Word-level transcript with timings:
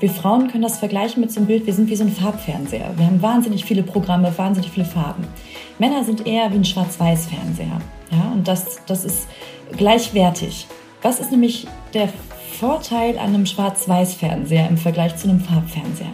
Wir 0.00 0.08
Frauen 0.08 0.48
können 0.48 0.62
das 0.62 0.78
vergleichen 0.78 1.20
mit 1.20 1.30
so 1.30 1.40
einem 1.40 1.46
Bild, 1.46 1.66
wir 1.66 1.74
sind 1.74 1.90
wie 1.90 1.96
so 1.96 2.04
ein 2.04 2.10
Farbfernseher. 2.10 2.94
Wir 2.96 3.04
haben 3.04 3.20
wahnsinnig 3.20 3.66
viele 3.66 3.82
Programme, 3.82 4.32
wahnsinnig 4.34 4.70
viele 4.70 4.86
Farben. 4.86 5.28
Männer 5.78 6.04
sind 6.04 6.26
eher 6.26 6.50
wie 6.50 6.56
ein 6.56 6.64
Schwarz-Weiß-Fernseher. 6.64 7.82
Ja, 8.10 8.32
und 8.32 8.48
das, 8.48 8.80
das 8.86 9.04
ist 9.04 9.28
gleichwertig. 9.76 10.66
Was 11.02 11.20
ist 11.20 11.30
nämlich 11.30 11.66
der 11.92 12.08
Vorteil 12.58 13.18
an 13.18 13.34
einem 13.34 13.44
Schwarz-Weiß-Fernseher 13.44 14.70
im 14.70 14.78
Vergleich 14.78 15.16
zu 15.16 15.28
einem 15.28 15.40
Farbfernseher? 15.40 16.12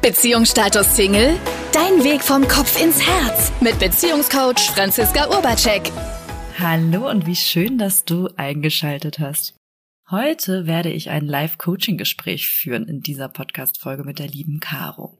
Beziehungsstatus 0.00 0.96
Single? 0.96 1.34
Dein 1.72 2.04
Weg 2.04 2.22
vom 2.22 2.48
Kopf 2.48 2.82
ins 2.82 3.06
Herz 3.06 3.52
mit 3.60 3.78
Beziehungscoach 3.80 4.70
Franziska 4.74 5.28
Urbacek. 5.28 5.92
Hallo 6.58 7.10
und 7.10 7.26
wie 7.26 7.36
schön, 7.36 7.76
dass 7.76 8.06
du 8.06 8.30
eingeschaltet 8.38 9.18
hast. 9.18 9.54
Heute 10.10 10.66
werde 10.66 10.92
ich 10.92 11.08
ein 11.08 11.26
Live-Coaching-Gespräch 11.26 12.48
führen 12.48 12.86
in 12.86 13.00
dieser 13.00 13.30
Podcast-Folge 13.30 14.04
mit 14.04 14.18
der 14.18 14.28
lieben 14.28 14.60
Caro. 14.60 15.18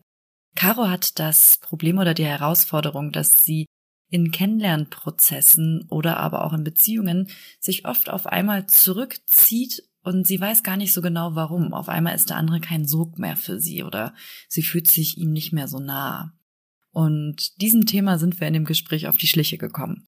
Caro 0.56 0.88
hat 0.88 1.18
das 1.18 1.56
Problem 1.56 1.96
oder 1.96 2.12
die 2.12 2.26
Herausforderung, 2.26 3.10
dass 3.10 3.42
sie 3.42 3.64
in 4.10 4.30
Kennenlernprozessen 4.30 5.86
oder 5.88 6.18
aber 6.18 6.44
auch 6.44 6.52
in 6.52 6.64
Beziehungen 6.64 7.30
sich 7.58 7.86
oft 7.86 8.10
auf 8.10 8.26
einmal 8.26 8.66
zurückzieht 8.66 9.82
und 10.02 10.26
sie 10.26 10.38
weiß 10.38 10.62
gar 10.62 10.76
nicht 10.76 10.92
so 10.92 11.00
genau 11.00 11.34
warum. 11.34 11.72
Auf 11.72 11.88
einmal 11.88 12.14
ist 12.14 12.28
der 12.28 12.36
andere 12.36 12.60
kein 12.60 12.86
Sog 12.86 13.18
mehr 13.18 13.36
für 13.36 13.58
sie 13.58 13.82
oder 13.82 14.14
sie 14.48 14.62
fühlt 14.62 14.90
sich 14.90 15.16
ihm 15.16 15.32
nicht 15.32 15.54
mehr 15.54 15.66
so 15.66 15.80
nah. 15.80 16.34
Und 16.90 17.60
diesem 17.62 17.86
Thema 17.86 18.18
sind 18.18 18.38
wir 18.38 18.48
in 18.48 18.54
dem 18.54 18.66
Gespräch 18.66 19.08
auf 19.08 19.16
die 19.16 19.28
Schliche 19.28 19.56
gekommen. 19.56 20.06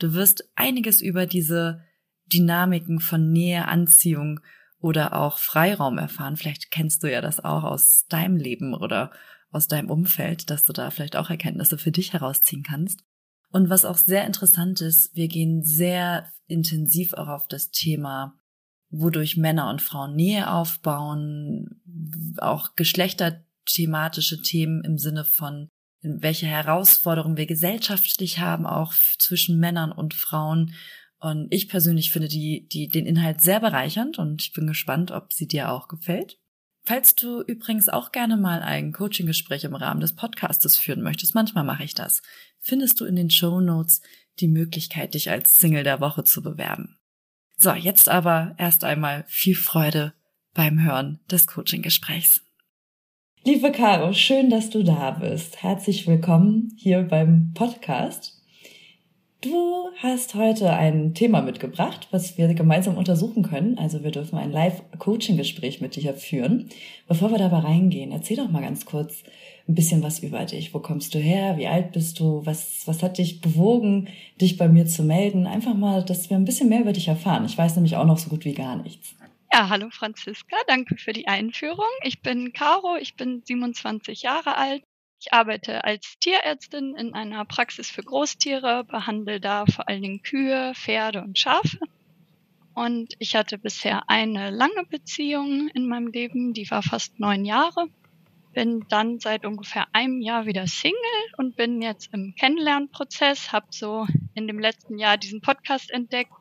Du 0.00 0.14
wirst 0.14 0.50
einiges 0.56 1.00
über 1.00 1.26
diese 1.26 1.84
Dynamiken 2.32 3.00
von 3.00 3.32
Nähe, 3.32 3.66
Anziehung 3.66 4.40
oder 4.78 5.14
auch 5.14 5.38
Freiraum 5.38 5.98
erfahren. 5.98 6.36
Vielleicht 6.36 6.70
kennst 6.70 7.02
du 7.02 7.10
ja 7.10 7.20
das 7.20 7.44
auch 7.44 7.64
aus 7.64 8.06
deinem 8.08 8.36
Leben 8.36 8.74
oder 8.74 9.10
aus 9.50 9.68
deinem 9.68 9.90
Umfeld, 9.90 10.50
dass 10.50 10.64
du 10.64 10.72
da 10.72 10.90
vielleicht 10.90 11.16
auch 11.16 11.30
Erkenntnisse 11.30 11.78
für 11.78 11.92
dich 11.92 12.12
herausziehen 12.12 12.62
kannst. 12.62 13.04
Und 13.50 13.70
was 13.70 13.84
auch 13.84 13.96
sehr 13.96 14.26
interessant 14.26 14.80
ist, 14.80 15.14
wir 15.14 15.28
gehen 15.28 15.62
sehr 15.62 16.30
intensiv 16.46 17.14
auch 17.14 17.28
auf 17.28 17.48
das 17.48 17.70
Thema 17.70 18.34
wodurch 18.90 19.36
Männer 19.36 19.70
und 19.70 19.82
Frauen 19.82 20.14
Nähe 20.14 20.50
aufbauen, 20.50 21.80
auch 22.38 22.74
geschlechterthematische 22.76 24.42
Themen 24.42 24.84
im 24.84 24.98
Sinne 24.98 25.24
von 25.24 25.68
welche 26.02 26.46
Herausforderungen 26.46 27.36
wir 27.36 27.46
gesellschaftlich 27.46 28.38
haben, 28.38 28.66
auch 28.66 28.92
zwischen 29.18 29.58
Männern 29.58 29.90
und 29.90 30.14
Frauen. 30.14 30.72
Und 31.18 31.48
ich 31.50 31.68
persönlich 31.68 32.12
finde 32.12 32.28
die, 32.28 32.68
die, 32.68 32.88
den 32.88 33.06
Inhalt 33.06 33.40
sehr 33.40 33.60
bereichernd 33.60 34.18
und 34.18 34.42
ich 34.42 34.52
bin 34.52 34.66
gespannt, 34.66 35.10
ob 35.10 35.32
sie 35.32 35.46
dir 35.46 35.70
auch 35.70 35.88
gefällt. 35.88 36.38
Falls 36.84 37.16
du 37.16 37.42
übrigens 37.42 37.88
auch 37.88 38.12
gerne 38.12 38.36
mal 38.36 38.62
ein 38.62 38.92
Coaching-Gespräch 38.92 39.64
im 39.64 39.74
Rahmen 39.74 40.00
des 40.00 40.14
Podcastes 40.14 40.76
führen 40.76 41.02
möchtest, 41.02 41.34
manchmal 41.34 41.64
mache 41.64 41.82
ich 41.82 41.94
das, 41.94 42.22
findest 42.60 43.00
du 43.00 43.06
in 43.06 43.16
den 43.16 43.30
Show 43.30 43.60
Notes 43.60 44.02
die 44.38 44.46
Möglichkeit, 44.46 45.14
dich 45.14 45.30
als 45.30 45.58
Single 45.58 45.82
der 45.82 46.00
Woche 46.00 46.22
zu 46.22 46.42
bewerben. 46.42 46.96
So, 47.56 47.72
jetzt 47.72 48.08
aber 48.08 48.54
erst 48.58 48.84
einmal 48.84 49.24
viel 49.26 49.56
Freude 49.56 50.12
beim 50.54 50.82
Hören 50.82 51.20
des 51.30 51.46
Coaching-Gesprächs. 51.46 52.42
Liebe 53.44 53.72
Caro, 53.72 54.12
schön, 54.12 54.50
dass 54.50 54.70
du 54.70 54.82
da 54.82 55.12
bist. 55.12 55.62
Herzlich 55.62 56.06
willkommen 56.06 56.72
hier 56.76 57.02
beim 57.02 57.52
Podcast. 57.54 58.35
Du 59.46 59.92
hast 60.02 60.34
heute 60.34 60.72
ein 60.72 61.14
Thema 61.14 61.40
mitgebracht, 61.40 62.08
was 62.10 62.36
wir 62.36 62.52
gemeinsam 62.52 62.96
untersuchen 62.96 63.44
können. 63.44 63.78
Also 63.78 64.02
wir 64.02 64.10
dürfen 64.10 64.36
ein 64.38 64.50
Live-Coaching-Gespräch 64.50 65.80
mit 65.80 65.94
dir 65.94 66.14
führen. 66.14 66.68
Bevor 67.06 67.30
wir 67.30 67.38
dabei 67.38 67.58
reingehen, 67.58 68.10
erzähl 68.10 68.38
doch 68.38 68.50
mal 68.50 68.62
ganz 68.62 68.86
kurz, 68.86 69.22
ein 69.68 69.76
bisschen 69.76 70.02
was 70.02 70.18
über 70.18 70.44
dich. 70.46 70.74
Wo 70.74 70.80
kommst 70.80 71.14
du 71.14 71.20
her? 71.20 71.58
Wie 71.58 71.68
alt 71.68 71.92
bist 71.92 72.18
du? 72.18 72.44
Was, 72.44 72.88
was 72.88 73.04
hat 73.04 73.18
dich 73.18 73.40
bewogen, 73.40 74.08
dich 74.40 74.56
bei 74.56 74.66
mir 74.66 74.86
zu 74.86 75.04
melden? 75.04 75.46
Einfach 75.46 75.74
mal, 75.74 76.04
dass 76.04 76.28
wir 76.28 76.36
ein 76.36 76.44
bisschen 76.44 76.68
mehr 76.68 76.80
über 76.80 76.92
dich 76.92 77.06
erfahren. 77.06 77.44
Ich 77.46 77.56
weiß 77.56 77.76
nämlich 77.76 77.94
auch 77.94 78.06
noch 78.06 78.18
so 78.18 78.30
gut 78.30 78.44
wie 78.44 78.54
gar 78.54 78.74
nichts. 78.74 79.14
Ja, 79.52 79.68
hallo 79.68 79.90
Franziska, 79.90 80.56
danke 80.66 80.96
für 80.96 81.12
die 81.12 81.28
Einführung. 81.28 81.84
Ich 82.02 82.20
bin 82.20 82.52
Caro, 82.52 82.96
ich 83.00 83.14
bin 83.14 83.42
27 83.44 84.22
Jahre 84.22 84.56
alt. 84.56 84.82
Ich 85.26 85.32
arbeite 85.32 85.82
als 85.82 86.20
Tierärztin 86.20 86.94
in 86.94 87.12
einer 87.12 87.44
Praxis 87.44 87.90
für 87.90 88.04
Großtiere, 88.04 88.84
behandle 88.84 89.40
da 89.40 89.66
vor 89.66 89.88
allen 89.88 90.02
Dingen 90.02 90.22
Kühe, 90.22 90.72
Pferde 90.76 91.20
und 91.20 91.36
Schafe. 91.36 91.80
Und 92.74 93.14
ich 93.18 93.34
hatte 93.34 93.58
bisher 93.58 94.08
eine 94.08 94.50
lange 94.50 94.84
Beziehung 94.88 95.66
in 95.74 95.88
meinem 95.88 96.06
Leben, 96.06 96.54
die 96.54 96.70
war 96.70 96.82
fast 96.82 97.18
neun 97.18 97.44
Jahre 97.44 97.88
bin 98.54 98.86
dann 98.88 99.18
seit 99.18 99.44
ungefähr 99.44 99.86
einem 99.92 100.22
Jahr 100.22 100.46
wieder 100.46 100.66
Single 100.66 100.96
und 101.36 101.56
bin 101.56 101.82
jetzt 101.82 102.14
im 102.14 102.34
Kennenlernprozess, 102.36 103.52
habe 103.52 103.66
so 103.68 104.06
in 104.32 104.46
dem 104.46 104.58
letzten 104.58 104.96
Jahr 104.96 105.18
diesen 105.18 105.42
Podcast 105.42 105.90
entdeckt 105.90 106.32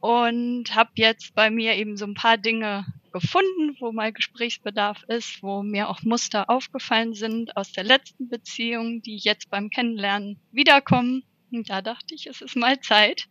und 0.00 0.74
habe 0.74 0.90
jetzt 0.96 1.36
bei 1.36 1.48
mir 1.48 1.76
eben 1.76 1.96
so 1.96 2.06
ein 2.06 2.14
paar 2.14 2.38
Dinge 2.38 2.86
gefunden, 3.12 3.76
wo 3.80 3.92
mal 3.92 4.12
Gesprächsbedarf 4.12 5.02
ist, 5.08 5.42
wo 5.42 5.62
mir 5.62 5.88
auch 5.88 6.02
Muster 6.02 6.48
aufgefallen 6.48 7.14
sind 7.14 7.56
aus 7.56 7.72
der 7.72 7.84
letzten 7.84 8.28
Beziehung, 8.28 9.02
die 9.02 9.16
jetzt 9.16 9.50
beim 9.50 9.70
Kennenlernen 9.70 10.38
wiederkommen. 10.52 11.24
Und 11.50 11.70
da 11.70 11.82
dachte 11.82 12.14
ich, 12.14 12.26
es 12.26 12.42
ist 12.42 12.56
mal 12.56 12.80
Zeit, 12.80 13.28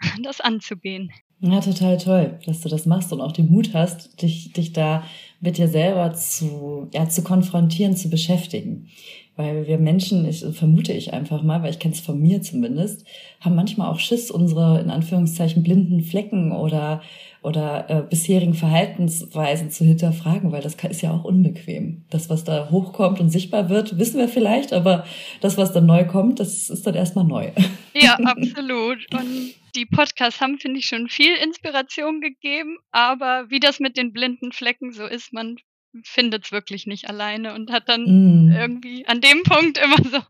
das 0.22 0.40
anzugehen. 0.40 1.12
Ja, 1.40 1.60
total 1.60 1.98
toll, 1.98 2.40
dass 2.46 2.62
du 2.62 2.68
das 2.68 2.84
machst 2.84 3.12
und 3.12 3.20
auch 3.20 3.30
den 3.30 3.48
Mut 3.48 3.72
hast, 3.72 4.20
dich, 4.22 4.52
dich 4.52 4.72
da 4.72 5.04
mit 5.40 5.56
dir 5.56 5.68
selber 5.68 6.12
zu, 6.12 6.88
ja, 6.92 7.08
zu 7.08 7.22
konfrontieren, 7.22 7.96
zu 7.96 8.10
beschäftigen. 8.10 8.90
Weil 9.38 9.68
wir 9.68 9.78
Menschen, 9.78 10.28
ich, 10.28 10.44
vermute 10.52 10.92
ich 10.92 11.14
einfach 11.14 11.44
mal, 11.44 11.62
weil 11.62 11.70
ich 11.70 11.78
kenne 11.78 11.94
es 11.94 12.00
von 12.00 12.20
mir 12.20 12.42
zumindest, 12.42 13.06
haben 13.38 13.54
manchmal 13.54 13.88
auch 13.88 14.00
Schiss, 14.00 14.32
unsere 14.32 14.80
in 14.80 14.90
Anführungszeichen 14.90 15.62
blinden 15.62 16.02
Flecken 16.02 16.50
oder 16.50 17.02
oder 17.40 17.88
äh, 17.88 18.02
bisherigen 18.02 18.54
Verhaltensweisen 18.54 19.70
zu 19.70 19.84
hinterfragen, 19.84 20.50
weil 20.50 20.60
das 20.60 20.74
ist 20.74 21.02
ja 21.02 21.12
auch 21.12 21.22
unbequem. 21.22 22.04
Das, 22.10 22.28
was 22.28 22.42
da 22.42 22.68
hochkommt 22.70 23.20
und 23.20 23.30
sichtbar 23.30 23.68
wird, 23.68 23.96
wissen 23.96 24.18
wir 24.18 24.28
vielleicht, 24.28 24.72
aber 24.72 25.06
das, 25.40 25.56
was 25.56 25.72
dann 25.72 25.86
neu 25.86 26.04
kommt, 26.04 26.40
das 26.40 26.68
ist 26.68 26.84
dann 26.84 26.96
erstmal 26.96 27.24
neu. 27.24 27.52
Ja, 27.94 28.14
absolut. 28.24 29.06
Und 29.14 29.54
die 29.76 29.86
Podcasts 29.86 30.40
haben, 30.40 30.58
finde 30.58 30.80
ich, 30.80 30.86
schon 30.86 31.08
viel 31.08 31.34
Inspiration 31.36 32.20
gegeben, 32.20 32.78
aber 32.90 33.46
wie 33.50 33.60
das 33.60 33.78
mit 33.78 33.96
den 33.96 34.12
blinden 34.12 34.50
Flecken 34.50 34.92
so 34.92 35.06
ist, 35.06 35.32
man 35.32 35.56
findet 36.04 36.46
es 36.46 36.52
wirklich 36.52 36.86
nicht 36.86 37.08
alleine 37.08 37.54
und 37.54 37.70
hat 37.70 37.88
dann 37.88 38.02
mm. 38.04 38.52
irgendwie 38.52 39.06
an 39.06 39.20
dem 39.20 39.42
Punkt 39.42 39.78
immer 39.78 39.96
so 40.10 40.20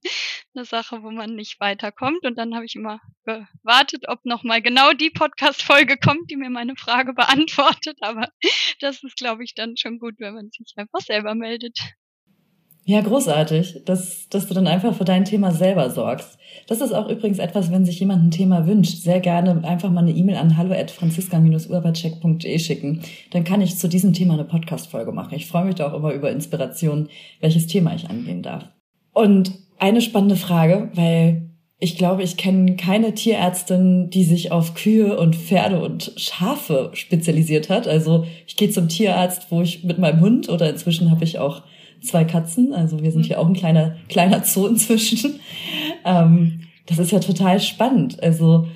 eine 0.55 0.65
Sache, 0.65 1.03
wo 1.03 1.11
man 1.11 1.35
nicht 1.35 1.61
weiterkommt. 1.61 2.25
Und 2.25 2.39
dann 2.39 2.55
habe 2.55 2.65
ich 2.65 2.77
immer 2.77 3.01
gewartet, 3.25 4.05
ob 4.09 4.25
nochmal 4.25 4.63
genau 4.63 4.93
die 4.93 5.11
Podcast-Folge 5.11 5.97
kommt, 5.97 6.31
die 6.31 6.37
mir 6.37 6.51
meine 6.51 6.77
Frage 6.77 7.13
beantwortet. 7.15 7.99
Aber 8.01 8.29
das 8.81 9.03
ist, 9.03 9.17
glaube 9.17 9.45
ich, 9.45 9.55
dann 9.55 9.77
schon 9.77 9.99
gut, 9.99 10.15
wenn 10.19 10.35
man 10.35 10.51
sich 10.51 10.75
einfach 10.77 11.01
selber 11.01 11.35
meldet. 11.35 11.79
Ja, 12.89 13.03
großartig, 13.03 13.83
dass, 13.85 14.31
dass 14.31 14.47
du 14.47 14.55
dann 14.55 14.67
einfach 14.67 14.95
für 14.95 15.05
dein 15.05 15.27
Thema 15.27 15.51
selber 15.51 15.91
sorgst. 15.91 16.39
Das 16.69 16.81
ist 16.81 16.95
auch 16.95 17.11
übrigens 17.11 17.39
etwas, 17.39 17.71
wenn 17.71 17.85
sich 17.85 18.01
jemand 18.01 18.25
ein 18.25 18.31
Thema 18.31 18.67
wünscht, 18.67 19.03
sehr 19.03 19.21
gerne 19.21 19.63
einfach 19.63 19.91
mal 19.91 20.01
eine 20.01 20.13
E-Mail 20.13 20.37
an 20.37 20.57
hallo 20.57 20.73
at 20.73 20.91
franziska-urbacek.de 20.91 22.59
schicken. 22.59 23.03
Dann 23.31 23.45
kann 23.45 23.61
ich 23.61 23.77
zu 23.77 23.91
diesem 23.91 24.15
Thema 24.15 24.33
eine 24.33 24.45
Podcast-Folge 24.45 25.13
machen. 25.13 25.35
Ich 25.35 25.45
freue 25.45 25.67
mich 25.67 25.75
da 25.75 25.87
auch 25.87 25.95
immer 25.95 26.15
über 26.15 26.31
Inspiration, 26.31 27.11
welches 27.41 27.67
Thema 27.67 27.95
ich 27.95 28.09
angehen 28.09 28.43
darf. 28.43 28.65
Und 29.13 29.53
eine 29.79 30.01
spannende 30.01 30.37
Frage, 30.37 30.89
weil 30.95 31.51
ich 31.79 31.99
glaube, 31.99 32.23
ich 32.23 32.39
kenne 32.39 32.77
keine 32.77 33.13
Tierärztin, 33.13 34.09
die 34.09 34.25
sich 34.25 34.51
auf 34.51 34.73
Kühe 34.73 35.19
und 35.19 35.37
Pferde 35.37 35.83
und 35.83 36.15
Schafe 36.17 36.89
spezialisiert 36.95 37.69
hat. 37.69 37.87
Also 37.87 38.25
ich 38.47 38.57
gehe 38.57 38.71
zum 38.71 38.89
Tierarzt, 38.89 39.49
wo 39.51 39.61
ich 39.61 39.85
mit 39.85 39.99
meinem 39.99 40.23
Hund 40.23 40.49
oder 40.49 40.71
inzwischen 40.71 41.11
habe 41.11 41.25
ich 41.25 41.39
auch 41.39 41.65
zwei 42.01 42.25
Katzen. 42.25 42.73
Also 42.73 43.03
wir 43.03 43.13
sind 43.13 43.27
hier 43.27 43.41
auch 43.41 43.47
ein 43.47 43.55
kleiner, 43.55 43.97
kleiner 44.09 44.45
Zoo 44.45 44.67
inzwischen. 44.67 45.41
Ähm, 46.05 46.61
das 46.87 46.99
ist 46.99 47.13
ja 47.13 47.21
total 47.21 47.61
spannend. 47.61 48.23
Also 48.23 48.67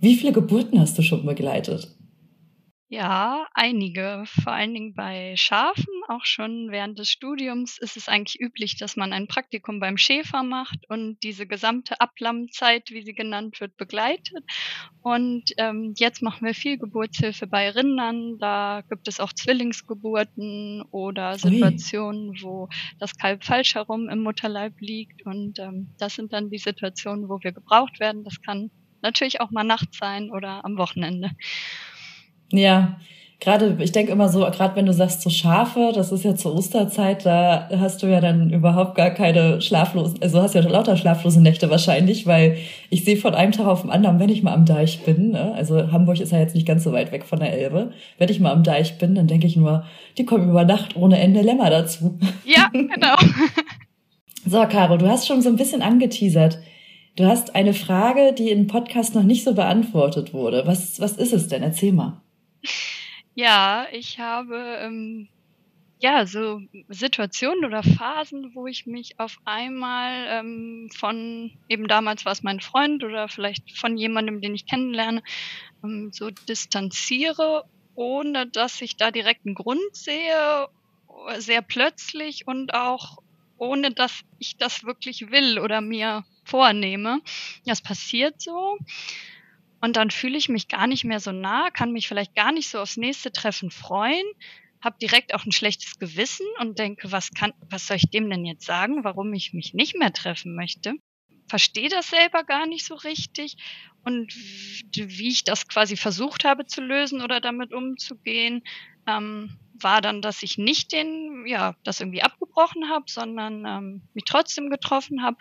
wie 0.00 0.14
viele 0.14 0.32
Geburten 0.32 0.80
hast 0.80 0.96
du 0.96 1.02
schon 1.02 1.26
begleitet? 1.26 1.88
Ja, 2.90 3.46
einige. 3.52 4.22
Vor 4.24 4.54
allen 4.54 4.72
Dingen 4.72 4.94
bei 4.94 5.34
Schafen, 5.36 5.92
auch 6.08 6.24
schon 6.24 6.70
während 6.70 6.98
des 6.98 7.10
Studiums 7.10 7.76
ist 7.76 7.98
es 7.98 8.08
eigentlich 8.08 8.40
üblich, 8.40 8.78
dass 8.78 8.96
man 8.96 9.12
ein 9.12 9.28
Praktikum 9.28 9.78
beim 9.78 9.98
Schäfer 9.98 10.42
macht 10.42 10.88
und 10.88 11.18
diese 11.22 11.46
gesamte 11.46 12.00
Ablammzeit, 12.00 12.90
wie 12.90 13.02
sie 13.02 13.12
genannt 13.12 13.60
wird, 13.60 13.76
begleitet. 13.76 14.42
Und 15.02 15.52
ähm, 15.58 15.92
jetzt 15.98 16.22
machen 16.22 16.46
wir 16.46 16.54
viel 16.54 16.78
Geburtshilfe 16.78 17.46
bei 17.46 17.68
Rindern. 17.68 18.38
Da 18.38 18.82
gibt 18.88 19.06
es 19.06 19.20
auch 19.20 19.34
Zwillingsgeburten 19.34 20.80
oder 20.90 21.38
Situationen, 21.38 22.30
Ui. 22.30 22.42
wo 22.42 22.68
das 22.98 23.18
Kalb 23.18 23.44
falsch 23.44 23.74
herum 23.74 24.08
im 24.08 24.20
Mutterleib 24.20 24.80
liegt. 24.80 25.26
Und 25.26 25.58
ähm, 25.58 25.94
das 25.98 26.14
sind 26.14 26.32
dann 26.32 26.48
die 26.48 26.56
Situationen, 26.56 27.28
wo 27.28 27.38
wir 27.42 27.52
gebraucht 27.52 28.00
werden. 28.00 28.24
Das 28.24 28.40
kann 28.40 28.70
natürlich 29.02 29.42
auch 29.42 29.50
mal 29.50 29.64
nachts 29.64 29.98
sein 29.98 30.30
oder 30.30 30.64
am 30.64 30.78
Wochenende. 30.78 31.32
Ja, 32.52 32.96
gerade, 33.40 33.76
ich 33.80 33.92
denke 33.92 34.10
immer 34.12 34.28
so, 34.28 34.40
gerade 34.40 34.74
wenn 34.74 34.86
du 34.86 34.92
sagst 34.92 35.22
so 35.22 35.30
Schafe, 35.30 35.92
das 35.94 36.10
ist 36.10 36.24
ja 36.24 36.34
zur 36.34 36.56
Osterzeit, 36.56 37.24
da 37.24 37.68
hast 37.78 38.02
du 38.02 38.06
ja 38.08 38.20
dann 38.20 38.50
überhaupt 38.50 38.96
gar 38.96 39.10
keine 39.10 39.60
schlaflosen, 39.60 40.20
also 40.20 40.42
hast 40.42 40.54
ja 40.54 40.62
lauter 40.62 40.96
schlaflose 40.96 41.40
Nächte 41.40 41.70
wahrscheinlich, 41.70 42.26
weil 42.26 42.56
ich 42.90 43.04
sehe 43.04 43.16
von 43.16 43.34
einem 43.34 43.52
Tag 43.52 43.66
auf 43.66 43.82
den 43.82 43.90
anderen, 43.90 44.18
wenn 44.18 44.28
ich 44.28 44.42
mal 44.42 44.54
am 44.54 44.66
Deich 44.66 45.04
bin, 45.04 45.32
ne? 45.32 45.52
also 45.54 45.92
Hamburg 45.92 46.20
ist 46.20 46.32
ja 46.32 46.38
jetzt 46.38 46.54
nicht 46.54 46.66
ganz 46.66 46.82
so 46.84 46.92
weit 46.92 47.12
weg 47.12 47.24
von 47.24 47.38
der 47.38 47.52
Elbe, 47.52 47.92
wenn 48.18 48.28
ich 48.28 48.40
mal 48.40 48.52
am 48.52 48.64
Deich 48.64 48.98
bin, 48.98 49.14
dann 49.14 49.28
denke 49.28 49.46
ich 49.46 49.56
nur, 49.56 49.84
die 50.16 50.24
kommen 50.24 50.50
über 50.50 50.64
Nacht 50.64 50.96
ohne 50.96 51.18
Ende 51.18 51.42
Lämmer 51.42 51.70
dazu. 51.70 52.18
Ja, 52.44 52.68
genau. 52.72 53.14
so, 54.46 54.64
Caro, 54.66 54.96
du 54.96 55.08
hast 55.08 55.26
schon 55.26 55.42
so 55.42 55.48
ein 55.48 55.56
bisschen 55.56 55.82
angeteasert. 55.82 56.58
Du 57.14 57.26
hast 57.26 57.54
eine 57.54 57.74
Frage, 57.74 58.32
die 58.32 58.50
im 58.50 58.68
Podcast 58.68 59.14
noch 59.14 59.24
nicht 59.24 59.44
so 59.44 59.54
beantwortet 59.54 60.32
wurde. 60.32 60.62
Was, 60.66 61.00
was 61.00 61.12
ist 61.12 61.32
es 61.32 61.48
denn? 61.48 61.62
Erzähl 61.64 61.92
mal. 61.92 62.20
Ja, 63.34 63.86
ich 63.92 64.18
habe 64.18 64.56
ähm, 64.80 65.28
ja 66.00 66.26
so 66.26 66.60
Situationen 66.88 67.64
oder 67.64 67.82
Phasen, 67.82 68.52
wo 68.54 68.66
ich 68.66 68.86
mich 68.86 69.18
auf 69.18 69.36
einmal 69.44 70.26
ähm, 70.28 70.88
von 70.96 71.52
eben 71.68 71.88
damals 71.88 72.24
war 72.24 72.32
es 72.32 72.42
mein 72.42 72.60
Freund 72.60 73.04
oder 73.04 73.28
vielleicht 73.28 73.76
von 73.78 73.96
jemandem, 73.98 74.40
den 74.40 74.54
ich 74.54 74.66
kennenlerne, 74.66 75.22
ähm, 75.84 76.10
so 76.12 76.30
distanziere, 76.48 77.64
ohne 77.94 78.48
dass 78.50 78.80
ich 78.82 78.96
da 78.96 79.10
direkt 79.10 79.46
einen 79.46 79.54
Grund 79.56 79.80
sehe, 79.94 80.68
sehr 81.38 81.62
plötzlich 81.62 82.46
und 82.46 82.74
auch 82.74 83.18
ohne 83.56 83.92
dass 83.92 84.20
ich 84.38 84.56
das 84.58 84.84
wirklich 84.84 85.30
will 85.32 85.58
oder 85.58 85.80
mir 85.80 86.24
vornehme. 86.44 87.20
Das 87.66 87.82
passiert 87.82 88.40
so. 88.40 88.78
Und 89.80 89.96
dann 89.96 90.10
fühle 90.10 90.36
ich 90.36 90.48
mich 90.48 90.68
gar 90.68 90.86
nicht 90.86 91.04
mehr 91.04 91.20
so 91.20 91.32
nah, 91.32 91.70
kann 91.70 91.92
mich 91.92 92.08
vielleicht 92.08 92.34
gar 92.34 92.52
nicht 92.52 92.68
so 92.68 92.80
aufs 92.80 92.96
nächste 92.96 93.32
Treffen 93.32 93.70
freuen, 93.70 94.26
habe 94.80 94.96
direkt 95.00 95.34
auch 95.34 95.44
ein 95.44 95.52
schlechtes 95.52 95.98
Gewissen 95.98 96.46
und 96.60 96.78
denke, 96.78 97.10
was 97.12 97.30
kann, 97.32 97.52
was 97.70 97.86
soll 97.86 97.96
ich 97.96 98.10
dem 98.10 98.30
denn 98.30 98.44
jetzt 98.44 98.64
sagen, 98.64 99.04
warum 99.04 99.32
ich 99.34 99.52
mich 99.52 99.74
nicht 99.74 99.96
mehr 99.96 100.12
treffen 100.12 100.54
möchte? 100.54 100.94
Verstehe 101.48 101.88
das 101.88 102.10
selber 102.10 102.44
gar 102.44 102.66
nicht 102.66 102.84
so 102.84 102.94
richtig 102.94 103.56
und 104.04 104.34
wie 104.34 105.28
ich 105.28 105.44
das 105.44 105.66
quasi 105.68 105.96
versucht 105.96 106.44
habe 106.44 106.66
zu 106.66 106.80
lösen 106.80 107.22
oder 107.22 107.40
damit 107.40 107.72
umzugehen, 107.72 108.62
ähm, 109.06 109.58
war 109.80 110.00
dann, 110.00 110.22
dass 110.22 110.42
ich 110.42 110.58
nicht 110.58 110.92
den, 110.92 111.46
ja, 111.46 111.74
das 111.84 112.00
irgendwie 112.00 112.22
abgebrochen 112.22 112.88
habe, 112.88 113.04
sondern 113.08 113.64
ähm, 113.64 114.02
mich 114.14 114.24
trotzdem 114.24 114.70
getroffen 114.70 115.22
habe. 115.22 115.36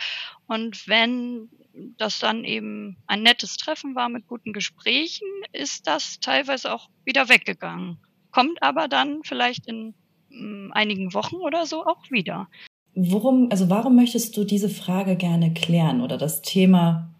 Und 0.47 0.87
wenn 0.87 1.49
das 1.97 2.19
dann 2.19 2.43
eben 2.43 2.97
ein 3.07 3.23
nettes 3.23 3.57
Treffen 3.57 3.95
war 3.95 4.09
mit 4.09 4.27
guten 4.27 4.53
Gesprächen, 4.53 5.27
ist 5.53 5.87
das 5.87 6.19
teilweise 6.19 6.73
auch 6.73 6.89
wieder 7.05 7.29
weggegangen. 7.29 7.97
Kommt 8.31 8.61
aber 8.61 8.87
dann 8.87 9.21
vielleicht 9.23 9.67
in 9.67 9.93
mm, 10.29 10.71
einigen 10.73 11.13
Wochen 11.13 11.37
oder 11.37 11.65
so 11.65 11.85
auch 11.85 12.09
wieder. 12.09 12.47
Worum, 12.95 13.49
also 13.51 13.69
warum 13.69 13.95
möchtest 13.95 14.35
du 14.37 14.43
diese 14.43 14.69
Frage 14.69 15.15
gerne 15.15 15.53
klären 15.53 16.01
oder 16.01 16.17
das 16.17 16.41
Thema, 16.41 17.13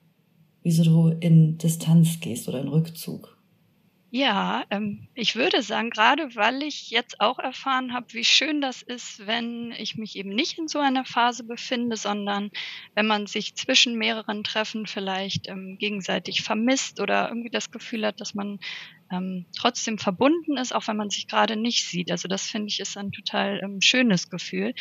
wieso 0.64 0.84
du 0.84 1.10
in 1.20 1.58
Distanz 1.58 2.20
gehst 2.20 2.48
oder 2.48 2.60
in 2.60 2.68
Rückzug? 2.68 3.37
Ja, 4.10 4.64
ähm, 4.70 5.10
ich 5.16 5.36
würde 5.36 5.62
sagen, 5.62 5.90
gerade 5.90 6.34
weil 6.36 6.64
ich 6.64 6.90
jetzt 6.92 7.20
auch 7.20 7.40
erfahren 7.40 7.94
habe, 7.94 8.14
wie 8.14 8.24
schön 8.24 8.62
das 8.62 8.82
ist, 8.82 9.28
wenn 9.28 9.74
ich 9.78 9.98
mich 9.98 10.16
eben 10.16 10.30
nicht 10.30 10.58
in 10.58 10.70
so 10.70 10.80
einer 10.80 11.04
Phase 11.04 11.44
befinde, 11.44 11.98
sondern 11.98 12.50
wenn 12.96 13.06
man 13.06 13.28
sich 13.28 13.56
zwischen 13.56 13.98
mehreren 13.98 14.46
Treffen 14.46 14.88
vielleicht 14.88 15.50
ähm, 15.50 15.78
gegenseitig 15.78 16.42
vermisst 16.42 17.02
oder 17.02 17.28
irgendwie 17.28 17.50
das 17.50 17.70
Gefühl 17.70 18.06
hat, 18.06 18.22
dass 18.22 18.34
man 18.34 18.60
ähm, 19.12 19.46
trotzdem 19.58 19.98
verbunden 19.98 20.56
ist, 20.56 20.74
auch 20.74 20.88
wenn 20.88 20.98
man 20.98 21.10
sich 21.10 21.28
gerade 21.28 21.58
nicht 21.58 21.86
sieht. 21.86 22.10
Also 22.10 22.30
das 22.30 22.44
finde 22.44 22.68
ich 22.70 22.80
ist 22.80 22.96
ein 22.98 23.12
total 23.12 23.60
ähm, 23.62 23.82
schönes 23.82 24.30
Gefühl. 24.30 24.74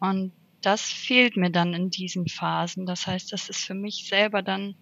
Und 0.00 0.32
das 0.62 0.90
fehlt 0.90 1.36
mir 1.36 1.50
dann 1.50 1.74
in 1.74 1.90
diesen 1.90 2.26
Phasen. 2.26 2.86
Das 2.86 3.06
heißt, 3.06 3.32
das 3.32 3.50
ist 3.50 3.64
für 3.66 3.74
mich 3.74 4.06
selber 4.08 4.40
dann 4.40 4.76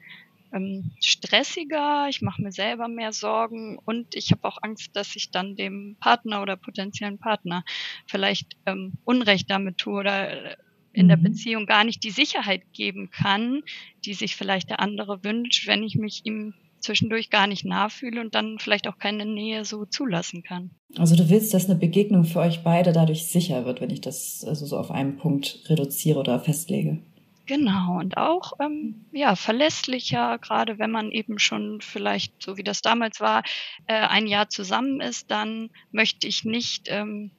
ähm, 0.52 0.92
stressiger, 1.00 2.08
ich 2.08 2.22
mache 2.22 2.42
mir 2.42 2.52
selber 2.52 2.88
mehr 2.88 3.12
Sorgen 3.12 3.78
und 3.84 4.14
ich 4.14 4.32
habe 4.32 4.44
auch 4.44 4.58
Angst, 4.62 4.94
dass 4.94 5.16
ich 5.16 5.30
dann 5.30 5.56
dem 5.56 5.96
Partner 6.00 6.42
oder 6.42 6.56
potenziellen 6.56 7.18
Partner 7.18 7.64
vielleicht 8.06 8.56
ähm, 8.66 8.94
Unrecht 9.04 9.50
damit 9.50 9.78
tue 9.78 10.00
oder 10.00 10.56
in 10.92 11.06
mhm. 11.06 11.08
der 11.08 11.16
Beziehung 11.16 11.66
gar 11.66 11.84
nicht 11.84 12.02
die 12.04 12.10
Sicherheit 12.10 12.62
geben 12.72 13.10
kann, 13.10 13.62
die 14.04 14.14
sich 14.14 14.36
vielleicht 14.36 14.70
der 14.70 14.80
andere 14.80 15.22
wünscht, 15.24 15.66
wenn 15.66 15.82
ich 15.82 15.96
mich 15.96 16.22
ihm 16.24 16.54
zwischendurch 16.80 17.30
gar 17.30 17.46
nicht 17.46 17.64
nah 17.64 17.88
fühle 17.88 18.20
und 18.20 18.34
dann 18.34 18.58
vielleicht 18.58 18.88
auch 18.88 18.98
keine 18.98 19.26
Nähe 19.26 19.64
so 19.64 19.84
zulassen 19.84 20.42
kann. 20.42 20.70
Also 20.96 21.14
du 21.14 21.28
willst, 21.28 21.52
dass 21.54 21.68
eine 21.68 21.78
Begegnung 21.78 22.24
für 22.24 22.40
euch 22.40 22.62
beide 22.62 22.92
dadurch 22.92 23.26
sicher 23.26 23.64
wird, 23.66 23.80
wenn 23.80 23.90
ich 23.90 24.00
das 24.00 24.44
also 24.46 24.66
so 24.66 24.78
auf 24.78 24.90
einen 24.90 25.16
Punkt 25.16 25.64
reduziere 25.68 26.18
oder 26.18 26.40
festlege. 26.40 27.02
Genau, 27.50 27.98
und 27.98 28.16
auch 28.16 28.52
ähm, 28.60 29.06
ja, 29.10 29.34
verlässlicher, 29.34 30.38
gerade 30.38 30.78
wenn 30.78 30.92
man 30.92 31.10
eben 31.10 31.40
schon 31.40 31.80
vielleicht, 31.80 32.40
so 32.40 32.56
wie 32.56 32.62
das 32.62 32.80
damals 32.80 33.18
war, 33.18 33.42
äh, 33.88 33.94
ein 33.94 34.28
Jahr 34.28 34.50
zusammen 34.50 35.00
ist, 35.00 35.32
dann 35.32 35.70
möchte 35.90 36.28
ich 36.28 36.44
nicht 36.44 36.86
ähm, 36.86 37.32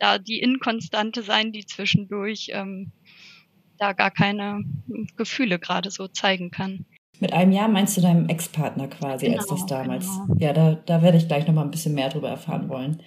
da 0.00 0.18
die 0.18 0.40
Inkonstante 0.40 1.22
sein, 1.22 1.52
die 1.52 1.64
zwischendurch 1.66 2.48
ähm, 2.52 2.90
da 3.78 3.92
gar 3.92 4.10
keine 4.10 4.64
Gefühle 5.16 5.60
gerade 5.60 5.92
so 5.92 6.08
zeigen 6.08 6.50
kann. 6.50 6.84
Mit 7.20 7.32
einem 7.32 7.52
Jahr 7.52 7.68
meinst 7.68 7.96
du 7.96 8.00
deinem 8.00 8.28
Ex-Partner 8.28 8.88
quasi, 8.88 9.26
genau, 9.26 9.38
als 9.38 9.46
das 9.46 9.66
damals. 9.66 10.06
Genau. 10.06 10.36
Ja, 10.40 10.52
da, 10.52 10.74
da 10.84 11.00
werde 11.00 11.16
ich 11.16 11.28
gleich 11.28 11.46
nochmal 11.46 11.64
ein 11.64 11.70
bisschen 11.70 11.94
mehr 11.94 12.08
drüber 12.08 12.28
erfahren 12.28 12.68
wollen. 12.68 13.04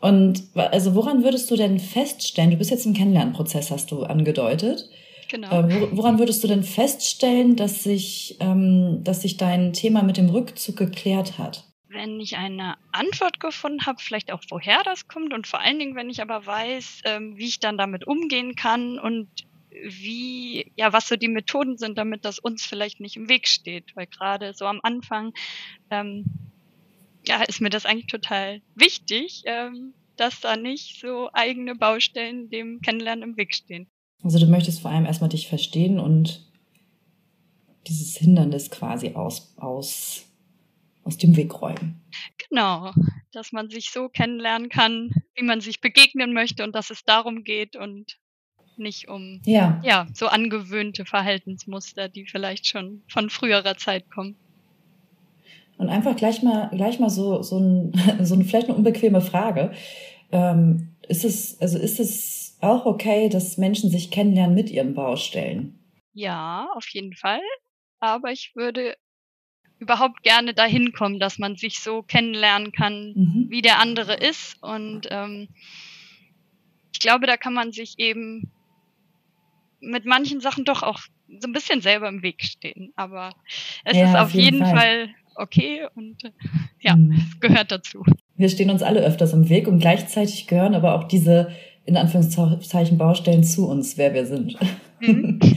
Und 0.00 0.42
also 0.56 0.94
woran 0.94 1.24
würdest 1.24 1.50
du 1.50 1.56
denn 1.56 1.78
feststellen, 1.78 2.50
du 2.50 2.58
bist 2.58 2.70
jetzt 2.70 2.84
im 2.84 2.92
Kennenlernprozess, 2.92 3.70
hast 3.70 3.90
du 3.92 4.02
angedeutet. 4.02 4.90
Genau. 5.28 5.50
Äh, 5.50 5.88
woran 5.92 6.18
würdest 6.18 6.42
du 6.44 6.48
denn 6.48 6.62
feststellen, 6.62 7.56
dass 7.56 7.82
sich, 7.82 8.36
ähm, 8.40 9.02
dass 9.02 9.22
sich 9.22 9.36
dein 9.36 9.72
Thema 9.72 10.02
mit 10.02 10.16
dem 10.16 10.28
Rückzug 10.28 10.76
geklärt 10.76 11.38
hat? 11.38 11.64
Wenn 11.88 12.20
ich 12.20 12.36
eine 12.36 12.76
Antwort 12.92 13.40
gefunden 13.40 13.86
habe, 13.86 14.00
vielleicht 14.00 14.30
auch 14.32 14.42
woher 14.50 14.82
das 14.84 15.08
kommt 15.08 15.32
und 15.32 15.46
vor 15.46 15.60
allen 15.60 15.78
Dingen, 15.78 15.94
wenn 15.94 16.10
ich 16.10 16.20
aber 16.20 16.44
weiß, 16.44 17.02
ähm, 17.04 17.36
wie 17.36 17.46
ich 17.46 17.60
dann 17.60 17.78
damit 17.78 18.06
umgehen 18.06 18.54
kann 18.54 18.98
und 18.98 19.28
wie, 19.70 20.72
ja, 20.76 20.92
was 20.92 21.08
so 21.08 21.16
die 21.16 21.28
Methoden 21.28 21.76
sind, 21.76 21.98
damit 21.98 22.24
das 22.24 22.38
uns 22.38 22.64
vielleicht 22.64 23.00
nicht 23.00 23.16
im 23.16 23.28
Weg 23.28 23.46
steht. 23.46 23.94
Weil 23.94 24.06
gerade 24.06 24.54
so 24.54 24.66
am 24.66 24.80
Anfang, 24.82 25.32
ähm, 25.90 26.24
ja, 27.26 27.42
ist 27.42 27.60
mir 27.60 27.70
das 27.70 27.86
eigentlich 27.86 28.06
total 28.06 28.62
wichtig, 28.74 29.42
dass 30.16 30.40
da 30.40 30.56
nicht 30.56 31.00
so 31.00 31.28
eigene 31.32 31.74
Baustellen 31.74 32.48
dem 32.50 32.80
Kennenlernen 32.80 33.30
im 33.30 33.36
Weg 33.36 33.54
stehen. 33.54 33.88
Also 34.22 34.38
du 34.38 34.46
möchtest 34.46 34.80
vor 34.80 34.90
allem 34.90 35.06
erstmal 35.06 35.30
dich 35.30 35.48
verstehen 35.48 35.98
und 35.98 36.46
dieses 37.86 38.16
Hindernis 38.16 38.70
quasi 38.70 39.14
aus, 39.14 39.54
aus, 39.56 40.24
aus 41.04 41.16
dem 41.16 41.36
Weg 41.36 41.60
räumen. 41.60 42.00
Genau, 42.48 42.92
dass 43.32 43.52
man 43.52 43.70
sich 43.70 43.90
so 43.90 44.08
kennenlernen 44.08 44.68
kann, 44.68 45.10
wie 45.34 45.44
man 45.44 45.60
sich 45.60 45.80
begegnen 45.80 46.32
möchte 46.32 46.64
und 46.64 46.74
dass 46.74 46.90
es 46.90 47.04
darum 47.04 47.44
geht 47.44 47.76
und 47.76 48.18
nicht 48.78 49.08
um 49.08 49.40
ja. 49.44 49.80
ja 49.84 50.06
so 50.12 50.26
angewöhnte 50.26 51.04
Verhaltensmuster, 51.04 52.08
die 52.08 52.26
vielleicht 52.26 52.66
schon 52.66 53.02
von 53.08 53.30
früherer 53.30 53.76
Zeit 53.76 54.10
kommen. 54.10 54.36
Und 55.78 55.88
einfach 55.88 56.16
gleich 56.16 56.42
mal, 56.42 56.70
gleich 56.70 56.98
mal 56.98 57.10
so, 57.10 57.42
so, 57.42 57.58
ein, 57.58 57.92
so 58.22 58.34
eine 58.34 58.44
vielleicht 58.44 58.68
eine 58.68 58.76
unbequeme 58.76 59.20
Frage. 59.20 59.72
Ähm, 60.32 60.94
ist 61.08 61.24
es, 61.24 61.60
also 61.60 61.78
ist 61.78 62.00
es 62.00 62.45
auch 62.60 62.86
okay, 62.86 63.28
dass 63.28 63.58
Menschen 63.58 63.90
sich 63.90 64.10
kennenlernen 64.10 64.54
mit 64.54 64.70
ihren 64.70 64.94
Baustellen? 64.94 65.78
Ja, 66.12 66.68
auf 66.74 66.88
jeden 66.88 67.14
Fall. 67.14 67.42
Aber 68.00 68.32
ich 68.32 68.52
würde 68.54 68.96
überhaupt 69.78 70.22
gerne 70.22 70.54
dahin 70.54 70.92
kommen, 70.92 71.20
dass 71.20 71.38
man 71.38 71.56
sich 71.56 71.80
so 71.80 72.02
kennenlernen 72.02 72.72
kann, 72.72 73.12
mhm. 73.14 73.46
wie 73.50 73.62
der 73.62 73.80
andere 73.80 74.14
ist. 74.14 74.62
Und 74.62 75.06
ähm, 75.10 75.48
ich 76.92 77.00
glaube, 77.00 77.26
da 77.26 77.36
kann 77.36 77.52
man 77.52 77.72
sich 77.72 77.98
eben 77.98 78.50
mit 79.80 80.06
manchen 80.06 80.40
Sachen 80.40 80.64
doch 80.64 80.82
auch 80.82 81.00
so 81.28 81.48
ein 81.48 81.52
bisschen 81.52 81.80
selber 81.80 82.08
im 82.08 82.22
Weg 82.22 82.42
stehen. 82.42 82.92
Aber 82.96 83.30
es 83.84 83.96
ja, 83.96 84.08
ist 84.08 84.16
auf, 84.16 84.30
jeden, 84.32 84.58
jeden 84.58 84.66
Fall. 84.66 84.74
Fall. 84.76 85.14
okay 85.34 85.86
und 85.94 86.24
äh, 86.24 86.30
ja, 86.80 86.96
mhm. 86.96 87.12
es 87.12 87.40
gehört 87.40 87.70
dazu. 87.70 88.04
Wir 88.36 88.48
stehen 88.48 88.70
uns 88.70 88.82
alle 88.82 89.00
öfters 89.00 89.32
im 89.32 89.48
Weg 89.48 89.68
und 89.68 89.78
gleichzeitig 89.78 90.46
gehören 90.46 90.74
aber 90.74 90.94
auch 90.94 91.04
diese 91.04 91.50
in 91.86 91.96
Anführungszeichen 91.96 92.98
Baustellen 92.98 93.44
zu 93.44 93.68
uns, 93.68 93.96
wer 93.96 94.12
wir 94.12 94.26
sind. 94.26 94.56
Mhm. 95.00 95.40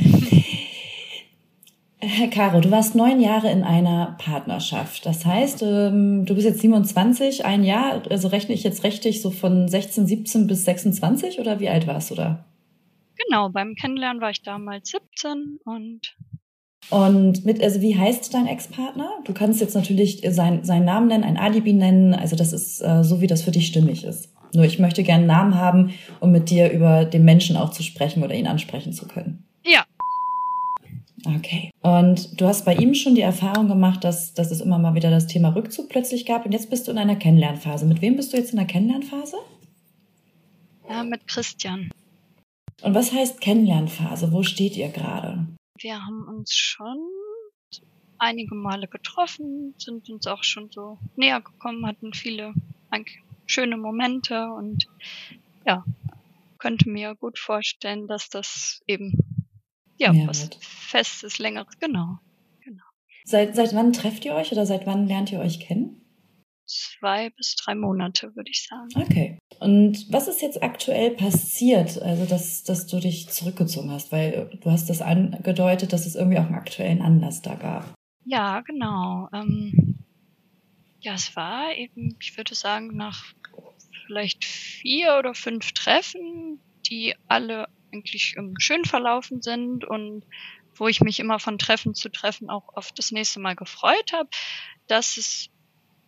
Herr 2.02 2.30
Caro, 2.30 2.62
du 2.62 2.72
warst 2.72 2.96
neun 2.96 3.20
Jahre 3.20 3.52
in 3.52 3.64
einer 3.64 4.16
Partnerschaft. 4.20 5.06
Das 5.06 5.26
heißt, 5.26 5.64
ähm, 5.64 6.26
du 6.26 6.34
bist 6.34 6.48
jetzt 6.48 6.62
27, 6.62 7.44
ein 7.44 7.66
Jahr, 7.66 8.02
also 8.10 8.30
rechne 8.30 8.56
ich 8.56 8.64
jetzt 8.64 8.86
richtig 8.86 9.22
so 9.22 9.32
von 9.32 9.68
16, 9.68 10.08
17 10.08 10.48
bis 10.48 10.64
26 10.64 11.42
oder 11.42 11.60
wie 11.60 11.68
alt 11.68 11.88
warst 11.88 12.12
du 12.12 12.16
da? 12.16 12.46
Genau, 13.26 13.50
beim 13.50 13.76
Kennenlernen 13.76 14.22
war 14.22 14.30
ich 14.30 14.42
damals 14.44 14.92
17 14.92 15.60
und 15.66 16.16
Und 16.90 17.46
mit, 17.46 17.62
also 17.62 17.82
wie 17.82 17.98
heißt 17.98 18.34
dein 18.34 18.48
Ex-Partner? 18.48 19.10
Du 19.26 19.34
kannst 19.34 19.60
jetzt 19.60 19.76
natürlich 19.76 20.22
sein, 20.30 20.64
seinen 20.64 20.86
Namen 20.86 21.08
nennen, 21.08 21.26
ein 21.26 21.38
Alibi 21.38 21.74
nennen. 21.74 22.14
Also 22.14 22.38
das 22.38 22.54
ist 22.54 22.80
äh, 22.80 23.04
so, 23.04 23.20
wie 23.20 23.28
das 23.28 23.42
für 23.42 23.52
dich 23.52 23.68
stimmig 23.68 24.06
ist. 24.06 24.30
Nur 24.54 24.66
ich 24.66 24.80
möchte 24.80 25.04
gerne 25.04 25.20
einen 25.20 25.28
Namen 25.28 25.56
haben, 25.56 25.94
um 26.20 26.32
mit 26.32 26.50
dir 26.50 26.72
über 26.72 27.06
den 27.06 27.24
Menschen 27.24 27.58
auch 27.58 27.70
zu 27.70 27.84
sprechen 27.84 28.24
oder 28.24 28.36
ihn 28.36 28.48
ansprechen 28.48 28.94
zu 28.94 29.08
können. 29.08 29.46
Ja. 29.66 29.86
Okay. 31.26 31.72
Und 31.82 32.40
du 32.40 32.46
hast 32.46 32.66
bei 32.66 32.76
ihm 32.76 32.94
schon 32.94 33.16
die 33.16 33.22
Erfahrung 33.22 33.68
gemacht, 33.68 34.04
dass, 34.04 34.34
dass 34.34 34.52
es 34.52 34.62
immer 34.62 34.80
mal 34.80 34.96
wieder 34.96 35.10
das 35.12 35.28
Thema 35.28 35.50
Rückzug 35.50 35.90
plötzlich 35.90 36.26
gab. 36.26 36.46
Und 36.46 36.54
jetzt 36.54 36.70
bist 36.70 36.88
du 36.88 36.92
in 36.92 36.98
einer 36.98 37.16
Kennenlernphase. 37.16 37.86
Mit 37.86 38.02
wem 38.02 38.16
bist 38.16 38.34
du 38.34 38.38
jetzt 38.38 38.52
in 38.52 38.58
der 38.58 38.68
Kennenlernphase? 38.68 39.38
Ja, 40.90 41.04
mit 41.04 41.28
Christian. 41.28 41.92
Und 42.82 42.96
was 42.96 43.12
heißt 43.12 43.42
Kennenlernphase? 43.42 44.32
Wo 44.32 44.44
steht 44.44 44.78
ihr 44.78 44.90
gerade? 44.90 45.46
Wir 45.78 45.96
haben 45.96 46.26
uns 46.28 46.54
schon 46.54 46.98
einige 48.18 48.56
Male 48.56 48.88
getroffen, 48.88 49.74
sind 49.78 50.10
uns 50.10 50.28
auch 50.28 50.44
schon 50.44 50.70
so 50.72 50.98
näher 51.16 51.42
gekommen, 51.42 51.86
hatten 51.86 52.14
viele 52.14 52.54
schöne 53.50 53.78
Momente 53.78 54.48
und 54.52 54.88
ja, 55.66 55.84
könnte 56.58 56.90
mir 56.90 57.16
gut 57.16 57.40
vorstellen, 57.40 58.08
dass 58.08 58.30
das 58.30 58.82
eben 58.88 59.14
ja 59.98 60.14
Mehr 60.14 60.28
was 60.28 60.44
wird. 60.44 60.58
Festes, 60.62 61.40
Längeres, 61.40 61.78
genau. 61.80 62.20
genau. 62.64 62.84
Seit, 63.26 63.56
seit 63.56 63.74
wann 63.74 63.94
trefft 63.94 64.26
ihr 64.26 64.36
euch 64.36 64.52
oder 64.52 64.66
seit 64.66 64.86
wann 64.86 65.08
lernt 65.08 65.32
ihr 65.32 65.40
euch 65.40 65.60
kennen? 65.60 66.00
zwei 66.70 67.32
bis 67.32 67.56
drei 67.56 67.76
Monate, 67.76 68.36
würde 68.36 68.50
ich 68.52 68.68
sagen. 68.68 68.90
Okay. 68.96 69.40
Und 69.60 70.12
was 70.12 70.28
ist 70.28 70.42
jetzt 70.42 70.62
aktuell 70.62 71.12
passiert, 71.12 72.02
also 72.02 72.26
dass, 72.26 72.64
dass 72.64 72.88
du 72.88 73.00
dich 73.00 73.30
zurückgezogen 73.30 73.92
hast? 73.92 74.12
Weil 74.12 74.50
du 74.62 74.72
hast 74.72 74.90
das 74.90 75.02
angedeutet, 75.02 75.94
dass 75.94 76.06
es 76.06 76.16
irgendwie 76.16 76.38
auch 76.38 76.46
einen 76.46 76.56
aktuellen 76.56 77.02
Anlass 77.02 77.42
da 77.42 77.56
gab. 77.56 77.94
Ja, 78.26 78.62
genau. 78.62 79.28
Ähm, 79.34 80.00
ja, 81.02 81.14
es 81.14 81.36
war 81.36 81.74
eben, 81.76 82.16
ich 82.22 82.38
würde 82.38 82.56
sagen, 82.56 82.96
nach 82.96 83.34
vielleicht 84.10 84.44
vier 84.44 85.18
oder 85.20 85.36
fünf 85.36 85.72
Treffen, 85.74 86.60
die 86.88 87.14
alle 87.28 87.68
eigentlich 87.94 88.36
schön 88.58 88.84
verlaufen 88.84 89.44
sind 89.44 89.86
und 89.86 90.26
wo 90.74 90.88
ich 90.88 91.02
mich 91.02 91.20
immer 91.20 91.38
von 91.38 91.60
Treffen 91.60 91.94
zu 91.94 92.10
Treffen 92.10 92.50
auch 92.50 92.76
auf 92.76 92.92
das 92.92 93.12
nächste 93.12 93.40
Mal 93.40 93.56
gefreut 93.56 94.12
habe, 94.12 94.30
dass 94.88 95.18
es 95.18 95.50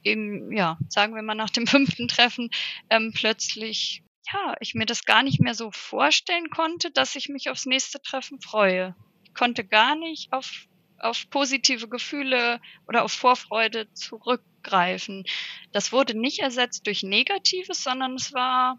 eben, 0.04 0.52
ja, 0.52 0.80
sagen 0.90 1.14
wir 1.14 1.22
mal 1.22 1.36
nach 1.36 1.52
dem 1.52 1.68
fünften 1.68 2.08
Treffen, 2.08 2.50
ähm, 2.90 3.14
plötzlich, 3.14 4.02
ja, 4.34 4.56
ich 4.62 4.74
mir 4.74 4.88
das 4.88 5.06
gar 5.06 5.22
nicht 5.22 5.40
mehr 5.40 5.54
so 5.54 5.70
vorstellen 5.70 6.50
konnte, 6.50 6.90
dass 6.90 7.16
ich 7.16 7.30
mich 7.30 7.52
aufs 7.52 7.68
nächste 7.68 8.02
Treffen 8.02 8.42
freue. 8.42 8.96
Ich 9.26 9.36
konnte 9.36 9.64
gar 9.64 9.96
nicht 9.96 10.34
auf, 10.34 10.66
auf 11.04 11.30
positive 11.30 11.88
Gefühle 11.88 12.60
oder 12.88 13.04
auf 13.04 13.12
Vorfreude 13.12 13.92
zurückgreifen. 13.94 15.26
Das 15.72 15.92
wurde 15.92 16.18
nicht 16.18 16.40
ersetzt 16.40 16.88
durch 16.88 17.04
Negatives, 17.04 17.84
sondern 17.84 18.16
es 18.16 18.34
war 18.34 18.78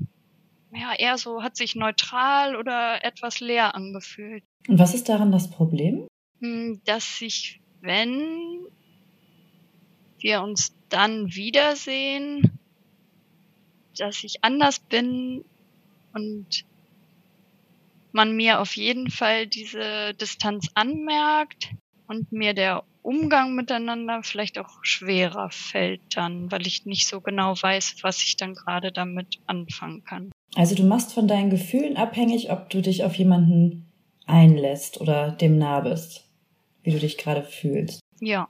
ja 0.75 0.95
eher 0.95 1.19
so, 1.19 1.43
hat 1.43 1.57
sich 1.57 1.75
neutral 1.75 2.57
oder 2.57 3.05
etwas 3.05 3.41
leer 3.41 3.75
angefühlt. 3.75 4.45
Und 4.69 4.79
was 4.79 4.95
ist 4.95 5.09
daran 5.09 5.33
das 5.33 5.51
Problem? 5.51 6.07
Hm, 6.41 6.81
dass 6.85 7.19
sich, 7.19 7.61
wenn 7.81 8.67
wir 10.19 10.43
uns 10.43 10.75
dann 10.89 11.35
wiedersehen, 11.35 12.59
dass 13.97 14.25
ich 14.25 14.43
anders 14.43 14.79
bin 14.79 15.45
und 16.15 16.65
man 18.13 18.37
mir 18.37 18.61
auf 18.61 18.77
jeden 18.77 19.11
Fall 19.11 19.47
diese 19.47 20.15
Distanz 20.15 20.69
anmerkt 20.75 21.71
und 22.07 22.33
mir 22.33 22.55
der 22.55 22.85
Umgang 23.03 23.55
miteinander 23.55 24.23
vielleicht 24.23 24.59
auch 24.59 24.79
schwerer 24.83 25.51
fällt 25.51 26.17
dann, 26.17 26.51
weil 26.53 26.67
ich 26.67 26.87
nicht 26.87 27.07
so 27.07 27.21
genau 27.21 27.55
weiß, 27.61 27.97
was 28.03 28.23
ich 28.23 28.37
dann 28.37 28.55
gerade 28.55 28.93
damit 28.93 29.41
anfangen 29.47 30.05
kann. 30.05 30.31
Also 30.55 30.75
du 30.75 30.85
machst 30.85 31.13
von 31.13 31.27
deinen 31.27 31.51
Gefühlen 31.51 31.97
abhängig, 31.97 32.51
ob 32.51 32.71
du 32.71 32.81
dich 32.81 33.05
auf 33.05 33.17
jemanden 33.17 33.87
einlässt 34.27 35.01
oder 35.01 35.33
dem 35.33 35.59
nah 35.59 35.81
bist, 35.81 36.29
wie 36.83 36.93
du 36.93 36.99
dich 36.99 37.19
gerade 37.19 37.43
fühlst. 37.43 38.01
Ja. 38.21 38.49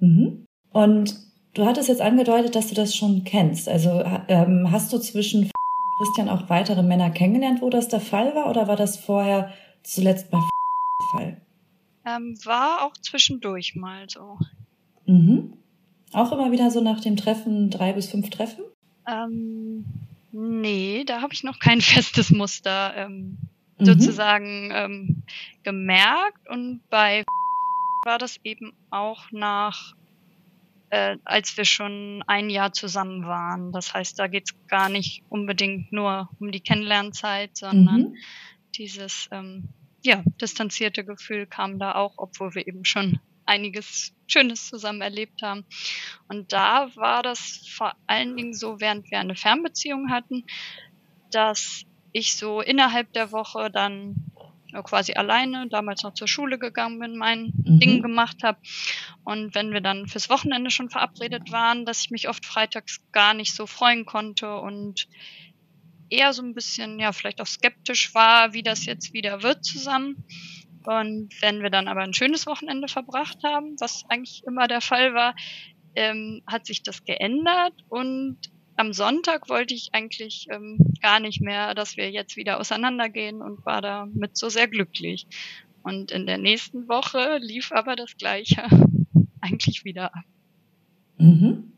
Mhm. 0.00 0.44
Und 0.72 1.16
du 1.54 1.64
hattest 1.64 1.88
jetzt 1.88 2.00
angedeutet, 2.00 2.54
dass 2.54 2.68
du 2.68 2.74
das 2.74 2.94
schon 2.94 3.24
kennst. 3.24 3.68
Also 3.68 4.02
ähm, 4.28 4.68
hast 4.70 4.92
du 4.92 4.98
zwischen 4.98 5.50
Christian 5.98 6.28
auch 6.28 6.50
weitere 6.50 6.82
Männer 6.82 7.10
kennengelernt, 7.10 7.62
wo 7.62 7.70
das 7.70 7.88
der 7.88 8.00
Fall 8.00 8.34
war, 8.34 8.50
oder 8.50 8.68
war 8.68 8.76
das 8.76 8.96
vorher 8.96 9.52
zuletzt 9.82 10.30
bei 10.30 10.38
Fall? 10.38 10.51
Ähm, 12.04 12.36
war 12.44 12.82
auch 12.82 12.94
zwischendurch 12.94 13.74
mal 13.76 14.08
so. 14.08 14.38
Mhm. 15.06 15.54
Auch 16.12 16.32
immer 16.32 16.52
wieder 16.52 16.70
so 16.70 16.80
nach 16.80 17.00
dem 17.00 17.16
Treffen, 17.16 17.70
drei 17.70 17.92
bis 17.92 18.10
fünf 18.10 18.30
Treffen? 18.30 18.64
Ähm, 19.06 19.84
nee, 20.32 21.04
da 21.04 21.22
habe 21.22 21.32
ich 21.32 21.44
noch 21.44 21.58
kein 21.58 21.80
festes 21.80 22.30
Muster 22.30 22.94
ähm, 22.96 23.38
mhm. 23.78 23.84
sozusagen 23.84 24.70
ähm, 24.72 25.22
gemerkt. 25.62 26.48
Und 26.48 26.80
bei 26.90 27.24
war 28.04 28.18
das 28.18 28.38
eben 28.44 28.72
auch 28.90 29.30
nach 29.30 29.94
äh, 30.92 31.16
als 31.24 31.56
wir 31.56 31.64
schon 31.64 32.22
ein 32.26 32.50
Jahr 32.50 32.74
zusammen 32.74 33.26
waren. 33.26 33.72
Das 33.72 33.94
heißt, 33.94 34.18
da 34.18 34.26
geht 34.26 34.50
es 34.50 34.66
gar 34.68 34.90
nicht 34.90 35.22
unbedingt 35.30 35.90
nur 35.90 36.28
um 36.38 36.52
die 36.52 36.60
Kennenlernzeit, 36.60 37.56
sondern 37.56 38.00
mhm. 38.00 38.16
dieses 38.76 39.26
ähm, 39.32 39.70
ja, 40.02 40.22
distanzierte 40.40 41.04
Gefühl 41.04 41.46
kam 41.46 41.78
da 41.78 41.94
auch, 41.94 42.14
obwohl 42.16 42.54
wir 42.54 42.66
eben 42.66 42.84
schon 42.84 43.20
einiges 43.44 44.12
Schönes 44.26 44.68
zusammen 44.68 45.00
erlebt 45.00 45.42
haben. 45.42 45.64
Und 46.28 46.52
da 46.52 46.94
war 46.96 47.22
das 47.22 47.66
vor 47.68 47.94
allen 48.06 48.36
Dingen 48.36 48.54
so, 48.54 48.80
während 48.80 49.10
wir 49.10 49.18
eine 49.18 49.34
Fernbeziehung 49.34 50.10
hatten, 50.10 50.44
dass 51.30 51.84
ich 52.12 52.34
so 52.34 52.60
innerhalb 52.60 53.12
der 53.12 53.32
Woche 53.32 53.70
dann 53.70 54.16
quasi 54.84 55.12
alleine, 55.12 55.68
damals 55.68 56.02
noch 56.02 56.14
zur 56.14 56.28
Schule 56.28 56.58
gegangen 56.58 56.98
bin, 56.98 57.16
mein 57.16 57.52
mhm. 57.64 57.78
Ding 57.78 58.02
gemacht 58.02 58.42
habe. 58.42 58.58
Und 59.24 59.54
wenn 59.54 59.72
wir 59.72 59.82
dann 59.82 60.06
fürs 60.06 60.30
Wochenende 60.30 60.70
schon 60.70 60.88
verabredet 60.88 61.52
waren, 61.52 61.84
dass 61.84 62.00
ich 62.00 62.10
mich 62.10 62.28
oft 62.28 62.46
freitags 62.46 63.02
gar 63.12 63.34
nicht 63.34 63.54
so 63.54 63.66
freuen 63.66 64.06
konnte 64.06 64.56
und 64.56 65.08
eher 66.12 66.32
so 66.32 66.42
ein 66.42 66.54
bisschen, 66.54 66.98
ja, 66.98 67.12
vielleicht 67.12 67.40
auch 67.40 67.46
skeptisch 67.46 68.14
war, 68.14 68.52
wie 68.52 68.62
das 68.62 68.84
jetzt 68.84 69.12
wieder 69.12 69.42
wird 69.42 69.64
zusammen. 69.64 70.24
Und 70.84 71.30
wenn 71.40 71.62
wir 71.62 71.70
dann 71.70 71.88
aber 71.88 72.02
ein 72.02 72.14
schönes 72.14 72.46
Wochenende 72.46 72.88
verbracht 72.88 73.38
haben, 73.44 73.76
was 73.80 74.04
eigentlich 74.08 74.42
immer 74.46 74.68
der 74.68 74.80
Fall 74.80 75.14
war, 75.14 75.34
ähm, 75.94 76.42
hat 76.46 76.66
sich 76.66 76.82
das 76.82 77.04
geändert 77.04 77.74
und 77.88 78.38
am 78.76 78.92
Sonntag 78.92 79.48
wollte 79.48 79.74
ich 79.74 79.90
eigentlich 79.92 80.46
ähm, 80.50 80.78
gar 81.00 81.20
nicht 81.20 81.40
mehr, 81.40 81.74
dass 81.74 81.96
wir 81.96 82.10
jetzt 82.10 82.36
wieder 82.36 82.58
auseinandergehen 82.58 83.42
und 83.42 83.64
war 83.66 83.82
damit 83.82 84.36
so 84.36 84.48
sehr 84.48 84.66
glücklich. 84.66 85.26
Und 85.82 86.10
in 86.10 86.26
der 86.26 86.38
nächsten 86.38 86.88
Woche 86.88 87.38
lief 87.40 87.72
aber 87.72 87.96
das 87.96 88.16
Gleiche 88.16 88.64
eigentlich 89.40 89.84
wieder 89.84 90.14
ab. 90.14 90.24
Mhm. 91.18 91.72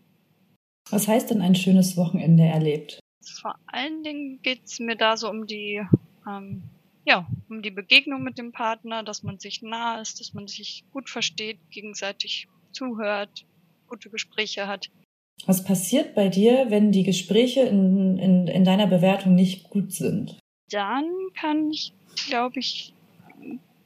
Was 0.90 1.08
heißt 1.08 1.30
denn 1.30 1.42
ein 1.42 1.54
schönes 1.54 1.96
Wochenende 1.96 2.44
erlebt? 2.44 3.00
Vor 3.44 3.58
allen 3.66 4.02
Dingen 4.02 4.40
geht's 4.40 4.80
mir 4.80 4.96
da 4.96 5.18
so 5.18 5.28
um 5.28 5.46
die, 5.46 5.82
ähm, 6.26 6.62
ja, 7.04 7.28
um 7.50 7.60
die 7.60 7.70
Begegnung 7.70 8.22
mit 8.22 8.38
dem 8.38 8.52
Partner, 8.52 9.02
dass 9.02 9.22
man 9.22 9.38
sich 9.38 9.60
nah 9.60 10.00
ist, 10.00 10.18
dass 10.18 10.32
man 10.32 10.48
sich 10.48 10.82
gut 10.92 11.10
versteht, 11.10 11.58
gegenseitig 11.70 12.48
zuhört, 12.72 13.44
gute 13.86 14.08
Gespräche 14.08 14.66
hat. 14.66 14.88
Was 15.44 15.62
passiert 15.62 16.14
bei 16.14 16.30
dir, 16.30 16.70
wenn 16.70 16.90
die 16.90 17.02
Gespräche 17.02 17.60
in, 17.60 18.16
in, 18.16 18.46
in 18.46 18.64
deiner 18.64 18.86
Bewertung 18.86 19.34
nicht 19.34 19.68
gut 19.68 19.92
sind? 19.92 20.38
Dann 20.70 21.04
kann 21.38 21.70
ich, 21.70 21.92
glaube 22.26 22.60
ich, 22.60 22.94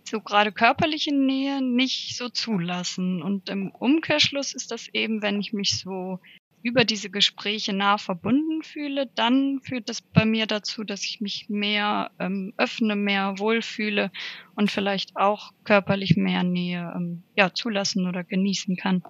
so 0.05 0.21
gerade 0.21 0.53
körperliche 0.53 1.12
Nähe 1.12 1.61
nicht 1.61 2.17
so 2.17 2.29
zulassen. 2.29 3.23
Und 3.23 3.49
im 3.49 3.73
Umkehrschluss 3.73 4.55
ist 4.55 4.71
das 4.71 4.87
eben, 4.95 5.21
wenn 5.21 5.41
ich 5.41 5.53
mich 5.53 5.81
so 5.81 6.21
über 6.62 6.85
diese 6.85 7.11
Gespräche 7.11 7.73
nah 7.73 7.99
verbunden 7.99 8.62
fühle, 8.62 9.09
dann 9.15 9.61
führt 9.62 9.88
das 9.88 10.00
bei 10.00 10.25
mir 10.25 10.47
dazu, 10.47 10.85
dass 10.85 11.05
ich 11.05 11.21
mich 11.21 11.49
mehr 11.49 12.11
ähm, 12.19 12.53
öffne, 12.57 12.97
mehr 12.97 13.38
wohlfühle 13.38 14.11
und 14.57 14.71
vielleicht 14.71 15.17
auch 15.17 15.53
körperlich 15.65 16.17
mehr 16.17 16.43
Nähe 16.43 16.93
ähm, 16.97 17.23
ja, 17.37 17.53
zulassen 17.55 18.07
oder 18.07 18.25
genießen 18.25 18.77
kann. 18.77 19.03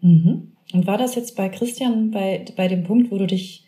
Mhm. 0.00 0.52
Und 0.72 0.86
war 0.86 0.98
das 0.98 1.14
jetzt 1.14 1.36
bei 1.36 1.48
Christian 1.48 2.10
bei, 2.10 2.44
bei 2.56 2.68
dem 2.68 2.84
Punkt, 2.84 3.10
wo 3.10 3.18
du 3.18 3.26
dich 3.26 3.66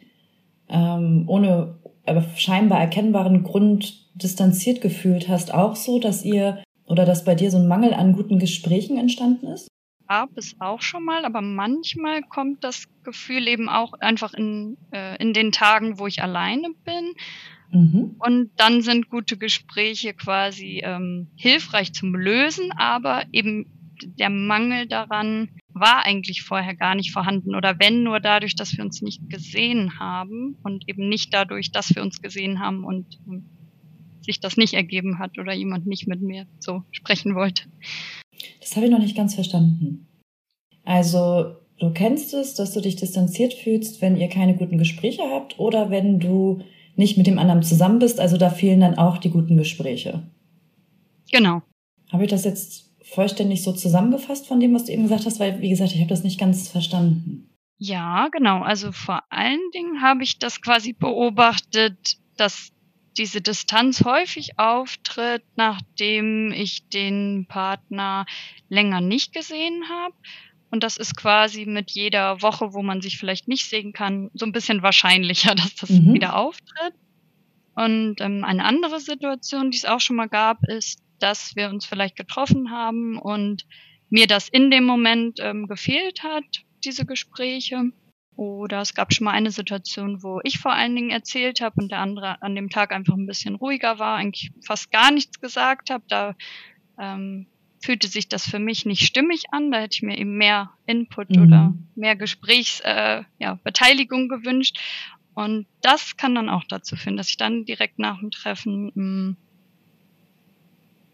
ähm, 0.68 1.24
ohne 1.28 1.78
aber 2.06 2.22
scheinbar 2.36 2.80
erkennbaren 2.80 3.42
Grund 3.42 4.06
distanziert 4.14 4.80
gefühlt 4.80 5.28
hast, 5.28 5.52
auch 5.52 5.76
so, 5.76 5.98
dass 5.98 6.24
ihr 6.24 6.62
oder 6.86 7.04
dass 7.04 7.24
bei 7.24 7.34
dir 7.34 7.50
so 7.50 7.58
ein 7.58 7.68
Mangel 7.68 7.94
an 7.94 8.12
guten 8.12 8.38
Gesprächen 8.38 8.98
entstanden 8.98 9.46
ist? 9.46 9.68
Gab 10.08 10.30
es 10.36 10.56
auch 10.60 10.82
schon 10.82 11.04
mal, 11.04 11.24
aber 11.24 11.40
manchmal 11.40 12.22
kommt 12.22 12.62
das 12.62 12.84
Gefühl 13.04 13.48
eben 13.48 13.68
auch 13.68 13.94
einfach 13.94 14.34
in, 14.34 14.76
äh, 14.92 15.16
in 15.22 15.32
den 15.32 15.50
Tagen, 15.50 15.98
wo 15.98 16.06
ich 16.06 16.22
alleine 16.22 16.68
bin. 16.84 17.14
Mhm. 17.70 18.16
Und 18.18 18.50
dann 18.56 18.82
sind 18.82 19.08
gute 19.08 19.36
Gespräche 19.36 20.14
quasi 20.14 20.82
ähm, 20.84 21.28
hilfreich 21.36 21.92
zum 21.92 22.14
Lösen, 22.14 22.70
aber 22.72 23.24
eben 23.32 23.66
der 24.02 24.30
Mangel 24.30 24.86
daran 24.86 25.48
war 25.68 26.04
eigentlich 26.04 26.42
vorher 26.42 26.74
gar 26.74 26.94
nicht 26.94 27.12
vorhanden 27.12 27.54
oder 27.54 27.78
wenn 27.78 28.02
nur 28.02 28.20
dadurch, 28.20 28.54
dass 28.54 28.76
wir 28.76 28.84
uns 28.84 29.02
nicht 29.02 29.28
gesehen 29.28 29.98
haben 29.98 30.56
und 30.62 30.88
eben 30.88 31.08
nicht 31.08 31.34
dadurch, 31.34 31.72
dass 31.72 31.94
wir 31.94 32.02
uns 32.02 32.22
gesehen 32.22 32.60
haben 32.60 32.84
und 32.84 33.18
ähm, 33.26 33.46
sich 34.20 34.40
das 34.40 34.56
nicht 34.56 34.74
ergeben 34.74 35.18
hat 35.18 35.38
oder 35.38 35.52
jemand 35.52 35.86
nicht 35.86 36.06
mit 36.06 36.22
mir 36.22 36.46
so 36.58 36.84
sprechen 36.92 37.34
wollte. 37.34 37.64
Das 38.60 38.76
habe 38.76 38.86
ich 38.86 38.92
noch 38.92 38.98
nicht 38.98 39.16
ganz 39.16 39.34
verstanden. 39.34 40.06
Also 40.84 41.56
du 41.78 41.92
kennst 41.92 42.34
es, 42.34 42.54
dass 42.54 42.72
du 42.72 42.80
dich 42.80 42.96
distanziert 42.96 43.54
fühlst, 43.54 44.02
wenn 44.02 44.16
ihr 44.16 44.28
keine 44.28 44.56
guten 44.56 44.78
Gespräche 44.78 45.22
habt 45.30 45.58
oder 45.58 45.90
wenn 45.90 46.20
du 46.20 46.62
nicht 46.96 47.16
mit 47.16 47.26
dem 47.26 47.38
anderen 47.38 47.62
zusammen 47.62 47.98
bist. 47.98 48.20
Also 48.20 48.36
da 48.36 48.50
fehlen 48.50 48.80
dann 48.80 48.98
auch 48.98 49.18
die 49.18 49.30
guten 49.30 49.56
Gespräche. 49.56 50.22
Genau. 51.32 51.62
Habe 52.12 52.24
ich 52.24 52.30
das 52.30 52.44
jetzt 52.44 52.92
vollständig 53.02 53.62
so 53.62 53.72
zusammengefasst 53.72 54.46
von 54.46 54.60
dem, 54.60 54.74
was 54.74 54.84
du 54.84 54.92
eben 54.92 55.02
gesagt 55.02 55.26
hast? 55.26 55.40
Weil, 55.40 55.60
wie 55.60 55.70
gesagt, 55.70 55.92
ich 55.92 55.98
habe 55.98 56.08
das 56.08 56.22
nicht 56.22 56.38
ganz 56.38 56.68
verstanden. 56.68 57.50
Ja, 57.78 58.28
genau. 58.30 58.62
Also 58.62 58.92
vor 58.92 59.22
allen 59.30 59.60
Dingen 59.74 60.00
habe 60.00 60.22
ich 60.22 60.38
das 60.38 60.60
quasi 60.60 60.92
beobachtet, 60.92 62.18
dass 62.36 62.70
diese 63.16 63.40
Distanz 63.40 64.04
häufig 64.04 64.58
auftritt, 64.58 65.42
nachdem 65.56 66.52
ich 66.52 66.88
den 66.88 67.46
Partner 67.48 68.26
länger 68.68 69.00
nicht 69.00 69.32
gesehen 69.32 69.88
habe. 69.88 70.14
Und 70.70 70.82
das 70.82 70.96
ist 70.96 71.16
quasi 71.16 71.66
mit 71.66 71.92
jeder 71.92 72.42
Woche, 72.42 72.74
wo 72.74 72.82
man 72.82 73.00
sich 73.00 73.16
vielleicht 73.16 73.46
nicht 73.46 73.68
sehen 73.68 73.92
kann, 73.92 74.30
so 74.34 74.44
ein 74.44 74.52
bisschen 74.52 74.82
wahrscheinlicher, 74.82 75.54
dass 75.54 75.74
das 75.76 75.90
mhm. 75.90 76.14
wieder 76.14 76.36
auftritt. 76.36 76.94
Und 77.74 78.20
ähm, 78.20 78.44
eine 78.44 78.64
andere 78.64 79.00
Situation, 79.00 79.70
die 79.70 79.78
es 79.78 79.84
auch 79.84 80.00
schon 80.00 80.16
mal 80.16 80.28
gab, 80.28 80.58
ist, 80.68 81.00
dass 81.18 81.56
wir 81.56 81.68
uns 81.68 81.86
vielleicht 81.86 82.16
getroffen 82.16 82.70
haben 82.70 83.18
und 83.18 83.66
mir 84.10 84.26
das 84.26 84.48
in 84.48 84.70
dem 84.70 84.84
Moment 84.84 85.38
ähm, 85.40 85.66
gefehlt 85.66 86.22
hat, 86.22 86.44
diese 86.84 87.06
Gespräche. 87.06 87.92
Oder 88.36 88.80
es 88.80 88.94
gab 88.94 89.12
schon 89.12 89.26
mal 89.26 89.30
eine 89.32 89.50
Situation, 89.50 90.22
wo 90.22 90.40
ich 90.42 90.58
vor 90.58 90.72
allen 90.72 90.96
Dingen 90.96 91.10
erzählt 91.10 91.60
habe 91.60 91.80
und 91.80 91.92
der 91.92 92.00
andere 92.00 92.42
an 92.42 92.54
dem 92.54 92.68
Tag 92.68 92.92
einfach 92.92 93.14
ein 93.14 93.26
bisschen 93.26 93.54
ruhiger 93.54 93.98
war, 93.98 94.16
eigentlich 94.16 94.50
fast 94.64 94.90
gar 94.90 95.12
nichts 95.12 95.40
gesagt 95.40 95.90
habe. 95.90 96.04
Da 96.08 96.34
ähm, 96.98 97.46
fühlte 97.80 98.08
sich 98.08 98.28
das 98.28 98.48
für 98.48 98.58
mich 98.58 98.86
nicht 98.86 99.04
stimmig 99.06 99.44
an. 99.52 99.70
Da 99.70 99.78
hätte 99.78 99.96
ich 99.96 100.02
mir 100.02 100.18
eben 100.18 100.36
mehr 100.36 100.70
Input 100.86 101.30
mhm. 101.30 101.42
oder 101.42 101.74
mehr 101.94 102.16
Gesprächsbeteiligung 102.16 103.24
äh, 103.38 103.44
ja, 103.44 103.58
Beteiligung 103.62 104.28
gewünscht. 104.28 104.80
Und 105.34 105.66
das 105.80 106.16
kann 106.16 106.34
dann 106.34 106.48
auch 106.48 106.64
dazu 106.64 106.96
führen, 106.96 107.16
dass 107.16 107.28
ich 107.28 107.36
dann 107.36 107.64
direkt 107.64 107.98
nach 107.98 108.18
dem 108.20 108.30
Treffen 108.30 108.92
mh, 108.94 109.02
mm, 109.02 109.36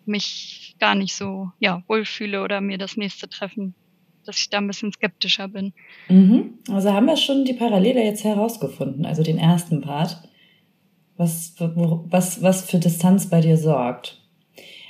mich 0.07 0.77
gar 0.79 0.95
nicht 0.95 1.15
so 1.15 1.53
ja, 1.59 1.83
wohlfühle 1.87 2.43
oder 2.43 2.61
mir 2.61 2.79
das 2.79 2.97
nächste 2.97 3.29
Treffen 3.29 3.75
dass 4.31 4.39
ich 4.39 4.49
da 4.49 4.59
ein 4.59 4.67
bisschen 4.69 4.93
skeptischer 4.93 5.49
bin. 5.49 5.73
Mhm. 6.09 6.55
Also 6.71 6.93
haben 6.93 7.07
wir 7.07 7.17
schon 7.17 7.45
die 7.45 7.53
Parallele 7.53 8.05
jetzt 8.05 8.23
herausgefunden, 8.23 9.05
also 9.05 9.25
den 9.25 9.39
ersten 9.39 9.81
Part, 9.81 10.23
was, 11.17 11.55
was, 11.59 12.43
was 12.43 12.71
für 12.71 12.79
Distanz 12.79 13.29
bei 13.29 13.41
dir 13.41 13.57
sorgt. 13.57 14.23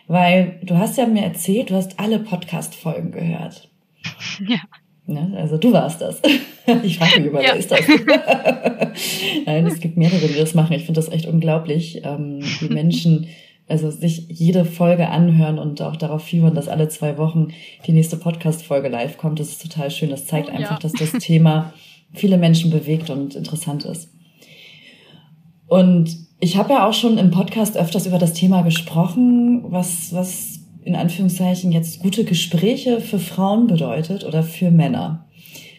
Weil 0.07 0.61
du 0.63 0.77
hast 0.77 0.99
ja 0.99 1.07
mir 1.07 1.23
erzählt, 1.23 1.71
du 1.71 1.75
hast 1.75 1.99
alle 1.99 2.19
Podcast-Folgen 2.19 3.13
gehört. 3.13 3.71
Ja. 4.47 4.59
Ne? 5.07 5.33
Also 5.37 5.57
du 5.57 5.73
warst 5.73 6.01
das. 6.01 6.21
Ich 6.85 6.99
frage 6.99 7.21
mich 7.21 7.31
immer, 7.31 7.43
ja. 7.43 7.49
wer 7.49 7.57
ist 7.57 7.71
das? 7.73 7.81
Nein, 9.47 9.67
es 9.67 9.81
gibt 9.81 9.97
mehrere, 9.97 10.29
die 10.29 10.39
das 10.39 10.55
machen. 10.55 10.75
Ich 10.75 10.85
finde 10.85 11.01
das 11.01 11.11
echt 11.11 11.27
unglaublich, 11.27 12.03
ähm, 12.05 12.41
wie 12.61 12.69
Menschen 12.69 13.27
also 13.71 13.91
sich 13.91 14.27
jede 14.29 14.65
Folge 14.65 15.09
anhören 15.09 15.59
und 15.59 15.81
auch 15.83 15.97
darauf 15.97 16.25
fiebern, 16.25 16.55
dass 16.55 16.69
alle 16.69 16.89
zwei 16.89 17.17
Wochen 17.19 17.49
die 17.87 17.93
nächste 17.93 18.17
Podcast-Folge 18.17 18.89
live 18.89 19.17
kommt. 19.17 19.41
Das 19.41 19.51
ist 19.51 19.63
total 19.63 19.91
schön. 19.91 20.11
Das 20.11 20.27
zeigt 20.27 20.49
oh, 20.49 20.53
einfach, 20.53 20.73
ja. 20.73 20.79
dass 20.79 20.93
das 20.93 21.13
Thema 21.13 21.73
viele 22.13 22.39
Menschen 22.39 22.71
bewegt 22.71 23.11
und 23.11 23.35
interessant 23.35 23.85
ist. 23.85 24.11
Und 25.69 26.17
ich 26.41 26.57
habe 26.57 26.73
ja 26.73 26.89
auch 26.89 26.95
schon 26.95 27.19
im 27.19 27.31
Podcast 27.31 27.77
öfters 27.77 28.07
über 28.07 28.19
das 28.19 28.33
Thema 28.33 28.63
gesprochen, 28.63 29.63
was, 29.71 30.13
was 30.13 30.61
in 30.83 30.97
Anführungszeichen 30.97 31.71
jetzt 31.71 32.01
gute 32.01 32.25
Gespräche 32.25 33.01
für 33.01 33.19
Frauen 33.19 33.67
bedeutet 33.67 34.25
oder 34.25 34.43
für 34.43 34.71
Männer. 34.71 35.29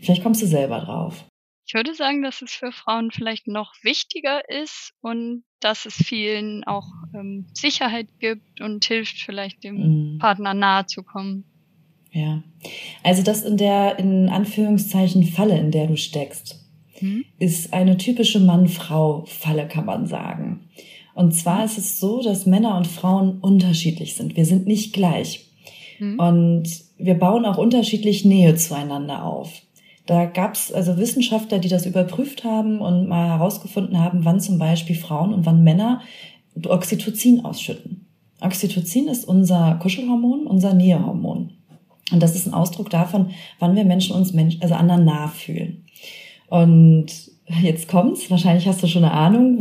Vielleicht 0.01 0.23
kommst 0.23 0.41
du 0.41 0.45
selber 0.45 0.79
drauf. 0.79 1.25
Ich 1.65 1.73
würde 1.73 1.93
sagen, 1.93 2.21
dass 2.21 2.41
es 2.41 2.51
für 2.51 2.71
Frauen 2.71 3.11
vielleicht 3.11 3.47
noch 3.47 3.73
wichtiger 3.83 4.41
ist 4.49 4.93
und 5.01 5.43
dass 5.59 5.85
es 5.85 5.95
vielen 5.95 6.63
auch 6.65 6.87
ähm, 7.13 7.47
Sicherheit 7.53 8.07
gibt 8.19 8.61
und 8.61 8.83
hilft, 8.83 9.19
vielleicht 9.19 9.63
dem 9.63 9.75
mhm. 10.13 10.17
Partner 10.19 10.53
nahe 10.53 10.85
zu 10.85 11.03
kommen. 11.03 11.45
Ja, 12.11 12.43
also 13.03 13.23
das 13.23 13.43
in 13.43 13.57
der 13.57 13.97
in 13.99 14.27
Anführungszeichen 14.27 15.23
Falle, 15.23 15.57
in 15.57 15.71
der 15.71 15.87
du 15.87 15.95
steckst, 15.95 16.65
mhm. 16.99 17.23
ist 17.39 17.73
eine 17.73 17.97
typische 17.97 18.39
Mann-Frau-Falle, 18.39 19.67
kann 19.67 19.85
man 19.85 20.07
sagen. 20.07 20.69
Und 21.13 21.33
zwar 21.33 21.63
ist 21.63 21.77
es 21.77 21.99
so, 21.99 22.21
dass 22.21 22.45
Männer 22.45 22.77
und 22.77 22.87
Frauen 22.87 23.39
unterschiedlich 23.39 24.15
sind. 24.15 24.35
Wir 24.35 24.45
sind 24.45 24.67
nicht 24.67 24.93
gleich. 24.93 25.47
Mhm. 25.99 26.19
Und 26.19 26.63
wir 26.97 27.15
bauen 27.15 27.45
auch 27.45 27.57
unterschiedlich 27.57 28.25
Nähe 28.25 28.55
zueinander 28.55 29.23
auf. 29.23 29.61
Da 30.11 30.25
gab 30.25 30.55
es 30.55 30.73
also 30.73 30.97
Wissenschaftler, 30.97 31.59
die 31.59 31.69
das 31.69 31.85
überprüft 31.85 32.43
haben 32.43 32.81
und 32.81 33.07
mal 33.07 33.29
herausgefunden 33.29 33.97
haben, 33.97 34.25
wann 34.25 34.41
zum 34.41 34.59
Beispiel 34.59 34.97
Frauen 34.97 35.33
und 35.33 35.45
wann 35.45 35.63
Männer 35.63 36.01
Oxytocin 36.67 37.45
ausschütten. 37.45 38.07
Oxytocin 38.41 39.07
ist 39.07 39.23
unser 39.23 39.79
Kuschelhormon, 39.81 40.47
unser 40.47 40.73
Nähehormon. 40.73 41.51
Und 42.11 42.21
das 42.21 42.35
ist 42.35 42.45
ein 42.45 42.53
Ausdruck 42.53 42.89
davon, 42.89 43.29
wann 43.59 43.77
wir 43.77 43.85
Menschen 43.85 44.13
uns 44.13 44.33
Menschen, 44.33 44.61
also 44.61 44.73
anderen 44.73 45.05
nah 45.05 45.29
fühlen. 45.29 45.85
Und 46.49 47.05
jetzt 47.61 47.87
kommt's, 47.87 48.29
wahrscheinlich 48.29 48.67
hast 48.67 48.83
du 48.83 48.87
schon 48.87 49.05
eine 49.05 49.13
Ahnung, 49.13 49.59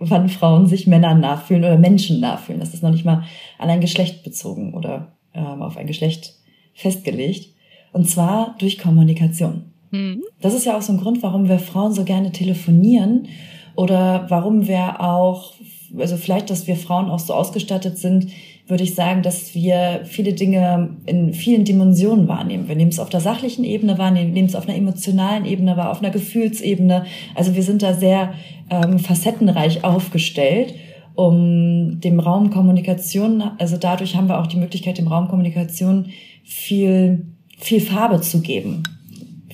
wann 0.00 0.28
Frauen 0.28 0.66
sich 0.66 0.86
Männern 0.86 1.20
nachfühlen 1.20 1.64
oder 1.64 1.78
Menschen 1.78 2.20
nachfühlen. 2.20 2.60
Das 2.60 2.74
ist 2.74 2.82
noch 2.82 2.90
nicht 2.90 3.06
mal 3.06 3.24
an 3.56 3.70
ein 3.70 3.80
Geschlecht 3.80 4.22
bezogen 4.22 4.74
oder 4.74 5.16
ähm, 5.32 5.62
auf 5.62 5.78
ein 5.78 5.86
Geschlecht 5.86 6.34
festgelegt. 6.74 7.54
Und 7.94 8.06
zwar 8.06 8.54
durch 8.58 8.76
Kommunikation. 8.76 9.67
Mhm. 9.90 10.22
Das 10.40 10.54
ist 10.54 10.66
ja 10.66 10.76
auch 10.76 10.82
so 10.82 10.92
ein 10.92 11.00
Grund, 11.00 11.22
warum 11.22 11.48
wir 11.48 11.58
Frauen 11.58 11.92
so 11.92 12.04
gerne 12.04 12.32
telefonieren 12.32 13.28
oder 13.74 14.26
warum 14.28 14.66
wir 14.66 15.00
auch, 15.00 15.54
also 15.96 16.16
vielleicht, 16.16 16.50
dass 16.50 16.66
wir 16.66 16.76
Frauen 16.76 17.10
auch 17.10 17.18
so 17.18 17.34
ausgestattet 17.34 17.98
sind, 17.98 18.28
würde 18.66 18.84
ich 18.84 18.94
sagen, 18.94 19.22
dass 19.22 19.54
wir 19.54 20.02
viele 20.04 20.34
Dinge 20.34 20.96
in 21.06 21.32
vielen 21.32 21.64
Dimensionen 21.64 22.28
wahrnehmen. 22.28 22.68
Wir 22.68 22.76
nehmen 22.76 22.90
es 22.90 22.98
auf 22.98 23.08
der 23.08 23.20
sachlichen 23.20 23.64
Ebene 23.64 23.96
wahr, 23.96 24.10
nehmen 24.10 24.44
es 24.44 24.54
auf 24.54 24.68
einer 24.68 24.76
emotionalen 24.76 25.46
Ebene 25.46 25.76
wahr, 25.78 25.90
auf 25.90 26.00
einer 26.00 26.10
Gefühlsebene. 26.10 27.06
Also 27.34 27.54
wir 27.54 27.62
sind 27.62 27.82
da 27.82 27.94
sehr 27.94 28.34
ähm, 28.68 28.98
facettenreich 28.98 29.84
aufgestellt, 29.84 30.74
um 31.14 31.98
dem 32.00 32.20
Raum 32.20 32.50
Kommunikation, 32.50 33.42
also 33.58 33.76
dadurch 33.78 34.16
haben 34.16 34.28
wir 34.28 34.38
auch 34.38 34.46
die 34.46 34.58
Möglichkeit, 34.58 34.98
dem 34.98 35.08
Raum 35.08 35.28
Kommunikation 35.28 36.10
viel 36.44 37.24
viel 37.58 37.80
Farbe 37.80 38.20
zu 38.20 38.40
geben. 38.40 38.82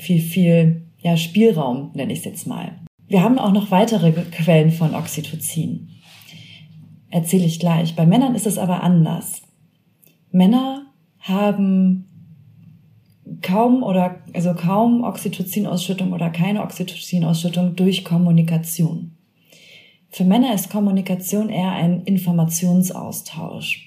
Viel, 0.05 0.21
viel 0.21 0.83
ja, 0.99 1.17
Spielraum, 1.17 1.93
nenne 1.95 2.13
ich 2.13 2.19
es 2.19 2.25
jetzt 2.27 2.47
mal. 2.47 2.79
Wir 3.09 3.23
haben 3.23 3.39
auch 3.39 3.53
noch 3.53 3.71
weitere 3.71 4.13
Quellen 4.13 4.71
von 4.71 4.95
Oxytocin. 4.95 5.89
Erzähle 7.11 7.47
ich 7.47 7.59
gleich. 7.59 7.97
Bei 7.97 8.05
Männern 8.05 8.35
ist 8.35 8.47
es 8.47 8.59
aber 8.59 8.83
anders. 8.83 9.41
Männer 10.31 10.83
haben 11.21 12.05
kaum 13.41 13.83
oder 13.83 14.17
also 14.35 14.53
kaum 14.53 15.05
Oxytocin-Ausschüttung 15.05 16.13
oder 16.13 16.29
keine 16.29 16.63
Oxytocin-Ausschüttung 16.63 17.77
durch 17.77 18.05
Kommunikation. 18.05 19.13
Für 20.11 20.25
Männer 20.25 20.53
ist 20.53 20.71
Kommunikation 20.71 21.49
eher 21.49 21.73
ein 21.73 22.03
Informationsaustausch. 22.03 23.84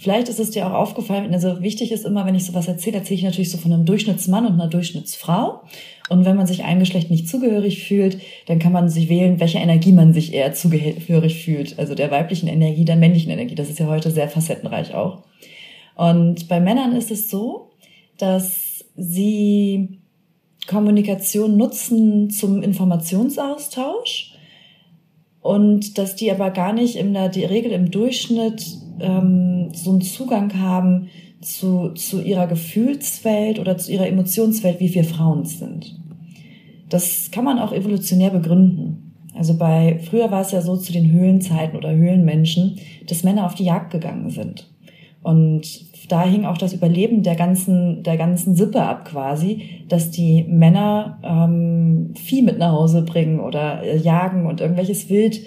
Vielleicht 0.00 0.30
ist 0.30 0.40
es 0.40 0.50
dir 0.50 0.66
auch 0.66 0.72
aufgefallen, 0.72 1.34
also 1.34 1.60
wichtig 1.60 1.92
ist 1.92 2.06
immer, 2.06 2.24
wenn 2.24 2.34
ich 2.34 2.46
sowas 2.46 2.66
erzähle, 2.66 2.96
erzähle 2.96 3.18
ich 3.18 3.22
natürlich 3.22 3.50
so 3.50 3.58
von 3.58 3.70
einem 3.70 3.84
Durchschnittsmann 3.84 4.46
und 4.46 4.54
einer 4.54 4.66
Durchschnittsfrau. 4.66 5.60
Und 6.08 6.24
wenn 6.24 6.38
man 6.38 6.46
sich 6.46 6.64
einem 6.64 6.80
Geschlecht 6.80 7.10
nicht 7.10 7.28
zugehörig 7.28 7.84
fühlt, 7.84 8.18
dann 8.46 8.58
kann 8.58 8.72
man 8.72 8.88
sich 8.88 9.10
wählen, 9.10 9.40
welche 9.40 9.58
Energie 9.58 9.92
man 9.92 10.14
sich 10.14 10.32
eher 10.32 10.54
zugehörig 10.54 11.44
fühlt. 11.44 11.78
Also 11.78 11.94
der 11.94 12.10
weiblichen 12.10 12.48
Energie, 12.48 12.86
der 12.86 12.96
männlichen 12.96 13.30
Energie. 13.30 13.54
Das 13.54 13.68
ist 13.68 13.78
ja 13.78 13.88
heute 13.88 14.10
sehr 14.10 14.30
facettenreich 14.30 14.94
auch. 14.94 15.18
Und 15.96 16.48
bei 16.48 16.60
Männern 16.60 16.96
ist 16.96 17.10
es 17.10 17.28
so, 17.28 17.72
dass 18.16 18.86
sie 18.96 20.00
Kommunikation 20.66 21.58
nutzen 21.58 22.30
zum 22.30 22.62
Informationsaustausch 22.62 24.32
und 25.42 25.98
dass 25.98 26.16
die 26.16 26.30
aber 26.30 26.52
gar 26.52 26.72
nicht 26.72 26.96
in 26.96 27.12
der 27.12 27.34
Regel 27.34 27.72
im 27.72 27.90
Durchschnitt 27.90 28.79
ähm, 29.00 29.68
so 29.72 29.90
einen 29.90 30.00
Zugang 30.00 30.58
haben 30.60 31.08
zu, 31.40 31.90
zu 31.90 32.20
ihrer 32.20 32.46
Gefühlswelt 32.46 33.58
oder 33.58 33.78
zu 33.78 33.92
ihrer 33.92 34.06
Emotionswelt, 34.06 34.80
wie 34.80 34.94
wir 34.94 35.04
Frauen 35.04 35.44
sind. 35.44 35.98
Das 36.88 37.30
kann 37.30 37.44
man 37.44 37.58
auch 37.58 37.72
evolutionär 37.72 38.30
begründen. 38.30 39.14
Also 39.34 39.56
bei, 39.56 40.00
früher 40.02 40.30
war 40.30 40.42
es 40.42 40.50
ja 40.50 40.60
so 40.60 40.76
zu 40.76 40.92
den 40.92 41.12
Höhlenzeiten 41.12 41.78
oder 41.78 41.94
Höhlenmenschen, 41.94 42.78
dass 43.06 43.24
Männer 43.24 43.46
auf 43.46 43.54
die 43.54 43.64
Jagd 43.64 43.92
gegangen 43.92 44.30
sind. 44.30 44.68
Und 45.22 45.90
da 46.10 46.24
hing 46.24 46.44
auch 46.44 46.58
das 46.58 46.72
Überleben 46.72 47.22
der 47.22 47.36
ganzen, 47.36 48.02
der 48.02 48.16
ganzen 48.16 48.54
Sippe 48.54 48.82
ab 48.82 49.04
quasi, 49.04 49.84
dass 49.88 50.10
die 50.10 50.44
Männer 50.44 51.18
ähm, 51.22 52.12
Vieh 52.16 52.42
mit 52.42 52.58
nach 52.58 52.72
Hause 52.72 53.02
bringen 53.02 53.38
oder 53.38 53.82
äh, 53.82 53.96
jagen 53.96 54.46
und 54.46 54.60
irgendwelches 54.60 55.08
Wild 55.08 55.40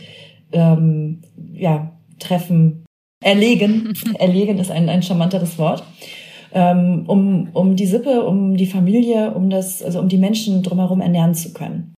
ähm, 0.54 1.22
ja, 1.54 1.92
treffen, 2.20 2.83
erlegen. 3.24 3.94
erlegen 4.20 4.60
ist 4.60 4.72
ein, 4.72 4.90
ein 4.90 5.04
charmanteres 5.04 5.58
Wort. 5.58 5.84
Ähm, 6.54 7.06
um, 7.08 7.50
um 7.54 7.76
die 7.76 7.88
Sippe, 7.88 8.24
um 8.24 8.56
die 8.56 8.68
Familie, 8.68 9.34
um 9.34 9.50
das, 9.50 9.82
also 9.82 10.00
um 10.00 10.08
die 10.08 10.20
Menschen 10.20 10.62
drumherum 10.62 11.02
ernähren 11.02 11.34
zu 11.34 11.52
können. 11.54 11.94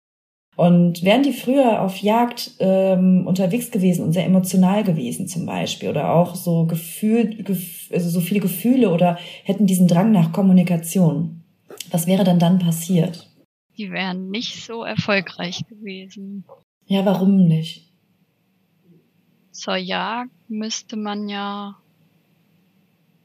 Und 0.55 1.03
wären 1.03 1.23
die 1.23 1.33
früher 1.33 1.81
auf 1.81 1.97
Jagd 1.97 2.51
ähm, 2.59 3.27
unterwegs 3.27 3.71
gewesen 3.71 4.05
und 4.05 4.13
sehr 4.13 4.25
emotional 4.25 4.85
gewesen 4.85 5.27
zum 5.27 5.45
Beispiel 5.45 5.89
oder 5.89 6.13
auch 6.13 6.35
so 6.35 6.65
Gefühl, 6.65 7.43
gef 7.43 7.91
also 7.91 8.09
so 8.09 8.21
viele 8.21 8.39
Gefühle 8.39 8.89
oder 8.91 9.17
hätten 9.43 9.65
diesen 9.65 9.87
Drang 9.87 10.13
nach 10.13 10.31
Kommunikation, 10.31 11.43
was 11.91 12.07
wäre 12.07 12.23
dann 12.23 12.39
dann 12.39 12.59
passiert? 12.59 13.29
Die 13.77 13.91
wären 13.91 14.29
nicht 14.29 14.63
so 14.63 14.83
erfolgreich 14.83 15.65
gewesen. 15.67 16.45
Ja, 16.85 17.05
warum 17.05 17.47
nicht? 17.47 17.84
Zur 19.55 19.77
Jagd 19.77 20.31
müsste 20.49 20.97
man 20.97 21.29
ja 21.29 21.77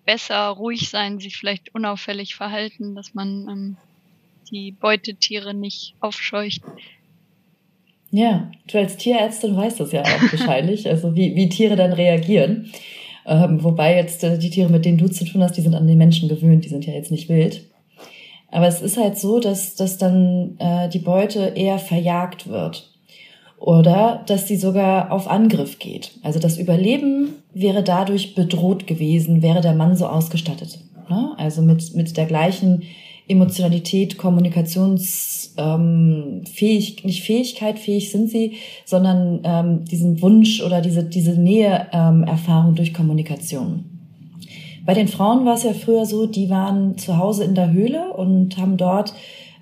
besser 0.07 0.47
ruhig 0.47 0.89
sein, 0.89 1.19
sich 1.19 1.37
vielleicht 1.37 1.75
unauffällig 1.75 2.37
verhalten, 2.37 2.95
dass 2.95 3.15
man 3.15 3.49
ähm, 3.49 3.77
die 4.51 4.71
Beutetiere 4.71 5.55
nicht 5.55 5.95
aufscheucht. 5.99 6.63
Ja, 8.13 8.51
du 8.69 8.79
als 8.79 8.97
Tierärztin 8.97 9.57
weißt 9.57 9.81
das 9.81 9.91
ja 9.91 10.03
auch 10.03 10.07
wahrscheinlich, 10.33 10.89
also 10.89 11.17
wie, 11.17 11.35
wie 11.35 11.49
Tiere 11.49 11.75
dann 11.75 11.93
reagieren. 11.93 12.71
Ähm, 13.27 13.63
wobei 13.65 13.97
jetzt 13.97 14.23
äh, 14.23 14.39
die 14.39 14.51
Tiere, 14.51 14.71
mit 14.71 14.85
denen 14.85 14.99
du 14.99 15.09
zu 15.09 15.25
tun 15.25 15.43
hast, 15.43 15.57
die 15.57 15.63
sind 15.63 15.75
an 15.75 15.89
den 15.89 15.99
Menschen 15.99 16.29
gewöhnt, 16.29 16.65
die 16.65 16.69
sind 16.69 16.87
ja 16.87 16.93
jetzt 16.93 17.11
nicht 17.11 17.29
wild. 17.29 17.65
Aber 18.53 18.69
es 18.69 18.81
ist 18.81 18.97
halt 18.97 19.19
so, 19.19 19.41
dass, 19.41 19.75
dass 19.75 19.99
dann 19.99 20.57
äh, 20.59 20.89
die 20.89 21.01
Beute 21.01 21.55
eher 21.57 21.81
verjagt 21.81 22.49
wird. 22.49 22.90
Oder 23.61 24.25
dass 24.27 24.49
sie 24.49 24.57
sogar 24.57 25.13
auf 25.13 25.29
Angriff 25.29 25.79
geht. 25.79 26.13
Also 26.23 26.41
das 26.41 26.57
Überleben 26.57 27.35
wäre 27.53 27.83
dadurch 27.83 28.35
bedroht 28.35 28.87
gewesen, 28.87 29.43
wäre 29.43 29.61
der 29.61 29.75
Mann 29.75 29.97
so 29.97 30.07
ausgestattet. 30.07 30.79
Ne? 31.11 31.35
Also 31.37 31.61
mit, 31.61 31.95
mit 31.95 32.17
der 32.17 32.25
gleichen 32.25 32.85
Emotionalität, 33.29 34.17
Kommunikationsfähig, 34.17 35.53
ähm, 35.59 37.07
nicht 37.07 37.23
Fähigkeit, 37.23 37.79
fähig 37.79 38.11
sind 38.11 38.31
sie, 38.31 38.55
sondern 38.87 39.41
ähm, 39.45 39.85
diesen 39.85 40.23
Wunsch 40.23 40.63
oder 40.63 40.81
diese, 40.81 41.05
diese 41.05 41.39
Nähe-Erfahrung 41.39 42.71
ähm, 42.71 42.77
durch 42.77 42.95
Kommunikation. 42.95 43.85
Bei 44.87 44.95
den 44.95 45.07
Frauen 45.07 45.45
war 45.45 45.55
es 45.55 45.65
ja 45.65 45.75
früher 45.75 46.07
so, 46.07 46.27
die 46.27 46.49
waren 46.49 46.97
zu 46.97 47.19
Hause 47.19 47.45
in 47.45 47.55
der 47.55 47.71
Höhle 47.71 48.13
und 48.15 48.57
haben 48.57 48.79
dort 48.79 49.13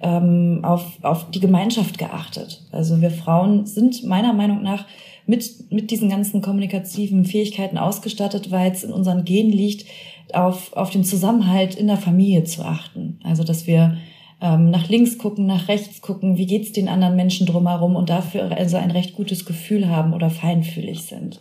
ähm, 0.01 0.61
auf, 0.63 0.99
auf 1.03 1.31
die 1.31 1.41
Gemeinschaft 1.41 1.99
geachtet. 1.99 2.63
Also 2.73 3.01
wir 3.01 3.11
Frauen 3.11 3.67
sind 3.67 4.05
meiner 4.05 4.33
Meinung 4.33 4.63
nach 4.63 4.87
mit, 5.27 5.71
mit 5.71 5.91
diesen 5.91 6.09
ganzen 6.09 6.41
kommunikativen 6.41 7.25
Fähigkeiten 7.25 7.79
ausgestattet, 7.79 8.51
weil 8.51 8.73
es 8.73 8.85
in 8.85 8.93
unseren 8.93 9.25
Genen 9.25 9.53
liegt, 9.53 9.87
auf, 10.33 10.73
auf 10.75 10.91
den 10.91 11.05
Zusammenhalt 11.05 11.75
in 11.75 11.87
der 11.87 11.97
Familie 11.97 12.45
zu 12.45 12.63
achten. 12.63 13.19
Also 13.25 13.45
dass 13.45 13.67
wir 13.67 13.97
ähm, 14.41 14.71
nach 14.71 14.89
links 14.89 15.19
gucken, 15.19 15.47
nach 15.47 15.69
rechts 15.69 16.01
gucken, 16.01 16.37
wie 16.37 16.47
geht's 16.47 16.73
den 16.73 16.89
anderen 16.89 17.17
Menschen 17.17 17.47
drumherum 17.47 17.97
und 17.97 18.09
dafür 18.09 18.57
also 18.57 18.77
ein 18.77 18.91
recht 18.91 19.15
gutes 19.15 19.45
Gefühl 19.45 19.89
haben 19.89 20.13
oder 20.13 20.31
feinfühlig 20.31 21.03
sind. 21.03 21.41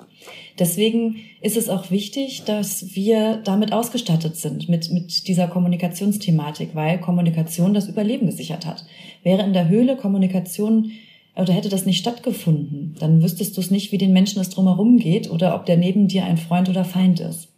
Deswegen 0.57 1.17
ist 1.41 1.57
es 1.57 1.69
auch 1.69 1.91
wichtig, 1.91 2.43
dass 2.45 2.95
wir 2.95 3.37
damit 3.43 3.71
ausgestattet 3.71 4.35
sind, 4.37 4.67
mit, 4.67 4.91
mit 4.91 5.27
dieser 5.27 5.47
Kommunikationsthematik, 5.47 6.73
weil 6.73 6.99
Kommunikation 6.99 7.75
das 7.75 7.87
Überleben 7.87 8.25
gesichert 8.25 8.65
hat. 8.65 8.83
Wäre 9.21 9.43
in 9.43 9.53
der 9.53 9.69
Höhle 9.69 9.95
Kommunikation 9.95 10.91
oder 11.35 11.53
hätte 11.53 11.69
das 11.69 11.85
nicht 11.85 11.99
stattgefunden, 11.99 12.95
dann 12.99 13.21
wüsstest 13.21 13.55
du 13.55 13.61
es 13.61 13.69
nicht, 13.69 13.91
wie 13.91 13.99
den 13.99 14.13
Menschen 14.13 14.41
es 14.41 14.49
drumherum 14.49 14.97
geht 14.97 15.29
oder 15.29 15.53
ob 15.53 15.67
der 15.67 15.77
neben 15.77 16.07
dir 16.07 16.25
ein 16.25 16.37
Freund 16.37 16.67
oder 16.67 16.83
Feind 16.83 17.19
ist. 17.19 17.49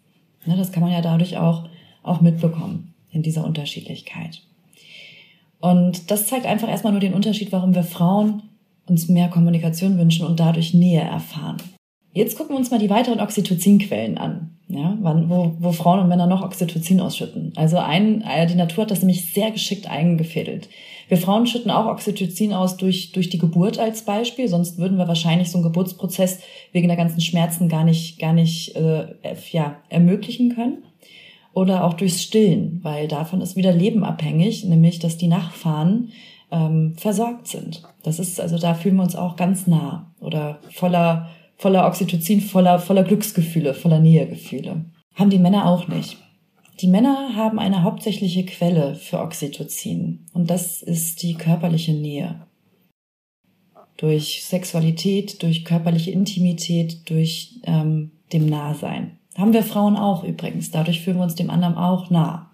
Ne, 0.45 0.57
das 0.57 0.73
kann 0.73 0.83
man 0.83 0.91
ja 0.91 1.01
dadurch 1.01 1.37
auch, 1.37 1.69
auch 2.03 2.19
mitbekommen 2.19 2.93
in 3.11 3.21
dieser 3.23 3.45
Unterschiedlichkeit. 3.45 4.41
Und 5.59 6.09
das 6.09 6.27
zeigt 6.27 6.45
einfach 6.45 6.69
erstmal 6.69 6.93
nur 6.93 7.01
den 7.01 7.13
Unterschied, 7.13 7.51
warum 7.51 7.75
wir 7.75 7.83
Frauen 7.83 8.43
uns 8.87 9.07
mehr 9.07 9.27
Kommunikation 9.27 9.97
wünschen 9.97 10.25
und 10.25 10.39
dadurch 10.39 10.73
Nähe 10.73 11.01
erfahren. 11.01 11.57
Jetzt 12.11 12.37
gucken 12.37 12.55
wir 12.55 12.59
uns 12.59 12.71
mal 12.71 12.79
die 12.79 12.89
weiteren 12.89 13.19
Oxytocinquellen 13.19 14.17
an, 14.17 14.57
ja, 14.67 14.97
wann, 14.99 15.29
wo, 15.29 15.53
wo 15.59 15.71
Frauen 15.71 15.99
und 15.99 16.09
Männer 16.09 16.25
noch 16.25 16.41
Oxytocin 16.41 17.01
ausschütten. 17.01 17.53
Also 17.55 17.77
ein, 17.77 18.21
äh, 18.21 18.47
die 18.47 18.55
Natur 18.55 18.83
hat 18.83 18.91
das 18.91 18.99
nämlich 18.99 19.31
sehr 19.31 19.51
geschickt 19.51 19.87
eingefädelt. 19.87 20.69
Wir 21.07 21.17
Frauen 21.17 21.45
schütten 21.45 21.71
auch 21.71 21.85
Oxytocin 21.85 22.53
aus 22.53 22.77
durch, 22.77 23.11
durch 23.11 23.29
die 23.29 23.37
Geburt 23.37 23.77
als 23.77 24.03
Beispiel, 24.03 24.47
sonst 24.47 24.79
würden 24.79 24.97
wir 24.97 25.07
wahrscheinlich 25.07 25.51
so 25.51 25.59
einen 25.59 25.65
Geburtsprozess 25.65 26.39
wegen 26.71 26.87
der 26.87 26.97
ganzen 26.97 27.21
Schmerzen 27.21 27.69
gar 27.69 27.83
nicht, 27.83 28.19
gar 28.19 28.33
nicht 28.33 28.75
äh, 28.75 29.15
ja, 29.51 29.77
ermöglichen 29.89 30.55
können. 30.55 30.83
Oder 31.53 31.83
auch 31.83 31.93
durchs 31.93 32.21
Stillen, 32.21 32.79
weil 32.83 33.07
davon 33.07 33.41
ist 33.41 33.55
wieder 33.55 33.73
Leben 33.73 34.03
abhängig, 34.03 34.63
nämlich 34.65 34.99
dass 34.99 35.17
die 35.17 35.27
Nachfahren 35.27 36.09
ähm, 36.51 36.95
versorgt 36.95 37.47
sind. 37.47 37.83
Das 38.03 38.19
ist, 38.19 38.39
also 38.39 38.57
da 38.57 38.73
fühlen 38.73 38.95
wir 38.95 39.03
uns 39.03 39.15
auch 39.15 39.35
ganz 39.35 39.67
nah 39.67 40.13
oder 40.19 40.59
voller 40.71 41.29
voller 41.59 41.85
Oxytocin, 41.85 42.41
voller, 42.41 42.79
voller 42.79 43.03
Glücksgefühle, 43.03 43.73
voller 43.73 43.99
Nähegefühle. 43.99 44.85
Haben 45.13 45.29
die 45.29 45.39
Männer 45.39 45.67
auch 45.67 45.87
nicht. 45.87 46.17
Die 46.79 46.87
Männer 46.87 47.35
haben 47.35 47.59
eine 47.59 47.83
hauptsächliche 47.83 48.45
Quelle 48.45 48.95
für 48.95 49.19
Oxytocin 49.19 50.25
und 50.33 50.49
das 50.49 50.81
ist 50.81 51.21
die 51.21 51.33
körperliche 51.33 51.91
Nähe. 51.91 52.47
Durch 53.97 54.45
Sexualität, 54.45 55.43
durch 55.43 55.65
körperliche 55.65 56.11
Intimität, 56.11 57.09
durch 57.09 57.59
ähm, 57.63 58.11
dem 58.31 58.45
Nahsein. 58.45 59.18
Haben 59.39 59.53
wir 59.53 59.63
Frauen 59.63 59.95
auch 59.95 60.23
übrigens. 60.25 60.69
Dadurch 60.69 61.01
fühlen 61.01 61.17
wir 61.17 61.23
uns 61.23 61.35
dem 61.35 61.49
anderen 61.49 61.75
auch 61.75 62.09
nah. 62.09 62.51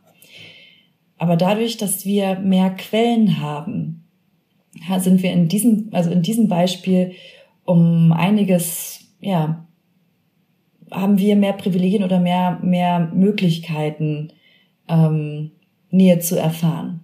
Aber 1.17 1.35
dadurch, 1.35 1.77
dass 1.77 2.05
wir 2.05 2.37
mehr 2.39 2.69
Quellen 2.69 3.41
haben, 3.41 4.05
sind 4.99 5.23
wir 5.23 5.31
in 5.31 5.47
diesem, 5.47 5.89
also 5.93 6.11
in 6.11 6.21
diesem 6.21 6.47
Beispiel 6.47 7.13
um 7.63 8.11
einiges, 8.11 8.99
ja, 9.19 9.65
haben 10.91 11.17
wir 11.17 11.35
mehr 11.35 11.53
Privilegien 11.53 12.03
oder 12.03 12.19
mehr, 12.19 12.59
mehr 12.61 13.11
Möglichkeiten, 13.13 14.31
ähm, 14.87 15.51
Nähe 15.89 16.19
zu 16.19 16.37
erfahren. 16.37 16.99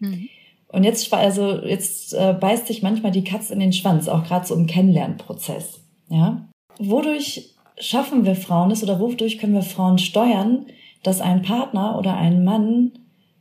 Mhm. 0.00 0.28
Und 0.68 0.84
jetzt, 0.84 1.10
also, 1.14 1.64
jetzt 1.64 2.12
äh, 2.12 2.36
beißt 2.38 2.66
sich 2.66 2.82
manchmal 2.82 3.12
die 3.12 3.24
Katze 3.24 3.54
in 3.54 3.60
den 3.60 3.72
Schwanz, 3.72 4.06
auch 4.08 4.24
gerade 4.24 4.46
so 4.46 4.54
im 4.54 4.66
Kennenlernprozess. 4.66 5.80
Ja? 6.10 6.46
Wodurch 6.78 7.54
schaffen 7.80 8.24
wir 8.24 8.34
Frauen 8.34 8.70
es 8.70 8.82
oder 8.82 9.00
wodurch 9.00 9.38
können 9.38 9.54
wir 9.54 9.62
Frauen 9.62 9.98
steuern, 9.98 10.66
dass 11.02 11.20
ein 11.20 11.42
Partner 11.42 11.98
oder 11.98 12.16
ein 12.16 12.44
Mann 12.44 12.92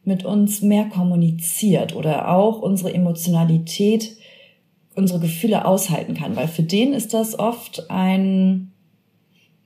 mit 0.04 0.24
uns 0.24 0.62
mehr 0.62 0.86
kommuniziert 0.86 1.96
oder 1.96 2.30
auch 2.30 2.62
unsere 2.62 2.94
Emotionalität 2.94 4.18
unsere 4.98 5.20
Gefühle 5.20 5.66
aushalten 5.66 6.16
kann, 6.16 6.36
weil 6.36 6.48
für 6.48 6.64
den 6.64 6.92
ist 6.92 7.14
das 7.14 7.38
oft 7.38 7.90
ein 7.90 8.72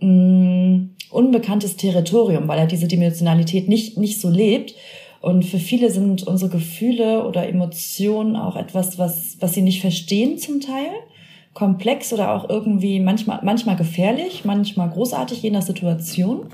mh, 0.01 0.07
mm, 0.07 0.89
unbekanntes 1.10 1.77
Territorium, 1.77 2.47
weil 2.47 2.60
er 2.60 2.67
diese 2.67 2.88
Dimensionalität 2.88 3.69
nicht, 3.69 3.97
nicht 3.97 4.19
so 4.19 4.29
lebt. 4.29 4.75
Und 5.21 5.45
für 5.45 5.60
viele 5.60 5.89
sind 5.89 6.23
unsere 6.23 6.49
Gefühle 6.49 7.25
oder 7.25 7.47
Emotionen 7.47 8.36
auch 8.36 8.55
etwas, 8.55 8.97
was, 8.97 9.38
was 9.39 9.53
sie 9.53 9.62
nicht 9.62 9.81
verstehen 9.81 10.38
zum 10.38 10.60
Teil. 10.60 10.91
Komplex 11.54 12.14
oder 12.14 12.34
auch 12.34 12.50
irgendwie 12.50 13.00
manchmal, 13.00 13.42
manchmal 13.44 13.76
gefährlich, 13.76 14.46
manchmal 14.46 14.90
großartig, 14.90 15.42
je 15.42 15.52
nach 15.52 15.62
Situation. 15.62 16.50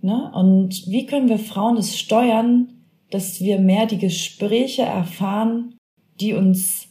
Ne? 0.00 0.30
Und 0.34 0.86
wie 0.86 1.06
können 1.06 1.28
wir 1.28 1.38
Frauen 1.38 1.76
es 1.76 1.98
steuern, 1.98 2.68
dass 3.10 3.40
wir 3.40 3.58
mehr 3.58 3.86
die 3.86 3.98
Gespräche 3.98 4.82
erfahren, 4.82 5.76
die 6.20 6.32
uns 6.32 6.88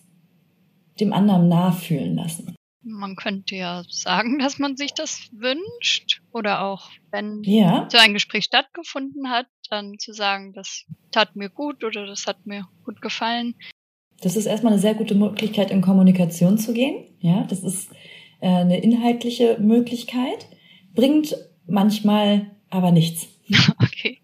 dem 0.99 1.13
anderen 1.13 1.47
nachfühlen 1.47 2.15
lassen. 2.15 2.55
Man 2.81 3.15
könnte 3.15 3.55
ja 3.55 3.83
sagen, 3.89 4.39
dass 4.39 4.59
man 4.59 4.75
sich 4.75 4.93
das 4.93 5.29
wünscht 5.31 6.21
oder 6.31 6.61
auch 6.61 6.89
wenn 7.11 7.41
ja. 7.43 7.87
so 7.89 7.97
ein 7.97 8.13
Gespräch 8.13 8.45
stattgefunden 8.45 9.29
hat, 9.29 9.47
dann 9.69 9.97
zu 9.99 10.13
sagen, 10.13 10.53
das 10.53 10.85
tat 11.11 11.35
mir 11.35 11.49
gut 11.49 11.83
oder 11.83 12.05
das 12.05 12.27
hat 12.27 12.45
mir 12.45 12.67
gut 12.83 13.01
gefallen. 13.01 13.55
Das 14.23 14.35
ist 14.35 14.45
erstmal 14.45 14.73
eine 14.73 14.81
sehr 14.81 14.95
gute 14.95 15.15
Möglichkeit, 15.15 15.71
in 15.71 15.81
Kommunikation 15.81 16.57
zu 16.57 16.73
gehen. 16.73 17.03
Ja, 17.19 17.45
das 17.49 17.63
ist 17.63 17.89
äh, 18.41 18.47
eine 18.47 18.79
inhaltliche 18.79 19.57
Möglichkeit, 19.59 20.47
bringt 20.95 21.35
manchmal 21.67 22.47
aber 22.69 22.91
nichts. 22.91 23.27
okay. 23.81 24.19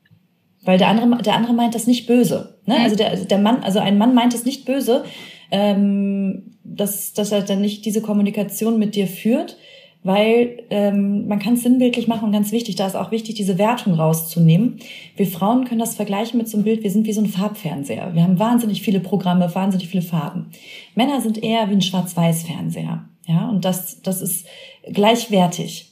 Weil 0.63 0.77
der 0.77 0.87
andere, 0.87 1.21
der 1.21 1.35
andere 1.35 1.53
meint 1.53 1.75
das 1.75 1.87
nicht 1.87 2.07
böse. 2.07 2.59
Ne? 2.65 2.75
Mhm. 2.75 2.83
Also 2.83 2.95
der, 2.95 3.15
der 3.15 3.37
Mann, 3.37 3.63
also 3.63 3.79
ein 3.79 3.97
Mann 3.97 4.13
meint 4.13 4.33
es 4.33 4.45
nicht 4.45 4.65
böse, 4.65 5.05
ähm, 5.51 6.57
dass, 6.63 7.13
dass 7.13 7.31
er 7.31 7.41
dann 7.41 7.61
nicht 7.61 7.85
diese 7.85 8.01
Kommunikation 8.01 8.77
mit 8.77 8.95
dir 8.95 9.07
führt, 9.07 9.57
weil 10.03 10.63
ähm, 10.69 11.27
man 11.27 11.39
kann 11.39 11.55
es 11.55 11.63
sinnbildlich 11.63 12.07
machen 12.07 12.25
und 12.25 12.31
ganz 12.31 12.51
wichtig, 12.51 12.75
da 12.75 12.87
ist 12.87 12.95
auch 12.95 13.11
wichtig, 13.11 13.35
diese 13.35 13.57
Wertung 13.57 13.93
rauszunehmen. 13.93 14.79
Wir 15.17 15.27
Frauen 15.27 15.65
können 15.65 15.79
das 15.79 15.95
vergleichen 15.95 16.37
mit 16.37 16.47
so 16.47 16.57
einem 16.57 16.63
Bild, 16.63 16.83
wir 16.83 16.91
sind 16.91 17.05
wie 17.05 17.13
so 17.13 17.21
ein 17.21 17.27
Farbfernseher. 17.27 18.13
Wir 18.13 18.23
haben 18.23 18.39
wahnsinnig 18.39 18.81
viele 18.81 19.01
Programme, 19.01 19.53
wahnsinnig 19.53 19.89
viele 19.89 20.03
Farben. 20.03 20.51
Männer 20.95 21.19
sind 21.19 21.43
eher 21.43 21.69
wie 21.69 21.73
ein 21.73 21.81
Schwarz-Weiß-Fernseher. 21.81 23.09
Ja, 23.27 23.49
und 23.49 23.65
das, 23.65 24.01
das 24.01 24.21
ist 24.21 24.47
gleichwertig. 24.91 25.91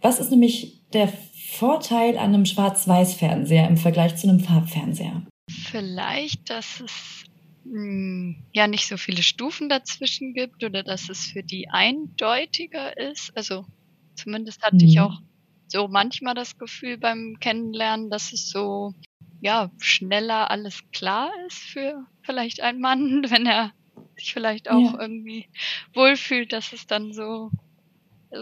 Was 0.00 0.18
ist 0.18 0.30
nämlich 0.30 0.82
der 0.92 1.08
Vorteil 1.52 2.16
an 2.16 2.34
einem 2.34 2.46
Schwarz-Weiß-Fernseher 2.46 3.68
im 3.68 3.76
Vergleich 3.76 4.16
zu 4.16 4.28
einem 4.28 4.40
Farbfernseher? 4.40 5.22
Vielleicht, 5.48 6.48
dass 6.48 6.80
es 6.80 7.24
ja 7.64 8.66
nicht 8.66 8.86
so 8.86 8.96
viele 8.96 9.22
Stufen 9.22 9.68
dazwischen 9.68 10.34
gibt 10.34 10.64
oder 10.64 10.82
dass 10.82 11.08
es 11.08 11.26
für 11.26 11.42
die 11.42 11.68
eindeutiger 11.68 12.96
ist. 12.96 13.36
Also 13.36 13.66
zumindest 14.14 14.62
hatte 14.62 14.76
mhm. 14.76 14.88
ich 14.88 15.00
auch 15.00 15.20
so 15.68 15.88
manchmal 15.88 16.34
das 16.34 16.58
Gefühl 16.58 16.98
beim 16.98 17.38
Kennenlernen, 17.40 18.10
dass 18.10 18.32
es 18.32 18.50
so 18.50 18.94
ja 19.40 19.70
schneller 19.78 20.50
alles 20.50 20.80
klar 20.92 21.30
ist 21.46 21.58
für 21.58 22.06
vielleicht 22.22 22.60
einen 22.60 22.80
Mann, 22.80 23.24
wenn 23.30 23.46
er 23.46 23.72
sich 24.16 24.32
vielleicht 24.32 24.70
auch 24.70 24.94
ja. 24.94 25.00
irgendwie 25.00 25.48
wohlfühlt, 25.94 26.52
dass 26.52 26.72
es 26.72 26.86
dann 26.86 27.12
so 27.12 27.50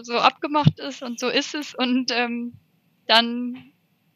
so 0.03 0.19
abgemacht 0.19 0.79
ist 0.79 1.03
und 1.03 1.19
so 1.19 1.29
ist 1.29 1.55
es 1.55 1.75
und 1.75 2.13
ähm, 2.13 2.55
dann 3.07 3.73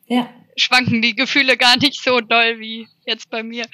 ja. 0.06 0.32
schwanken 0.56 1.02
die 1.02 1.16
Gefühle 1.16 1.56
gar 1.56 1.76
nicht 1.76 2.00
so 2.00 2.20
doll 2.20 2.60
wie 2.60 2.88
jetzt 3.06 3.28
bei 3.28 3.42
mir. 3.42 3.66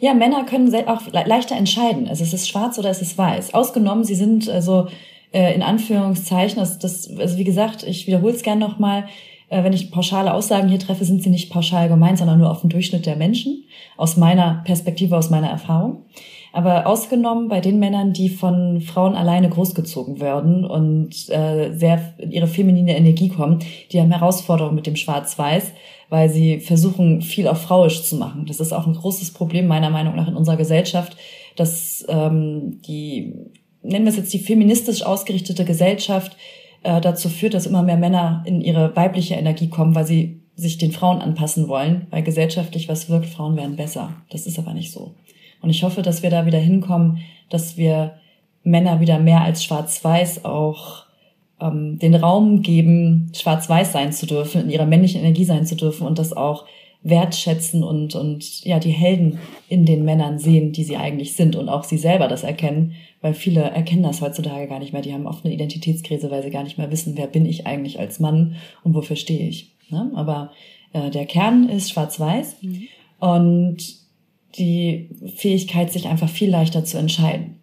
Ja, 0.00 0.14
Männer 0.14 0.44
können 0.44 0.74
auch 0.88 1.02
leichter 1.12 1.56
entscheiden. 1.56 2.08
Also 2.08 2.24
es 2.24 2.32
ist 2.32 2.48
schwarz 2.48 2.78
oder 2.78 2.90
es 2.90 3.02
ist 3.02 3.16
weiß. 3.16 3.54
Ausgenommen, 3.54 4.04
sie 4.04 4.14
sind 4.14 4.48
also 4.48 4.88
äh, 5.32 5.54
in 5.54 5.62
Anführungszeichen, 5.62 6.58
das, 6.58 6.78
das, 6.78 7.10
also 7.18 7.38
wie 7.38 7.44
gesagt, 7.44 7.84
ich 7.84 8.06
wiederhole 8.06 8.32
es 8.32 8.42
gern 8.42 8.58
nochmal, 8.58 9.04
äh, 9.48 9.62
wenn 9.64 9.72
ich 9.72 9.90
pauschale 9.90 10.32
Aussagen 10.32 10.68
hier 10.68 10.78
treffe, 10.78 11.04
sind 11.04 11.22
sie 11.22 11.30
nicht 11.30 11.52
pauschal 11.52 11.88
gemeint, 11.88 12.18
sondern 12.18 12.38
nur 12.38 12.50
auf 12.50 12.62
den 12.62 12.70
Durchschnitt 12.70 13.06
der 13.06 13.16
Menschen, 13.16 13.64
aus 13.96 14.16
meiner 14.16 14.62
Perspektive, 14.64 15.16
aus 15.16 15.30
meiner 15.30 15.48
Erfahrung. 15.48 16.04
Aber 16.54 16.86
ausgenommen 16.86 17.48
bei 17.48 17.60
den 17.60 17.78
Männern, 17.78 18.12
die 18.12 18.28
von 18.28 18.82
Frauen 18.82 19.14
alleine 19.14 19.48
großgezogen 19.48 20.20
werden 20.20 20.66
und 20.66 21.30
äh, 21.30 21.72
sehr 21.72 22.14
in 22.18 22.30
ihre 22.30 22.46
feminine 22.46 22.96
Energie 22.96 23.30
kommen, 23.30 23.60
die 23.90 24.00
haben 24.00 24.10
Herausforderungen 24.10 24.74
mit 24.74 24.86
dem 24.86 24.96
Schwarz-Weiß, 24.96 25.72
weil 26.12 26.28
sie 26.28 26.60
versuchen, 26.60 27.22
viel 27.22 27.48
auf 27.48 27.62
frauisch 27.62 28.02
zu 28.02 28.16
machen. 28.16 28.44
Das 28.44 28.60
ist 28.60 28.74
auch 28.74 28.86
ein 28.86 28.92
großes 28.92 29.30
Problem 29.30 29.66
meiner 29.66 29.88
Meinung 29.88 30.14
nach 30.14 30.28
in 30.28 30.36
unserer 30.36 30.58
Gesellschaft, 30.58 31.16
dass 31.56 32.04
ähm, 32.06 32.82
die, 32.86 33.32
nennen 33.80 34.04
wir 34.04 34.10
es 34.10 34.18
jetzt 34.18 34.34
die 34.34 34.38
feministisch 34.38 35.04
ausgerichtete 35.04 35.64
Gesellschaft, 35.64 36.36
äh, 36.82 37.00
dazu 37.00 37.30
führt, 37.30 37.54
dass 37.54 37.64
immer 37.64 37.82
mehr 37.82 37.96
Männer 37.96 38.42
in 38.44 38.60
ihre 38.60 38.94
weibliche 38.94 39.36
Energie 39.36 39.70
kommen, 39.70 39.94
weil 39.94 40.04
sie 40.04 40.42
sich 40.54 40.76
den 40.76 40.92
Frauen 40.92 41.22
anpassen 41.22 41.66
wollen, 41.66 42.08
weil 42.10 42.22
gesellschaftlich 42.22 42.90
was 42.90 43.08
wirkt, 43.08 43.24
Frauen 43.24 43.56
werden 43.56 43.76
besser. 43.76 44.12
Das 44.28 44.46
ist 44.46 44.58
aber 44.58 44.74
nicht 44.74 44.92
so. 44.92 45.14
Und 45.62 45.70
ich 45.70 45.82
hoffe, 45.82 46.02
dass 46.02 46.22
wir 46.22 46.28
da 46.28 46.44
wieder 46.44 46.58
hinkommen, 46.58 47.20
dass 47.48 47.78
wir 47.78 48.16
Männer 48.64 49.00
wieder 49.00 49.18
mehr 49.18 49.40
als 49.40 49.64
schwarz-weiß 49.64 50.44
auch 50.44 51.06
ähm, 51.62 51.98
den 51.98 52.14
Raum 52.14 52.62
geben, 52.62 53.30
schwarz-weiß 53.34 53.92
sein 53.92 54.12
zu 54.12 54.26
dürfen, 54.26 54.62
in 54.62 54.70
ihrer 54.70 54.86
männlichen 54.86 55.20
Energie 55.20 55.44
sein 55.44 55.64
zu 55.64 55.76
dürfen 55.76 56.06
und 56.06 56.18
das 56.18 56.32
auch 56.32 56.66
wertschätzen 57.04 57.82
und, 57.82 58.14
und 58.14 58.64
ja, 58.64 58.78
die 58.78 58.90
Helden 58.90 59.38
in 59.68 59.86
den 59.86 60.04
Männern 60.04 60.38
sehen, 60.38 60.72
die 60.72 60.84
sie 60.84 60.96
eigentlich 60.96 61.34
sind 61.34 61.56
und 61.56 61.68
auch 61.68 61.84
sie 61.84 61.98
selber 61.98 62.28
das 62.28 62.44
erkennen, 62.44 62.92
weil 63.20 63.34
viele 63.34 63.62
erkennen 63.62 64.04
das 64.04 64.20
heutzutage 64.20 64.68
gar 64.68 64.78
nicht 64.78 64.92
mehr. 64.92 65.02
Die 65.02 65.12
haben 65.12 65.26
oft 65.26 65.44
eine 65.44 65.54
Identitätskrise, 65.54 66.30
weil 66.30 66.42
sie 66.42 66.50
gar 66.50 66.62
nicht 66.62 66.78
mehr 66.78 66.90
wissen, 66.90 67.16
wer 67.16 67.26
bin 67.26 67.44
ich 67.44 67.66
eigentlich 67.66 67.98
als 67.98 68.20
Mann 68.20 68.56
und 68.84 68.94
wofür 68.94 69.16
stehe 69.16 69.48
ich. 69.48 69.72
Ne? 69.90 70.12
Aber 70.14 70.52
äh, 70.92 71.10
der 71.10 71.26
Kern 71.26 71.68
ist 71.68 71.90
schwarz-weiß 71.90 72.56
mhm. 72.62 72.88
und 73.18 74.02
die 74.58 75.08
Fähigkeit, 75.36 75.90
sich 75.90 76.06
einfach 76.08 76.28
viel 76.28 76.50
leichter 76.50 76.84
zu 76.84 76.98
entscheiden. 76.98 77.56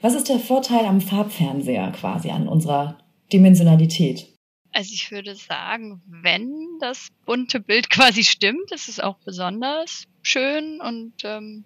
Was 0.00 0.14
ist 0.14 0.28
der 0.28 0.38
Vorteil 0.38 0.86
am 0.86 1.00
Farbfernseher 1.00 1.90
quasi 1.90 2.30
an 2.30 2.48
unserer 2.48 2.96
Dimensionalität? 3.32 4.26
Also 4.72 4.92
ich 4.92 5.10
würde 5.10 5.34
sagen, 5.34 6.00
wenn 6.06 6.78
das 6.80 7.08
bunte 7.26 7.60
Bild 7.60 7.90
quasi 7.90 8.24
stimmt, 8.24 8.70
ist 8.72 8.88
es 8.88 9.00
auch 9.00 9.16
besonders 9.24 10.04
schön 10.22 10.80
und 10.80 11.12
ähm, 11.24 11.64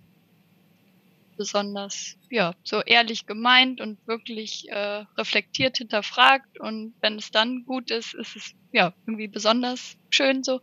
besonders 1.36 2.16
ja 2.30 2.54
so 2.62 2.80
ehrlich 2.80 3.26
gemeint 3.26 3.80
und 3.80 3.98
wirklich 4.06 4.68
äh, 4.70 5.04
reflektiert 5.18 5.78
hinterfragt 5.78 6.60
und 6.60 6.94
wenn 7.00 7.16
es 7.16 7.30
dann 7.30 7.64
gut 7.66 7.90
ist, 7.90 8.14
ist 8.14 8.36
es 8.36 8.54
ja 8.72 8.92
irgendwie 9.06 9.28
besonders 9.28 9.96
schön 10.10 10.42
so. 10.44 10.60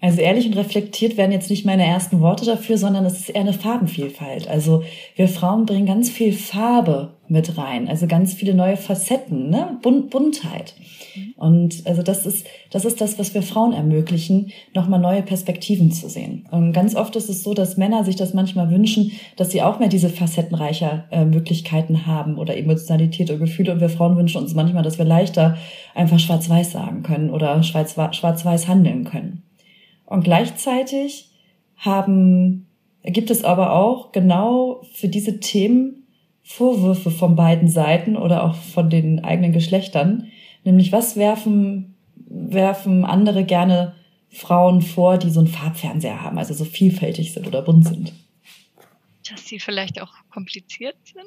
Also 0.00 0.20
ehrlich 0.20 0.46
und 0.46 0.56
reflektiert 0.56 1.16
werden 1.16 1.32
jetzt 1.32 1.50
nicht 1.50 1.64
meine 1.64 1.84
ersten 1.84 2.20
Worte 2.20 2.44
dafür, 2.44 2.76
sondern 2.76 3.06
es 3.06 3.18
ist 3.18 3.30
eher 3.30 3.40
eine 3.40 3.54
Farbenvielfalt. 3.54 4.46
Also 4.46 4.84
wir 5.16 5.26
Frauen 5.26 5.64
bringen 5.64 5.86
ganz 5.86 6.10
viel 6.10 6.32
Farbe 6.32 7.15
mit 7.28 7.58
rein, 7.58 7.88
also 7.88 8.06
ganz 8.06 8.34
viele 8.34 8.54
neue 8.54 8.76
Facetten, 8.76 9.50
ne? 9.50 9.78
Bunt, 9.82 10.10
Buntheit. 10.10 10.74
Und 11.36 11.82
also 11.86 12.02
das 12.02 12.26
ist, 12.26 12.46
das 12.70 12.84
ist 12.84 13.00
das, 13.00 13.18
was 13.18 13.34
wir 13.34 13.42
Frauen 13.42 13.72
ermöglichen, 13.72 14.52
nochmal 14.74 15.00
neue 15.00 15.22
Perspektiven 15.22 15.90
zu 15.90 16.08
sehen. 16.08 16.46
Und 16.50 16.72
ganz 16.72 16.94
oft 16.94 17.16
ist 17.16 17.28
es 17.28 17.42
so, 17.42 17.54
dass 17.54 17.76
Männer 17.76 18.04
sich 18.04 18.16
das 18.16 18.34
manchmal 18.34 18.70
wünschen, 18.70 19.12
dass 19.36 19.50
sie 19.50 19.62
auch 19.62 19.78
mehr 19.78 19.88
diese 19.88 20.08
facettenreicher 20.08 21.04
äh, 21.10 21.24
Möglichkeiten 21.24 22.06
haben 22.06 22.38
oder 22.38 22.56
Emotionalität 22.56 23.30
oder 23.30 23.38
Gefühle. 23.38 23.72
Und 23.72 23.80
wir 23.80 23.88
Frauen 23.88 24.16
wünschen 24.16 24.40
uns 24.40 24.54
manchmal, 24.54 24.82
dass 24.82 24.98
wir 24.98 25.04
leichter 25.04 25.56
einfach 25.94 26.18
schwarz-weiß 26.18 26.72
sagen 26.72 27.02
können 27.02 27.30
oder 27.30 27.62
schwarz-weiß 27.62 28.68
handeln 28.68 29.04
können. 29.04 29.42
Und 30.06 30.22
gleichzeitig 30.22 31.30
haben, 31.76 32.66
gibt 33.02 33.30
es 33.30 33.44
aber 33.44 33.72
auch 33.72 34.12
genau 34.12 34.82
für 34.94 35.08
diese 35.08 35.40
Themen 35.40 36.05
Vorwürfe 36.48 37.10
von 37.10 37.34
beiden 37.34 37.68
Seiten 37.68 38.16
oder 38.16 38.44
auch 38.44 38.54
von 38.54 38.88
den 38.88 39.24
eigenen 39.24 39.52
Geschlechtern. 39.52 40.30
Nämlich, 40.62 40.92
was 40.92 41.16
werfen, 41.16 41.96
werfen 42.14 43.04
andere 43.04 43.44
gerne 43.44 43.96
Frauen 44.28 44.80
vor, 44.80 45.18
die 45.18 45.30
so 45.30 45.40
einen 45.40 45.48
Farbfernseher 45.48 46.22
haben, 46.22 46.38
also 46.38 46.54
so 46.54 46.64
vielfältig 46.64 47.32
sind 47.32 47.48
oder 47.48 47.62
bunt 47.62 47.88
sind? 47.88 48.12
Dass 49.28 49.44
sie 49.44 49.58
vielleicht 49.58 50.00
auch 50.00 50.12
kompliziert 50.30 50.96
sind? 51.02 51.26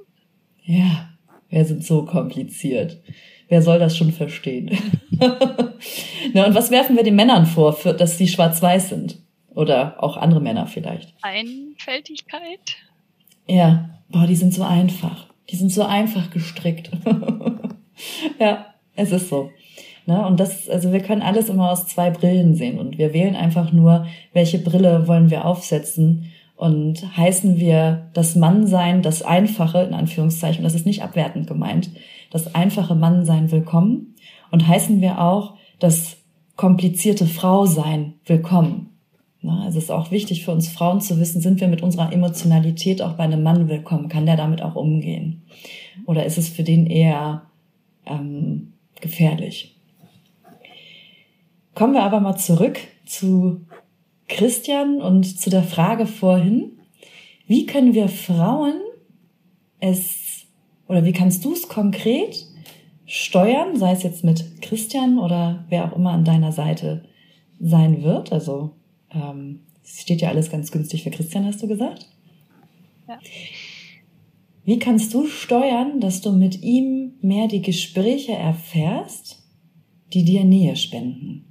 Ja, 0.64 1.10
wir 1.50 1.66
sind 1.66 1.84
so 1.84 2.06
kompliziert. 2.06 3.02
Wer 3.50 3.62
soll 3.62 3.78
das 3.78 3.98
schon 3.98 4.14
verstehen? 4.14 4.78
Na, 6.34 6.46
und 6.46 6.56
was 6.56 6.72
werfen 6.72 6.96
wir 6.96 7.04
den 7.04 7.18
Männern 7.18 7.46
vor, 7.46 7.74
für, 7.74 7.94
dass 7.94 8.18
sie 8.18 8.30
schwarz-weiß 8.30 8.90
sind? 8.90 9.20
Oder 9.50 10.02
auch 10.02 10.16
andere 10.16 10.40
Männer 10.40 10.66
vielleicht? 10.66 11.14
Einfältigkeit. 11.22 12.78
Ja, 13.48 13.99
boah, 14.10 14.28
die 14.28 14.36
sind 14.36 14.54
so 14.54 14.64
einfach. 14.64 15.28
Die 15.50 15.56
sind 15.56 15.72
so 15.72 15.84
einfach 15.84 16.30
gestrickt. 16.30 16.92
ja, 18.40 18.66
es 18.96 19.12
ist 19.12 19.30
so. 19.30 19.50
Ne? 20.06 20.26
Und 20.26 20.40
das, 20.40 20.70
also 20.70 20.92
wir 20.92 21.02
können 21.02 21.22
alles 21.22 21.50
immer 21.50 21.72
aus 21.72 21.88
zwei 21.88 22.10
Brillen 22.10 22.56
sehen 22.56 22.80
und 22.80 22.98
wir 22.98 23.14
wählen 23.14 23.36
einfach 23.36 23.72
nur, 23.72 24.08
welche 24.34 24.60
Brille 24.60 25.08
wollen 25.08 25.30
wir 25.30 25.46
aufsetzen 25.46 26.26
und 26.56 27.16
heißen 27.16 27.58
wir 27.58 28.10
das 28.14 28.36
Mannsein, 28.36 29.02
das 29.02 29.22
Einfache, 29.22 29.82
in 29.84 29.94
Anführungszeichen, 29.94 30.64
das 30.64 30.74
ist 30.74 30.86
nicht 30.86 31.04
abwertend 31.04 31.48
gemeint, 31.48 31.92
das 32.32 32.54
einfache 32.54 32.96
Mannsein 32.96 33.52
willkommen 33.52 34.16
und 34.52 34.68
heißen 34.68 35.00
wir 35.00 35.22
auch 35.22 35.56
das 35.80 36.18
komplizierte 36.56 37.26
Frausein 37.26 38.16
willkommen. 38.26 38.89
Also 39.42 39.78
es 39.78 39.86
ist 39.86 39.92
auch 39.92 40.12
wichtig 40.12 40.44
für 40.44 40.52
uns 40.52 40.68
Frauen 40.68 41.00
zu 41.00 41.20
wissen, 41.20 41.42
sind 41.42 41.62
wir 41.62 41.70
mit 41.70 41.82
unserer 41.82 42.12
Emotionalität 42.12 43.02
auch 43.02 43.14
bei 43.14 43.24
einem 43.24 43.42
Mann 43.42 43.70
willkommen? 43.70 44.10
Kann 44.10 44.26
der 44.26 44.36
damit 44.36 44.62
auch 44.62 44.76
umgehen? 44.76 45.44
Oder 46.06 46.26
ist 46.26 46.38
es 46.38 46.50
für 46.50 46.64
den 46.64 46.88
eher 46.88 47.44
ähm, 48.06 48.74
gefährlich? 49.00 49.78
Kommen 51.74 51.94
wir 51.94 52.04
aber 52.04 52.20
mal 52.20 52.36
zurück 52.36 52.80
zu 53.06 53.62
Christian 54.28 55.02
und 55.02 55.24
zu 55.40 55.50
der 55.50 55.64
Frage 55.64 56.06
vorhin, 56.06 56.74
wie 57.48 57.66
können 57.66 57.94
wir 57.94 58.10
Frauen 58.10 58.76
es 59.80 60.46
oder 60.88 61.06
wie 61.06 61.14
kannst 61.14 61.46
du 61.46 61.54
es 61.54 61.70
konkret 61.70 62.46
steuern, 63.06 63.78
sei 63.78 63.92
es 63.94 64.04
jetzt 64.04 64.24
mit 64.24 64.62
Christian 64.62 65.18
oder 65.18 65.66
wer 65.70 65.86
auch 65.86 65.96
immer 65.96 66.12
an 66.12 66.26
deiner 66.26 66.52
Seite 66.52 67.06
sein 67.60 68.04
wird? 68.04 68.34
Also 68.34 68.76
ähm, 69.12 69.62
es 69.84 70.02
steht 70.02 70.22
ja 70.22 70.30
alles 70.30 70.50
ganz 70.50 70.72
günstig 70.72 71.04
für 71.04 71.12
Christian, 71.12 71.46
hast 71.46 71.62
du 71.62 71.68
gesagt? 71.68 72.06
Ja. 73.08 73.20
Wie 74.66 74.80
kannst 74.80 75.14
du 75.14 75.26
steuern, 75.28 76.00
dass 76.00 76.22
du 76.22 76.32
mit 76.32 76.62
ihm 76.62 77.14
mehr 77.22 77.48
die 77.48 77.62
Gespräche 77.62 78.34
erfährst, 78.34 79.42
die 80.14 80.24
dir 80.24 80.44
Nähe 80.44 80.76
spenden? 80.76 81.46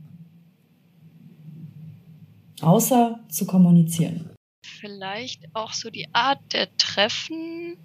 außer 2.60 3.20
zu 3.28 3.46
kommunizieren. 3.46 4.30
Vielleicht 4.62 5.54
auch 5.54 5.72
so 5.72 5.90
die 5.90 6.08
Art 6.12 6.40
der 6.52 6.74
Treffen. 6.76 7.76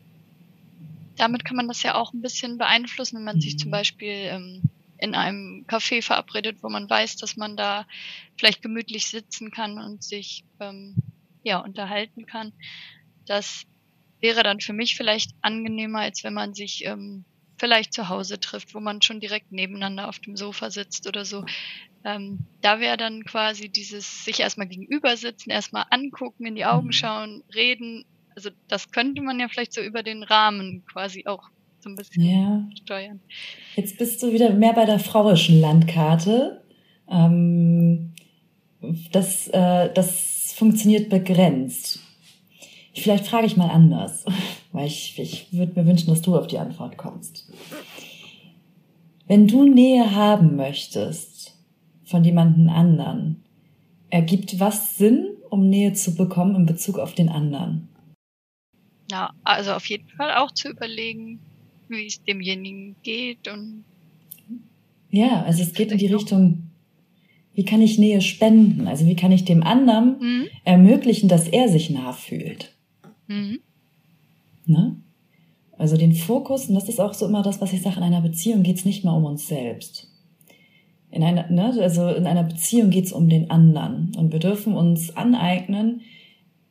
Damit 1.17 1.45
kann 1.45 1.55
man 1.55 1.67
das 1.67 1.83
ja 1.83 1.95
auch 1.95 2.13
ein 2.13 2.21
bisschen 2.21 2.57
beeinflussen, 2.57 3.17
wenn 3.17 3.23
man 3.23 3.37
mhm. 3.37 3.41
sich 3.41 3.57
zum 3.57 3.69
mhm. 3.69 3.73
Beispiel 3.73 4.07
ähm, 4.09 4.61
in 5.03 5.15
einem 5.15 5.65
Café 5.67 6.01
verabredet, 6.01 6.63
wo 6.63 6.69
man 6.69 6.89
weiß, 6.89 7.17
dass 7.17 7.35
man 7.35 7.57
da 7.57 7.85
vielleicht 8.37 8.61
gemütlich 8.61 9.07
sitzen 9.07 9.51
kann 9.51 9.77
und 9.77 10.01
sich 10.01 10.45
ähm, 10.61 10.95
ja 11.43 11.57
unterhalten 11.59 12.25
kann. 12.25 12.53
Das 13.25 13.63
wäre 14.21 14.43
dann 14.43 14.61
für 14.61 14.71
mich 14.71 14.95
vielleicht 14.95 15.31
angenehmer, 15.41 15.99
als 15.99 16.23
wenn 16.23 16.33
man 16.33 16.53
sich 16.53 16.85
ähm, 16.85 17.25
vielleicht 17.57 17.93
zu 17.93 18.07
Hause 18.07 18.39
trifft, 18.39 18.73
wo 18.73 18.79
man 18.79 19.01
schon 19.01 19.19
direkt 19.19 19.51
nebeneinander 19.51 20.07
auf 20.07 20.19
dem 20.19 20.37
Sofa 20.37 20.71
sitzt 20.71 21.05
oder 21.05 21.25
so. 21.25 21.45
Ähm, 22.05 22.39
da 22.61 22.79
wäre 22.79 22.95
dann 22.95 23.25
quasi 23.25 23.67
dieses 23.67 24.23
sich 24.23 24.39
erstmal 24.39 24.67
gegenüber 24.67 25.17
sitzen, 25.17 25.49
erstmal 25.49 25.85
angucken, 25.89 26.45
in 26.45 26.55
die 26.55 26.65
Augen 26.65 26.87
mhm. 26.87 26.93
schauen, 26.93 27.43
reden. 27.53 28.05
Also 28.35 28.51
das 28.69 28.91
könnte 28.91 29.21
man 29.21 29.37
ja 29.39 29.49
vielleicht 29.49 29.73
so 29.73 29.81
über 29.81 30.01
den 30.01 30.23
Rahmen 30.23 30.85
quasi 30.85 31.25
auch 31.25 31.49
so 31.83 31.89
ein 31.89 31.95
bisschen 31.95 32.23
ja. 32.23 32.67
steuern. 32.81 33.19
Jetzt 33.75 33.97
bist 33.97 34.23
du 34.23 34.33
wieder 34.33 34.51
mehr 34.51 34.73
bei 34.73 34.85
der 34.85 34.99
frauischen 34.99 35.59
Landkarte. 35.59 36.63
Ähm, 37.09 38.13
das, 39.11 39.47
äh, 39.49 39.91
das 39.93 40.53
funktioniert 40.55 41.09
begrenzt. 41.09 41.99
Vielleicht 42.95 43.27
frage 43.27 43.47
ich 43.47 43.57
mal 43.57 43.69
anders, 43.69 44.25
weil 44.71 44.87
ich, 44.87 45.19
ich 45.19 45.47
würde 45.51 45.79
mir 45.79 45.87
wünschen, 45.87 46.09
dass 46.09 46.21
du 46.21 46.37
auf 46.37 46.47
die 46.47 46.59
Antwort 46.59 46.97
kommst. 46.97 47.51
Wenn 49.27 49.47
du 49.47 49.63
Nähe 49.63 50.15
haben 50.15 50.55
möchtest 50.55 51.57
von 52.03 52.23
jemandem 52.23 52.69
anderen, 52.69 53.43
ergibt 54.09 54.59
was 54.59 54.97
Sinn, 54.97 55.27
um 55.49 55.69
Nähe 55.69 55.93
zu 55.93 56.15
bekommen 56.15 56.55
in 56.55 56.65
Bezug 56.65 56.99
auf 56.99 57.13
den 57.13 57.29
anderen? 57.29 57.89
Ja, 59.09 59.33
also 59.43 59.73
auf 59.73 59.85
jeden 59.87 60.09
Fall 60.09 60.35
auch 60.35 60.51
zu 60.51 60.69
überlegen, 60.69 61.39
wie 61.93 62.07
es 62.07 62.23
demjenigen 62.23 62.95
geht 63.03 63.47
und 63.47 63.83
ja, 65.09 65.43
also 65.43 65.61
es 65.61 65.73
geht 65.73 65.91
in 65.91 65.99
die 65.99 66.07
Richtung, 66.07 66.71
wie 67.53 67.65
kann 67.65 67.81
ich 67.81 67.99
Nähe 67.99 68.19
spenden? 68.21 68.87
Also 68.87 69.05
wie 69.05 69.15
kann 69.15 69.31
ich 69.31 69.45
dem 69.45 69.61
anderen 69.61 70.17
mhm. 70.19 70.47
ermöglichen, 70.63 71.29
dass 71.29 71.47
er 71.47 71.69
sich 71.69 71.91
nah 71.91 72.13
fühlt? 72.13 72.73
Mhm. 73.27 73.59
Ne? 74.65 74.95
Also 75.77 75.97
den 75.97 76.13
Fokus, 76.13 76.67
und 76.67 76.73
das 76.73 76.89
ist 76.89 76.99
auch 76.99 77.13
so 77.13 77.27
immer 77.27 77.43
das, 77.43 77.61
was 77.61 77.73
ich 77.73 77.83
sage, 77.83 77.97
in 77.97 78.03
einer 78.03 78.21
Beziehung 78.21 78.63
geht 78.63 78.77
es 78.77 78.85
nicht 78.85 79.03
mehr 79.03 79.13
um 79.13 79.25
uns 79.25 79.47
selbst. 79.47 80.09
In 81.11 81.21
einer, 81.23 81.47
ne, 81.51 81.75
also 81.79 82.07
in 82.07 82.25
einer 82.25 82.43
Beziehung 82.43 82.89
geht 82.89 83.05
es 83.05 83.13
um 83.13 83.29
den 83.29 83.51
anderen. 83.51 84.13
Und 84.17 84.31
wir 84.31 84.39
dürfen 84.39 84.73
uns 84.73 85.15
aneignen, 85.15 86.01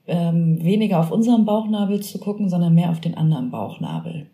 ähm, 0.09 0.63
weniger 0.65 0.99
auf 0.99 1.13
unseren 1.13 1.45
Bauchnabel 1.45 2.01
zu 2.01 2.19
gucken, 2.19 2.49
sondern 2.49 2.75
mehr 2.75 2.91
auf 2.91 3.01
den 3.01 3.17
anderen 3.17 3.53
Bauchnabel. 3.53 4.27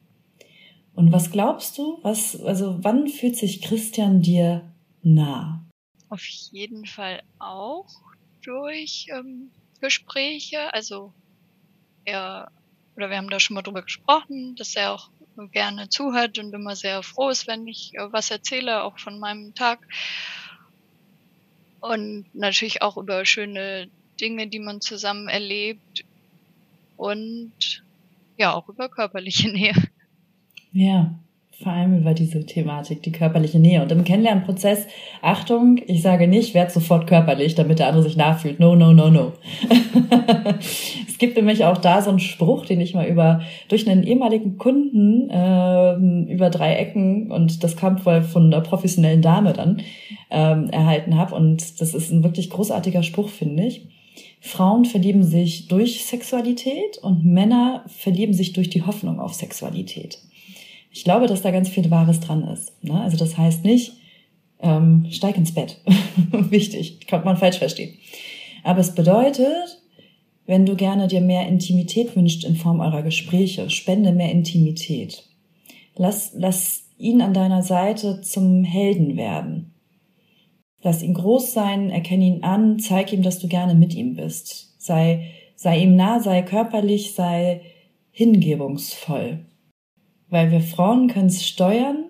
Und 0.98 1.12
was 1.12 1.30
glaubst 1.30 1.78
du, 1.78 2.00
was, 2.02 2.42
also 2.42 2.82
wann 2.82 3.06
fühlt 3.06 3.37
sich 3.37 3.62
Christian 3.62 4.20
dir 4.20 4.68
nah? 5.00 5.64
Auf 6.08 6.24
jeden 6.24 6.87
Fall 6.87 7.22
auch 7.38 7.87
durch 8.42 9.06
ähm, 9.16 9.52
Gespräche. 9.80 10.74
Also 10.74 11.12
er, 12.04 12.50
oder 12.96 13.11
wir 13.11 13.16
haben 13.16 13.30
da 13.30 13.38
schon 13.38 13.54
mal 13.54 13.62
drüber 13.62 13.82
gesprochen, 13.82 14.56
dass 14.56 14.74
er 14.74 14.92
auch 14.92 15.08
gerne 15.52 15.88
zuhört 15.88 16.37
und 16.40 16.52
immer 16.52 16.74
sehr 16.74 17.04
froh 17.04 17.28
ist, 17.28 17.46
wenn 17.46 17.68
ich 17.68 17.92
äh, 17.94 18.12
was 18.12 18.32
erzähle, 18.32 18.82
auch 18.82 18.98
von 18.98 19.20
meinem 19.20 19.54
Tag. 19.54 19.78
Und 21.78 22.26
natürlich 22.34 22.82
auch 22.82 22.96
über 22.96 23.24
schöne 23.24 23.88
Dinge, 24.20 24.48
die 24.48 24.58
man 24.58 24.80
zusammen 24.80 25.28
erlebt. 25.28 26.04
Und 26.96 27.84
ja, 28.37 28.52
auch 28.52 28.68
über 28.68 28.88
körperliche 28.88 29.48
Nähe. 29.52 29.74
Ja, 30.72 31.14
vor 31.62 31.72
allem 31.72 31.98
über 31.98 32.14
diese 32.14 32.46
Thematik, 32.46 33.02
die 33.02 33.11
körperliche 33.11 33.59
Nähe. 33.59 33.83
Und 33.83 33.90
im 33.90 34.04
Kennenlernprozess, 34.04 34.87
Achtung, 35.22 35.81
ich 35.88 36.02
sage 36.02 36.28
nicht, 36.28 36.54
werd 36.54 36.70
sofort 36.70 37.09
körperlich, 37.09 37.57
damit 37.57 37.81
der 37.81 37.88
andere 37.88 38.04
sich 38.04 38.16
nachfühlt. 38.16 38.61
No, 38.61 38.76
no, 38.76 38.92
no, 38.92 39.11
no. 39.11 39.33
es 41.09 41.18
gibt 41.18 41.37
nämlich 41.37 41.64
auch 41.64 41.78
da 41.78 42.00
so 42.00 42.11
einen 42.11 42.20
Spruch, 42.20 42.64
den 42.64 42.81
ich 42.81 42.94
mal 42.94 43.09
über 43.09 43.40
durch 43.68 43.88
einen 43.88 44.04
ehemaligen 44.04 44.57
Kunden 44.57 45.31
äh, 45.31 46.33
über 46.33 46.48
drei 46.50 46.76
Ecken 46.76 47.33
und 47.33 47.64
das 47.64 47.76
kam 47.76 48.04
wohl 48.07 48.22
von 48.22 48.52
einer 48.52 48.62
professionellen 48.62 49.22
Dame 49.22 49.52
dann 49.52 49.83
ähm, 50.31 50.70
erhalten 50.70 51.16
habe. 51.16 51.35
Und 51.35 51.81
das 51.81 51.92
ist 51.92 52.12
ein 52.12 52.22
wirklich 52.22 52.50
großartiger 52.50 53.02
Spruch, 53.02 53.31
finde 53.31 53.64
ich. 53.64 53.85
Frauen 54.40 54.85
verlieben 54.85 55.24
sich 55.24 55.66
durch 55.66 56.04
Sexualität 56.04 56.98
und 57.02 57.24
Männer 57.24 57.85
verlieben 57.88 58.33
sich 58.33 58.52
durch 58.52 58.70
die 58.70 58.83
Hoffnung 58.83 59.18
auf 59.18 59.35
Sexualität. 59.35 60.20
Ich 60.90 61.05
glaube, 61.05 61.27
dass 61.27 61.42
da 61.42 61.51
ganz 61.51 61.68
viel 61.68 61.90
Wahres 61.90 62.20
dran 62.20 62.46
ist. 62.48 62.72
Ne? 62.83 63.01
Also 63.01 63.16
das 63.16 63.37
heißt 63.37 63.64
nicht, 63.64 63.92
ähm, 64.61 65.07
steig 65.11 65.37
ins 65.37 65.55
Bett. 65.55 65.81
Wichtig, 66.33 67.07
kann 67.07 67.24
man 67.24 67.37
falsch 67.37 67.59
verstehen. 67.59 67.94
Aber 68.64 68.81
es 68.81 68.94
bedeutet, 68.94 69.83
wenn 70.46 70.66
du 70.66 70.77
gerne 70.77 71.09
dir 71.09 71.20
mehr 71.20 71.46
Intimität 71.46 72.16
wünscht 72.16 72.44
in 72.44 72.57
Form 72.57 72.81
eurer 72.81 73.03
Gespräche, 73.03 73.68
spende 73.70 74.12
mehr 74.12 74.33
Intimität. 74.33 75.24
Lass, 75.94 76.33
lass 76.35 76.85
ihn 76.96 77.20
an 77.20 77.35
deiner 77.35 77.62
Seite 77.62 78.22
zum 78.22 78.64
Helden 78.64 79.16
werden. 79.16 79.74
Lass 80.83 81.03
ihn 81.03 81.14
groß 81.14 81.53
sein, 81.53 81.90
erkenne 81.90 82.24
ihn 82.24 82.42
an, 82.44 82.79
zeig 82.79 83.12
ihm, 83.12 83.22
dass 83.22 83.40
du 83.40 83.48
gerne 83.48 83.74
mit 83.74 83.94
ihm 83.94 84.14
bist. 84.14 84.74
Sei, 84.79 85.27
sei 85.55 85.81
ihm 85.81 85.96
nah, 85.96 86.20
sei 86.20 86.42
körperlich, 86.42 87.14
sei 87.14 87.61
hingebungsvoll. 88.11 89.40
Weil 90.30 90.50
wir 90.50 90.60
Frauen 90.60 91.08
können 91.08 91.28
es 91.28 91.46
steuern, 91.46 92.04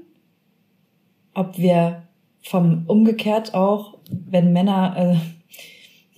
ob 1.35 1.59
wir 1.59 2.03
vom 2.43 2.85
umgekehrt 2.87 3.55
auch, 3.55 3.99
wenn 4.11 4.53
Männer, 4.53 4.97
äh, 4.97 5.17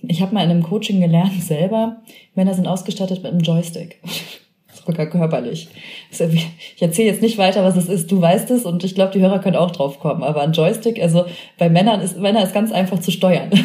ich 0.07 0.21
habe 0.21 0.33
mal 0.33 0.43
in 0.43 0.49
einem 0.49 0.63
Coaching 0.63 0.99
gelernt 0.99 1.43
selber, 1.43 1.97
Männer 2.33 2.53
sind 2.53 2.67
ausgestattet 2.67 3.23
mit 3.23 3.31
einem 3.31 3.41
Joystick. 3.41 4.01
Sogar 4.73 5.05
körperlich. 5.05 5.67
Ich 6.09 6.81
erzähle 6.81 7.09
jetzt 7.09 7.21
nicht 7.21 7.37
weiter, 7.37 7.63
was 7.63 7.75
es 7.75 7.87
ist. 7.87 8.11
Du 8.11 8.19
weißt 8.19 8.49
es 8.49 8.65
und 8.65 8.83
ich 8.83 8.95
glaube, 8.95 9.13
die 9.13 9.19
Hörer 9.19 9.37
können 9.37 9.57
auch 9.57 9.69
drauf 9.69 9.99
kommen. 9.99 10.23
Aber 10.23 10.41
ein 10.41 10.53
Joystick, 10.53 10.99
also 10.99 11.25
bei 11.59 11.69
Männern 11.69 12.01
ist 12.01 12.17
Männer 12.17 12.43
ist 12.43 12.53
ganz 12.53 12.71
einfach 12.71 12.99
zu 12.99 13.11
steuern. 13.11 13.51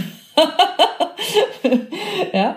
ja. 2.35 2.57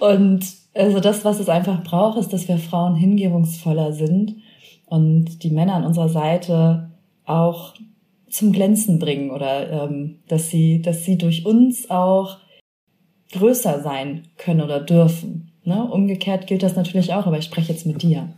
Und 0.00 0.44
also 0.74 1.00
das, 1.00 1.24
was 1.24 1.40
es 1.40 1.48
einfach 1.48 1.82
braucht, 1.82 2.18
ist, 2.18 2.32
dass 2.32 2.46
wir 2.46 2.58
Frauen 2.58 2.94
hingebungsvoller 2.94 3.94
sind 3.94 4.42
und 4.92 5.42
die 5.42 5.48
Männer 5.48 5.76
an 5.76 5.86
unserer 5.86 6.10
Seite 6.10 6.90
auch 7.24 7.72
zum 8.28 8.52
Glänzen 8.52 8.98
bringen 8.98 9.30
oder 9.30 9.88
ähm, 9.88 10.18
dass 10.28 10.50
sie, 10.50 10.82
dass 10.82 11.06
sie 11.06 11.16
durch 11.16 11.46
uns 11.46 11.88
auch 11.88 12.36
größer 13.32 13.80
sein 13.80 14.28
können 14.36 14.60
oder 14.60 14.80
dürfen. 14.80 15.50
Ne? 15.64 15.82
Umgekehrt 15.90 16.46
gilt 16.46 16.62
das 16.62 16.76
natürlich 16.76 17.14
auch, 17.14 17.26
aber 17.26 17.38
ich 17.38 17.46
spreche 17.46 17.72
jetzt 17.72 17.86
mit 17.86 18.02
dir. 18.02 18.34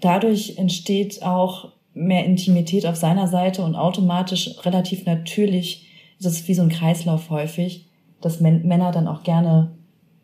Dadurch 0.00 0.56
entsteht 0.56 1.22
auch 1.22 1.72
mehr 1.92 2.24
Intimität 2.24 2.86
auf 2.86 2.96
seiner 2.96 3.26
Seite 3.26 3.62
und 3.62 3.76
automatisch 3.76 4.56
relativ 4.64 5.04
natürlich, 5.04 5.86
das 6.18 6.32
ist 6.32 6.48
wie 6.48 6.54
so 6.54 6.62
ein 6.62 6.70
Kreislauf 6.70 7.28
häufig, 7.28 7.90
dass 8.22 8.40
Männer 8.40 8.90
dann 8.90 9.06
auch 9.06 9.22
gerne 9.22 9.76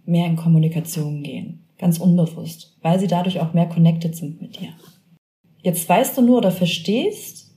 mehr 0.07 0.27
in 0.27 0.37
Kommunikation 0.37 1.23
gehen. 1.23 1.67
Ganz 1.77 1.99
unbewusst, 1.99 2.79
weil 2.81 2.99
sie 2.99 3.09
dadurch 3.09 3.41
auch 3.41 3.53
mehr 3.53 3.69
connected 3.69 4.17
sind 4.17 4.41
mit 4.41 4.59
dir. 4.59 4.71
Jetzt 5.67 5.89
weißt 5.89 6.17
du 6.17 6.23
nur 6.23 6.39
oder 6.39 6.53
verstehst, 6.53 7.53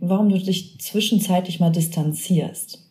warum 0.00 0.30
du 0.30 0.38
dich 0.38 0.80
zwischenzeitlich 0.80 1.60
mal 1.60 1.68
distanzierst. 1.68 2.90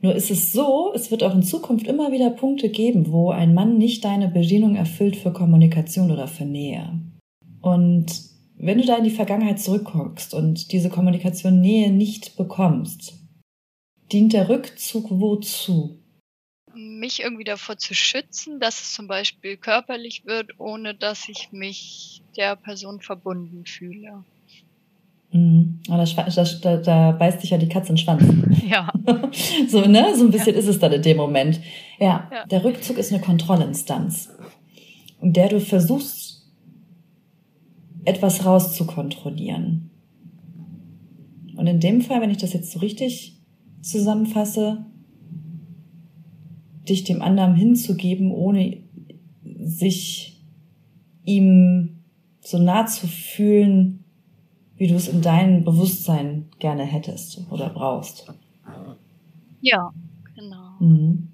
Nur 0.00 0.14
ist 0.14 0.30
es 0.30 0.50
so, 0.50 0.94
es 0.94 1.10
wird 1.10 1.22
auch 1.22 1.34
in 1.34 1.42
Zukunft 1.42 1.86
immer 1.86 2.10
wieder 2.10 2.30
Punkte 2.30 2.70
geben, 2.70 3.12
wo 3.12 3.32
ein 3.32 3.52
Mann 3.52 3.76
nicht 3.76 4.02
deine 4.06 4.28
Bedienung 4.28 4.76
erfüllt 4.76 5.16
für 5.16 5.30
Kommunikation 5.30 6.10
oder 6.10 6.26
für 6.26 6.46
Nähe. 6.46 7.02
Und 7.60 8.06
wenn 8.56 8.78
du 8.78 8.86
da 8.86 8.96
in 8.96 9.04
die 9.04 9.10
Vergangenheit 9.10 9.60
zurückguckst 9.60 10.32
und 10.32 10.72
diese 10.72 10.88
Kommunikation 10.88 11.60
Nähe 11.60 11.92
nicht 11.92 12.38
bekommst, 12.38 13.20
dient 14.10 14.32
der 14.32 14.48
Rückzug 14.48 15.10
wozu? 15.10 15.98
Mich 16.74 17.20
irgendwie 17.20 17.44
davor 17.44 17.76
zu 17.76 17.94
schützen, 17.94 18.60
dass 18.60 18.80
es 18.80 18.94
zum 18.94 19.06
Beispiel 19.06 19.56
körperlich 19.56 20.24
wird, 20.24 20.58
ohne 20.58 20.94
dass 20.94 21.28
ich 21.28 21.52
mich 21.52 22.22
der 22.36 22.56
Person 22.56 23.00
verbunden 23.00 23.66
fühle. 23.66 24.24
Mhm. 25.32 25.80
Aber 25.88 25.98
das, 25.98 26.14
das, 26.34 26.60
da, 26.60 26.76
da 26.76 27.12
beißt 27.12 27.40
sich 27.40 27.50
ja 27.50 27.58
die 27.58 27.68
Katze 27.68 27.90
in 27.90 27.96
den 27.96 27.98
Schwanz. 27.98 28.22
Ja. 28.66 28.90
so, 29.68 29.80
ne? 29.82 30.14
So 30.16 30.24
ein 30.24 30.30
bisschen 30.30 30.54
ja. 30.54 30.60
ist 30.60 30.68
es 30.68 30.78
dann 30.78 30.92
in 30.92 31.02
dem 31.02 31.16
Moment. 31.16 31.60
Ja, 31.98 32.30
ja, 32.32 32.46
der 32.46 32.64
Rückzug 32.64 32.96
ist 32.96 33.12
eine 33.12 33.20
Kontrollinstanz, 33.20 34.30
in 35.20 35.32
der 35.32 35.48
du 35.48 35.60
versuchst, 35.60 36.46
etwas 38.04 38.46
rauszukontrollieren. 38.46 39.90
Und 41.56 41.66
in 41.66 41.80
dem 41.80 42.00
Fall, 42.00 42.20
wenn 42.20 42.30
ich 42.30 42.38
das 42.38 42.52
jetzt 42.54 42.72
so 42.72 42.78
richtig 42.78 43.36
zusammenfasse, 43.82 44.86
dich 46.88 47.04
dem 47.04 47.22
anderen 47.22 47.54
hinzugeben, 47.54 48.30
ohne 48.30 48.82
sich 49.64 50.40
ihm 51.24 52.02
so 52.40 52.58
nah 52.58 52.86
zu 52.86 53.06
fühlen, 53.06 54.04
wie 54.76 54.88
du 54.88 54.96
es 54.96 55.08
in 55.08 55.22
deinem 55.22 55.64
Bewusstsein 55.64 56.48
gerne 56.58 56.84
hättest 56.84 57.40
oder 57.50 57.70
brauchst. 57.70 58.26
Ja, 59.60 59.92
genau. 60.34 60.76
Mhm. 60.80 61.28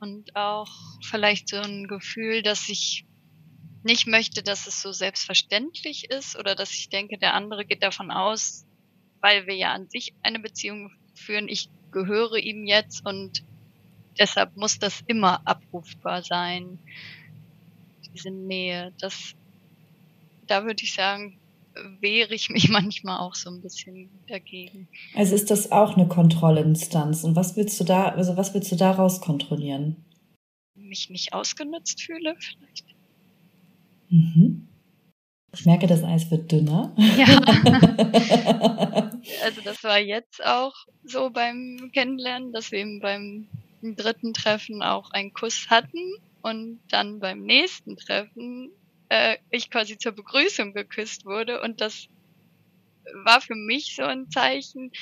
Und 0.00 0.36
auch 0.36 0.68
vielleicht 1.02 1.48
so 1.48 1.56
ein 1.56 1.88
Gefühl, 1.88 2.42
dass 2.42 2.68
ich 2.68 3.04
nicht 3.82 4.06
möchte, 4.06 4.42
dass 4.42 4.66
es 4.66 4.82
so 4.82 4.92
selbstverständlich 4.92 6.10
ist 6.10 6.38
oder 6.38 6.54
dass 6.54 6.72
ich 6.72 6.88
denke, 6.90 7.18
der 7.18 7.34
andere 7.34 7.64
geht 7.64 7.82
davon 7.82 8.10
aus, 8.10 8.66
weil 9.20 9.46
wir 9.46 9.56
ja 9.56 9.72
an 9.72 9.88
sich 9.88 10.14
eine 10.22 10.38
Beziehung 10.38 10.92
führen, 11.14 11.48
ich 11.48 11.70
gehöre 11.90 12.36
ihm 12.36 12.66
jetzt 12.66 13.04
und 13.04 13.42
deshalb 14.18 14.56
muss 14.56 14.78
das 14.78 15.02
immer 15.06 15.46
abrufbar 15.46 16.22
sein. 16.22 16.78
Diese 18.14 18.30
Nähe, 18.30 18.92
das, 19.00 19.34
da 20.46 20.64
würde 20.64 20.82
ich 20.82 20.94
sagen, 20.94 21.38
wehre 22.00 22.34
ich 22.34 22.50
mich 22.50 22.68
manchmal 22.70 23.18
auch 23.20 23.34
so 23.34 23.50
ein 23.50 23.60
bisschen 23.60 24.10
dagegen. 24.26 24.88
Also 25.14 25.34
ist 25.34 25.50
das 25.50 25.72
auch 25.72 25.96
eine 25.96 26.08
Kontrollinstanz 26.08 27.24
und 27.24 27.36
was 27.36 27.56
willst 27.56 27.78
du 27.80 27.84
da, 27.84 28.08
also 28.08 28.36
was 28.36 28.54
willst 28.54 28.70
du 28.72 28.76
daraus 28.76 29.20
kontrollieren? 29.20 30.04
Mich 30.74 31.10
nicht 31.10 31.32
ausgenutzt 31.32 32.02
fühle 32.02 32.36
vielleicht. 32.38 32.84
Mhm. 34.10 34.68
Ich 35.54 35.64
merke, 35.64 35.86
das 35.86 36.04
Eis 36.04 36.30
wird 36.30 36.52
dünner. 36.52 36.94
Ja. 37.16 37.24
also 39.44 39.60
das 39.64 39.82
war 39.82 39.98
jetzt 39.98 40.44
auch 40.44 40.74
so 41.04 41.30
beim 41.30 41.90
Kennenlernen, 41.92 42.52
dass 42.52 42.70
wir 42.70 42.80
eben 42.80 43.00
beim 43.00 43.48
dritten 43.82 44.34
Treffen 44.34 44.82
auch 44.82 45.10
einen 45.10 45.32
Kuss 45.32 45.68
hatten 45.70 46.14
und 46.42 46.80
dann 46.90 47.20
beim 47.20 47.42
nächsten 47.42 47.96
Treffen 47.96 48.70
äh, 49.08 49.36
ich 49.50 49.70
quasi 49.70 49.98
zur 49.98 50.12
Begrüßung 50.12 50.74
geküsst 50.74 51.24
wurde 51.24 51.60
und 51.60 51.80
das 51.80 52.08
war 53.24 53.40
für 53.40 53.54
mich 53.54 53.94
so 53.96 54.02
ein 54.02 54.30
Zeichen, 54.30 54.92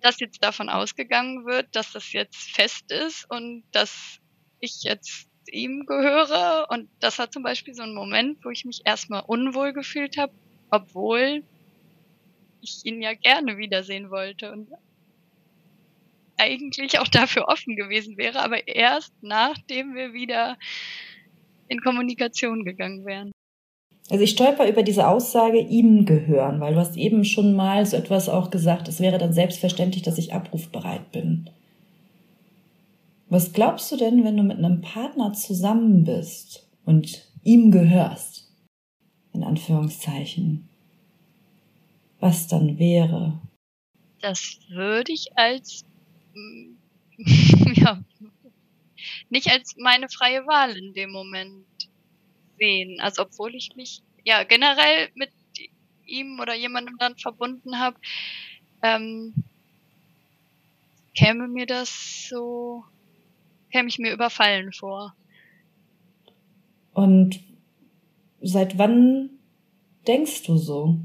dass 0.00 0.20
jetzt 0.20 0.44
davon 0.44 0.68
ausgegangen 0.68 1.46
wird, 1.46 1.74
dass 1.74 1.92
das 1.92 2.12
jetzt 2.12 2.50
fest 2.50 2.90
ist 2.90 3.24
und 3.30 3.64
dass 3.72 4.18
ich 4.60 4.82
jetzt 4.82 5.28
ihm 5.50 5.86
gehöre. 5.86 6.66
Und 6.68 6.90
das 7.00 7.18
war 7.18 7.30
zum 7.30 7.42
Beispiel 7.42 7.74
so 7.74 7.82
ein 7.82 7.94
Moment, 7.94 8.44
wo 8.44 8.50
ich 8.50 8.64
mich 8.64 8.82
erstmal 8.84 9.22
unwohl 9.26 9.72
gefühlt 9.72 10.18
habe, 10.18 10.32
obwohl 10.70 11.42
ich 12.60 12.84
ihn 12.84 13.02
ja 13.02 13.14
gerne 13.14 13.56
wiedersehen 13.56 14.10
wollte 14.10 14.52
und 14.52 14.68
eigentlich 16.36 16.98
auch 16.98 17.08
dafür 17.08 17.48
offen 17.48 17.76
gewesen 17.76 18.16
wäre, 18.16 18.40
aber 18.40 18.66
erst 18.68 19.12
nachdem 19.22 19.94
wir 19.94 20.12
wieder 20.12 20.56
in 21.68 21.80
Kommunikation 21.80 22.64
gegangen 22.64 23.04
wären. 23.04 23.32
Also 24.10 24.22
ich 24.22 24.30
stolper 24.30 24.68
über 24.68 24.82
diese 24.82 25.08
Aussage 25.08 25.58
ihm 25.58 26.04
gehören, 26.04 26.60
weil 26.60 26.74
du 26.74 26.80
hast 26.80 26.96
eben 26.96 27.24
schon 27.24 27.54
mal 27.54 27.86
so 27.86 27.96
etwas 27.96 28.28
auch 28.28 28.50
gesagt, 28.50 28.86
es 28.88 29.00
wäre 29.00 29.16
dann 29.16 29.32
selbstverständlich, 29.32 30.02
dass 30.02 30.18
ich 30.18 30.34
abrufbereit 30.34 31.10
bin. 31.10 31.48
Was 33.30 33.52
glaubst 33.52 33.90
du 33.90 33.96
denn, 33.96 34.24
wenn 34.24 34.36
du 34.36 34.42
mit 34.42 34.58
einem 34.58 34.82
Partner 34.82 35.32
zusammen 35.32 36.04
bist 36.04 36.68
und 36.84 37.26
ihm 37.42 37.70
gehörst? 37.70 38.52
In 39.32 39.42
Anführungszeichen. 39.42 40.68
Was 42.20 42.46
dann 42.46 42.78
wäre? 42.78 43.40
Das 44.20 44.58
würde 44.68 45.12
ich 45.12 45.36
als, 45.36 45.84
ja, 47.74 48.02
nicht 49.30 49.50
als 49.50 49.76
meine 49.76 50.08
freie 50.08 50.46
Wahl 50.46 50.76
in 50.76 50.94
dem 50.94 51.10
Moment 51.10 51.66
sehen. 52.58 53.00
Also 53.00 53.22
obwohl 53.22 53.54
ich 53.54 53.76
mich 53.76 54.02
ja 54.24 54.44
generell 54.44 55.10
mit 55.14 55.30
ihm 56.06 56.38
oder 56.40 56.54
jemandem 56.54 56.96
dann 56.98 57.16
verbunden 57.16 57.78
habe, 57.78 57.96
ähm, 58.82 59.34
käme 61.14 61.48
mir 61.48 61.66
das 61.66 62.28
so 62.28 62.84
käme 63.74 63.88
ich 63.88 63.98
mir 63.98 64.12
überfallen 64.12 64.72
vor. 64.72 65.16
Und 66.92 67.40
seit 68.40 68.78
wann 68.78 69.30
denkst 70.06 70.44
du 70.44 70.56
so? 70.56 70.96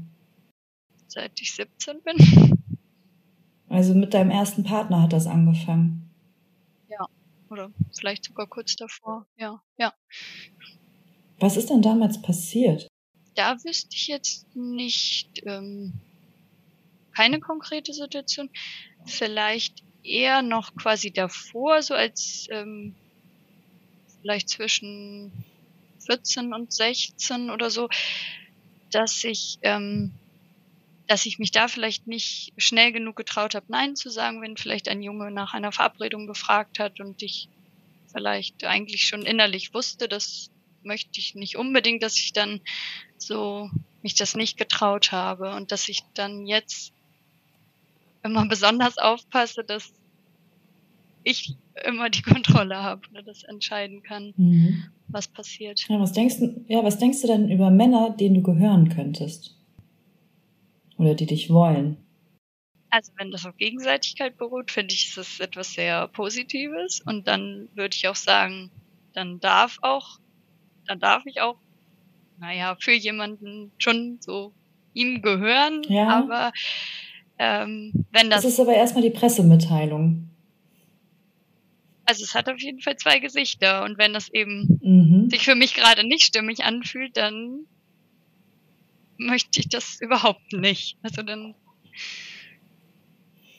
Seit 1.08 1.40
ich 1.40 1.52
17 1.52 2.00
bin. 2.02 2.16
Also 3.70 3.94
mit 3.94 4.12
deinem 4.12 4.30
ersten 4.30 4.64
Partner 4.64 5.02
hat 5.02 5.12
das 5.12 5.26
angefangen. 5.26 6.10
Ja, 6.88 7.06
oder 7.48 7.70
vielleicht 7.98 8.24
sogar 8.24 8.46
kurz 8.46 8.76
davor. 8.76 9.26
Ja, 9.38 9.62
ja. 9.78 9.94
Was 11.38 11.56
ist 11.56 11.70
denn 11.70 11.80
damals 11.80 12.20
passiert? 12.20 12.88
Da 13.36 13.56
wüsste 13.64 13.94
ich 13.94 14.08
jetzt 14.08 14.44
nicht 14.56 15.42
ähm, 15.46 15.92
keine 17.14 17.38
konkrete 17.38 17.94
Situation. 17.94 18.50
Vielleicht 19.06 19.82
eher 20.02 20.42
noch 20.42 20.74
quasi 20.74 21.12
davor, 21.12 21.80
so 21.80 21.94
als 21.94 22.48
ähm, 22.50 22.94
vielleicht 24.20 24.48
zwischen 24.48 25.32
14 26.00 26.52
und 26.52 26.72
16 26.72 27.50
oder 27.50 27.70
so, 27.70 27.88
dass 28.90 29.22
ich, 29.22 29.58
ähm, 29.62 30.12
dass 31.10 31.26
ich 31.26 31.40
mich 31.40 31.50
da 31.50 31.66
vielleicht 31.66 32.06
nicht 32.06 32.52
schnell 32.56 32.92
genug 32.92 33.16
getraut 33.16 33.56
habe, 33.56 33.66
Nein 33.68 33.96
zu 33.96 34.10
sagen, 34.10 34.40
wenn 34.42 34.56
vielleicht 34.56 34.88
ein 34.88 35.02
Junge 35.02 35.32
nach 35.32 35.54
einer 35.54 35.72
Verabredung 35.72 36.28
gefragt 36.28 36.78
hat 36.78 37.00
und 37.00 37.20
ich 37.20 37.48
vielleicht 38.12 38.62
eigentlich 38.62 39.08
schon 39.08 39.22
innerlich 39.22 39.74
wusste, 39.74 40.06
das 40.06 40.52
möchte 40.84 41.18
ich 41.18 41.34
nicht 41.34 41.56
unbedingt, 41.56 42.04
dass 42.04 42.14
ich 42.14 42.32
dann 42.32 42.60
so 43.18 43.68
mich 44.02 44.14
das 44.14 44.36
nicht 44.36 44.56
getraut 44.56 45.10
habe 45.10 45.52
und 45.56 45.72
dass 45.72 45.88
ich 45.88 46.04
dann 46.14 46.46
jetzt 46.46 46.92
immer 48.22 48.46
besonders 48.46 48.96
aufpasse, 48.96 49.64
dass 49.64 49.92
ich 51.24 51.56
immer 51.84 52.08
die 52.08 52.22
Kontrolle 52.32 52.76
habe 52.76 53.02
oder 53.10 53.24
das 53.24 53.42
entscheiden 53.42 54.04
kann, 54.04 54.32
mhm. 54.36 54.84
was 55.08 55.26
passiert. 55.26 55.84
Ja, 55.88 55.98
was 55.98 56.12
denkst 56.12 56.38
du, 56.38 56.64
ja, 56.68 56.84
was 56.84 56.98
denkst 56.98 57.20
du 57.22 57.26
denn 57.26 57.50
über 57.50 57.72
Männer, 57.72 58.10
denen 58.10 58.36
du 58.36 58.42
gehören 58.42 58.90
könntest? 58.90 59.56
Oder 61.00 61.14
die 61.14 61.24
dich 61.24 61.48
wollen? 61.48 61.96
Also 62.90 63.12
wenn 63.16 63.30
das 63.30 63.46
auf 63.46 63.56
Gegenseitigkeit 63.56 64.36
beruht, 64.36 64.70
finde 64.70 64.92
ich, 64.92 65.08
ist 65.08 65.16
das 65.16 65.40
etwas 65.40 65.72
sehr 65.72 66.08
Positives. 66.08 67.00
Und 67.00 67.26
dann 67.26 67.68
würde 67.74 67.96
ich 67.96 68.06
auch 68.06 68.16
sagen, 68.16 68.70
dann 69.14 69.40
darf 69.40 69.78
auch, 69.80 70.18
dann 70.86 71.00
darf 71.00 71.22
ich 71.24 71.40
auch, 71.40 71.56
naja, 72.38 72.76
für 72.78 72.92
jemanden 72.92 73.72
schon 73.78 74.18
so 74.20 74.52
ihm 74.92 75.22
gehören. 75.22 75.82
Ja. 75.88 76.08
Aber 76.08 76.52
ähm, 77.38 77.92
wenn 78.12 78.28
das. 78.28 78.42
Das 78.42 78.52
ist 78.52 78.60
aber 78.60 78.74
erstmal 78.74 79.02
die 79.02 79.10
Pressemitteilung. 79.10 80.28
Also 82.04 82.24
es 82.24 82.34
hat 82.34 82.50
auf 82.50 82.60
jeden 82.60 82.80
Fall 82.80 82.96
zwei 82.96 83.20
Gesichter 83.20 83.84
und 83.84 83.96
wenn 83.96 84.12
das 84.12 84.28
eben 84.28 84.80
mhm. 84.82 85.30
sich 85.30 85.44
für 85.44 85.54
mich 85.54 85.74
gerade 85.74 86.06
nicht 86.06 86.24
stimmig 86.24 86.64
anfühlt, 86.64 87.16
dann 87.16 87.66
möchte 89.20 89.60
ich 89.60 89.68
das 89.68 90.00
überhaupt 90.00 90.52
nicht. 90.52 90.98
Also 91.02 91.22
dann. 91.22 91.54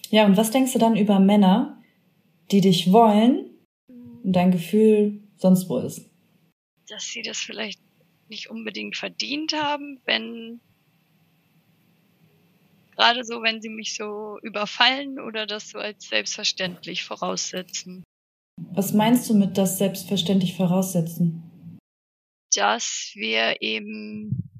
Ja, 0.09 0.25
und 0.25 0.37
was 0.37 0.51
denkst 0.51 0.73
du 0.73 0.79
dann 0.79 0.97
über 0.97 1.19
Männer, 1.19 1.81
die 2.51 2.61
dich 2.61 2.91
wollen 2.91 3.49
und 3.87 4.33
dein 4.33 4.51
Gefühl 4.51 5.23
sonst 5.37 5.69
wo 5.69 5.77
ist? 5.79 6.09
Dass 6.89 7.05
sie 7.05 7.21
das 7.21 7.37
vielleicht 7.37 7.79
nicht 8.27 8.49
unbedingt 8.49 8.97
verdient 8.97 9.53
haben, 9.53 10.01
wenn 10.05 10.59
Gerade 13.01 13.23
so, 13.23 13.41
wenn 13.41 13.61
sie 13.61 13.69
mich 13.69 13.95
so 13.95 14.37
überfallen 14.43 15.19
oder 15.19 15.47
das 15.47 15.69
so 15.69 15.79
als 15.79 16.07
selbstverständlich 16.07 17.03
voraussetzen. 17.03 18.03
Was 18.73 18.93
meinst 18.93 19.27
du 19.27 19.33
mit 19.33 19.57
das 19.57 19.77
selbstverständlich 19.79 20.55
voraussetzen? 20.55 21.79
Dass 22.53 23.11
wir 23.15 23.61
eben 23.61 24.50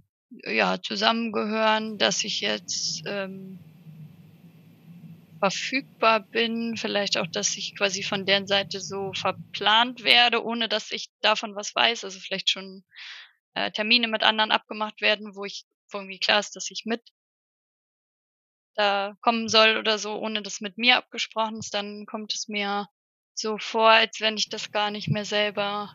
ja 0.44 0.82
zusammengehören, 0.82 1.98
dass 1.98 2.24
ich 2.24 2.42
jetzt 2.42 3.04
ähm, 3.06 3.60
verfügbar 5.40 6.20
bin, 6.20 6.78
vielleicht 6.78 7.18
auch, 7.18 7.28
dass 7.28 7.58
ich 7.58 7.76
quasi 7.76 8.04
von 8.04 8.26
deren 8.26 8.48
Seite 8.48 8.80
so 8.80 9.12
verplant 9.14 10.04
werde, 10.04 10.44
ohne 10.44 10.70
dass 10.70 10.92
ich 10.92 11.10
davon 11.22 11.56
was 11.56 11.74
weiß. 11.74 12.04
Also 12.04 12.20
vielleicht 12.20 12.50
schon 12.50 12.84
äh, 13.56 13.72
Termine 13.72 14.08
mit 14.08 14.24
anderen 14.24 14.52
abgemacht 14.52 15.02
werden, 15.02 15.36
wo 15.36 15.46
ich 15.46 15.66
wo 15.92 15.98
irgendwie 15.98 16.20
klar 16.20 16.40
ist, 16.40 16.56
dass 16.56 16.72
ich 16.72 16.86
mit 16.86 17.02
da 18.76 19.16
kommen 19.22 19.50
soll 19.50 19.78
oder 19.78 19.98
so, 19.98 20.16
ohne 20.16 20.42
dass 20.42 20.62
mit 20.62 20.78
mir 20.78 20.98
abgesprochen 20.98 21.58
ist, 21.58 21.74
dann 21.74 22.06
kommt 22.06 22.34
es 22.34 22.48
mir 22.48 22.88
so 23.34 23.58
vor, 23.58 23.90
als 23.90 24.22
wenn 24.22 24.38
ich 24.38 24.50
das 24.50 24.72
gar 24.72 24.92
nicht 24.92 25.10
mehr 25.10 25.26
selber 25.26 25.94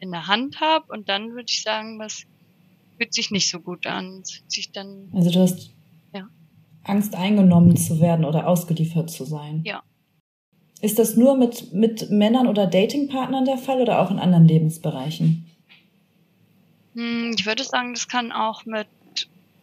in 0.00 0.10
der 0.10 0.26
Hand 0.26 0.60
habe. 0.60 0.86
Und 0.92 1.08
dann 1.08 1.30
würde 1.30 1.46
ich 1.48 1.62
sagen, 1.62 1.98
das 1.98 2.24
fühlt 2.96 3.14
sich 3.14 3.30
nicht 3.30 3.48
so 3.48 3.60
gut 3.60 3.86
an. 3.86 4.22
sich 4.24 4.72
dann, 4.72 5.10
also 5.12 5.30
du 5.30 5.40
hast 5.40 5.70
ja. 6.14 6.28
Angst, 6.84 7.14
eingenommen 7.14 7.76
zu 7.76 8.00
werden 8.00 8.24
oder 8.24 8.46
ausgeliefert 8.46 9.10
zu 9.10 9.24
sein. 9.24 9.62
Ja. 9.64 9.82
Ist 10.80 10.98
das 10.98 11.16
nur 11.16 11.36
mit, 11.36 11.72
mit 11.72 12.10
Männern 12.10 12.46
oder 12.46 12.66
Datingpartnern 12.66 13.44
der 13.44 13.58
Fall 13.58 13.80
oder 13.80 14.00
auch 14.00 14.10
in 14.10 14.18
anderen 14.18 14.46
Lebensbereichen? 14.46 15.46
Hm, 16.94 17.34
ich 17.36 17.46
würde 17.46 17.64
sagen, 17.64 17.94
das 17.94 18.08
kann 18.08 18.32
auch 18.32 18.66
mit 18.66 18.88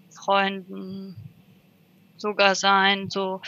Freunden 0.09 1.15
sogar 2.17 2.55
sein, 2.55 3.09
so 3.09 3.41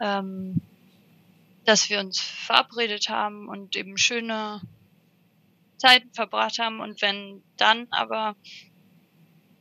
ähm, 0.00 0.60
dass 1.64 1.90
wir 1.90 2.00
uns 2.00 2.20
verabredet 2.20 3.08
haben 3.08 3.48
und 3.48 3.76
eben 3.76 3.98
schöne 3.98 4.62
Zeiten 5.78 6.12
verbracht 6.12 6.58
haben 6.58 6.80
und 6.80 7.00
wenn 7.02 7.42
dann 7.56 7.86
aber 7.90 8.36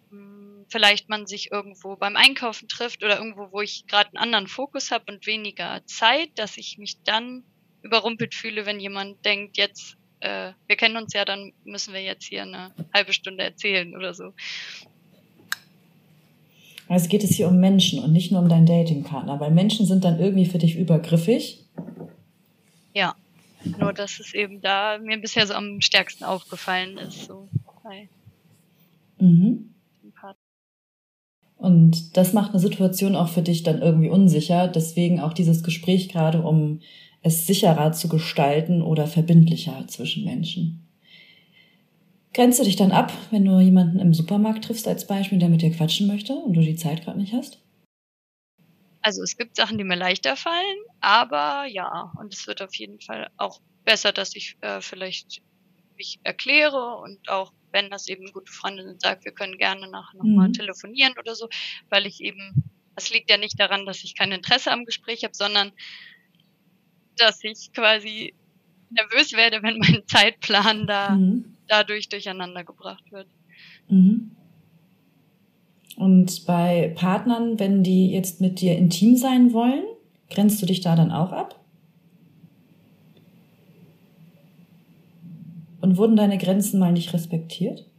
mh, 0.10 0.18
hm, 0.20 0.66
vielleicht 0.70 1.10
man 1.10 1.26
sich 1.26 1.52
irgendwo 1.52 1.96
beim 1.96 2.16
Einkaufen 2.16 2.68
trifft 2.68 3.04
oder 3.04 3.18
irgendwo, 3.18 3.52
wo 3.52 3.62
ich 3.62 3.88
gerade 3.88 4.10
einen 4.10 4.24
anderen 4.24 4.48
Fokus 4.48 4.92
habe 4.92 5.12
und 5.12 5.26
weniger 5.26 5.82
Zeit, 5.86 6.30
dass 6.36 6.58
ich 6.58 6.78
mich 6.78 7.02
dann 7.04 7.44
überrumpelt 7.84 8.36
fühle, 8.36 8.66
wenn 8.66 8.80
jemand 8.80 9.24
denkt, 9.24 9.58
jetzt 9.58 9.98
äh, 10.20 10.52
wir 10.68 10.76
kennen 10.76 10.98
uns 10.98 11.14
ja, 11.14 11.26
dann 11.26 11.54
müssen 11.64 11.94
wir 11.94 12.02
jetzt 12.02 12.26
hier 12.26 12.42
eine 12.42 12.72
halbe 12.94 13.14
Stunde 13.14 13.44
erzählen 13.44 13.96
oder 13.96 14.14
so. 14.14 14.34
Also 16.90 17.10
geht 17.10 17.24
es 17.24 17.32
hier 17.32 17.48
um 17.48 17.60
Menschen 17.60 18.04
und 18.04 18.14
nicht 18.14 18.32
nur 18.32 18.42
um 18.42 18.50
deinen 18.50 18.66
Datingpartner, 18.66 19.40
weil 19.40 19.52
Menschen 19.52 19.86
sind 19.86 20.06
dann 20.06 20.20
irgendwie 20.20 20.46
für 20.46 20.58
dich 20.58 20.78
übergriffig. 20.78 21.66
Ja, 22.94 23.16
nur 23.80 23.94
dass 23.94 24.20
es 24.20 24.34
eben 24.34 24.62
da 24.62 24.98
mir 24.98 25.18
bisher 25.18 25.48
so 25.48 25.54
am 25.54 25.82
stärksten 25.82 26.24
aufgefallen 26.24 26.98
ist. 26.98 27.26
So 27.26 27.48
bei 27.84 28.10
mhm. 29.20 29.74
Und 31.58 32.16
das 32.16 32.34
macht 32.34 32.52
eine 32.52 32.60
Situation 32.60 33.16
auch 33.16 33.30
für 33.30 33.42
dich 33.42 33.64
dann 33.64 33.82
irgendwie 33.82 34.10
unsicher. 34.10 34.68
Deswegen 34.68 35.20
auch 35.20 35.34
dieses 35.34 35.64
Gespräch 35.64 36.08
gerade, 36.10 36.42
um 36.42 36.82
es 37.24 37.48
sicherer 37.48 37.92
zu 37.92 38.08
gestalten 38.10 38.82
oder 38.82 39.08
verbindlicher 39.08 39.86
zwischen 39.88 40.24
Menschen. 40.24 40.88
Grenzt 42.34 42.60
du 42.60 42.64
dich 42.64 42.76
dann 42.76 42.92
ab, 42.92 43.12
wenn 43.32 43.44
du 43.44 43.60
jemanden 43.60 43.98
im 43.98 44.14
Supermarkt 44.14 44.66
triffst 44.66 44.88
als 44.88 45.08
Beispiel, 45.08 45.40
der 45.40 45.50
mit 45.50 45.64
dir 45.64 45.72
quatschen 45.72 46.06
möchte 46.06 46.34
und 46.34 46.54
du 46.54 46.62
die 46.62 46.76
Zeit 46.76 47.04
gerade 47.04 47.20
nicht 47.20 47.34
hast? 47.34 47.60
Also 49.08 49.24
es 49.24 49.38
gibt 49.38 49.56
Sachen, 49.56 49.78
die 49.78 49.86
mir 49.86 49.96
leichter 49.96 50.36
fallen, 50.36 50.80
aber 51.00 51.64
ja, 51.64 52.12
und 52.20 52.34
es 52.34 52.46
wird 52.46 52.62
auf 52.62 52.76
jeden 52.76 53.00
Fall 53.00 53.30
auch 53.38 53.62
besser, 53.86 54.12
dass 54.12 54.36
ich 54.36 54.58
äh, 54.60 54.82
vielleicht 54.82 55.42
mich 55.96 56.20
erkläre 56.24 56.98
und 56.98 57.30
auch 57.30 57.54
wenn 57.72 57.90
das 57.90 58.10
eben 58.10 58.30
gute 58.34 58.52
Freundin 58.52 59.00
sagt, 59.00 59.24
wir 59.24 59.32
können 59.32 59.58
gerne 59.58 59.90
nachher 59.90 60.18
nochmal 60.18 60.50
mhm. 60.50 60.54
telefonieren 60.54 61.14
oder 61.18 61.36
so, 61.36 61.48
weil 61.88 62.06
ich 62.06 62.20
eben, 62.20 62.66
das 62.96 63.10
liegt 63.10 63.30
ja 63.30 63.38
nicht 63.38 63.58
daran, 63.58 63.86
dass 63.86 64.04
ich 64.04 64.14
kein 64.14 64.34
Interesse 64.34 64.74
am 64.74 64.84
Gespräch 64.84 65.24
habe, 65.24 65.34
sondern 65.34 65.72
dass 67.16 67.42
ich 67.46 67.72
quasi 67.72 68.36
nervös 68.90 69.32
werde, 69.32 69.64
wenn 69.64 69.78
mein 69.78 70.04
Zeitplan 70.08 70.86
da 70.86 71.12
mhm. 71.12 71.56
dadurch 71.70 72.10
durcheinander 72.10 72.66
gebracht 72.66 73.10
wird. 73.14 73.30
Mhm. 73.88 74.36
Und 75.98 76.46
bei 76.46 76.94
Partnern, 76.96 77.60
wenn 77.60 77.82
die 77.82 78.12
jetzt 78.12 78.40
mit 78.40 78.62
dir 78.62 78.78
intim 78.78 79.18
sein 79.18 79.52
wollen, 79.52 79.84
grenzt 80.30 80.62
du 80.62 80.68
dich 80.68 80.82
da 80.82 80.96
dann 80.96 81.12
auch 81.12 81.32
ab? 81.32 81.60
Und 85.82 85.98
wurden 85.98 86.16
deine 86.16 86.38
Grenzen 86.38 86.80
mal 86.80 86.92
nicht 86.92 87.14
respektiert? 87.14 87.90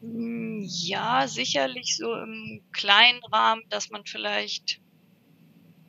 Mm, 0.00 0.60
ja, 0.62 1.26
sicherlich 1.26 1.96
so 1.96 2.14
im 2.14 2.62
kleinen 2.70 3.22
Rahmen, 3.32 3.62
dass 3.68 3.90
man 3.90 4.04
vielleicht 4.04 4.80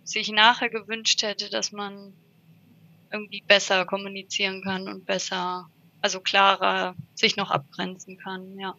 sich 0.03 0.31
nachher 0.31 0.69
gewünscht 0.69 1.21
hätte, 1.21 1.51
dass 1.51 1.71
man 1.73 2.13
irgendwie 3.11 3.43
besser 3.47 3.85
kommunizieren 3.85 4.63
kann 4.63 4.87
und 4.87 5.05
besser, 5.05 5.69
also 6.01 6.21
klarer 6.21 6.95
sich 7.13 7.37
noch 7.37 7.51
abgrenzen 7.51 8.17
kann, 8.17 8.57
ja. 8.57 8.75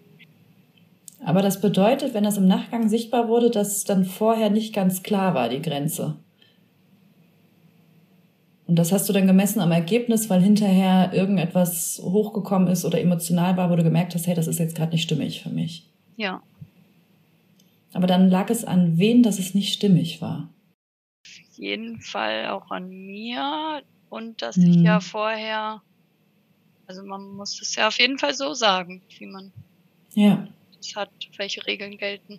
Aber 1.24 1.42
das 1.42 1.60
bedeutet, 1.60 2.14
wenn 2.14 2.24
das 2.24 2.36
im 2.36 2.46
Nachgang 2.46 2.88
sichtbar 2.88 3.28
wurde, 3.28 3.50
dass 3.50 3.84
dann 3.84 4.04
vorher 4.04 4.50
nicht 4.50 4.74
ganz 4.74 5.02
klar 5.02 5.34
war, 5.34 5.48
die 5.48 5.62
Grenze. 5.62 6.16
Und 8.66 8.76
das 8.76 8.92
hast 8.92 9.08
du 9.08 9.12
dann 9.12 9.26
gemessen 9.26 9.60
am 9.60 9.70
Ergebnis, 9.70 10.28
weil 10.28 10.42
hinterher 10.42 11.12
irgendetwas 11.12 12.00
hochgekommen 12.02 12.68
ist 12.68 12.84
oder 12.84 13.00
emotional 13.00 13.56
war, 13.56 13.70
wo 13.70 13.76
du 13.76 13.84
gemerkt 13.84 14.14
hast, 14.14 14.26
hey, 14.26 14.34
das 14.34 14.48
ist 14.48 14.58
jetzt 14.58 14.76
gerade 14.76 14.92
nicht 14.92 15.02
stimmig 15.02 15.42
für 15.42 15.50
mich. 15.50 15.88
Ja. 16.16 16.42
Aber 17.92 18.06
dann 18.06 18.28
lag 18.28 18.50
es 18.50 18.64
an 18.64 18.98
wen, 18.98 19.22
dass 19.22 19.38
es 19.38 19.54
nicht 19.54 19.72
stimmig 19.72 20.20
war 20.20 20.48
jeden 21.58 22.00
Fall 22.00 22.46
auch 22.48 22.70
an 22.70 22.88
mir 22.88 23.82
und 24.10 24.42
dass 24.42 24.56
mhm. 24.56 24.70
ich 24.70 24.76
ja 24.76 25.00
vorher, 25.00 25.82
also 26.86 27.04
man 27.04 27.34
muss 27.34 27.60
es 27.60 27.74
ja 27.74 27.88
auf 27.88 27.98
jeden 27.98 28.18
Fall 28.18 28.34
so 28.34 28.54
sagen, 28.54 29.02
wie 29.18 29.26
man 29.26 29.52
ja. 30.14 30.48
Es 30.81 30.95
hat, 30.97 31.11
welche 31.37 31.66
Regeln 31.66 31.97
gelten. 31.99 32.39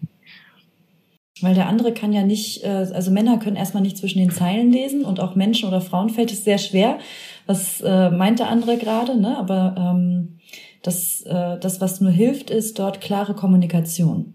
Weil 1.41 1.53
der 1.53 1.67
andere 1.67 1.93
kann 1.93 2.13
ja 2.13 2.23
nicht, 2.23 2.63
äh, 2.63 2.67
also 2.67 3.11
Männer 3.11 3.37
können 3.37 3.55
erstmal 3.55 3.83
nicht 3.83 3.97
zwischen 3.97 4.19
den 4.19 4.31
Zeilen 4.31 4.71
lesen 4.71 5.05
und 5.05 5.19
auch 5.19 5.35
Menschen 5.35 5.67
oder 5.67 5.81
Frauen 5.81 6.09
fällt 6.09 6.31
es 6.31 6.43
sehr 6.43 6.57
schwer. 6.57 6.99
Was 7.45 7.81
äh, 7.81 8.09
meint 8.09 8.39
der 8.39 8.49
andere 8.49 8.77
gerade, 8.77 9.19
ne? 9.19 9.37
Aber 9.37 9.75
ähm, 9.77 10.39
das, 10.81 11.21
äh, 11.23 11.59
das, 11.59 11.79
was 11.79 12.01
nur 12.01 12.11
hilft, 12.11 12.49
ist 12.49 12.79
dort 12.79 13.01
klare 13.01 13.35
Kommunikation. 13.35 14.33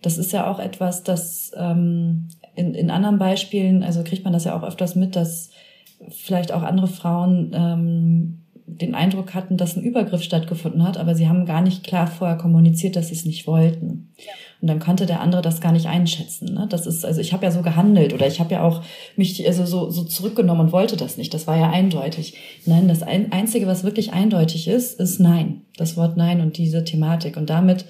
Das 0.00 0.18
ist 0.18 0.32
ja 0.32 0.50
auch 0.50 0.58
etwas, 0.58 1.02
das 1.02 1.52
ähm, 1.56 2.28
in, 2.54 2.74
in 2.74 2.90
anderen 2.90 3.18
Beispielen, 3.18 3.82
also 3.82 4.02
kriegt 4.02 4.24
man 4.24 4.32
das 4.32 4.44
ja 4.44 4.56
auch 4.58 4.64
öfters 4.64 4.94
mit, 4.94 5.16
dass 5.16 5.50
vielleicht 6.10 6.52
auch 6.52 6.62
andere 6.62 6.88
Frauen 6.88 7.52
ähm, 7.54 8.41
den 8.78 8.94
Eindruck 8.94 9.34
hatten, 9.34 9.56
dass 9.56 9.76
ein 9.76 9.82
Übergriff 9.82 10.22
stattgefunden 10.22 10.82
hat, 10.82 10.98
aber 10.98 11.14
sie 11.14 11.28
haben 11.28 11.46
gar 11.46 11.60
nicht 11.60 11.84
klar 11.84 12.06
vorher 12.06 12.36
kommuniziert, 12.36 12.96
dass 12.96 13.08
sie 13.08 13.14
es 13.14 13.24
nicht 13.24 13.46
wollten. 13.46 14.12
Ja. 14.18 14.32
Und 14.62 14.68
dann 14.68 14.78
konnte 14.78 15.06
der 15.06 15.20
andere 15.20 15.42
das 15.42 15.60
gar 15.60 15.72
nicht 15.72 15.86
einschätzen. 15.86 16.54
Ne? 16.54 16.66
Das 16.70 16.86
ist, 16.86 17.04
also 17.04 17.20
ich 17.20 17.32
habe 17.32 17.44
ja 17.44 17.50
so 17.50 17.62
gehandelt 17.62 18.14
oder 18.14 18.28
ich 18.28 18.38
habe 18.38 18.54
ja 18.54 18.62
auch 18.62 18.82
mich 19.16 19.44
also 19.46 19.66
so, 19.66 19.90
so 19.90 20.04
zurückgenommen 20.04 20.60
und 20.60 20.72
wollte 20.72 20.96
das 20.96 21.16
nicht. 21.16 21.34
Das 21.34 21.48
war 21.48 21.56
ja 21.56 21.70
eindeutig. 21.70 22.34
Nein, 22.64 22.86
das 22.86 23.02
Einzige, 23.02 23.66
was 23.66 23.82
wirklich 23.82 24.12
eindeutig 24.12 24.68
ist, 24.68 25.00
ist 25.00 25.18
Nein. 25.18 25.62
Das 25.76 25.96
Wort 25.96 26.16
Nein 26.16 26.40
und 26.40 26.58
diese 26.58 26.84
Thematik. 26.84 27.36
Und 27.36 27.50
damit 27.50 27.86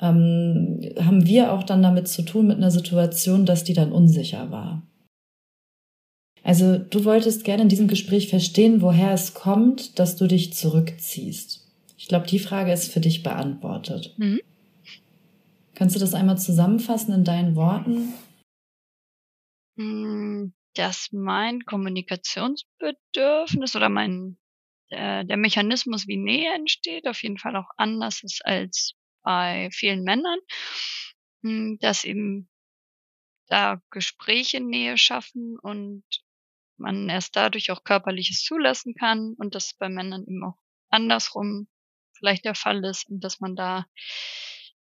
ähm, 0.00 0.80
haben 1.00 1.26
wir 1.26 1.52
auch 1.52 1.64
dann 1.64 1.82
damit 1.82 2.06
zu 2.06 2.22
tun 2.22 2.46
mit 2.46 2.58
einer 2.58 2.70
Situation, 2.70 3.44
dass 3.44 3.64
die 3.64 3.74
dann 3.74 3.90
unsicher 3.90 4.52
war. 4.52 4.82
Also 6.44 6.78
du 6.78 7.04
wolltest 7.06 7.42
gerne 7.44 7.62
in 7.62 7.70
diesem 7.70 7.88
Gespräch 7.88 8.28
verstehen, 8.28 8.82
woher 8.82 9.12
es 9.12 9.32
kommt, 9.32 9.98
dass 9.98 10.16
du 10.16 10.26
dich 10.26 10.52
zurückziehst. 10.52 11.66
Ich 11.96 12.06
glaube, 12.06 12.26
die 12.26 12.38
Frage 12.38 12.70
ist 12.70 12.92
für 12.92 13.00
dich 13.00 13.22
beantwortet. 13.22 14.12
Mhm. 14.18 14.42
Kannst 15.74 15.96
du 15.96 16.00
das 16.00 16.12
einmal 16.12 16.36
zusammenfassen 16.36 17.14
in 17.14 17.24
deinen 17.24 17.56
Worten? 17.56 18.12
Hm, 19.78 20.52
dass 20.74 21.08
mein 21.12 21.64
Kommunikationsbedürfnis 21.64 23.74
oder 23.74 23.88
mein 23.88 24.36
äh, 24.90 25.24
der 25.24 25.38
Mechanismus, 25.38 26.06
wie 26.06 26.18
Nähe 26.18 26.52
entsteht, 26.54 27.08
auf 27.08 27.22
jeden 27.22 27.38
Fall 27.38 27.56
auch 27.56 27.70
anders 27.78 28.22
ist 28.22 28.44
als 28.44 28.92
bei 29.22 29.70
vielen 29.72 30.04
Männern, 30.04 30.38
hm, 31.42 31.78
dass 31.80 32.04
eben 32.04 32.50
da 33.46 33.80
Gespräche 33.90 34.60
Nähe 34.60 34.98
schaffen 34.98 35.58
und 35.58 36.04
man 36.76 37.08
erst 37.08 37.36
dadurch 37.36 37.70
auch 37.70 37.84
körperliches 37.84 38.42
zulassen 38.42 38.94
kann 38.94 39.34
und 39.38 39.54
das 39.54 39.74
bei 39.78 39.88
Männern 39.88 40.24
eben 40.26 40.44
auch 40.44 40.58
andersrum 40.90 41.68
vielleicht 42.16 42.44
der 42.44 42.54
Fall 42.54 42.84
ist 42.84 43.08
und 43.10 43.22
dass 43.22 43.40
man 43.40 43.56
da 43.56 43.86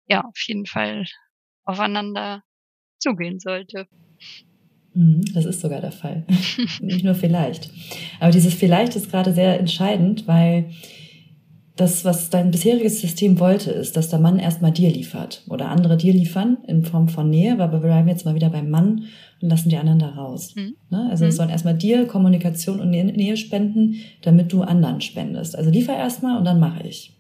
ja 0.07 0.23
auf 0.23 0.39
jeden 0.47 0.67
Fall 0.67 1.05
aufeinander 1.65 2.43
zugehen 2.99 3.39
sollte. 3.39 3.87
Mhm, 4.95 5.25
das 5.35 5.45
ist 5.45 5.61
sogar 5.61 5.81
der 5.81 5.93
Fall. 5.93 6.27
Nicht 6.81 7.05
nur 7.05 7.15
vielleicht. 7.15 7.71
Aber 8.21 8.33
dieses 8.33 8.55
vielleicht 8.55 8.97
ist 8.97 9.11
gerade 9.11 9.33
sehr 9.33 9.59
entscheidend, 9.61 10.27
weil 10.27 10.73
das, 11.79 12.05
was 12.05 12.29
dein 12.29 12.51
bisheriges 12.51 13.01
System 13.01 13.39
wollte, 13.39 13.71
ist, 13.71 13.97
dass 13.97 14.09
der 14.09 14.19
Mann 14.19 14.41
erstmal 14.41 14.73
dir 14.73 14.91
liefert 14.91 15.45
oder 15.49 15.69
andere 15.69 15.97
dir 15.97 16.13
liefern 16.13 16.59
in 16.67 16.85
Form 16.85 17.09
von 17.09 17.31
Nähe, 17.31 17.53
aber 17.53 17.73
wir 17.73 17.79
bleiben 17.79 18.09
jetzt 18.09 18.25
mal 18.25 18.35
wieder 18.35 18.51
beim 18.51 18.69
Mann 18.69 19.05
und 19.41 19.49
lassen 19.49 19.69
die 19.69 19.77
anderen 19.77 20.01
da 20.01 20.09
raus. 20.09 20.57
Mhm. 20.57 20.75
Ne? 20.91 21.07
Also 21.09 21.25
mhm. 21.25 21.31
es 21.31 21.37
sollen 21.37 21.51
erstmal 21.51 21.79
dir 21.79 22.07
Kommunikation 22.07 22.81
und 22.81 22.91
Nähe 22.91 23.37
spenden, 23.37 23.95
damit 24.23 24.53
du 24.53 24.63
anderen 24.63 25.01
spendest. 25.01 25.57
Also 25.57 25.71
liefer 25.71 25.97
erstmal 25.97 26.37
und 26.37 26.45
dann 26.45 26.59
mache 26.59 26.85
ich. 26.87 27.17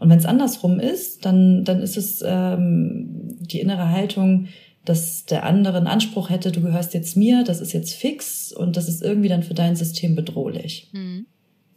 Und 0.00 0.10
wenn 0.10 0.18
es 0.18 0.26
andersrum 0.26 0.80
ist, 0.80 1.24
dann, 1.24 1.64
dann 1.64 1.80
ist 1.80 1.96
es 1.96 2.24
ähm, 2.26 3.36
die 3.38 3.60
innere 3.60 3.90
Haltung, 3.90 4.48
dass 4.84 5.26
der 5.26 5.44
andere 5.44 5.76
einen 5.76 5.86
Anspruch 5.86 6.28
hätte, 6.28 6.50
du 6.50 6.60
gehörst 6.60 6.92
jetzt 6.92 7.16
mir, 7.16 7.44
das 7.44 7.60
ist 7.60 7.72
jetzt 7.72 7.94
fix 7.94 8.52
und 8.52 8.76
das 8.76 8.88
ist 8.88 9.00
irgendwie 9.00 9.28
dann 9.28 9.44
für 9.44 9.54
dein 9.54 9.76
System 9.76 10.16
bedrohlich. 10.16 10.90
Mhm. 10.92 11.26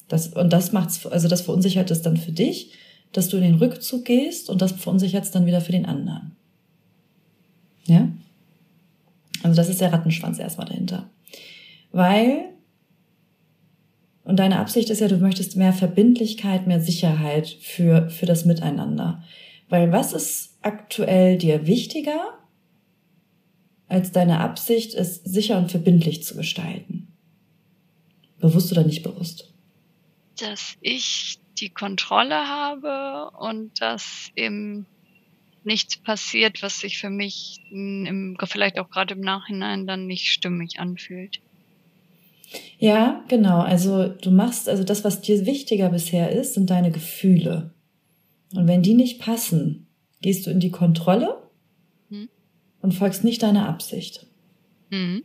Das, 0.07 0.27
und 0.27 0.53
das 0.53 0.71
macht's, 0.71 1.05
also 1.05 1.27
das 1.27 1.41
verunsichert 1.41 1.89
es 1.91 2.01
dann 2.01 2.17
für 2.17 2.31
dich, 2.31 2.71
dass 3.11 3.29
du 3.29 3.37
in 3.37 3.43
den 3.43 3.55
Rückzug 3.55 4.05
gehst 4.05 4.49
und 4.49 4.61
das 4.61 4.73
verunsichert 4.73 5.23
es 5.23 5.31
dann 5.31 5.45
wieder 5.45 5.61
für 5.61 5.71
den 5.71 5.85
anderen. 5.85 6.35
Ja? 7.85 8.09
Also 9.43 9.55
das 9.55 9.69
ist 9.69 9.81
der 9.81 9.93
Rattenschwanz 9.93 10.39
erstmal 10.39 10.67
dahinter. 10.67 11.09
Weil 11.91 12.45
Und 14.23 14.37
deine 14.37 14.59
Absicht 14.59 14.89
ist 14.89 15.01
ja, 15.01 15.07
du 15.07 15.17
möchtest 15.17 15.55
mehr 15.55 15.71
Verbindlichkeit, 15.71 16.65
mehr 16.67 16.81
Sicherheit 16.81 17.47
für, 17.61 18.09
für 18.09 18.25
das 18.25 18.43
Miteinander. 18.43 19.23
Weil 19.69 19.91
was 19.91 20.13
ist 20.13 20.57
aktuell 20.61 21.37
dir 21.37 21.67
wichtiger, 21.67 22.19
als 23.87 24.11
deine 24.11 24.39
Absicht, 24.39 24.95
es 24.95 25.23
sicher 25.23 25.57
und 25.59 25.69
verbindlich 25.69 26.23
zu 26.23 26.35
gestalten? 26.35 27.07
Bewusst 28.39 28.71
oder 28.71 28.83
nicht 28.83 29.03
bewusst? 29.03 29.54
Dass 30.39 30.77
ich 30.81 31.39
die 31.59 31.69
Kontrolle 31.69 32.47
habe 32.47 33.31
und 33.37 33.81
dass 33.81 34.31
eben 34.35 34.85
nichts 35.63 35.97
passiert, 35.97 36.61
was 36.61 36.79
sich 36.79 36.97
für 36.97 37.09
mich 37.09 37.59
im, 37.71 38.37
vielleicht 38.43 38.79
auch 38.79 38.89
gerade 38.89 39.15
im 39.15 39.21
Nachhinein 39.21 39.87
dann 39.87 40.05
nicht 40.05 40.27
stimmig 40.27 40.79
anfühlt. 40.79 41.39
Ja, 42.77 43.23
genau. 43.27 43.61
Also 43.61 44.07
du 44.07 44.31
machst, 44.31 44.69
also 44.69 44.83
das, 44.83 45.03
was 45.03 45.21
dir 45.21 45.45
wichtiger 45.45 45.89
bisher 45.89 46.31
ist, 46.31 46.53
sind 46.53 46.69
deine 46.69 46.91
Gefühle. 46.91 47.73
Und 48.53 48.67
wenn 48.67 48.83
die 48.83 48.93
nicht 48.93 49.19
passen, 49.19 49.87
gehst 50.21 50.45
du 50.45 50.51
in 50.51 50.59
die 50.59 50.71
Kontrolle 50.71 51.41
hm. 52.09 52.29
und 52.81 52.93
folgst 52.93 53.23
nicht 53.23 53.43
deiner 53.43 53.67
Absicht. 53.67 54.27
Hm. 54.91 55.23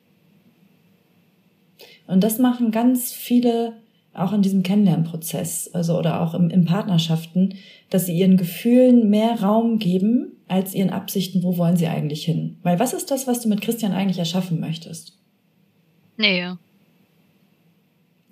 Und 2.07 2.25
das 2.25 2.39
machen 2.39 2.73
ganz 2.73 3.13
viele 3.13 3.77
auch 4.13 4.33
in 4.33 4.43
diesem 4.43 4.63
Kennenlernprozess, 4.63 5.71
also 5.73 5.99
oder 5.99 6.21
auch 6.21 6.35
im, 6.35 6.51
in 6.51 6.65
Partnerschaften, 6.65 7.55
dass 7.91 8.07
sie 8.07 8.17
ihren 8.17 8.37
Gefühlen 8.37 9.09
mehr 9.09 9.41
Raum 9.41 9.79
geben 9.79 10.33
als 10.49 10.75
ihren 10.75 10.91
Absichten, 10.91 11.43
wo 11.43 11.57
wollen 11.57 11.77
sie 11.77 11.87
eigentlich 11.87 12.25
hin? 12.25 12.59
Weil 12.63 12.81
was 12.81 12.93
ist 12.93 13.11
das, 13.11 13.27
was 13.27 13.41
du 13.41 13.49
mit 13.49 13.61
Christian 13.61 13.93
eigentlich 13.93 14.19
erschaffen 14.19 14.59
möchtest? 14.59 15.17
Nähe. 16.17 16.59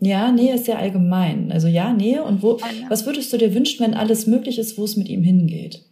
Ja, 0.00 0.30
Nähe 0.32 0.54
ist 0.54 0.66
sehr 0.66 0.78
allgemein. 0.78 1.50
Also 1.52 1.68
ja, 1.68 1.92
Nähe 1.92 2.22
und 2.22 2.42
wo, 2.42 2.60
was 2.88 3.06
würdest 3.06 3.32
du 3.32 3.36
dir 3.36 3.54
wünschen, 3.54 3.80
wenn 3.80 3.94
alles 3.94 4.26
möglich 4.26 4.58
ist, 4.58 4.78
wo 4.78 4.84
es 4.84 4.96
mit 4.96 5.08
ihm 5.08 5.22
hingeht? 5.22 5.84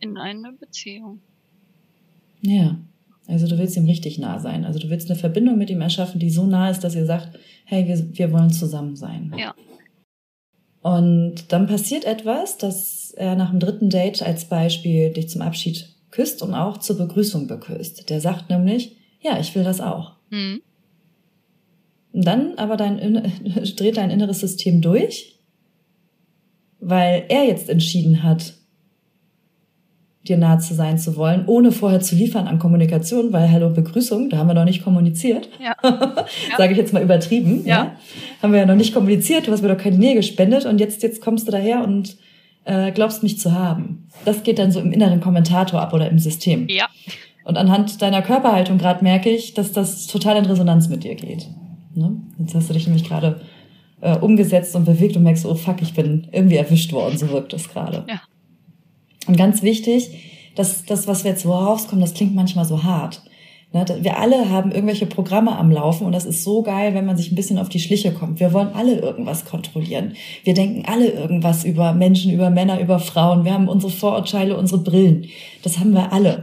In 0.00 0.16
eine 0.16 0.52
Beziehung. 0.52 1.20
Ja. 2.40 2.78
Also 3.28 3.46
du 3.46 3.58
willst 3.58 3.76
ihm 3.76 3.84
richtig 3.84 4.18
nah 4.18 4.40
sein. 4.40 4.64
Also 4.64 4.80
du 4.80 4.90
willst 4.90 5.08
eine 5.08 5.18
Verbindung 5.18 5.56
mit 5.56 5.70
ihm 5.70 5.80
erschaffen, 5.80 6.18
die 6.18 6.30
so 6.30 6.46
nah 6.46 6.70
ist, 6.70 6.80
dass 6.80 6.96
ihr 6.96 7.06
sagt, 7.06 7.38
hey, 7.70 7.86
wir, 7.86 8.18
wir 8.18 8.32
wollen 8.32 8.50
zusammen 8.50 8.96
sein. 8.96 9.32
Ja. 9.38 9.54
Und 10.82 11.52
dann 11.52 11.68
passiert 11.68 12.04
etwas, 12.04 12.58
dass 12.58 13.12
er 13.12 13.36
nach 13.36 13.50
dem 13.50 13.60
dritten 13.60 13.90
Date 13.90 14.22
als 14.22 14.46
Beispiel 14.46 15.12
dich 15.12 15.28
zum 15.28 15.42
Abschied 15.42 15.94
küsst 16.10 16.42
und 16.42 16.52
auch 16.52 16.78
zur 16.78 16.98
Begrüßung 16.98 17.46
beküsst. 17.46 18.10
Der 18.10 18.20
sagt 18.20 18.50
nämlich, 18.50 18.96
ja, 19.20 19.38
ich 19.38 19.54
will 19.54 19.62
das 19.62 19.80
auch. 19.80 20.16
Mhm. 20.30 20.62
Und 22.12 22.26
dann 22.26 22.58
aber 22.58 22.76
dein, 22.76 22.98
dreht 23.76 23.98
dein 23.98 24.10
inneres 24.10 24.40
System 24.40 24.80
durch, 24.80 25.38
weil 26.80 27.24
er 27.28 27.44
jetzt 27.44 27.68
entschieden 27.68 28.24
hat, 28.24 28.54
dir 30.28 30.36
nahe 30.36 30.58
zu 30.58 30.74
sein 30.74 30.98
zu 30.98 31.16
wollen, 31.16 31.44
ohne 31.46 31.72
vorher 31.72 32.00
zu 32.00 32.14
liefern 32.14 32.46
an 32.46 32.58
Kommunikation, 32.58 33.32
weil 33.32 33.50
Hallo 33.50 33.70
Begrüßung, 33.70 34.28
da 34.28 34.36
haben 34.36 34.48
wir 34.48 34.54
noch 34.54 34.66
nicht 34.66 34.84
kommuniziert. 34.84 35.48
Ja. 35.62 35.74
Sage 36.58 36.72
ich 36.72 36.78
jetzt 36.78 36.92
mal 36.92 37.02
übertrieben. 37.02 37.62
Ja. 37.64 37.76
ja. 37.76 37.96
Haben 38.42 38.52
wir 38.52 38.60
ja 38.60 38.66
noch 38.66 38.74
nicht 38.74 38.92
kommuniziert, 38.92 39.46
du 39.46 39.52
hast 39.52 39.62
mir 39.62 39.68
doch 39.68 39.82
keine 39.82 39.96
Nähe 39.96 40.14
gespendet 40.14 40.66
und 40.66 40.78
jetzt, 40.78 41.02
jetzt 41.02 41.22
kommst 41.22 41.48
du 41.48 41.52
daher 41.52 41.82
und 41.82 42.16
äh, 42.64 42.92
glaubst 42.92 43.22
mich 43.22 43.38
zu 43.38 43.52
haben. 43.52 44.08
Das 44.26 44.42
geht 44.42 44.58
dann 44.58 44.72
so 44.72 44.80
im 44.80 44.92
inneren 44.92 45.20
Kommentator 45.20 45.80
ab 45.80 45.94
oder 45.94 46.10
im 46.10 46.18
System. 46.18 46.68
Ja. 46.68 46.88
Und 47.44 47.56
anhand 47.56 48.02
deiner 48.02 48.20
Körperhaltung 48.20 48.76
gerade 48.76 49.02
merke 49.02 49.30
ich, 49.30 49.54
dass 49.54 49.72
das 49.72 50.06
total 50.06 50.36
in 50.36 50.44
Resonanz 50.44 50.88
mit 50.88 51.02
dir 51.02 51.14
geht. 51.14 51.48
Ne? 51.94 52.20
Jetzt 52.38 52.54
hast 52.54 52.68
du 52.68 52.74
dich 52.74 52.86
nämlich 52.86 53.04
gerade 53.04 53.40
äh, 54.02 54.16
umgesetzt 54.16 54.76
und 54.76 54.84
bewegt 54.84 55.16
und 55.16 55.22
merkst, 55.22 55.46
oh 55.46 55.54
fuck, 55.54 55.80
ich 55.80 55.94
bin 55.94 56.28
irgendwie 56.30 56.56
erwischt 56.56 56.92
worden, 56.92 57.16
so 57.16 57.30
wirkt 57.30 57.52
das 57.54 57.68
gerade. 57.68 58.04
Ja. 58.08 58.20
Und 59.30 59.36
ganz 59.36 59.62
wichtig, 59.62 60.10
dass 60.56 60.84
das, 60.84 61.06
was 61.06 61.22
wir 61.22 61.30
jetzt 61.30 61.44
so 61.44 61.52
rauskommen, 61.52 62.00
das 62.00 62.14
klingt 62.14 62.34
manchmal 62.34 62.64
so 62.64 62.82
hart. 62.82 63.22
Ne? 63.72 63.84
Wir 64.00 64.18
alle 64.18 64.50
haben 64.50 64.72
irgendwelche 64.72 65.06
Programme 65.06 65.56
am 65.56 65.70
Laufen 65.70 66.04
und 66.04 66.10
das 66.10 66.24
ist 66.24 66.42
so 66.42 66.62
geil, 66.62 66.94
wenn 66.94 67.06
man 67.06 67.16
sich 67.16 67.30
ein 67.30 67.36
bisschen 67.36 67.56
auf 67.56 67.68
die 67.68 67.78
Schliche 67.78 68.12
kommt. 68.12 68.40
Wir 68.40 68.52
wollen 68.52 68.70
alle 68.74 68.98
irgendwas 68.98 69.44
kontrollieren. 69.44 70.14
Wir 70.42 70.54
denken 70.54 70.82
alle 70.84 71.10
irgendwas 71.10 71.62
über 71.62 71.92
Menschen, 71.92 72.32
über 72.32 72.50
Männer, 72.50 72.80
über 72.80 72.98
Frauen. 72.98 73.44
Wir 73.44 73.52
haben 73.52 73.68
unsere 73.68 73.92
Vorurteile, 73.92 74.56
unsere 74.56 74.82
Brillen. 74.82 75.26
Das 75.62 75.78
haben 75.78 75.92
wir 75.92 76.12
alle. 76.12 76.42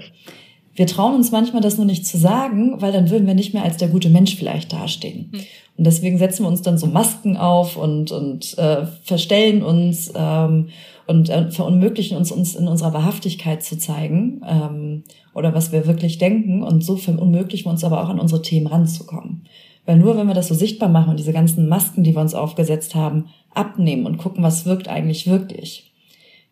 Wir 0.74 0.88
trauen 0.88 1.16
uns 1.16 1.34
manchmal, 1.34 1.62
das 1.62 1.76
nur 1.76 1.88
nicht 1.88 2.06
zu 2.06 2.18
sagen, 2.18 2.82
weil 2.82 2.94
dann 2.94 3.10
würden 3.10 3.28
wir 3.28 3.34
nicht 3.34 3.54
mehr 3.54 3.64
als 3.64 3.76
der 3.76 3.90
gute 3.90 4.10
Mensch 4.10 4.38
vielleicht 4.38 4.72
dastehen. 4.72 5.32
Mhm. 5.34 5.40
Und 5.76 5.84
deswegen 5.84 6.18
setzen 6.20 6.44
wir 6.44 6.48
uns 6.48 6.62
dann 6.62 6.78
so 6.78 6.88
Masken 6.88 7.36
auf 7.36 7.76
und, 7.76 8.14
und 8.14 8.58
äh, 8.58 8.86
verstellen 9.04 9.62
uns 9.62 10.14
ähm, 10.16 10.70
und 11.08 11.30
äh, 11.30 11.50
verunmöglichen 11.52 12.18
uns, 12.18 12.32
uns 12.32 12.56
in 12.56 12.68
unserer 12.68 12.94
Wahrhaftigkeit 12.94 13.64
zu 13.64 13.78
zeigen 13.78 14.42
ähm, 14.48 15.04
oder 15.34 15.54
was 15.54 15.72
wir 15.72 15.88
wirklich 15.88 16.18
denken. 16.18 16.64
Und 16.64 16.84
so 16.84 16.98
verunmöglichen 16.98 17.66
wir 17.66 17.72
uns 17.72 17.84
aber 17.84 18.04
auch 18.04 18.10
an 18.10 18.20
unsere 18.20 18.42
Themen 18.42 18.68
ranzukommen. 18.68 19.48
Weil 19.86 19.98
nur 19.98 20.18
wenn 20.18 20.28
wir 20.28 20.34
das 20.34 20.50
so 20.50 20.54
sichtbar 20.54 20.90
machen 20.90 21.12
und 21.12 21.20
diese 21.20 21.32
ganzen 21.32 21.70
Masken, 21.70 22.04
die 22.04 22.14
wir 22.14 22.22
uns 22.22 22.36
aufgesetzt 22.36 22.94
haben, 22.94 23.30
abnehmen 23.54 24.06
und 24.06 24.18
gucken, 24.18 24.44
was 24.44 24.66
wirkt 24.66 24.90
eigentlich 24.90 25.28
wirklich, 25.28 25.88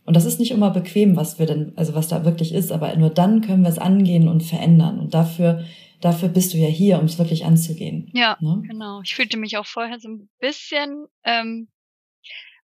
und 0.05 0.15
das 0.15 0.25
ist 0.25 0.39
nicht 0.39 0.51
immer 0.51 0.69
bequem, 0.69 1.15
was 1.15 1.39
wir 1.39 1.47
denn, 1.47 1.73
also 1.75 1.95
was 1.95 2.07
da 2.07 2.23
wirklich 2.23 2.53
ist, 2.53 2.71
aber 2.71 2.95
nur 2.95 3.09
dann 3.09 3.41
können 3.41 3.63
wir 3.63 3.69
es 3.69 3.79
angehen 3.79 4.27
und 4.27 4.43
verändern. 4.43 4.99
Und 4.99 5.15
dafür, 5.15 5.65
dafür 5.99 6.29
bist 6.29 6.53
du 6.53 6.57
ja 6.57 6.67
hier, 6.67 6.99
um 6.99 7.05
es 7.05 7.17
wirklich 7.17 7.43
anzugehen. 7.43 8.11
Ja, 8.13 8.37
ne? 8.39 8.61
genau. 8.67 9.01
Ich 9.03 9.15
fühlte 9.15 9.37
mich 9.37 9.57
auch 9.57 9.65
vorher 9.65 9.99
so 9.99 10.09
ein 10.09 10.29
bisschen 10.39 11.07
ähm, 11.23 11.67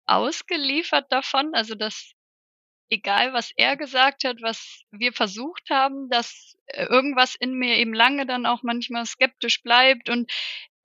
ausgeliefert 0.10 1.12
davon, 1.12 1.54
also 1.54 1.76
dass 1.76 2.14
egal 2.90 3.34
was 3.34 3.52
er 3.56 3.78
gesagt 3.78 4.24
hat, 4.24 4.42
was 4.42 4.84
wir 4.92 5.14
versucht 5.14 5.70
haben, 5.70 6.10
dass 6.10 6.58
äh, 6.68 6.86
irgendwas 6.86 7.36
in 7.36 7.54
mir 7.54 7.78
eben 7.78 7.94
lange 7.94 8.26
dann 8.26 8.46
auch 8.46 8.64
manchmal 8.64 9.06
skeptisch 9.06 9.62
bleibt 9.62 10.10
und 10.10 10.32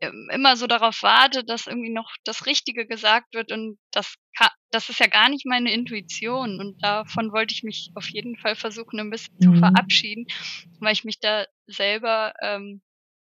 ähm, 0.00 0.28
immer 0.32 0.56
so 0.56 0.66
darauf 0.66 1.02
warte, 1.02 1.44
dass 1.44 1.66
irgendwie 1.66 1.92
noch 1.92 2.14
das 2.24 2.46
Richtige 2.46 2.86
gesagt 2.86 3.32
wird 3.34 3.52
und 3.52 3.78
das 3.90 4.16
kann, 4.36 4.50
das 4.70 4.90
ist 4.90 5.00
ja 5.00 5.06
gar 5.06 5.28
nicht 5.28 5.46
meine 5.46 5.72
Intuition 5.72 6.60
und 6.60 6.82
davon 6.82 7.32
wollte 7.32 7.54
ich 7.54 7.62
mich 7.62 7.90
auf 7.94 8.08
jeden 8.10 8.36
Fall 8.36 8.56
versuchen, 8.56 9.00
ein 9.00 9.10
bisschen 9.10 9.36
mhm. 9.38 9.40
zu 9.40 9.54
verabschieden, 9.60 10.26
weil 10.80 10.92
ich 10.92 11.04
mich 11.04 11.20
da 11.20 11.46
selber 11.66 12.34
ähm, 12.42 12.82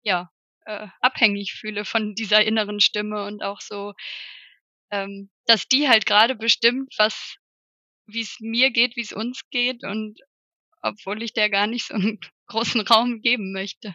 ja 0.03 0.30
äh, 0.64 0.86
abhängig 1.01 1.55
fühle 1.55 1.84
von 1.84 2.14
dieser 2.14 2.45
inneren 2.45 2.80
Stimme 2.80 3.24
und 3.24 3.43
auch 3.43 3.61
so, 3.61 3.93
ähm, 4.90 5.30
dass 5.47 5.68
die 5.68 5.88
halt 5.88 6.07
gerade 6.07 6.34
bestimmt, 6.34 6.95
was 6.99 7.36
wie 8.07 8.20
es 8.20 8.36
mir 8.40 8.70
geht, 8.70 8.97
wie 8.97 9.03
es 9.03 9.12
uns 9.12 9.43
geht 9.51 9.84
und 9.84 10.18
obwohl 10.82 11.22
ich 11.22 11.32
der 11.32 11.49
gar 11.49 11.66
nicht 11.66 11.86
so 11.86 11.95
einen 11.95 12.18
großen 12.47 12.80
Raum 12.82 13.20
geben 13.20 13.53
möchte. 13.53 13.95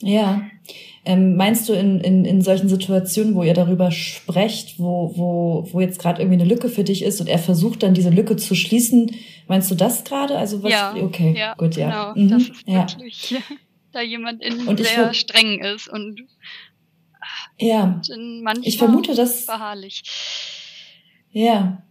Ja. 0.00 0.48
Ähm, 1.04 1.34
meinst 1.36 1.68
du 1.68 1.72
in, 1.72 2.00
in, 2.00 2.24
in 2.24 2.40
solchen 2.40 2.68
Situationen, 2.68 3.34
wo 3.34 3.42
ihr 3.42 3.54
darüber 3.54 3.90
sprecht, 3.90 4.78
wo, 4.78 5.12
wo, 5.16 5.68
wo 5.72 5.80
jetzt 5.80 5.98
gerade 5.98 6.22
irgendwie 6.22 6.40
eine 6.40 6.48
Lücke 6.48 6.68
für 6.68 6.84
dich 6.84 7.02
ist 7.02 7.20
und 7.20 7.26
er 7.26 7.38
versucht 7.38 7.82
dann 7.82 7.94
diese 7.94 8.10
Lücke 8.10 8.36
zu 8.36 8.54
schließen, 8.54 9.16
meinst 9.48 9.70
du 9.70 9.74
das 9.74 10.04
gerade? 10.04 10.38
Also 10.38 10.62
was? 10.62 10.70
Ja, 10.70 10.94
okay, 10.94 11.34
ja, 11.36 11.54
gut, 11.54 11.76
ja. 11.76 12.12
Genau, 12.14 12.26
mhm, 12.26 12.30
das 12.30 12.42
ist 12.48 12.68
ja. 12.68 12.88
wirklich 12.88 13.34
da 13.92 14.00
jemand 14.00 14.42
in 14.42 14.68
und 14.68 14.78
sehr 14.78 15.14
streng 15.14 15.60
ist 15.60 15.88
und 15.88 16.20
ja, 17.60 18.00
ich 18.62 18.78
vermute, 18.78 19.14
dass 19.14 19.46
beharrlich. 19.46 20.02
Ja, 21.32 21.82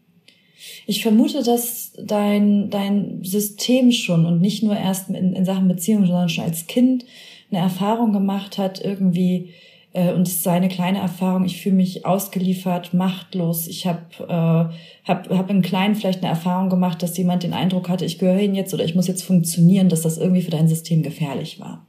ich 0.85 1.01
vermute, 1.01 1.43
dass 1.43 1.93
dein 2.01 2.69
dein 2.69 3.23
System 3.23 3.91
schon 3.91 4.25
und 4.25 4.41
nicht 4.41 4.63
nur 4.63 4.77
erst 4.77 5.09
in, 5.09 5.33
in 5.33 5.45
Sachen 5.45 5.67
Beziehung, 5.67 6.05
sondern 6.05 6.29
schon 6.29 6.45
als 6.45 6.67
Kind 6.67 7.05
eine 7.51 7.61
Erfahrung 7.61 8.11
gemacht 8.11 8.57
hat, 8.57 8.83
irgendwie, 8.83 9.53
äh, 9.93 10.13
und 10.13 10.27
es 10.27 10.35
ist 10.35 10.43
seine 10.43 10.69
kleine 10.69 10.99
Erfahrung, 10.99 11.45
ich 11.45 11.61
fühle 11.61 11.75
mich 11.75 12.05
ausgeliefert, 12.05 12.93
machtlos. 12.93 13.67
Ich 13.67 13.87
habe 13.87 14.01
äh, 14.19 15.07
hab, 15.07 15.29
hab 15.29 15.49
im 15.49 15.61
Kleinen 15.61 15.95
vielleicht 15.95 16.23
eine 16.23 16.29
Erfahrung 16.31 16.69
gemacht, 16.69 17.01
dass 17.01 17.17
jemand 17.17 17.43
den 17.43 17.53
Eindruck 17.53 17.89
hatte, 17.89 18.05
ich 18.05 18.19
gehöre 18.19 18.39
ihn 18.39 18.55
jetzt 18.55 18.73
oder 18.73 18.83
ich 18.83 18.95
muss 18.95 19.07
jetzt 19.07 19.23
funktionieren, 19.23 19.89
dass 19.89 20.01
das 20.01 20.17
irgendwie 20.17 20.41
für 20.41 20.51
dein 20.51 20.67
System 20.67 21.03
gefährlich 21.03 21.59
war. 21.59 21.85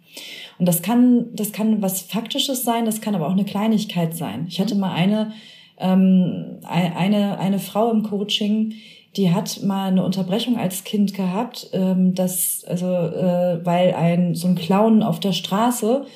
Und 0.59 0.67
das 0.67 0.83
kann, 0.83 1.27
das 1.35 1.53
kann 1.53 1.83
was 1.83 2.03
Faktisches 2.03 2.65
sein, 2.65 2.85
das 2.85 3.01
kann 3.01 3.15
aber 3.15 3.27
auch 3.29 3.33
eine 3.33 3.45
Kleinigkeit 3.45 4.17
sein. 4.17 4.47
Ich 4.49 4.61
hatte 4.61 4.75
mal 4.75 4.93
eine, 4.93 5.33
ähm, 5.79 6.59
eine, 6.65 7.39
eine 7.39 7.59
Frau 7.59 7.91
im 7.91 8.03
Coaching, 8.03 8.75
die 9.17 9.33
hat 9.33 9.63
mal 9.63 9.89
eine 9.89 10.05
Unterbrechung 10.05 10.59
als 10.59 10.85
Kind 10.85 11.15
gehabt, 11.15 11.71
ähm, 11.73 12.15
dass, 12.15 12.65
also, 12.67 12.87
äh, 12.87 13.65
weil 13.65 13.95
ein 13.95 14.35
so 14.35 14.49
ein 14.49 14.55
Clown 14.55 15.03
auf 15.03 15.21
der 15.21 15.33
Straße 15.33 16.07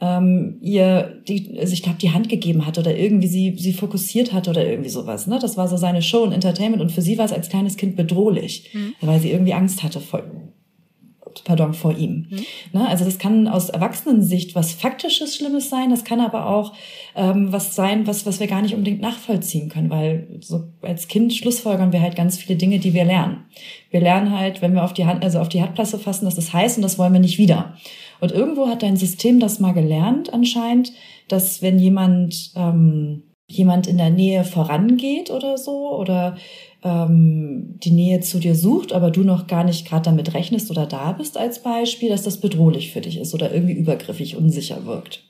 ähm, 0.00 0.56
ihr, 0.62 1.20
die, 1.28 1.58
also 1.58 1.72
ich 1.72 1.82
glaube, 1.82 1.98
die 1.98 2.10
Hand 2.10 2.28
gegeben 2.28 2.66
hat 2.66 2.78
oder 2.78 2.96
irgendwie 2.96 3.28
sie, 3.28 3.54
sie 3.58 3.72
fokussiert 3.72 4.32
hat 4.32 4.48
oder 4.48 4.66
irgendwie 4.66 4.88
sowas. 4.88 5.26
Ne? 5.26 5.38
Das 5.40 5.56
war 5.56 5.68
so 5.68 5.76
seine 5.76 6.00
Show 6.00 6.22
und 6.22 6.32
Entertainment 6.32 6.80
und 6.80 6.90
für 6.90 7.02
sie 7.02 7.18
war 7.18 7.26
es 7.26 7.32
als 7.32 7.50
kleines 7.50 7.76
Kind 7.76 7.96
bedrohlich, 7.96 8.70
mhm. 8.72 8.94
weil 9.00 9.20
sie 9.20 9.30
irgendwie 9.30 9.52
Angst 9.52 9.82
hatte 9.82 10.00
vor, 10.00 10.22
pardon, 11.44 11.74
vor 11.74 11.96
ihm. 11.96 12.26
Mhm. 12.30 12.44
Ne? 12.72 12.88
Also 12.88 13.04
das 13.04 13.18
kann 13.18 13.48
aus 13.48 13.68
Erwachsenensicht 13.68 14.54
was 14.54 14.72
faktisches 14.72 15.36
Schlimmes 15.36 15.70
sein, 15.70 15.90
das 15.90 16.04
kann 16.04 16.20
aber 16.20 16.46
auch 16.46 16.72
ähm, 17.14 17.52
was 17.52 17.74
sein, 17.74 18.06
was, 18.06 18.26
was 18.26 18.40
wir 18.40 18.46
gar 18.46 18.62
nicht 18.62 18.74
unbedingt 18.74 19.00
nachvollziehen 19.00 19.68
können, 19.68 19.90
weil 19.90 20.38
so 20.40 20.64
als 20.82 21.08
Kind 21.08 21.32
schlussfolgern 21.32 21.92
wir 21.92 22.00
halt 22.00 22.16
ganz 22.16 22.38
viele 22.38 22.56
Dinge, 22.56 22.78
die 22.78 22.94
wir 22.94 23.04
lernen. 23.04 23.44
Wir 23.90 24.00
lernen 24.00 24.38
halt, 24.38 24.62
wenn 24.62 24.74
wir 24.74 24.84
auf 24.84 24.92
die 24.92 25.06
Hand, 25.06 25.24
also 25.24 25.40
auf 25.40 25.48
die 25.48 25.62
Handplatte 25.62 25.98
fassen, 25.98 26.24
dass 26.24 26.36
das 26.36 26.52
heiß 26.52 26.76
und 26.76 26.82
das 26.82 26.98
wollen 26.98 27.12
wir 27.12 27.20
nicht 27.20 27.38
wieder. 27.38 27.74
Und 28.20 28.32
irgendwo 28.32 28.68
hat 28.68 28.82
dein 28.82 28.96
System 28.96 29.40
das 29.40 29.60
mal 29.60 29.72
gelernt 29.72 30.32
anscheinend, 30.32 30.92
dass 31.28 31.62
wenn 31.62 31.78
jemand 31.78 32.52
ähm, 32.54 33.22
jemand 33.50 33.88
in 33.88 33.98
der 33.98 34.10
Nähe 34.10 34.44
vorangeht 34.44 35.30
oder 35.30 35.58
so 35.58 35.96
oder 35.96 36.36
ähm, 36.82 37.74
die 37.82 37.90
Nähe 37.90 38.20
zu 38.20 38.38
dir 38.38 38.54
sucht, 38.54 38.92
aber 38.92 39.10
du 39.10 39.22
noch 39.22 39.46
gar 39.46 39.64
nicht 39.64 39.86
gerade 39.86 40.04
damit 40.04 40.34
rechnest 40.34 40.70
oder 40.70 40.86
da 40.86 41.12
bist 41.12 41.36
als 41.36 41.62
Beispiel, 41.62 42.08
dass 42.08 42.22
das 42.22 42.38
bedrohlich 42.38 42.92
für 42.92 43.00
dich 43.00 43.18
ist 43.18 43.34
oder 43.34 43.52
irgendwie 43.52 43.74
übergriffig, 43.74 44.36
unsicher 44.36 44.86
wirkt. 44.86 45.22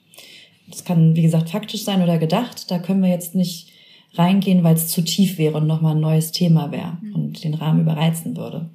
Das 0.69 0.85
kann, 0.85 1.15
wie 1.15 1.21
gesagt, 1.21 1.49
faktisch 1.49 1.83
sein 1.83 2.01
oder 2.01 2.17
gedacht. 2.17 2.71
Da 2.71 2.79
können 2.79 3.01
wir 3.01 3.09
jetzt 3.09 3.35
nicht 3.35 3.69
reingehen, 4.13 4.63
weil 4.63 4.75
es 4.75 4.87
zu 4.87 5.01
tief 5.01 5.37
wäre 5.37 5.57
und 5.57 5.67
nochmal 5.67 5.95
ein 5.95 6.01
neues 6.01 6.31
Thema 6.31 6.71
wäre 6.71 6.97
mhm. 7.01 7.15
und 7.15 7.43
den 7.43 7.53
Rahmen 7.53 7.81
überreizen 7.81 8.37
würde. 8.37 8.69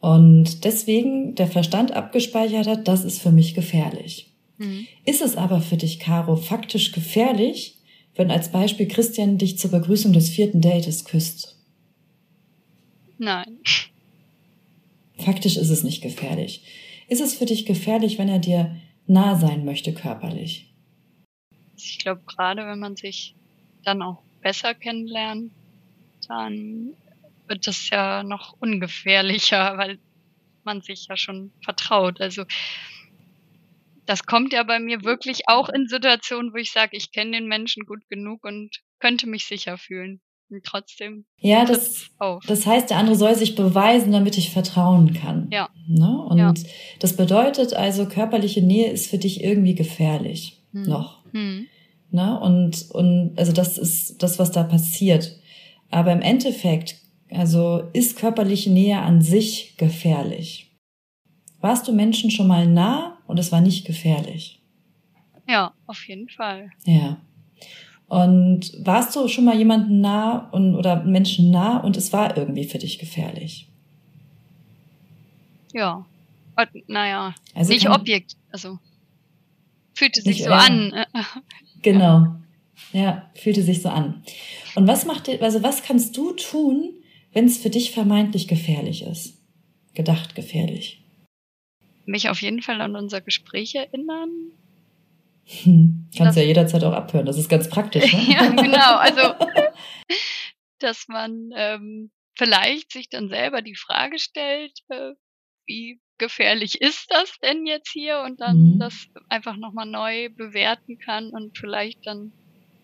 Und 0.00 0.64
deswegen 0.64 1.34
der 1.34 1.46
Verstand 1.46 1.92
abgespeichert 1.92 2.66
hat, 2.66 2.88
das 2.88 3.04
ist 3.04 3.20
für 3.20 3.32
mich 3.32 3.54
gefährlich. 3.54 4.32
Mhm. 4.58 4.86
Ist 5.04 5.22
es 5.22 5.36
aber 5.36 5.60
für 5.60 5.76
dich, 5.76 5.98
Caro, 5.98 6.36
faktisch 6.36 6.92
gefährlich, 6.92 7.76
wenn 8.16 8.30
als 8.30 8.50
Beispiel 8.50 8.88
Christian 8.88 9.38
dich 9.38 9.58
zur 9.58 9.70
Begrüßung 9.70 10.12
des 10.12 10.30
vierten 10.30 10.60
Dates 10.60 11.04
küsst? 11.04 11.59
Nein. 13.20 13.60
Faktisch 15.18 15.58
ist 15.58 15.68
es 15.68 15.84
nicht 15.84 16.02
gefährlich. 16.02 16.64
Ist 17.06 17.20
es 17.20 17.34
für 17.34 17.44
dich 17.44 17.66
gefährlich, 17.66 18.16
wenn 18.16 18.30
er 18.30 18.38
dir 18.38 18.74
nah 19.06 19.36
sein 19.36 19.66
möchte 19.66 19.92
körperlich? 19.92 20.72
Ich 21.76 21.98
glaube, 21.98 22.22
gerade 22.26 22.64
wenn 22.64 22.78
man 22.78 22.96
sich 22.96 23.34
dann 23.84 24.00
auch 24.00 24.22
besser 24.40 24.74
kennenlernt, 24.74 25.52
dann 26.28 26.94
wird 27.46 27.66
das 27.66 27.90
ja 27.90 28.22
noch 28.22 28.56
ungefährlicher, 28.58 29.76
weil 29.76 29.98
man 30.64 30.80
sich 30.80 31.06
ja 31.08 31.18
schon 31.18 31.52
vertraut. 31.62 32.22
Also 32.22 32.44
das 34.06 34.24
kommt 34.24 34.54
ja 34.54 34.62
bei 34.62 34.80
mir 34.80 35.04
wirklich 35.04 35.46
auch 35.46 35.68
in 35.68 35.88
Situationen, 35.88 36.54
wo 36.54 36.56
ich 36.56 36.72
sage, 36.72 36.96
ich 36.96 37.12
kenne 37.12 37.32
den 37.32 37.48
Menschen 37.48 37.84
gut 37.84 38.08
genug 38.08 38.44
und 38.44 38.80
könnte 38.98 39.26
mich 39.26 39.44
sicher 39.44 39.76
fühlen. 39.76 40.22
Trotzdem. 40.64 41.24
Ja, 41.38 41.64
das, 41.64 42.10
das 42.46 42.66
heißt, 42.66 42.90
der 42.90 42.96
andere 42.96 43.16
soll 43.16 43.34
sich 43.34 43.54
beweisen, 43.54 44.12
damit 44.12 44.36
ich 44.36 44.50
vertrauen 44.50 45.14
kann. 45.14 45.48
Ja. 45.52 45.68
Ne? 45.86 46.24
Und 46.28 46.38
ja. 46.38 46.52
das 46.98 47.16
bedeutet 47.16 47.74
also, 47.74 48.06
körperliche 48.06 48.62
Nähe 48.62 48.90
ist 48.90 49.08
für 49.08 49.18
dich 49.18 49.44
irgendwie 49.44 49.74
gefährlich. 49.74 50.62
Hm. 50.72 50.82
Noch. 50.82 51.24
Hm. 51.32 51.66
Ne? 52.10 52.40
Und, 52.40 52.90
und 52.90 53.34
also 53.36 53.52
das 53.52 53.78
ist 53.78 54.22
das, 54.22 54.38
was 54.38 54.50
da 54.50 54.64
passiert. 54.64 55.38
Aber 55.90 56.12
im 56.12 56.22
Endeffekt, 56.22 56.96
also 57.30 57.84
ist 57.92 58.16
körperliche 58.16 58.70
Nähe 58.70 58.98
an 58.98 59.22
sich 59.22 59.76
gefährlich. 59.76 60.76
Warst 61.60 61.86
du 61.86 61.92
Menschen 61.92 62.30
schon 62.30 62.46
mal 62.46 62.66
nah 62.66 63.18
und 63.26 63.38
es 63.38 63.52
war 63.52 63.60
nicht 63.60 63.86
gefährlich? 63.86 64.62
Ja, 65.48 65.74
auf 65.86 66.08
jeden 66.08 66.28
Fall. 66.28 66.70
Ja. 66.84 67.20
Und 68.10 68.72
warst 68.84 69.14
du 69.14 69.28
schon 69.28 69.44
mal 69.44 69.56
jemanden 69.56 70.00
nah 70.00 70.50
und, 70.50 70.74
oder 70.74 71.04
Menschen 71.04 71.52
nah 71.52 71.78
und 71.78 71.96
es 71.96 72.12
war 72.12 72.36
irgendwie 72.36 72.64
für 72.64 72.78
dich 72.78 72.98
gefährlich? 72.98 73.68
Ja. 75.72 76.04
Naja, 76.88 77.34
also 77.54 77.72
nicht 77.72 77.88
Objekt, 77.88 78.36
also 78.50 78.80
fühlte 79.94 80.20
sich 80.22 80.42
so 80.42 80.50
an. 80.50 80.92
Genau. 81.82 82.34
Ja, 82.92 83.30
fühlte 83.34 83.62
sich 83.62 83.80
so 83.80 83.88
an. 83.88 84.22
Und 84.74 84.86
was 84.86 85.06
macht 85.06 85.28
dir, 85.28 85.40
also 85.40 85.62
was 85.62 85.82
kannst 85.82 86.14
du 86.16 86.32
tun, 86.32 86.90
wenn 87.32 87.46
es 87.46 87.56
für 87.58 87.70
dich 87.70 87.92
vermeintlich 87.92 88.48
gefährlich 88.48 89.02
ist? 89.02 89.38
Gedacht 89.94 90.34
gefährlich. 90.34 91.02
Mich 92.04 92.28
auf 92.28 92.42
jeden 92.42 92.60
Fall 92.60 92.80
an 92.82 92.96
unser 92.96 93.20
Gespräch 93.20 93.76
erinnern. 93.76 94.30
Hm, 95.62 96.08
kannst 96.16 96.36
ja 96.36 96.44
jederzeit 96.44 96.84
auch 96.84 96.92
abhören, 96.92 97.26
das 97.26 97.36
ist 97.36 97.48
ganz 97.48 97.68
praktisch. 97.68 98.12
Ne? 98.12 98.22
ja, 98.34 98.48
genau. 98.50 98.96
Also, 98.96 99.34
dass 100.78 101.08
man 101.08 101.50
ähm, 101.56 102.10
vielleicht 102.36 102.92
sich 102.92 103.08
dann 103.08 103.28
selber 103.28 103.60
die 103.60 103.74
Frage 103.74 104.18
stellt, 104.18 104.72
äh, 104.88 105.12
wie 105.66 106.00
gefährlich 106.18 106.80
ist 106.80 107.06
das 107.10 107.32
denn 107.42 107.66
jetzt 107.66 107.90
hier 107.90 108.22
und 108.24 108.40
dann 108.40 108.74
mhm. 108.74 108.78
das 108.78 109.08
einfach 109.28 109.56
nochmal 109.56 109.86
neu 109.86 110.28
bewerten 110.28 110.98
kann 110.98 111.30
und 111.30 111.58
vielleicht 111.58 112.06
dann 112.06 112.32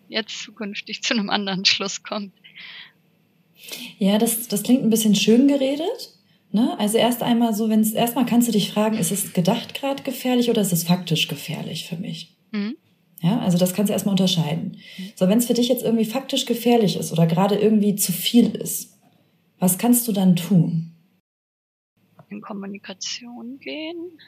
jetzt 0.09 0.41
zukünftig 0.43 1.03
zu 1.03 1.13
einem 1.13 1.29
anderen 1.29 1.63
Schluss 1.63 2.03
kommt. 2.03 2.33
Ja, 3.97 4.17
das, 4.17 4.47
das 4.47 4.63
klingt 4.63 4.83
ein 4.83 4.89
bisschen 4.89 5.15
schön 5.15 5.47
geredet. 5.47 6.13
Ne? 6.51 6.77
Also 6.79 6.97
erst 6.97 7.23
einmal 7.23 7.53
so, 7.53 7.69
wenn 7.69 7.81
es 7.81 7.93
erstmal 7.93 8.25
kannst 8.25 8.47
du 8.47 8.51
dich 8.51 8.71
fragen, 8.71 8.97
ist 8.97 9.11
es 9.11 9.33
gedacht 9.33 9.73
gerade 9.73 10.03
gefährlich 10.03 10.49
oder 10.49 10.61
ist 10.61 10.73
es 10.73 10.83
faktisch 10.83 11.27
gefährlich 11.27 11.87
für 11.87 11.97
mich? 11.97 12.36
Mhm. 12.51 12.77
Ja, 13.21 13.39
also 13.39 13.57
das 13.57 13.73
kannst 13.73 13.89
du 13.89 13.93
erstmal 13.93 14.13
unterscheiden. 14.13 14.77
So, 15.15 15.27
wenn 15.27 15.39
es 15.39 15.47
für 15.47 15.53
dich 15.53 15.69
jetzt 15.69 15.83
irgendwie 15.83 16.05
faktisch 16.05 16.45
gefährlich 16.45 16.97
ist 16.97 17.11
oder 17.11 17.25
gerade 17.25 17.55
irgendwie 17.55 17.95
zu 17.95 18.11
viel 18.11 18.55
ist, 18.55 18.97
was 19.59 19.77
kannst 19.77 20.07
du 20.07 20.11
dann 20.11 20.35
tun? 20.35 20.91
In 22.29 22.41
Kommunikation 22.41 23.57
gehen. 23.59 24.19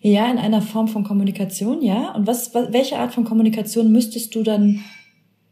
Ja, 0.00 0.30
in 0.30 0.38
einer 0.38 0.62
Form 0.62 0.88
von 0.88 1.04
Kommunikation, 1.04 1.82
ja. 1.82 2.14
Und 2.14 2.26
was, 2.26 2.54
welche 2.54 2.98
Art 2.98 3.14
von 3.14 3.24
Kommunikation 3.24 3.90
müsstest 3.90 4.34
du 4.34 4.42
dann 4.42 4.84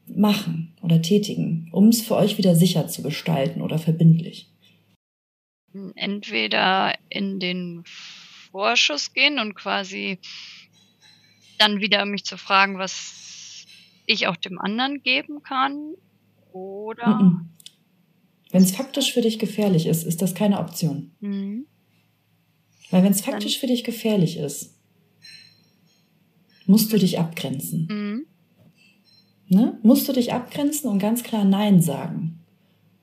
machen 0.06 0.74
oder 0.82 1.02
tätigen, 1.02 1.68
um 1.72 1.88
es 1.88 2.02
für 2.02 2.16
euch 2.16 2.38
wieder 2.38 2.54
sicher 2.54 2.86
zu 2.88 3.02
gestalten 3.02 3.62
oder 3.62 3.78
verbindlich? 3.78 4.50
Entweder 5.94 6.94
in 7.08 7.40
den 7.40 7.82
Vorschuss 8.50 9.12
gehen 9.12 9.38
und 9.38 9.54
quasi 9.54 10.18
dann 11.58 11.80
wieder 11.80 12.04
mich 12.04 12.24
zu 12.24 12.36
fragen, 12.36 12.78
was 12.78 13.66
ich 14.06 14.26
auch 14.26 14.36
dem 14.36 14.58
anderen 14.58 15.02
geben 15.02 15.42
kann, 15.42 15.94
oder? 16.52 17.42
Wenn 18.50 18.62
es 18.62 18.70
faktisch 18.70 19.12
für 19.12 19.20
dich 19.20 19.38
gefährlich 19.38 19.86
ist, 19.86 20.04
ist 20.04 20.22
das 20.22 20.34
keine 20.34 20.58
Option. 20.58 21.12
Mhm. 21.20 21.66
Weil 22.90 23.02
wenn 23.02 23.12
es 23.12 23.20
faktisch 23.20 23.54
dann 23.54 23.60
für 23.60 23.66
dich 23.66 23.84
gefährlich 23.84 24.38
ist, 24.38 24.78
musst 26.66 26.92
du 26.92 26.98
dich 26.98 27.18
abgrenzen. 27.18 27.86
Mhm. 27.90 28.26
Ne? 29.48 29.78
Musst 29.82 30.08
du 30.08 30.12
dich 30.12 30.32
abgrenzen 30.32 30.88
und 30.90 30.98
ganz 30.98 31.22
klar 31.22 31.44
Nein 31.44 31.80
sagen. 31.80 32.40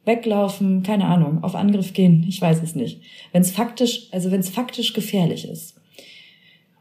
Weglaufen, 0.05 0.83
keine 0.83 1.05
Ahnung, 1.05 1.43
auf 1.43 1.55
Angriff 1.55 1.93
gehen, 1.93 2.25
ich 2.27 2.39
weiß 2.39 2.61
es 2.61 2.75
nicht. 2.75 3.01
Wenn 3.31 3.41
es 3.41 3.51
faktisch, 3.51 4.07
also 4.11 4.31
wenn 4.31 4.39
es 4.39 4.49
faktisch 4.49 4.93
gefährlich 4.93 5.47
ist. 5.47 5.74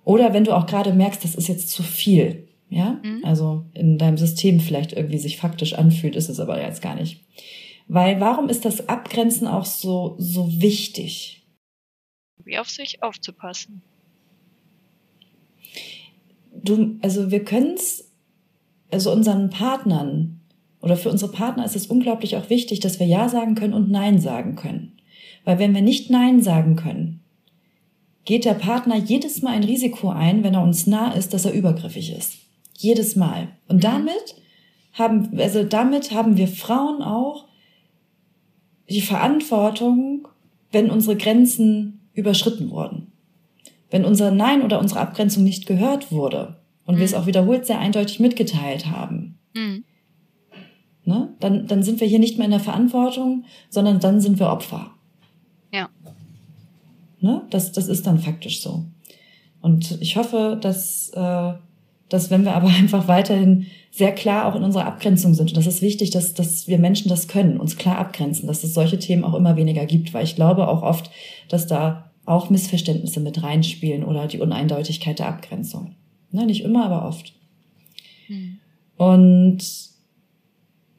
Oder 0.04 0.32
wenn 0.34 0.44
du 0.44 0.52
auch 0.52 0.66
gerade 0.66 0.92
merkst, 0.92 1.24
das 1.24 1.34
ist 1.34 1.48
jetzt 1.48 1.70
zu 1.70 1.82
viel, 1.82 2.48
ja, 2.68 3.00
mhm. 3.02 3.22
also 3.24 3.64
in 3.72 3.98
deinem 3.98 4.18
System 4.18 4.60
vielleicht 4.60 4.92
irgendwie 4.92 5.18
sich 5.18 5.38
faktisch 5.38 5.74
anfühlt, 5.74 6.16
ist 6.16 6.28
es 6.28 6.40
aber 6.40 6.60
jetzt 6.60 6.82
gar 6.82 6.94
nicht. 6.94 7.24
Weil 7.88 8.20
warum 8.20 8.48
ist 8.48 8.64
das 8.64 8.88
Abgrenzen 8.88 9.46
auch 9.46 9.64
so, 9.64 10.16
so 10.18 10.60
wichtig? 10.60 11.46
Wie 12.44 12.58
auf 12.58 12.68
sich 12.68 13.02
aufzupassen. 13.02 13.82
Du, 16.62 16.96
also 17.02 17.30
wir 17.30 17.44
können 17.44 17.74
es 17.74 18.10
also 18.90 19.12
unseren 19.12 19.50
Partnern 19.50 20.40
oder 20.80 20.96
für 20.96 21.10
unsere 21.10 21.32
Partner 21.32 21.64
ist 21.64 21.76
es 21.76 21.86
unglaublich 21.86 22.36
auch 22.36 22.50
wichtig, 22.50 22.80
dass 22.80 23.00
wir 23.00 23.06
Ja 23.06 23.28
sagen 23.28 23.54
können 23.54 23.74
und 23.74 23.90
Nein 23.90 24.18
sagen 24.20 24.54
können. 24.54 24.98
Weil 25.44 25.58
wenn 25.58 25.74
wir 25.74 25.82
nicht 25.82 26.10
Nein 26.10 26.42
sagen 26.42 26.76
können, 26.76 27.23
geht 28.24 28.44
der 28.44 28.54
Partner 28.54 28.96
jedes 28.96 29.42
Mal 29.42 29.52
ein 29.52 29.64
Risiko 29.64 30.08
ein, 30.08 30.42
wenn 30.42 30.54
er 30.54 30.62
uns 30.62 30.86
nah 30.86 31.12
ist, 31.12 31.34
dass 31.34 31.44
er 31.44 31.52
übergriffig 31.52 32.16
ist. 32.16 32.34
Jedes 32.76 33.16
Mal. 33.16 33.48
Und 33.68 33.76
mhm. 33.76 33.80
damit 33.80 34.34
haben, 34.92 35.38
also 35.38 35.64
damit 35.64 36.12
haben 36.12 36.36
wir 36.36 36.48
Frauen 36.48 37.02
auch 37.02 37.46
die 38.88 39.00
Verantwortung, 39.00 40.28
wenn 40.72 40.90
unsere 40.90 41.16
Grenzen 41.16 42.08
überschritten 42.14 42.70
wurden. 42.70 43.12
Wenn 43.90 44.04
unser 44.04 44.30
Nein 44.30 44.62
oder 44.62 44.80
unsere 44.80 45.00
Abgrenzung 45.00 45.44
nicht 45.44 45.66
gehört 45.66 46.10
wurde, 46.10 46.56
und 46.86 46.94
mhm. 46.94 46.98
wir 46.98 47.04
es 47.04 47.12
mhm. 47.12 47.18
auch 47.18 47.26
wiederholt 47.26 47.66
sehr 47.66 47.78
eindeutig 47.78 48.20
mitgeteilt 48.20 48.86
haben, 48.86 49.38
mhm. 49.54 49.84
ne, 51.04 51.34
dann, 51.40 51.66
dann 51.66 51.82
sind 51.82 52.00
wir 52.00 52.08
hier 52.08 52.18
nicht 52.18 52.38
mehr 52.38 52.46
in 52.46 52.52
der 52.52 52.60
Verantwortung, 52.60 53.44
sondern 53.70 54.00
dann 54.00 54.20
sind 54.20 54.38
wir 54.38 54.48
Opfer. 54.48 54.93
Ne? 57.24 57.40
Das, 57.48 57.72
das 57.72 57.88
ist 57.88 58.06
dann 58.06 58.18
faktisch 58.18 58.60
so. 58.60 58.84
Und 59.62 59.96
ich 60.02 60.16
hoffe, 60.16 60.58
dass, 60.60 61.08
äh, 61.14 61.52
dass 62.10 62.30
wenn 62.30 62.44
wir 62.44 62.54
aber 62.54 62.68
einfach 62.80 63.08
weiterhin 63.08 63.64
sehr 63.90 64.12
klar 64.12 64.44
auch 64.44 64.54
in 64.54 64.62
unserer 64.62 64.84
Abgrenzung 64.84 65.32
sind, 65.32 65.48
und 65.48 65.56
das 65.56 65.66
ist 65.66 65.80
wichtig, 65.80 66.10
dass, 66.10 66.34
dass 66.34 66.68
wir 66.68 66.78
Menschen 66.78 67.08
das 67.08 67.26
können, 67.26 67.58
uns 67.58 67.78
klar 67.78 67.96
abgrenzen, 67.96 68.46
dass 68.46 68.62
es 68.62 68.74
solche 68.74 68.98
Themen 68.98 69.24
auch 69.24 69.32
immer 69.32 69.56
weniger 69.56 69.86
gibt, 69.86 70.12
weil 70.12 70.24
ich 70.24 70.36
glaube 70.36 70.68
auch 70.68 70.82
oft, 70.82 71.10
dass 71.48 71.66
da 71.66 72.10
auch 72.26 72.50
Missverständnisse 72.50 73.20
mit 73.20 73.42
reinspielen 73.42 74.04
oder 74.04 74.26
die 74.26 74.40
Uneindeutigkeit 74.40 75.18
der 75.18 75.28
Abgrenzung. 75.28 75.94
Ne, 76.30 76.44
nicht 76.44 76.62
immer, 76.62 76.84
aber 76.84 77.08
oft. 77.08 77.32
Mhm. 78.28 78.58
Und 78.98 79.64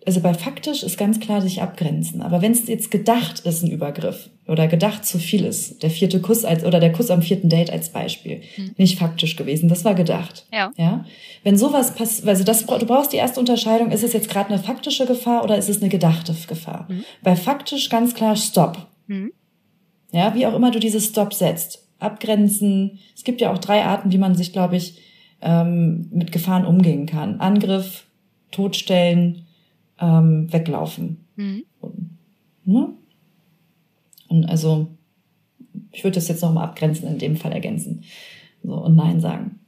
also 0.05 0.19
bei 0.19 0.33
faktisch 0.33 0.83
ist 0.83 0.97
ganz 0.97 1.19
klar 1.19 1.41
sich 1.41 1.61
abgrenzen. 1.61 2.21
Aber 2.21 2.41
wenn 2.41 2.51
es 2.51 2.67
jetzt 2.67 2.91
gedacht 2.91 3.39
ist, 3.39 3.63
ein 3.63 3.71
Übergriff 3.71 4.29
oder 4.47 4.67
gedacht 4.67 5.05
zu 5.05 5.17
viel 5.17 5.45
ist, 5.45 5.81
der 5.81 5.89
vierte 5.89 6.21
Kuss 6.21 6.45
als 6.45 6.63
oder 6.63 6.79
der 6.79 6.91
Kuss 6.91 7.09
am 7.09 7.23
vierten 7.23 7.49
Date 7.49 7.71
als 7.71 7.89
Beispiel, 7.89 8.41
hm. 8.55 8.75
nicht 8.77 8.99
faktisch 8.99 9.35
gewesen, 9.35 9.67
das 9.67 9.83
war 9.83 9.95
gedacht. 9.95 10.45
Ja. 10.53 10.71
Ja. 10.77 11.05
Wenn 11.43 11.57
sowas 11.57 11.95
passiert, 11.95 12.27
also 12.27 12.43
das, 12.43 12.65
du 12.65 12.85
brauchst 12.85 13.13
die 13.13 13.17
erste 13.17 13.39
Unterscheidung, 13.39 13.91
ist 13.91 14.03
es 14.03 14.13
jetzt 14.13 14.29
gerade 14.29 14.49
eine 14.49 14.61
faktische 14.61 15.05
Gefahr 15.05 15.43
oder 15.43 15.57
ist 15.57 15.69
es 15.69 15.81
eine 15.81 15.89
gedachte 15.89 16.35
Gefahr? 16.47 16.87
Hm. 16.87 17.03
Bei 17.23 17.35
faktisch 17.35 17.89
ganz 17.89 18.13
klar 18.13 18.35
Stopp. 18.35 18.87
Hm. 19.07 19.31
Ja, 20.11 20.35
wie 20.35 20.45
auch 20.45 20.53
immer 20.53 20.71
du 20.71 20.79
dieses 20.79 21.07
Stop 21.07 21.33
setzt. 21.33 21.83
Abgrenzen. 21.99 22.99
Es 23.15 23.23
gibt 23.23 23.41
ja 23.41 23.51
auch 23.51 23.57
drei 23.57 23.83
Arten, 23.83 24.11
wie 24.11 24.17
man 24.17 24.35
sich, 24.35 24.53
glaube 24.53 24.75
ich, 24.75 25.01
ähm, 25.41 26.09
mit 26.11 26.31
Gefahren 26.31 26.65
umgehen 26.65 27.05
kann. 27.05 27.39
Angriff, 27.39 28.05
Todstellen, 28.51 29.44
ähm, 29.99 30.51
weglaufen. 30.51 31.25
Mhm. 31.35 31.65
Und, 31.79 32.09
ne? 32.65 32.89
und 34.27 34.45
also, 34.45 34.87
ich 35.91 36.03
würde 36.03 36.15
das 36.15 36.27
jetzt 36.27 36.41
nochmal 36.41 36.65
abgrenzen, 36.65 37.07
in 37.07 37.17
dem 37.17 37.35
Fall 37.35 37.51
ergänzen. 37.51 38.03
So, 38.63 38.73
und 38.75 38.95
Nein 38.95 39.19
sagen. 39.19 39.59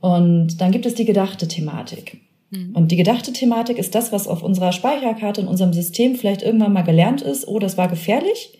Und 0.00 0.60
dann 0.60 0.72
gibt 0.72 0.86
es 0.86 0.94
die 0.94 1.04
gedachte 1.04 1.48
Thematik. 1.48 2.20
Mhm. 2.50 2.74
Und 2.74 2.92
die 2.92 2.96
gedachte 2.96 3.32
Thematik 3.32 3.78
ist 3.78 3.94
das, 3.94 4.12
was 4.12 4.28
auf 4.28 4.42
unserer 4.42 4.72
Speicherkarte 4.72 5.40
in 5.40 5.48
unserem 5.48 5.72
System 5.72 6.16
vielleicht 6.16 6.42
irgendwann 6.42 6.72
mal 6.72 6.82
gelernt 6.82 7.22
ist, 7.22 7.48
oh, 7.48 7.58
das 7.58 7.78
war 7.78 7.88
gefährlich, 7.88 8.58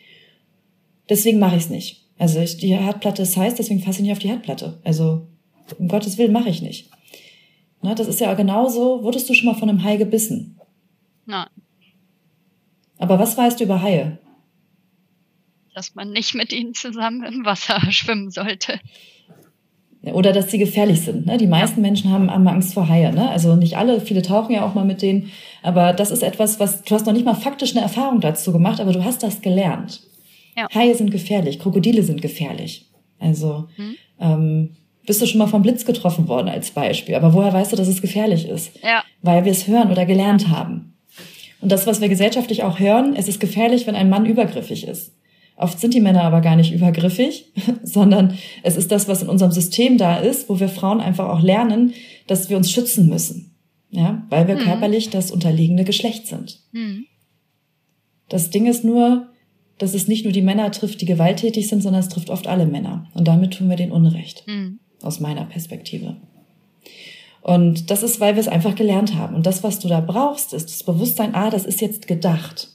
deswegen 1.09 1.39
mache 1.39 1.57
ich 1.57 1.64
es 1.64 1.70
nicht. 1.70 2.09
Also 2.18 2.41
ich, 2.41 2.57
die 2.57 2.75
Herdplatte 2.75 3.23
ist 3.23 3.37
heiß, 3.37 3.55
deswegen 3.57 3.81
fasse 3.81 3.99
ich 3.99 4.03
nicht 4.03 4.12
auf 4.12 4.18
die 4.18 4.29
Herdplatte. 4.29 4.79
Also 4.85 5.27
um 5.79 5.89
Gottes 5.89 6.18
Willen 6.18 6.33
mache 6.33 6.49
ich 6.49 6.62
nicht. 6.62 6.91
Ne, 7.83 7.95
das 7.95 8.07
ist 8.07 8.20
ja 8.20 8.33
genauso, 8.35 9.03
wurdest 9.03 9.29
du 9.29 9.35
schon 9.35 9.47
mal 9.47 9.59
von 9.59 9.68
einem 9.68 9.83
Hai 9.83 9.97
gebissen? 9.97 10.59
Nein. 11.27 11.49
Aber 12.99 13.18
was 13.18 13.37
weißt 13.37 13.61
du 13.61 13.64
über 13.64 13.83
Haie? 13.83 14.18
Dass 15.75 15.95
man 15.95 16.11
nicht 16.11 16.35
mit 16.35 16.53
ihnen 16.53 16.75
zusammen 16.75 17.25
im 17.25 17.45
Wasser 17.45 17.81
schwimmen 17.91 18.31
sollte. 18.31 18.79
Oder 20.03 20.33
dass 20.33 20.51
sie 20.51 20.59
gefährlich 20.59 21.01
sind. 21.03 21.27
Ne? 21.27 21.39
Die 21.39 21.47
meisten. 21.47 21.81
Menschen 21.81 22.11
haben, 22.11 22.31
haben 22.31 22.49
Angst 22.49 22.75
vor 22.75 22.89
Haie. 22.89 23.12
Ne? 23.12 23.31
Also 23.31 23.55
nicht 23.55 23.77
alle, 23.77 24.01
viele 24.01 24.23
tauchen 24.23 24.53
ja 24.53 24.64
auch 24.66 24.75
mal 24.75 24.85
mit 24.85 25.01
denen. 25.01 25.31
Aber 25.62 25.93
das 25.93 26.11
ist 26.11 26.25
etwas, 26.25 26.59
was 26.59 26.83
du 26.83 26.95
hast 26.95 27.07
noch 27.07 27.12
nicht 27.12 27.25
mal 27.25 27.35
faktisch 27.35 27.73
eine 27.73 27.83
Erfahrung 27.83 28.20
dazu 28.20 28.53
gemacht, 28.53 28.81
aber 28.81 28.93
du 28.93 29.05
hast 29.05 29.23
das 29.23 29.41
gelernt. 29.43 30.01
Ja. 30.57 30.66
Haie 30.75 30.95
sind 30.95 31.12
gefährlich, 31.12 31.61
Krokodile 31.61 32.03
sind 32.03 32.20
gefährlich. 32.20 32.91
Also 33.20 33.68
hm. 33.77 33.97
ähm, 34.20 34.77
bist 35.07 35.23
du 35.23 35.27
schon 35.27 35.39
mal 35.39 35.47
vom 35.47 35.62
Blitz 35.62 35.85
getroffen 35.85 36.27
worden 36.27 36.49
als 36.49 36.73
Beispiel. 36.73 37.14
Aber 37.14 37.33
woher 37.33 37.53
weißt 37.53 37.73
du, 37.73 37.77
dass 37.77 37.89
es 37.89 38.03
gefährlich 38.03 38.49
ist? 38.49 38.79
Ja. 38.83 39.05
Weil 39.23 39.45
wir 39.45 39.53
es 39.53 39.68
hören 39.68 39.91
oder 39.91 40.05
gelernt 40.05 40.49
haben. 40.49 40.91
Und 41.63 41.71
das, 41.71 41.87
was 41.87 42.01
wir 42.01 42.09
gesellschaftlich 42.09 42.65
auch 42.65 42.81
hören, 42.81 43.15
es 43.17 43.29
ist 43.29 43.41
gefährlich, 43.41 43.87
wenn 43.87 43.95
ein 43.95 44.11
Mann 44.11 44.27
übergriffig 44.27 44.87
ist. 44.87 45.13
Oft 45.57 45.79
sind 45.79 45.95
die 45.95 46.01
Männer 46.01 46.25
aber 46.25 46.41
gar 46.41 46.57
nicht 46.57 46.73
übergriffig, 46.73 47.53
sondern 47.85 48.37
es 48.65 48.77
ist 48.77 48.91
das, 48.91 49.07
was 49.07 49.23
in 49.23 49.29
unserem 49.29 49.53
System 49.53 49.97
da 49.97 50.19
ist, 50.19 50.49
wo 50.49 50.59
wir 50.59 50.69
Frauen 50.69 51.01
einfach 51.01 51.29
auch 51.29 51.41
lernen, 51.41 51.95
dass 52.27 52.51
wir 52.51 52.57
uns 52.57 52.71
schützen 52.71 53.09
müssen. 53.09 53.55
Ja, 53.91 54.27
weil 54.31 54.49
wir 54.49 54.57
mhm. 54.57 54.61
körperlich 54.61 55.11
das 55.11 55.31
unterliegende 55.31 55.85
Geschlecht 55.85 56.27
sind. 56.27 56.61
Mhm. 56.73 57.05
Das 58.29 58.49
Ding 58.51 58.67
ist 58.67 58.85
nur, 58.85 59.29
dass 59.77 59.93
es 59.93 60.09
nicht 60.09 60.25
nur 60.25 60.33
die 60.33 60.43
Männer 60.43 60.71
trifft, 60.71 61.01
die 61.03 61.07
gewalttätig 61.07 61.69
sind, 61.69 61.83
sondern 61.83 62.01
es 62.01 62.09
trifft 62.09 62.31
oft 62.31 62.47
alle 62.47 62.67
Männer. 62.67 63.11
Und 63.15 63.29
damit 63.29 63.55
tun 63.55 63.69
wir 63.69 63.77
den 63.77 63.93
Unrecht. 63.93 64.45
Mhm. 64.47 64.81
Aus 65.03 65.21
meiner 65.21 65.45
Perspektive. 65.45 66.17
Und 67.43 67.90
das 67.90 68.05
ist, 68.05 68.20
weil 68.20 68.36
wir 68.36 68.40
es 68.40 68.49
einfach 68.49 68.76
gelernt 68.76 69.16
haben. 69.16 69.34
Und 69.34 69.47
das, 69.47 69.64
was 69.64 69.80
du 69.80 69.88
da 69.88 70.01
brauchst, 70.01 70.53
ist 70.53 70.70
das 70.70 70.84
Bewusstsein, 70.84 71.34
ah, 71.34 71.51
das 71.51 71.66
ist 71.66 71.80
jetzt 71.80 72.07
gedacht. 72.07 72.68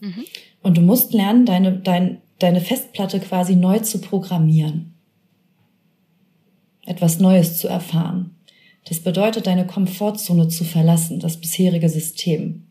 Mhm. 0.00 0.24
Und 0.60 0.76
du 0.76 0.80
musst 0.80 1.12
lernen, 1.12 1.46
deine, 1.46 1.78
dein, 1.78 2.20
deine 2.40 2.60
Festplatte 2.60 3.20
quasi 3.20 3.54
neu 3.54 3.78
zu 3.78 4.00
programmieren. 4.00 4.94
Etwas 6.84 7.20
Neues 7.20 7.58
zu 7.58 7.68
erfahren. 7.68 8.34
Das 8.88 9.00
bedeutet, 9.00 9.46
deine 9.46 9.66
Komfortzone 9.66 10.48
zu 10.48 10.64
verlassen, 10.64 11.20
das 11.20 11.36
bisherige 11.36 11.88
System. 11.88 12.66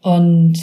Und 0.00 0.58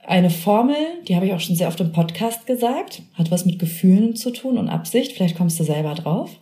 eine 0.00 0.30
Formel, 0.30 0.76
die 1.06 1.16
habe 1.16 1.26
ich 1.26 1.32
auch 1.32 1.40
schon 1.40 1.56
sehr 1.56 1.68
oft 1.68 1.80
im 1.80 1.92
Podcast 1.92 2.46
gesagt, 2.46 3.02
hat 3.14 3.30
was 3.30 3.46
mit 3.46 3.58
Gefühlen 3.58 4.16
zu 4.16 4.30
tun 4.32 4.58
und 4.58 4.68
Absicht. 4.68 5.12
Vielleicht 5.12 5.36
kommst 5.36 5.58
du 5.58 5.64
selber 5.64 5.94
drauf 5.94 6.38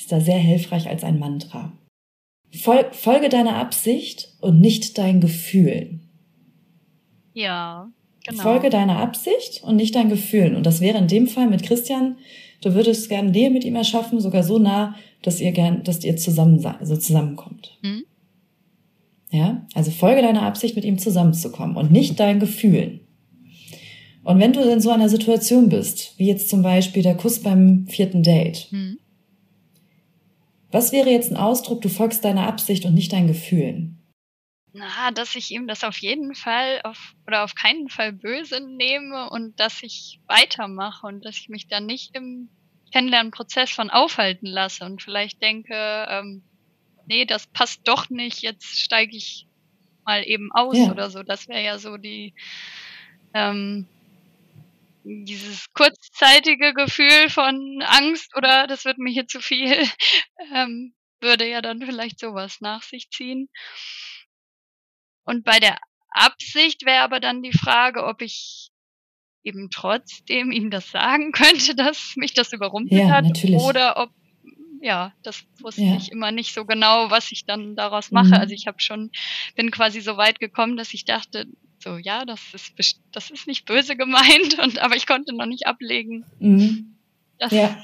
ist 0.00 0.10
da 0.10 0.20
sehr 0.20 0.38
hilfreich 0.38 0.88
als 0.88 1.04
ein 1.04 1.18
Mantra. 1.18 1.72
Fol 2.52 2.86
folge 2.92 3.28
deiner 3.28 3.56
Absicht 3.56 4.34
und 4.40 4.60
nicht 4.60 4.96
deinen 4.98 5.20
Gefühlen. 5.20 6.08
Ja, 7.34 7.90
genau. 8.26 8.42
Folge 8.42 8.70
deiner 8.70 8.96
Absicht 8.96 9.62
und 9.62 9.76
nicht 9.76 9.94
deinen 9.94 10.08
Gefühlen. 10.08 10.56
Und 10.56 10.64
das 10.64 10.80
wäre 10.80 10.98
in 10.98 11.06
dem 11.06 11.28
Fall 11.28 11.48
mit 11.48 11.62
Christian, 11.62 12.16
du 12.62 12.74
würdest 12.74 13.08
gerne 13.08 13.30
Nähe 13.30 13.50
mit 13.50 13.64
ihm 13.64 13.76
erschaffen, 13.76 14.20
sogar 14.20 14.42
so 14.42 14.58
nah, 14.58 14.96
dass 15.22 15.40
ihr 15.40 15.52
gern, 15.52 15.84
dass 15.84 16.02
ihr 16.02 16.16
zusammen, 16.16 16.64
also 16.64 16.96
zusammenkommt. 16.96 17.78
Mhm. 17.82 18.04
Ja, 19.30 19.66
also 19.74 19.90
folge 19.90 20.22
deiner 20.22 20.42
Absicht, 20.42 20.74
mit 20.74 20.84
ihm 20.84 20.98
zusammenzukommen 20.98 21.76
und 21.76 21.92
nicht 21.92 22.18
deinen 22.18 22.40
Gefühlen. 22.40 23.00
Und 24.24 24.40
wenn 24.40 24.52
du 24.52 24.60
in 24.60 24.80
so 24.80 24.90
einer 24.90 25.08
Situation 25.08 25.68
bist, 25.68 26.14
wie 26.16 26.26
jetzt 26.26 26.48
zum 26.48 26.62
Beispiel 26.62 27.02
der 27.02 27.16
Kuss 27.16 27.40
beim 27.40 27.86
vierten 27.86 28.22
Date, 28.22 28.66
mhm. 28.70 28.98
Was 30.70 30.92
wäre 30.92 31.10
jetzt 31.10 31.30
ein 31.30 31.36
Ausdruck, 31.36 31.82
du 31.82 31.88
folgst 31.88 32.24
deiner 32.24 32.46
Absicht 32.46 32.84
und 32.84 32.94
nicht 32.94 33.12
deinen 33.12 33.26
Gefühlen? 33.26 34.00
Na, 34.72 35.10
dass 35.10 35.34
ich 35.34 35.50
ihm 35.50 35.66
das 35.66 35.82
auf 35.82 35.98
jeden 35.98 36.34
Fall 36.34 36.80
auf, 36.84 37.14
oder 37.26 37.42
auf 37.42 37.56
keinen 37.56 37.88
Fall 37.88 38.12
böse 38.12 38.60
nehme 38.60 39.28
und 39.30 39.58
dass 39.58 39.82
ich 39.82 40.20
weitermache 40.28 41.06
und 41.08 41.24
dass 41.24 41.36
ich 41.36 41.48
mich 41.48 41.66
dann 41.66 41.86
nicht 41.86 42.14
im 42.14 42.48
Kennenlernprozess 42.92 43.70
von 43.70 43.90
aufhalten 43.90 44.46
lasse 44.46 44.84
und 44.84 45.02
vielleicht 45.02 45.42
denke, 45.42 45.74
ähm, 46.08 46.42
nee, 47.06 47.24
das 47.24 47.48
passt 47.48 47.80
doch 47.84 48.10
nicht, 48.10 48.42
jetzt 48.42 48.80
steige 48.80 49.16
ich 49.16 49.46
mal 50.04 50.22
eben 50.24 50.52
aus 50.52 50.78
ja. 50.78 50.90
oder 50.90 51.10
so. 51.10 51.24
Das 51.24 51.48
wäre 51.48 51.64
ja 51.64 51.78
so 51.78 51.96
die, 51.96 52.34
ähm, 53.34 53.86
dieses 55.24 55.72
kurzzeitige 55.72 56.74
Gefühl 56.74 57.28
von 57.28 57.82
Angst 57.82 58.36
oder 58.36 58.66
das 58.66 58.84
wird 58.84 58.98
mir 58.98 59.12
hier 59.12 59.26
zu 59.26 59.40
viel, 59.40 59.74
ähm, 60.54 60.94
würde 61.20 61.48
ja 61.48 61.60
dann 61.60 61.82
vielleicht 61.82 62.18
sowas 62.18 62.60
nach 62.60 62.82
sich 62.82 63.10
ziehen. 63.10 63.48
Und 65.24 65.44
bei 65.44 65.58
der 65.60 65.78
Absicht 66.10 66.84
wäre 66.84 67.02
aber 67.02 67.20
dann 67.20 67.42
die 67.42 67.52
Frage, 67.52 68.04
ob 68.04 68.22
ich 68.22 68.70
eben 69.42 69.70
trotzdem 69.70 70.50
ihm 70.50 70.70
das 70.70 70.90
sagen 70.90 71.32
könnte, 71.32 71.74
dass 71.74 72.14
mich 72.16 72.34
das 72.34 72.52
überrumpelt 72.52 73.00
ja, 73.00 73.10
hat 73.10 73.24
natürlich. 73.24 73.60
oder 73.60 73.96
ob 73.96 74.10
ja, 74.82 75.12
das 75.22 75.44
wusste 75.60 75.82
ja. 75.82 75.96
ich 75.96 76.10
immer 76.10 76.32
nicht 76.32 76.54
so 76.54 76.64
genau, 76.64 77.10
was 77.10 77.30
ich 77.32 77.44
dann 77.44 77.76
daraus 77.76 78.10
mache. 78.12 78.28
Mhm. 78.28 78.34
Also 78.34 78.54
ich 78.54 78.66
habe 78.66 78.80
schon 78.80 79.10
bin 79.54 79.70
quasi 79.70 80.00
so 80.00 80.16
weit 80.16 80.40
gekommen, 80.40 80.78
dass 80.78 80.94
ich 80.94 81.04
dachte, 81.04 81.46
so, 81.82 81.96
ja, 81.96 82.24
das 82.24 82.40
ist, 82.76 83.00
das 83.12 83.30
ist 83.30 83.46
nicht 83.46 83.64
böse 83.64 83.96
gemeint, 83.96 84.58
und, 84.62 84.78
aber 84.78 84.96
ich 84.96 85.06
konnte 85.06 85.34
noch 85.34 85.46
nicht 85.46 85.66
ablegen. 85.66 86.24
Mhm. 86.38 86.96
ja, 87.50 87.76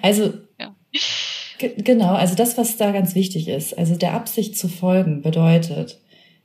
also, 0.00 0.32
ja. 0.58 0.74
genau, 1.58 2.14
also 2.14 2.34
das, 2.34 2.56
was 2.56 2.76
da 2.76 2.92
ganz 2.92 3.14
wichtig 3.14 3.48
ist, 3.48 3.76
also 3.76 3.96
der 3.96 4.14
Absicht 4.14 4.56
zu 4.56 4.68
folgen 4.68 5.22
bedeutet, 5.22 5.98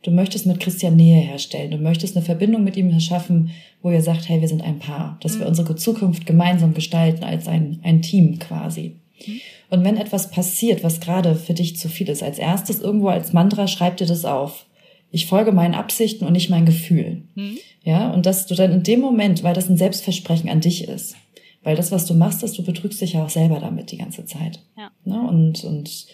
du 0.04 0.12
möchtest 0.12 0.46
mit 0.46 0.60
Christian 0.60 0.96
Nähe 0.96 1.22
herstellen, 1.22 1.72
du 1.72 1.78
möchtest 1.78 2.16
eine 2.16 2.26
Verbindung 2.26 2.64
mit 2.64 2.76
ihm 2.76 2.98
schaffen, 3.00 3.52
wo 3.82 3.92
ihr 3.92 4.02
sagt, 4.02 4.28
hey, 4.28 4.42
wir 4.42 4.48
sind 4.48 4.62
ein 4.62 4.80
Paar, 4.80 5.18
dass 5.22 5.36
mhm. 5.36 5.40
wir 5.40 5.48
unsere 5.48 5.76
Zukunft 5.76 6.26
gemeinsam 6.26 6.74
gestalten 6.74 7.24
als 7.24 7.48
ein, 7.48 7.80
ein 7.84 8.02
Team 8.02 8.38
quasi. 8.40 8.98
Mhm. 9.26 9.42
Und 9.70 9.84
wenn 9.84 9.98
etwas 9.98 10.32
passiert, 10.32 10.84
was 10.84 11.00
gerade 11.00 11.36
für 11.36 11.54
dich 11.54 11.78
zu 11.78 11.90
viel 11.90 12.10
ist, 12.10 12.24
als 12.24 12.38
erstes 12.38 12.80
irgendwo 12.80 13.10
als 13.10 13.34
Mantra 13.34 13.68
schreib 13.68 13.98
dir 13.98 14.08
das 14.08 14.26
auf 14.26 14.66
ich 15.12 15.26
folge 15.26 15.52
meinen 15.52 15.74
Absichten 15.74 16.26
und 16.26 16.34
nicht 16.34 16.50
meinen 16.50 16.66
Gefühlen. 16.66 17.30
Mhm. 17.36 17.58
Ja, 17.84 18.12
und 18.12 18.26
dass 18.26 18.46
du 18.48 18.56
dann 18.56 18.72
in 18.72 18.84
dem 18.84 19.00
Moment, 19.00 19.44
weil 19.44 19.54
das 19.54 19.70
ein 19.70 19.78
Selbstversprechen 19.78 20.50
an 20.50 20.62
dich 20.62 20.88
ist, 20.88 21.16
weil 21.64 21.76
das, 21.76 21.92
was 21.92 22.06
du 22.06 22.14
machst, 22.14 22.44
ist, 22.44 22.58
du 22.58 22.64
betrügst 22.64 23.02
dich 23.02 23.14
ja 23.14 23.24
auch 23.24 23.30
selber 23.30 23.60
damit 23.60 23.92
die 23.92 23.98
ganze 23.98 24.26
Zeit. 24.26 24.62
Ja. 24.78 24.92
Ne? 25.06 25.20
Und, 25.28 25.64
und 25.64 26.08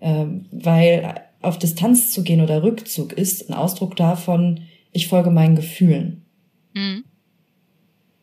ähm, 0.00 0.46
weil 0.50 1.22
auf 1.40 1.58
Distanz 1.58 2.10
zu 2.10 2.22
gehen 2.22 2.40
oder 2.40 2.62
Rückzug 2.62 3.12
ist 3.12 3.48
ein 3.48 3.54
Ausdruck 3.54 3.96
davon, 3.96 4.60
ich 4.92 5.08
folge 5.08 5.30
meinen 5.30 5.56
Gefühlen. 5.56 6.22
Mhm. 6.74 7.04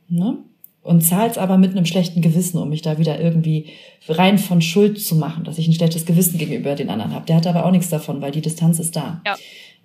Ne? 0.10 0.38
Und 0.84 1.02
zahl's 1.02 1.38
aber 1.38 1.58
mit 1.58 1.72
einem 1.72 1.86
schlechten 1.86 2.22
Gewissen, 2.22 2.58
um 2.58 2.70
mich 2.70 2.82
da 2.82 2.98
wieder 2.98 3.20
irgendwie 3.20 3.68
rein 4.10 4.40
von 4.40 4.62
Schuld 4.62 5.00
zu 5.00 5.16
machen, 5.16 5.44
dass 5.44 5.60
ich 5.60 5.68
ein 5.68 5.74
schlechtes 5.74 6.08
Gewissen 6.08 6.40
gegenüber 6.40 6.74
den 6.74 6.90
anderen 6.90 7.14
habe. 7.14 7.26
Der 7.28 7.36
hat 7.36 7.46
aber 7.46 7.66
auch 7.66 7.72
nichts 7.72 7.90
davon, 7.90 8.22
weil 8.22 8.32
die 8.32 8.42
Distanz 8.42 8.80
ist 8.80 8.96
da. 8.96 9.22
Ja. 9.26 9.36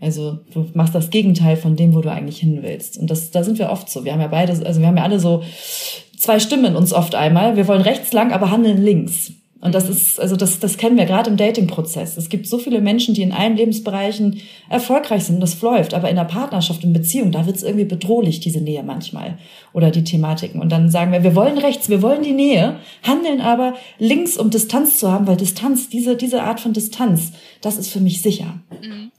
Also 0.00 0.38
du 0.52 0.66
machst 0.74 0.94
das 0.94 1.10
Gegenteil 1.10 1.56
von 1.56 1.76
dem, 1.76 1.94
wo 1.94 2.00
du 2.00 2.10
eigentlich 2.10 2.38
hin 2.38 2.58
willst. 2.62 2.98
Und 2.98 3.10
das, 3.10 3.30
da 3.30 3.42
sind 3.42 3.58
wir 3.58 3.70
oft 3.70 3.88
so. 3.88 4.04
Wir 4.04 4.12
haben 4.12 4.20
ja 4.20 4.28
beide, 4.28 4.52
also 4.66 4.80
wir 4.80 4.86
haben 4.86 4.96
ja 4.96 5.04
alle 5.04 5.20
so 5.20 5.42
zwei 6.16 6.38
Stimmen 6.38 6.66
in 6.66 6.76
uns 6.76 6.92
oft 6.92 7.14
einmal. 7.14 7.56
Wir 7.56 7.66
wollen 7.66 7.82
rechts 7.82 8.12
lang, 8.12 8.32
aber 8.32 8.50
handeln 8.50 8.82
links. 8.82 9.32
Und 9.66 9.74
das 9.74 9.88
ist, 9.88 10.20
also 10.20 10.36
das, 10.36 10.58
das 10.60 10.76
kennen 10.76 10.98
wir 10.98 11.06
gerade 11.06 11.30
im 11.30 11.38
Dating-Prozess. 11.38 12.18
Es 12.18 12.28
gibt 12.28 12.46
so 12.46 12.58
viele 12.58 12.82
Menschen, 12.82 13.14
die 13.14 13.22
in 13.22 13.32
allen 13.32 13.56
Lebensbereichen 13.56 14.40
erfolgreich 14.68 15.24
sind 15.24 15.36
und 15.36 15.40
das 15.40 15.60
läuft. 15.62 15.94
Aber 15.94 16.10
in 16.10 16.16
der 16.16 16.24
Partnerschaft, 16.24 16.84
in 16.84 16.92
Beziehung, 16.92 17.32
da 17.32 17.46
wird 17.46 17.56
es 17.56 17.62
irgendwie 17.62 17.86
bedrohlich, 17.86 18.38
diese 18.38 18.60
Nähe 18.60 18.82
manchmal. 18.82 19.38
Oder 19.72 19.90
die 19.90 20.04
Thematiken. 20.04 20.60
Und 20.60 20.70
dann 20.70 20.90
sagen 20.90 21.10
wir, 21.10 21.24
wir 21.24 21.34
wollen 21.34 21.56
rechts, 21.56 21.88
wir 21.88 22.02
wollen 22.02 22.22
die 22.22 22.32
Nähe, 22.32 22.76
handeln 23.02 23.40
aber 23.40 23.74
links, 23.98 24.36
um 24.36 24.50
Distanz 24.50 24.98
zu 24.98 25.10
haben, 25.10 25.26
weil 25.26 25.36
Distanz, 25.36 25.88
diese, 25.88 26.16
diese 26.16 26.42
Art 26.42 26.60
von 26.60 26.74
Distanz, 26.74 27.32
das 27.62 27.78
ist 27.78 27.88
für 27.88 28.00
mich 28.00 28.20
sicher. 28.20 28.60
Mhm. 28.82 29.10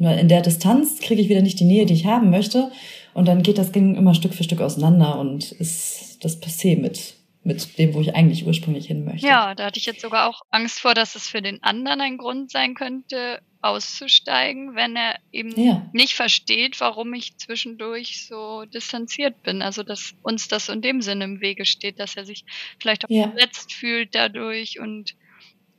Nur 0.00 0.12
in 0.14 0.28
der 0.28 0.40
Distanz 0.40 0.98
kriege 0.98 1.20
ich 1.20 1.28
wieder 1.28 1.42
nicht 1.42 1.60
die 1.60 1.64
Nähe, 1.64 1.84
die 1.84 1.92
ich 1.94 2.06
haben 2.06 2.30
möchte. 2.30 2.72
Und 3.12 3.28
dann 3.28 3.42
geht 3.42 3.58
das 3.58 3.70
Ding 3.70 3.96
immer 3.96 4.14
Stück 4.14 4.32
für 4.32 4.44
Stück 4.44 4.62
auseinander 4.62 5.18
und 5.18 5.52
ist 5.52 6.18
das 6.22 6.42
Passé 6.42 6.80
mit 6.80 7.14
mit 7.42 7.78
dem, 7.78 7.94
wo 7.94 8.02
ich 8.02 8.14
eigentlich 8.14 8.46
ursprünglich 8.46 8.86
hin 8.86 9.04
möchte. 9.04 9.26
Ja, 9.26 9.54
da 9.54 9.64
hatte 9.64 9.78
ich 9.78 9.86
jetzt 9.86 10.02
sogar 10.02 10.28
auch 10.28 10.42
Angst 10.50 10.78
vor, 10.80 10.92
dass 10.92 11.14
es 11.14 11.26
für 11.26 11.40
den 11.40 11.62
anderen 11.62 12.02
ein 12.02 12.18
Grund 12.18 12.50
sein 12.50 12.74
könnte, 12.74 13.40
auszusteigen, 13.62 14.74
wenn 14.74 14.94
er 14.94 15.18
eben 15.32 15.58
ja. 15.58 15.88
nicht 15.92 16.14
versteht, 16.14 16.78
warum 16.80 17.14
ich 17.14 17.38
zwischendurch 17.38 18.26
so 18.26 18.66
distanziert 18.66 19.42
bin. 19.42 19.62
Also 19.62 19.82
dass 19.82 20.14
uns 20.22 20.48
das 20.48 20.68
in 20.68 20.82
dem 20.82 21.00
Sinne 21.00 21.24
im 21.24 21.40
Wege 21.40 21.64
steht, 21.64 21.98
dass 21.98 22.14
er 22.14 22.26
sich 22.26 22.44
vielleicht 22.78 23.06
auch 23.06 23.10
ja. 23.10 23.30
verletzt 23.30 23.72
fühlt 23.72 24.14
dadurch 24.14 24.78
und 24.78 25.14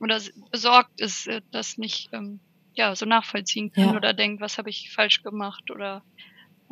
oder 0.00 0.20
besorgt 0.50 1.00
ist, 1.00 1.28
äh, 1.28 1.42
das 1.52 1.78
nicht 1.78 2.08
ähm, 2.12 2.40
ja 2.74 2.94
so 2.94 3.06
nachvollziehen 3.06 3.72
kann 3.72 3.90
ja. 3.90 3.96
oder 3.96 4.12
denkt, 4.12 4.40
was 4.40 4.58
habe 4.58 4.70
ich 4.70 4.90
falsch 4.90 5.22
gemacht 5.22 5.70
oder 5.70 6.02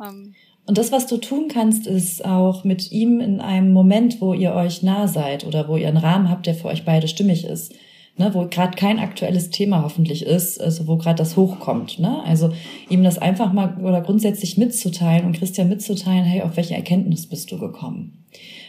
ähm, 0.03 0.35
und 0.67 0.77
das, 0.77 0.91
was 0.91 1.07
du 1.07 1.17
tun 1.17 1.47
kannst, 1.47 1.87
ist 1.87 2.23
auch 2.23 2.63
mit 2.63 2.91
ihm 2.91 3.19
in 3.19 3.41
einem 3.41 3.73
Moment, 3.73 4.21
wo 4.21 4.33
ihr 4.33 4.53
euch 4.53 4.83
nah 4.83 5.07
seid 5.07 5.43
oder 5.43 5.67
wo 5.67 5.75
ihr 5.75 5.87
einen 5.87 5.97
Rahmen 5.97 6.29
habt, 6.29 6.45
der 6.45 6.53
für 6.53 6.67
euch 6.67 6.85
beide 6.85 7.07
stimmig 7.07 7.45
ist, 7.45 7.73
ne, 8.15 8.31
wo 8.33 8.45
gerade 8.45 8.77
kein 8.77 8.99
aktuelles 8.99 9.49
Thema 9.49 9.83
hoffentlich 9.83 10.23
ist, 10.23 10.61
also 10.61 10.87
wo 10.87 10.97
gerade 10.97 11.17
das 11.17 11.35
hochkommt. 11.35 11.97
Ne? 11.99 12.23
Also 12.23 12.53
ihm 12.89 13.03
das 13.03 13.17
einfach 13.17 13.51
mal 13.53 13.77
oder 13.81 14.01
grundsätzlich 14.01 14.57
mitzuteilen 14.57 15.25
und 15.25 15.33
Christian 15.33 15.67
mitzuteilen, 15.67 16.25
hey, 16.25 16.43
auf 16.43 16.57
welche 16.57 16.75
Erkenntnis 16.75 17.27
bist 17.27 17.51
du 17.51 17.57
gekommen? 17.57 18.25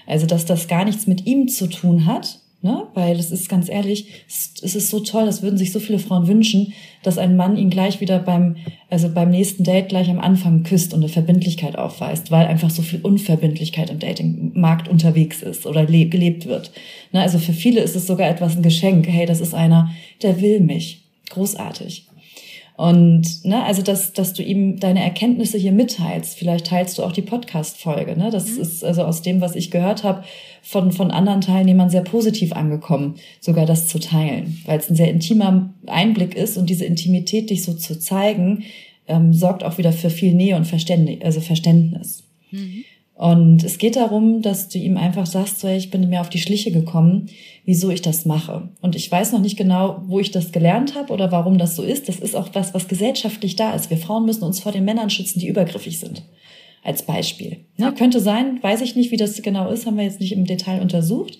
Also, 0.07 0.27
dass 0.27 0.45
das 0.45 0.67
gar 0.67 0.85
nichts 0.85 1.07
mit 1.07 1.27
ihm 1.27 1.49
zu 1.49 1.69
tun 1.69 2.07
hat, 2.07 2.41
Ne? 2.65 2.87
Weil 2.95 3.19
es 3.19 3.33
ist 3.33 3.49
ganz 3.49 3.69
ehrlich, 3.69 4.07
es 4.29 4.77
ist 4.77 4.89
so 4.89 5.01
toll, 5.01 5.27
das 5.27 5.43
würden 5.43 5.59
sich 5.59 5.73
so 5.73 5.81
viele 5.81 5.99
Frauen 5.99 6.29
wünschen, 6.29 6.73
dass 7.03 7.19
ein 7.19 7.35
Mann 7.35 7.57
ihn 7.57 7.71
gleich 7.71 8.01
wieder 8.01 8.21
beim, 8.21 8.55
also 8.89 9.09
beim 9.09 9.31
nächsten 9.31 9.65
Date 9.65 9.89
gleich 9.89 10.09
am 10.09 10.21
Anfang 10.21 10.63
küsst 10.63 10.95
und 10.95 11.01
eine 11.01 11.09
Verbindlichkeit 11.09 11.77
aufweist, 11.77 12.31
weil 12.31 12.47
einfach 12.47 12.71
so 12.71 12.83
viel 12.83 13.01
Unverbindlichkeit 13.01 13.91
im 13.91 13.99
Datingmarkt 13.99 14.87
unterwegs 14.87 15.43
ist 15.43 15.67
oder 15.67 15.87
gelebt 15.87 16.47
wird. 16.47 16.71
Ne? 17.11 17.21
Also 17.21 17.41
für 17.41 17.53
viele 17.53 17.81
ist 17.81 17.97
es 17.97 18.07
sogar 18.07 18.29
etwas 18.29 18.57
ein 18.57 18.63
Geschenk. 18.63 19.09
Hey, 19.09 19.27
das 19.27 19.41
ist 19.41 19.55
einer, 19.55 19.91
der 20.23 20.41
will 20.41 20.61
mich. 20.61 21.03
Großartig. 21.31 22.07
Und 22.83 23.45
ne, 23.45 23.63
also 23.63 23.81
dass, 23.81 24.13
dass 24.13 24.33
du 24.33 24.43
ihm 24.43 24.81
deine 24.81 25.05
Erkenntnisse 25.05 25.57
hier 25.57 25.71
mitteilst. 25.71 26.37
Vielleicht 26.37 26.67
teilst 26.67 26.99
du 26.99 27.05
auch 27.05 27.13
die 27.13 27.23
Podcast-Folge. 27.23 28.17
Ne? 28.17 28.31
Das 28.31 28.57
mhm. 28.57 28.61
ist 28.61 28.83
also 28.83 29.05
aus 29.05 29.23
dem, 29.23 29.41
was 29.41 29.55
ich 29.55 29.71
gehört 29.71 30.03
habe, 30.03 30.25
von, 30.63 30.91
von 30.91 31.13
anderen 31.13 31.43
Teilnehmern 31.43 31.91
sehr 31.91 32.01
positiv 32.01 32.53
angekommen, 32.53 33.15
sogar 33.39 33.67
das 33.67 33.87
zu 33.87 34.01
teilen, 34.01 34.61
weil 34.67 34.81
es 34.81 34.91
ein 34.91 34.97
sehr 34.97 35.11
intimer 35.11 35.73
Einblick 35.87 36.35
ist 36.35 36.57
und 36.57 36.69
diese 36.69 36.85
Intimität 36.85 37.51
dich 37.51 37.63
so 37.63 37.73
zu 37.73 38.01
zeigen, 38.01 38.65
ähm, 39.07 39.33
sorgt 39.33 39.63
auch 39.63 39.79
wieder 39.79 39.93
für 39.93 40.11
viel 40.11 40.35
Nähe 40.35 40.57
und 40.57 40.67
Verständnis. 40.67 41.23
Also 41.23 41.41
Verständnis. 41.41 42.25
Mhm. 42.51 42.83
Und 43.15 43.63
es 43.63 43.79
geht 43.79 43.97
darum, 43.97 44.43
dass 44.43 44.69
du 44.69 44.79
ihm 44.79 44.97
einfach 44.97 45.27
sagst, 45.27 45.61
so, 45.61 45.69
hey, 45.69 45.77
ich 45.77 45.91
bin 45.91 46.09
mir 46.09 46.21
auf 46.21 46.31
die 46.31 46.41
Schliche 46.41 46.73
gekommen, 46.73 47.29
wieso 47.65 47.91
ich 47.91 48.03
das 48.03 48.25
mache. 48.25 48.71
Und 48.81 48.97
ich 48.97 49.11
weiß 49.13 49.33
noch 49.33 49.41
nicht 49.41 49.57
genau, 49.57 50.03
wo 50.07 50.19
ich 50.19 50.31
das 50.31 50.51
gelernt 50.51 50.95
habe 50.95 51.13
oder 51.13 51.31
warum 51.31 51.59
das 51.59 51.77
so 51.77 51.83
ist. 51.83 52.09
Das 52.09 52.19
ist 52.19 52.35
auch 52.35 52.49
was, 52.55 52.75
was 52.75 52.89
gesellschaftlich 52.89 53.55
da 53.55 53.75
ist. 53.75 53.91
Wir 53.91 53.99
Frauen 53.99 54.25
müssen 54.25 54.45
uns 54.45 54.61
vor 54.61 54.73
den 54.73 54.85
Männern 54.85 55.11
schützen, 55.11 55.41
die 55.41 55.49
übergriffig 55.49 56.01
sind. 56.01 56.23
Als 56.83 57.03
Beispiel. 57.03 57.59
Ja, 57.77 57.93
könnte 57.93 58.19
sein, 58.19 58.59
weiß 58.61 58.81
ich 58.81 58.97
nicht, 58.97 59.13
wie 59.13 59.17
das 59.17 59.41
genau 59.43 59.71
ist, 59.71 59.87
haben 59.87 59.99
wir 59.99 60.05
jetzt 60.05 60.19
nicht 60.19 60.33
im 60.33 60.47
Detail 60.47 60.81
untersucht. 60.81 61.39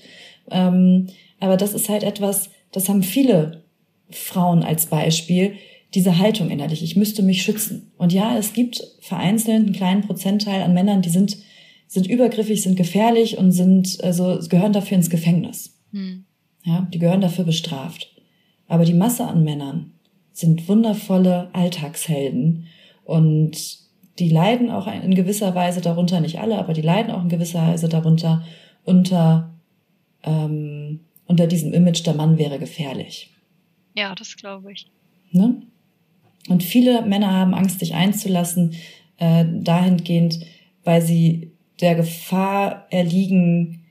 Ähm, 0.51 1.09
aber 1.41 1.57
das 1.57 1.75
ist 1.75 1.89
halt 1.89 2.05
etwas, 2.05 2.51
das 2.71 2.89
haben 2.89 3.03
viele 3.03 3.65
Frauen 4.11 4.63
als 4.63 4.87
Beispiel, 4.87 5.55
diese 5.95 6.19
Haltung 6.19 6.51
innerlich. 6.51 6.83
Ich 6.85 6.97
müsste 6.97 7.23
mich 7.23 7.43
schützen. 7.43 7.91
Und 7.99 8.13
ja, 8.13 8.39
es 8.39 8.53
gibt 8.53 8.83
vereinzelt 9.01 9.65
einen 9.65 9.73
kleinen 9.73 10.03
Prozentteil 10.03 10.63
an 10.63 10.75
Männern, 10.75 11.03
die 11.03 11.11
sind 11.11 11.39
sind 11.93 12.07
übergriffig, 12.07 12.63
sind 12.63 12.77
gefährlich 12.77 13.37
und 13.37 13.53
sind, 13.53 14.03
also 14.03 14.39
gehören 14.49 14.73
dafür 14.73 14.97
ins 14.97 15.11
Gefängnis. 15.11 15.79
Hm. 15.93 16.25
Ja, 16.65 16.89
die 16.91 16.99
gehören 16.99 17.21
dafür 17.21 17.45
bestraft. 17.45 18.17
Aber 18.67 18.87
die 18.87 18.95
Masse 18.95 19.27
an 19.27 19.45
Männern 19.45 19.93
sind 20.33 20.69
wundervolle 20.69 21.51
Alltagshelden 21.53 22.65
und 23.05 23.77
die 24.19 24.31
leiden 24.31 24.71
auch 24.71 24.87
in 24.87 25.15
gewisser 25.15 25.55
Weise 25.55 25.83
darunter, 25.83 26.23
nicht 26.23 26.41
alle, 26.41 26.57
aber 26.57 26.73
die 26.73 26.81
leiden 26.81 27.13
auch 27.13 27.21
in 27.25 27.29
gewisser 27.29 27.61
Weise 27.61 27.91
darunter 27.91 28.43
unter, 28.85 29.53
ähm, 30.23 31.01
unter 31.27 31.47
diesem 31.47 31.75
Image, 31.75 32.07
der 32.07 32.15
Mann 32.15 32.39
wäre 32.39 32.59
gefährlich. 32.59 33.35
Ja, 33.95 34.15
das 34.15 34.35
glaube 34.37 34.73
ich. 34.73 34.87
Ne? 35.31 35.61
Und 36.49 36.63
viele 36.63 37.03
Männer 37.03 37.33
haben 37.33 37.53
Angst, 37.53 37.83
dich 37.83 37.93
einzulassen, 37.93 38.77
äh, 39.19 39.45
dahingehend, 39.61 40.41
weil 40.85 41.03
sie 41.03 41.52
der 41.83 41.95
Gefahr 41.97 42.87
erliegen, 42.91 43.85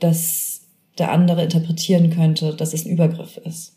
dass 0.00 0.62
der 0.98 1.12
andere 1.12 1.44
interpretieren 1.44 2.10
könnte, 2.10 2.54
dass 2.54 2.74
es 2.74 2.84
ein 2.84 2.92
Übergriff 2.92 3.36
ist. 3.36 3.76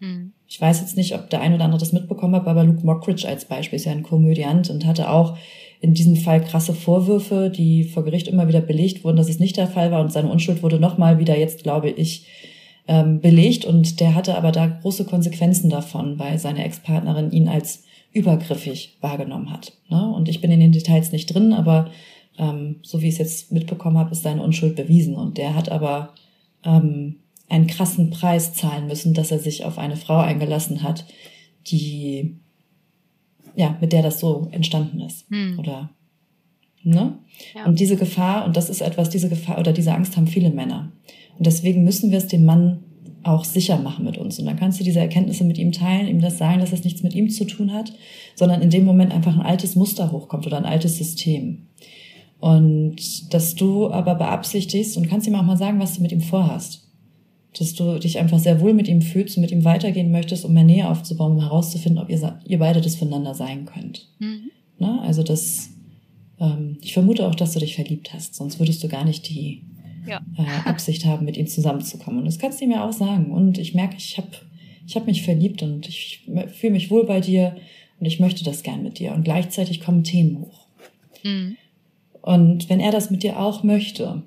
Hm. 0.00 0.32
Ich 0.48 0.60
weiß 0.60 0.80
jetzt 0.80 0.96
nicht, 0.96 1.14
ob 1.14 1.30
der 1.30 1.40
ein 1.40 1.54
oder 1.54 1.64
andere 1.64 1.80
das 1.80 1.92
mitbekommen 1.92 2.36
hat, 2.36 2.46
aber 2.46 2.64
Luke 2.64 2.84
Mockridge 2.84 3.26
als 3.26 3.46
Beispiel 3.46 3.78
ist 3.78 3.86
ja 3.86 3.92
ein 3.92 4.02
Komödiant 4.02 4.70
und 4.70 4.84
hatte 4.84 5.10
auch 5.10 5.36
in 5.80 5.94
diesem 5.94 6.16
Fall 6.16 6.42
krasse 6.42 6.74
Vorwürfe, 6.74 7.50
die 7.50 7.84
vor 7.84 8.04
Gericht 8.04 8.28
immer 8.28 8.48
wieder 8.48 8.60
belegt 8.60 9.04
wurden, 9.04 9.16
dass 9.16 9.28
es 9.28 9.38
nicht 9.38 9.56
der 9.56 9.66
Fall 9.66 9.90
war 9.90 10.00
und 10.00 10.12
seine 10.12 10.30
Unschuld 10.30 10.62
wurde 10.62 10.78
nochmal 10.78 11.18
wieder 11.18 11.36
jetzt, 11.36 11.62
glaube 11.62 11.90
ich, 11.90 12.26
ähm, 12.88 13.20
belegt 13.20 13.64
und 13.64 14.00
der 14.00 14.14
hatte 14.14 14.36
aber 14.36 14.52
da 14.52 14.66
große 14.66 15.04
Konsequenzen 15.04 15.70
davon, 15.70 16.18
weil 16.18 16.38
seine 16.38 16.64
Ex-Partnerin 16.64 17.32
ihn 17.32 17.48
als 17.48 17.82
übergriffig 18.12 18.96
wahrgenommen 19.00 19.50
hat. 19.50 19.72
Ne? 19.88 20.08
Und 20.08 20.28
ich 20.28 20.40
bin 20.40 20.50
in 20.50 20.60
den 20.60 20.72
Details 20.72 21.12
nicht 21.12 21.26
drin, 21.34 21.52
aber 21.52 21.90
ähm, 22.38 22.76
so 22.82 23.00
wie 23.00 23.08
ich 23.08 23.14
es 23.14 23.18
jetzt 23.18 23.52
mitbekommen 23.52 23.98
habe, 23.98 24.12
ist 24.12 24.22
seine 24.22 24.42
Unschuld 24.42 24.76
bewiesen. 24.76 25.14
Und 25.14 25.38
der 25.38 25.54
hat 25.54 25.70
aber 25.70 26.14
ähm, 26.64 27.16
einen 27.48 27.66
krassen 27.66 28.10
Preis 28.10 28.54
zahlen 28.54 28.86
müssen, 28.86 29.14
dass 29.14 29.30
er 29.30 29.38
sich 29.38 29.64
auf 29.64 29.78
eine 29.78 29.96
Frau 29.96 30.18
eingelassen 30.18 30.82
hat, 30.82 31.04
die 31.66 32.36
ja 33.54 33.76
mit 33.80 33.92
der 33.92 34.02
das 34.02 34.20
so 34.20 34.48
entstanden 34.50 35.00
ist. 35.00 35.28
Hm. 35.30 35.58
Oder 35.58 35.90
ne? 36.82 37.18
Ja. 37.54 37.64
Und 37.64 37.80
diese 37.80 37.96
Gefahr, 37.96 38.44
und 38.44 38.56
das 38.56 38.70
ist 38.70 38.80
etwas, 38.80 39.10
diese 39.10 39.28
Gefahr 39.28 39.58
oder 39.58 39.72
diese 39.72 39.92
Angst 39.92 40.16
haben 40.16 40.26
viele 40.26 40.50
Männer. 40.50 40.92
Und 41.38 41.46
deswegen 41.46 41.84
müssen 41.84 42.10
wir 42.10 42.18
es 42.18 42.26
dem 42.26 42.44
Mann 42.44 42.82
auch 43.26 43.44
sicher 43.44 43.78
machen 43.78 44.04
mit 44.04 44.18
uns. 44.18 44.38
Und 44.38 44.46
dann 44.46 44.56
kannst 44.56 44.78
du 44.78 44.84
diese 44.84 45.00
Erkenntnisse 45.00 45.44
mit 45.44 45.58
ihm 45.58 45.72
teilen, 45.72 46.06
ihm 46.06 46.20
das 46.20 46.38
sagen, 46.38 46.60
dass 46.60 46.72
es 46.72 46.84
nichts 46.84 47.02
mit 47.02 47.14
ihm 47.14 47.28
zu 47.28 47.44
tun 47.44 47.72
hat, 47.72 47.92
sondern 48.36 48.62
in 48.62 48.70
dem 48.70 48.84
Moment 48.84 49.12
einfach 49.12 49.34
ein 49.34 49.44
altes 49.44 49.74
Muster 49.74 50.12
hochkommt 50.12 50.46
oder 50.46 50.56
ein 50.56 50.64
altes 50.64 50.96
System. 50.96 51.66
Und 52.38 53.32
dass 53.32 53.54
du 53.54 53.90
aber 53.90 54.14
beabsichtigst 54.14 54.96
und 54.96 55.08
kannst 55.08 55.26
ihm 55.26 55.34
auch 55.34 55.42
mal 55.42 55.56
sagen, 55.56 55.80
was 55.80 55.94
du 55.94 56.02
mit 56.02 56.12
ihm 56.12 56.20
vorhast. 56.20 56.88
Dass 57.58 57.74
du 57.74 57.98
dich 57.98 58.18
einfach 58.18 58.38
sehr 58.38 58.60
wohl 58.60 58.74
mit 58.74 58.88
ihm 58.88 59.00
fühlst 59.00 59.36
und 59.36 59.40
mit 59.40 59.50
ihm 59.50 59.64
weitergehen 59.64 60.10
möchtest, 60.10 60.44
um 60.44 60.52
mehr 60.52 60.64
Nähe 60.64 60.88
aufzubauen, 60.88 61.32
um 61.32 61.40
herauszufinden, 61.40 62.02
ob 62.02 62.10
ihr, 62.10 62.38
ihr 62.44 62.58
beide 62.58 62.80
das 62.80 62.96
voneinander 62.96 63.34
sein 63.34 63.64
könnt. 63.64 64.08
Mhm. 64.18 64.50
Na, 64.78 65.00
also 65.00 65.22
das, 65.22 65.70
ähm, 66.38 66.76
ich 66.82 66.92
vermute 66.92 67.26
auch, 67.26 67.34
dass 67.34 67.52
du 67.52 67.60
dich 67.60 67.74
verliebt 67.74 68.12
hast, 68.12 68.34
sonst 68.34 68.58
würdest 68.58 68.84
du 68.84 68.88
gar 68.88 69.04
nicht 69.04 69.28
die 69.30 69.62
ja. 70.06 70.20
äh, 70.36 70.68
Absicht 70.68 71.06
haben, 71.06 71.24
mit 71.24 71.38
ihm 71.38 71.46
zusammenzukommen. 71.46 72.20
Und 72.20 72.26
das 72.26 72.38
kannst 72.38 72.60
du 72.60 72.66
ihm 72.66 72.72
ja 72.72 72.86
auch 72.86 72.92
sagen. 72.92 73.30
Und 73.30 73.58
ich 73.58 73.74
merke, 73.74 73.96
ich 73.96 74.18
habe 74.18 74.28
ich 74.86 74.94
hab 74.94 75.06
mich 75.06 75.22
verliebt 75.22 75.62
und 75.62 75.88
ich 75.88 76.28
fühle 76.52 76.72
mich 76.72 76.90
wohl 76.90 77.04
bei 77.04 77.20
dir 77.20 77.56
und 77.98 78.06
ich 78.06 78.20
möchte 78.20 78.44
das 78.44 78.62
gern 78.62 78.82
mit 78.82 78.98
dir. 78.98 79.12
Und 79.12 79.24
gleichzeitig 79.24 79.80
kommen 79.80 80.04
Themen 80.04 80.40
hoch. 80.40 80.66
Mhm. 81.24 81.56
Und 82.26 82.68
wenn 82.68 82.80
er 82.80 82.90
das 82.90 83.12
mit 83.12 83.22
dir 83.22 83.38
auch 83.38 83.62
möchte, 83.62 84.24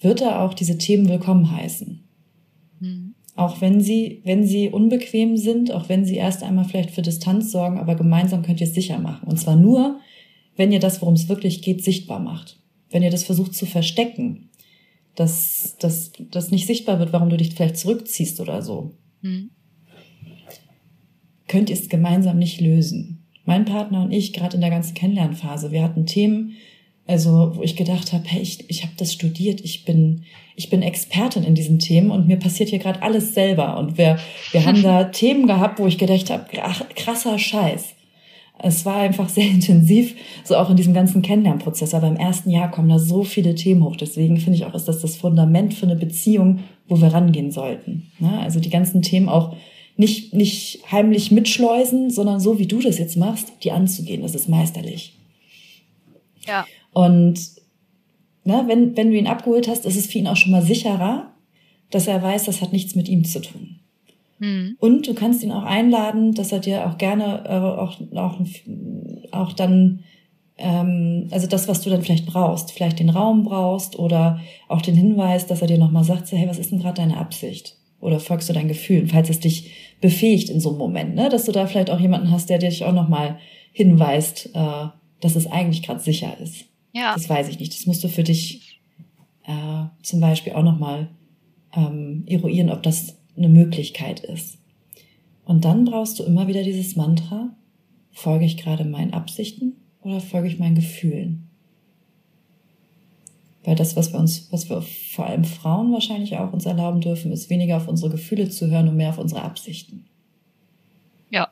wird 0.00 0.20
er 0.20 0.42
auch 0.42 0.54
diese 0.54 0.76
Themen 0.76 1.08
willkommen 1.08 1.52
heißen. 1.52 2.02
Mhm. 2.80 3.14
Auch 3.36 3.60
wenn 3.60 3.80
sie, 3.80 4.22
wenn 4.24 4.44
sie 4.44 4.70
unbequem 4.70 5.36
sind, 5.36 5.70
auch 5.70 5.88
wenn 5.88 6.04
sie 6.04 6.16
erst 6.16 6.42
einmal 6.42 6.64
vielleicht 6.64 6.90
für 6.90 7.02
Distanz 7.02 7.52
sorgen, 7.52 7.78
aber 7.78 7.94
gemeinsam 7.94 8.42
könnt 8.42 8.60
ihr 8.60 8.66
es 8.66 8.74
sicher 8.74 8.98
machen. 8.98 9.28
Und 9.28 9.38
zwar 9.38 9.54
nur, 9.54 10.00
wenn 10.56 10.72
ihr 10.72 10.80
das, 10.80 11.00
worum 11.00 11.14
es 11.14 11.28
wirklich 11.28 11.62
geht, 11.62 11.84
sichtbar 11.84 12.18
macht. 12.18 12.58
Wenn 12.90 13.04
ihr 13.04 13.10
das 13.10 13.22
versucht 13.22 13.54
zu 13.54 13.66
verstecken, 13.66 14.48
dass 15.14 15.76
das 15.78 16.10
dass 16.32 16.50
nicht 16.50 16.66
sichtbar 16.66 16.98
wird, 16.98 17.12
warum 17.12 17.30
du 17.30 17.36
dich 17.36 17.54
vielleicht 17.54 17.76
zurückziehst 17.76 18.40
oder 18.40 18.62
so, 18.62 18.96
mhm. 19.22 19.50
könnt 21.46 21.70
ihr 21.70 21.76
es 21.76 21.88
gemeinsam 21.88 22.36
nicht 22.36 22.60
lösen. 22.60 23.28
mein 23.44 23.64
Partner 23.64 24.02
und 24.02 24.10
ich, 24.10 24.32
gerade 24.32 24.56
in 24.56 24.60
der 24.60 24.70
ganzen 24.70 24.94
Kennenlernphase, 24.94 25.70
wir 25.70 25.84
hatten 25.84 26.04
Themen, 26.04 26.56
also 27.08 27.52
wo 27.54 27.62
ich 27.62 27.74
gedacht 27.74 28.12
habe, 28.12 28.24
hey, 28.26 28.42
ich, 28.42 28.68
ich 28.68 28.82
habe 28.82 28.92
das 28.98 29.14
studiert, 29.14 29.62
ich 29.62 29.86
bin, 29.86 30.24
ich 30.56 30.68
bin 30.68 30.82
Expertin 30.82 31.42
in 31.42 31.54
diesen 31.54 31.78
Themen 31.78 32.10
und 32.10 32.28
mir 32.28 32.36
passiert 32.36 32.68
hier 32.68 32.78
gerade 32.78 33.02
alles 33.02 33.32
selber. 33.32 33.78
Und 33.78 33.96
wir, 33.96 34.18
wir 34.52 34.66
haben 34.66 34.82
da 34.82 35.04
Themen 35.04 35.46
gehabt, 35.46 35.78
wo 35.78 35.86
ich 35.86 35.96
gedacht 35.96 36.28
habe, 36.28 36.44
krasser 36.94 37.38
Scheiß. 37.38 37.94
Es 38.58 38.84
war 38.84 38.96
einfach 38.96 39.30
sehr 39.30 39.46
intensiv, 39.50 40.16
so 40.44 40.56
auch 40.56 40.68
in 40.68 40.76
diesem 40.76 40.92
ganzen 40.92 41.22
Kennenlernprozess. 41.22 41.94
Aber 41.94 42.08
im 42.08 42.16
ersten 42.16 42.50
Jahr 42.50 42.70
kommen 42.70 42.90
da 42.90 42.98
so 42.98 43.24
viele 43.24 43.54
Themen 43.54 43.84
hoch. 43.84 43.96
Deswegen 43.96 44.36
finde 44.36 44.58
ich 44.58 44.66
auch, 44.66 44.74
ist 44.74 44.86
das 44.86 45.00
das 45.00 45.16
Fundament 45.16 45.72
für 45.72 45.86
eine 45.86 45.96
Beziehung, 45.96 46.60
wo 46.88 47.00
wir 47.00 47.08
rangehen 47.08 47.50
sollten. 47.50 48.12
Ne? 48.18 48.38
Also 48.40 48.60
die 48.60 48.70
ganzen 48.70 49.00
Themen 49.00 49.30
auch 49.30 49.56
nicht, 49.96 50.34
nicht 50.34 50.80
heimlich 50.92 51.30
mitschleusen, 51.30 52.10
sondern 52.10 52.38
so 52.38 52.58
wie 52.58 52.66
du 52.66 52.80
das 52.80 52.98
jetzt 52.98 53.16
machst, 53.16 53.50
die 53.62 53.72
anzugehen. 53.72 54.20
Das 54.20 54.34
ist 54.34 54.48
meisterlich. 54.48 55.14
Ja. 56.46 56.66
Und 56.98 57.38
ne, 58.42 58.64
wenn, 58.66 58.96
wenn 58.96 59.12
du 59.12 59.16
ihn 59.16 59.28
abgeholt 59.28 59.68
hast, 59.68 59.86
ist 59.86 59.96
es 59.96 60.06
für 60.06 60.18
ihn 60.18 60.26
auch 60.26 60.34
schon 60.34 60.50
mal 60.50 60.62
sicherer, 60.62 61.32
dass 61.92 62.08
er 62.08 62.20
weiß, 62.20 62.46
das 62.46 62.60
hat 62.60 62.72
nichts 62.72 62.96
mit 62.96 63.08
ihm 63.08 63.24
zu 63.24 63.40
tun. 63.40 63.78
Mhm. 64.40 64.76
Und 64.80 65.06
du 65.06 65.14
kannst 65.14 65.44
ihn 65.44 65.52
auch 65.52 65.62
einladen, 65.62 66.34
dass 66.34 66.50
er 66.50 66.58
dir 66.58 66.88
auch 66.88 66.98
gerne 66.98 67.44
äh, 67.46 67.54
auch, 67.54 68.00
auch, 68.16 68.40
auch 69.30 69.52
dann, 69.52 70.00
ähm, 70.56 71.28
also 71.30 71.46
das, 71.46 71.68
was 71.68 71.82
du 71.82 71.90
dann 71.90 72.02
vielleicht 72.02 72.26
brauchst, 72.26 72.72
vielleicht 72.72 72.98
den 72.98 73.10
Raum 73.10 73.44
brauchst 73.44 73.96
oder 73.96 74.40
auch 74.66 74.82
den 74.82 74.96
Hinweis, 74.96 75.46
dass 75.46 75.62
er 75.62 75.68
dir 75.68 75.78
nochmal 75.78 76.02
sagt, 76.02 76.26
so, 76.26 76.36
hey, 76.36 76.48
was 76.48 76.58
ist 76.58 76.72
denn 76.72 76.80
gerade 76.80 77.00
deine 77.00 77.18
Absicht? 77.18 77.76
Oder 78.00 78.18
folgst 78.18 78.48
du 78.48 78.52
deinen 78.52 78.66
Gefühlen, 78.66 79.06
falls 79.06 79.30
es 79.30 79.38
dich 79.38 79.70
befähigt 80.00 80.50
in 80.50 80.58
so 80.58 80.70
einem 80.70 80.78
Moment, 80.78 81.14
ne? 81.14 81.28
dass 81.28 81.44
du 81.44 81.52
da 81.52 81.68
vielleicht 81.68 81.90
auch 81.90 82.00
jemanden 82.00 82.32
hast, 82.32 82.50
der 82.50 82.58
dich 82.58 82.84
auch 82.84 82.92
nochmal 82.92 83.38
hinweist, 83.72 84.50
äh, 84.52 84.88
dass 85.20 85.36
es 85.36 85.46
eigentlich 85.46 85.84
gerade 85.84 86.00
sicher 86.00 86.36
ist. 86.42 86.67
Ja. 86.92 87.14
Das 87.14 87.28
weiß 87.28 87.48
ich 87.48 87.58
nicht. 87.58 87.74
Das 87.74 87.86
musst 87.86 88.02
du 88.02 88.08
für 88.08 88.24
dich 88.24 88.80
äh, 89.44 89.84
zum 90.02 90.20
Beispiel 90.20 90.52
auch 90.54 90.62
nochmal 90.62 91.08
ähm, 91.74 92.24
eruieren, 92.26 92.70
ob 92.70 92.82
das 92.82 93.16
eine 93.36 93.48
Möglichkeit 93.48 94.20
ist. 94.20 94.58
Und 95.44 95.64
dann 95.64 95.84
brauchst 95.84 96.18
du 96.18 96.24
immer 96.24 96.48
wieder 96.48 96.62
dieses 96.62 96.96
Mantra, 96.96 97.50
folge 98.10 98.44
ich 98.44 98.56
gerade 98.56 98.84
meinen 98.84 99.14
Absichten 99.14 99.76
oder 100.02 100.20
folge 100.20 100.48
ich 100.48 100.58
meinen 100.58 100.74
Gefühlen? 100.74 101.48
Weil 103.64 103.74
das, 103.74 103.96
was 103.96 104.12
wir 104.12 104.18
uns, 104.18 104.48
was 104.50 104.70
wir 104.70 104.82
vor 104.82 105.26
allem 105.26 105.44
Frauen 105.44 105.92
wahrscheinlich 105.92 106.36
auch 106.36 106.52
uns 106.52 106.66
erlauben 106.66 107.00
dürfen, 107.00 107.32
ist 107.32 107.50
weniger 107.50 107.76
auf 107.76 107.88
unsere 107.88 108.10
Gefühle 108.10 108.48
zu 108.48 108.70
hören 108.70 108.88
und 108.88 108.96
mehr 108.96 109.10
auf 109.10 109.18
unsere 109.18 109.42
Absichten. 109.42 110.06
Ja. 111.30 111.50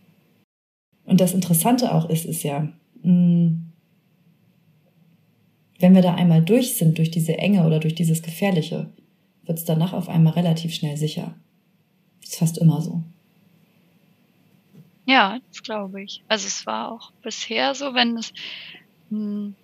Und 1.05 1.20
das 1.20 1.34
Interessante 1.34 1.95
auch 1.95 2.09
ist, 2.09 2.24
ist 2.24 2.43
ja, 2.43 2.68
mh, 3.03 3.12
mm, 3.12 3.66
wenn 5.79 5.95
wir 5.95 6.03
da 6.03 6.14
einmal 6.14 6.43
durch 6.43 6.74
sind, 6.74 6.99
durch 6.99 7.11
diese 7.11 7.39
Enge 7.39 7.66
oder 7.66 7.81
durch 7.81 7.95
dieses 7.95 8.22
Gefährliche, 8.22 8.93
wird 9.45 9.59
es 9.59 9.64
danach 9.64 9.93
auf 9.93 10.09
einmal 10.09 10.35
relativ 10.35 10.74
schnell 10.74 10.97
sicher. 10.97 11.35
Ist 12.22 12.37
fast 12.37 12.59
immer 12.59 12.81
so. 12.81 13.03
Ja, 15.07 15.39
das 15.49 15.62
glaube 15.62 16.03
ich. 16.03 16.22
Also 16.29 16.49
es 16.49 16.66
war 16.66 16.91
auch 16.91 17.12
bisher 17.22 17.74
so, 17.74 17.95
wenn 17.95 18.16
es, 18.16 18.33
hm, 19.11 19.55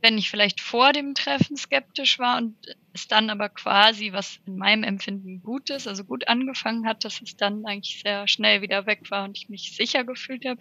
wenn 0.00 0.18
ich 0.18 0.30
vielleicht 0.30 0.60
vor 0.60 0.92
dem 0.92 1.14
Treffen 1.14 1.56
skeptisch 1.56 2.18
war 2.18 2.38
und 2.38 2.54
es 2.94 3.06
dann 3.06 3.28
aber 3.28 3.50
quasi, 3.50 4.12
was 4.12 4.38
in 4.46 4.56
meinem 4.56 4.82
Empfinden 4.82 5.42
gut 5.42 5.68
ist, 5.68 5.86
also 5.86 6.04
gut 6.04 6.28
angefangen 6.28 6.86
hat, 6.86 7.04
dass 7.04 7.20
es 7.20 7.36
dann 7.36 7.66
eigentlich 7.66 8.00
sehr 8.02 8.26
schnell 8.28 8.62
wieder 8.62 8.86
weg 8.86 9.10
war 9.10 9.24
und 9.24 9.36
ich 9.36 9.48
mich 9.48 9.76
sicher 9.76 10.04
gefühlt 10.04 10.46
habe. 10.46 10.58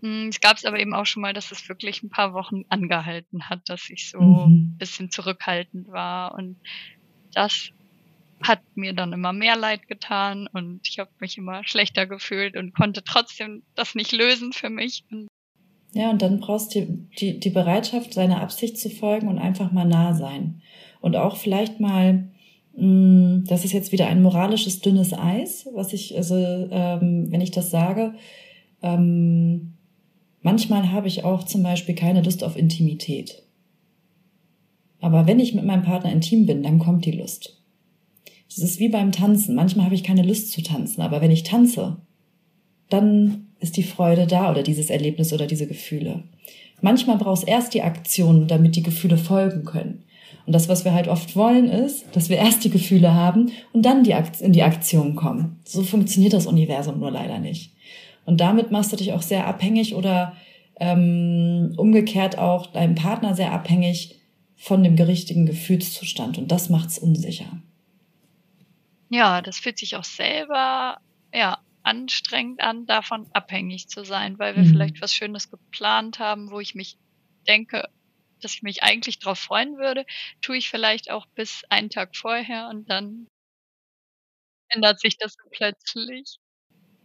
Hm, 0.00 0.28
es 0.28 0.40
gab 0.40 0.56
es 0.56 0.64
aber 0.64 0.78
eben 0.78 0.94
auch 0.94 1.06
schon 1.06 1.22
mal, 1.22 1.32
dass 1.32 1.52
es 1.52 1.68
wirklich 1.68 2.02
ein 2.02 2.10
paar 2.10 2.34
Wochen 2.34 2.64
angehalten 2.68 3.48
hat, 3.48 3.68
dass 3.68 3.90
ich 3.90 4.10
so 4.10 4.20
mhm. 4.20 4.74
ein 4.74 4.76
bisschen 4.78 5.10
zurückhaltend 5.10 5.88
war. 5.88 6.34
Und 6.34 6.56
das 7.34 7.70
hat 8.42 8.60
mir 8.74 8.94
dann 8.94 9.12
immer 9.12 9.32
mehr 9.32 9.56
leid 9.56 9.86
getan 9.86 10.48
und 10.52 10.80
ich 10.88 10.98
habe 10.98 11.10
mich 11.20 11.36
immer 11.36 11.62
schlechter 11.64 12.06
gefühlt 12.06 12.56
und 12.56 12.74
konnte 12.74 13.04
trotzdem 13.04 13.62
das 13.74 13.94
nicht 13.94 14.12
lösen 14.12 14.52
für 14.52 14.70
mich. 14.70 15.04
Ja, 15.92 16.10
und 16.10 16.22
dann 16.22 16.40
brauchst 16.40 16.74
du 16.74 16.86
die, 17.18 17.38
die 17.38 17.50
Bereitschaft, 17.50 18.14
seiner 18.14 18.40
Absicht 18.40 18.78
zu 18.78 18.88
folgen 18.90 19.28
und 19.28 19.38
einfach 19.38 19.72
mal 19.72 19.84
nah 19.84 20.14
sein. 20.14 20.62
Und 21.00 21.16
auch 21.16 21.36
vielleicht 21.36 21.80
mal, 21.80 22.28
hm, 22.74 23.44
das 23.46 23.64
ist 23.64 23.72
jetzt 23.72 23.92
wieder 23.92 24.06
ein 24.06 24.22
moralisches 24.22 24.80
dünnes 24.80 25.12
Eis, 25.12 25.68
was 25.74 25.92
ich, 25.92 26.16
also 26.16 26.34
ähm, 26.34 27.26
wenn 27.30 27.40
ich 27.40 27.50
das 27.50 27.70
sage, 27.70 28.14
ähm, 28.82 29.74
Manchmal 30.42 30.90
habe 30.90 31.08
ich 31.08 31.24
auch 31.24 31.44
zum 31.44 31.62
Beispiel 31.62 31.94
keine 31.94 32.22
Lust 32.22 32.42
auf 32.42 32.56
Intimität. 32.56 33.42
Aber 35.00 35.26
wenn 35.26 35.40
ich 35.40 35.54
mit 35.54 35.64
meinem 35.64 35.82
Partner 35.82 36.12
intim 36.12 36.46
bin, 36.46 36.62
dann 36.62 36.78
kommt 36.78 37.04
die 37.04 37.12
Lust. 37.12 37.62
Das 38.48 38.58
ist 38.58 38.80
wie 38.80 38.88
beim 38.88 39.12
Tanzen. 39.12 39.54
Manchmal 39.54 39.86
habe 39.86 39.94
ich 39.94 40.02
keine 40.02 40.22
Lust 40.22 40.52
zu 40.52 40.62
tanzen, 40.62 41.02
aber 41.02 41.20
wenn 41.20 41.30
ich 41.30 41.42
tanze, 41.42 41.98
dann 42.88 43.46
ist 43.60 43.76
die 43.76 43.82
Freude 43.82 44.26
da 44.26 44.50
oder 44.50 44.62
dieses 44.62 44.90
Erlebnis 44.90 45.32
oder 45.32 45.46
diese 45.46 45.66
Gefühle. 45.66 46.24
Manchmal 46.80 47.18
brauchst 47.18 47.46
erst 47.46 47.74
die 47.74 47.82
Aktion, 47.82 48.48
damit 48.48 48.74
die 48.76 48.82
Gefühle 48.82 49.18
folgen 49.18 49.64
können. 49.64 50.04
Und 50.46 50.54
das, 50.54 50.68
was 50.68 50.84
wir 50.84 50.94
halt 50.94 51.06
oft 51.06 51.36
wollen, 51.36 51.68
ist, 51.68 52.04
dass 52.12 52.28
wir 52.28 52.38
erst 52.38 52.64
die 52.64 52.70
Gefühle 52.70 53.14
haben 53.14 53.52
und 53.72 53.84
dann 53.84 54.02
die 54.02 54.14
in 54.40 54.52
die 54.52 54.62
Aktion 54.62 55.14
kommen. 55.14 55.60
So 55.64 55.82
funktioniert 55.82 56.32
das 56.32 56.46
Universum 56.46 56.98
nur 56.98 57.10
leider 57.10 57.38
nicht. 57.38 57.72
Und 58.24 58.40
damit 58.40 58.70
machst 58.70 58.92
du 58.92 58.96
dich 58.96 59.12
auch 59.12 59.22
sehr 59.22 59.46
abhängig 59.46 59.94
oder 59.94 60.36
ähm, 60.78 61.74
umgekehrt 61.76 62.38
auch 62.38 62.66
deinem 62.66 62.94
Partner 62.94 63.34
sehr 63.34 63.52
abhängig 63.52 64.20
von 64.56 64.82
dem 64.82 64.96
gerichtigen 64.96 65.46
Gefühlszustand. 65.46 66.38
Und 66.38 66.52
das 66.52 66.68
macht's 66.68 66.98
unsicher. 66.98 67.60
Ja, 69.08 69.42
das 69.42 69.58
fühlt 69.58 69.78
sich 69.78 69.96
auch 69.96 70.04
selber 70.04 70.98
ja 71.34 71.58
anstrengend 71.82 72.60
an, 72.60 72.86
davon 72.86 73.26
abhängig 73.32 73.88
zu 73.88 74.04
sein, 74.04 74.38
weil 74.38 74.54
wir 74.54 74.64
mhm. 74.64 74.68
vielleicht 74.68 75.00
was 75.00 75.14
Schönes 75.14 75.50
geplant 75.50 76.18
haben, 76.18 76.50
wo 76.50 76.60
ich 76.60 76.74
mich 76.74 76.98
denke, 77.48 77.88
dass 78.40 78.54
ich 78.54 78.62
mich 78.62 78.82
eigentlich 78.82 79.18
darauf 79.18 79.38
freuen 79.38 79.76
würde, 79.76 80.04
tue 80.40 80.56
ich 80.56 80.70
vielleicht 80.70 81.10
auch 81.10 81.26
bis 81.34 81.64
einen 81.68 81.90
Tag 81.90 82.16
vorher 82.16 82.68
und 82.68 82.88
dann 82.90 83.26
ändert 84.68 85.00
sich 85.00 85.18
das 85.18 85.36
plötzlich. 85.50 86.38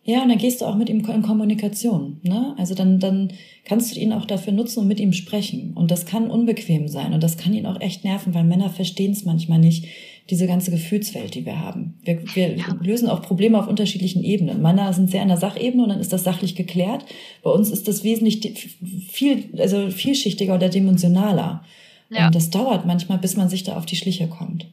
Ja, 0.07 0.21
und 0.21 0.29
dann 0.29 0.37
gehst 0.37 0.61
du 0.61 0.65
auch 0.65 0.75
mit 0.75 0.87
ihm 0.87 0.99
in 0.99 1.21
Kommunikation. 1.23 2.19
Ne? 2.21 2.53
Also 2.59 2.75
dann, 2.75 2.99
dann 2.99 3.33
kannst 3.65 3.95
du 3.95 3.99
ihn 3.99 4.13
auch 4.13 4.25
dafür 4.25 4.53
nutzen 4.53 4.81
und 4.81 4.87
mit 4.87 4.99
ihm 4.99 5.13
sprechen. 5.13 5.73
Und 5.73 5.89
das 5.89 6.05
kann 6.05 6.29
unbequem 6.29 6.87
sein 6.87 7.13
und 7.13 7.23
das 7.23 7.37
kann 7.37 7.55
ihn 7.55 7.65
auch 7.65 7.81
echt 7.81 8.03
nerven, 8.03 8.35
weil 8.35 8.43
Männer 8.43 8.69
verstehen 8.69 9.13
es 9.13 9.25
manchmal 9.25 9.57
nicht, 9.57 9.87
diese 10.29 10.45
ganze 10.45 10.69
Gefühlswelt, 10.69 11.33
die 11.33 11.45
wir 11.45 11.59
haben. 11.59 11.95
Wir, 12.03 12.19
wir 12.35 12.55
ja. 12.55 12.77
lösen 12.81 13.09
auch 13.09 13.23
Probleme 13.23 13.59
auf 13.59 13.67
unterschiedlichen 13.67 14.23
Ebenen. 14.23 14.61
Männer 14.61 14.93
sind 14.93 15.09
sehr 15.09 15.23
in 15.23 15.27
der 15.27 15.37
Sachebene 15.37 15.81
und 15.83 15.89
dann 15.89 15.99
ist 15.99 16.13
das 16.13 16.23
sachlich 16.23 16.55
geklärt. 16.55 17.05
Bei 17.41 17.49
uns 17.49 17.71
ist 17.71 17.87
das 17.87 18.03
wesentlich 18.03 18.77
viel, 19.09 19.49
also 19.57 19.89
vielschichtiger 19.89 20.53
oder 20.53 20.69
dimensionaler. 20.69 21.63
Ja. 22.11 22.27
Und 22.27 22.35
das 22.35 22.51
dauert 22.51 22.85
manchmal, 22.85 23.17
bis 23.17 23.37
man 23.37 23.49
sich 23.49 23.63
da 23.63 23.75
auf 23.75 23.87
die 23.87 23.95
Schliche 23.95 24.27
kommt. 24.27 24.67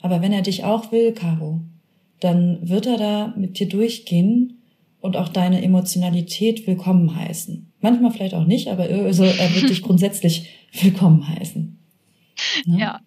Aber 0.00 0.22
wenn 0.22 0.32
er 0.32 0.42
dich 0.42 0.62
auch 0.62 0.92
will, 0.92 1.12
Caro, 1.12 1.60
dann 2.20 2.68
wird 2.68 2.86
er 2.86 2.96
da 2.96 3.34
mit 3.36 3.58
dir 3.58 3.68
durchgehen 3.68 4.57
und 5.08 5.16
auch 5.16 5.30
deine 5.30 5.62
Emotionalität 5.62 6.66
willkommen 6.66 7.16
heißen. 7.16 7.72
Manchmal 7.80 8.12
vielleicht 8.12 8.34
auch 8.34 8.44
nicht, 8.44 8.68
aber 8.68 8.82
also 8.84 9.24
er 9.24 9.54
wird 9.54 9.70
dich 9.70 9.80
grundsätzlich 9.88 10.50
willkommen 10.82 11.26
heißen. 11.26 11.78
Ne? 12.66 12.78
Ja. 12.78 13.00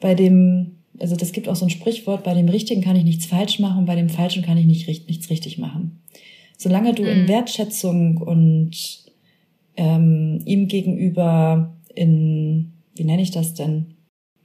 Bei 0.00 0.14
dem, 0.14 0.78
also 0.98 1.14
das 1.14 1.32
gibt 1.32 1.50
auch 1.50 1.56
so 1.56 1.66
ein 1.66 1.70
Sprichwort, 1.70 2.24
bei 2.24 2.32
dem 2.32 2.48
Richtigen 2.48 2.80
kann 2.80 2.96
ich 2.96 3.04
nichts 3.04 3.26
falsch 3.26 3.58
machen, 3.58 3.84
bei 3.84 3.94
dem 3.94 4.08
Falschen 4.08 4.42
kann 4.42 4.56
ich 4.56 4.64
nicht, 4.64 4.88
nichts 4.88 5.28
richtig 5.28 5.58
machen. 5.58 6.00
Solange 6.56 6.94
du 6.94 7.02
mhm. 7.02 7.08
in 7.08 7.28
Wertschätzung 7.28 8.16
und 8.16 8.70
ähm, 9.76 10.40
ihm 10.46 10.66
gegenüber 10.66 11.76
in, 11.94 12.72
wie 12.94 13.04
nenne 13.04 13.20
ich 13.20 13.32
das 13.32 13.52
denn? 13.52 13.96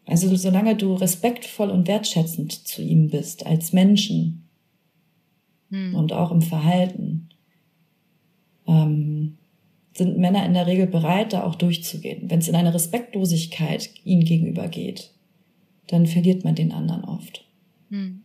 Also 0.05 0.35
solange 0.35 0.75
du 0.75 0.95
respektvoll 0.95 1.69
und 1.69 1.87
wertschätzend 1.87 2.67
zu 2.67 2.81
ihm 2.81 3.07
bist 3.07 3.45
als 3.45 3.71
Menschen, 3.71 4.40
hm. 5.71 5.95
und 5.95 6.13
auch 6.13 6.31
im 6.31 6.41
Verhalten, 6.41 7.29
ähm, 8.67 9.37
sind 9.93 10.17
Männer 10.17 10.45
in 10.45 10.53
der 10.53 10.67
Regel 10.67 10.87
bereit, 10.87 11.33
da 11.33 11.43
auch 11.43 11.55
durchzugehen. 11.55 12.29
Wenn 12.29 12.39
es 12.39 12.47
in 12.47 12.55
eine 12.55 12.73
Respektlosigkeit 12.73 13.89
ihnen 14.05 14.23
gegenüber 14.23 14.67
geht, 14.67 15.11
dann 15.87 16.05
verliert 16.05 16.43
man 16.43 16.55
den 16.55 16.71
anderen 16.71 17.03
oft. 17.03 17.45
Hm. 17.89 18.21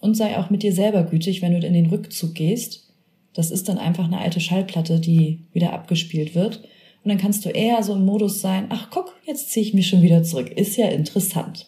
Und 0.00 0.14
sei 0.16 0.38
auch 0.38 0.50
mit 0.50 0.62
dir 0.62 0.72
selber 0.72 1.04
gütig, 1.04 1.42
wenn 1.42 1.58
du 1.58 1.66
in 1.66 1.72
den 1.72 1.86
Rückzug 1.86 2.34
gehst. 2.34 2.92
Das 3.32 3.50
ist 3.50 3.68
dann 3.68 3.78
einfach 3.78 4.04
eine 4.04 4.18
alte 4.18 4.40
Schallplatte, 4.40 4.98
die 4.98 5.40
wieder 5.52 5.72
abgespielt 5.72 6.34
wird. 6.34 6.58
Und 7.02 7.08
dann 7.08 7.18
kannst 7.18 7.44
du 7.44 7.48
eher 7.48 7.82
so 7.82 7.94
im 7.94 8.04
Modus 8.04 8.40
sein, 8.40 8.66
ach 8.68 8.88
guck, 8.90 9.14
jetzt 9.26 9.50
ziehe 9.50 9.64
ich 9.64 9.72
mich 9.72 9.88
schon 9.88 10.02
wieder 10.02 10.22
zurück. 10.22 10.50
Ist 10.50 10.76
ja 10.76 10.88
interessant. 10.88 11.66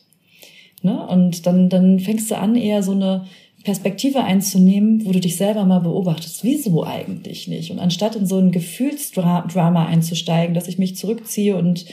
Ne? 0.83 1.07
Und 1.07 1.47
dann, 1.47 1.69
dann 1.69 2.01
fängst 2.01 2.31
du 2.31 2.37
an, 2.37 2.57
eher 2.57 2.83
so 2.83 2.93
eine 2.93 3.27
Perspektive 3.65 4.25
einzunehmen, 4.25 5.05
wo 5.05 5.13
du 5.13 5.21
dich 5.21 5.37
selber 5.37 5.65
mal 5.65 5.81
beobachtest. 5.81 6.45
Wieso 6.45 6.85
eigentlich 6.85 7.49
nicht? 7.49 7.71
Und 7.71 7.79
anstatt 7.79 8.17
in 8.17 8.27
so 8.27 8.39
ein 8.39 8.53
Gefühlsdrama 8.53 9.87
einzusteigen, 9.87 10.55
dass 10.55 10.69
ich 10.69 10.79
mich 10.79 10.97
zurückziehe 10.97 11.57
und 11.57 11.87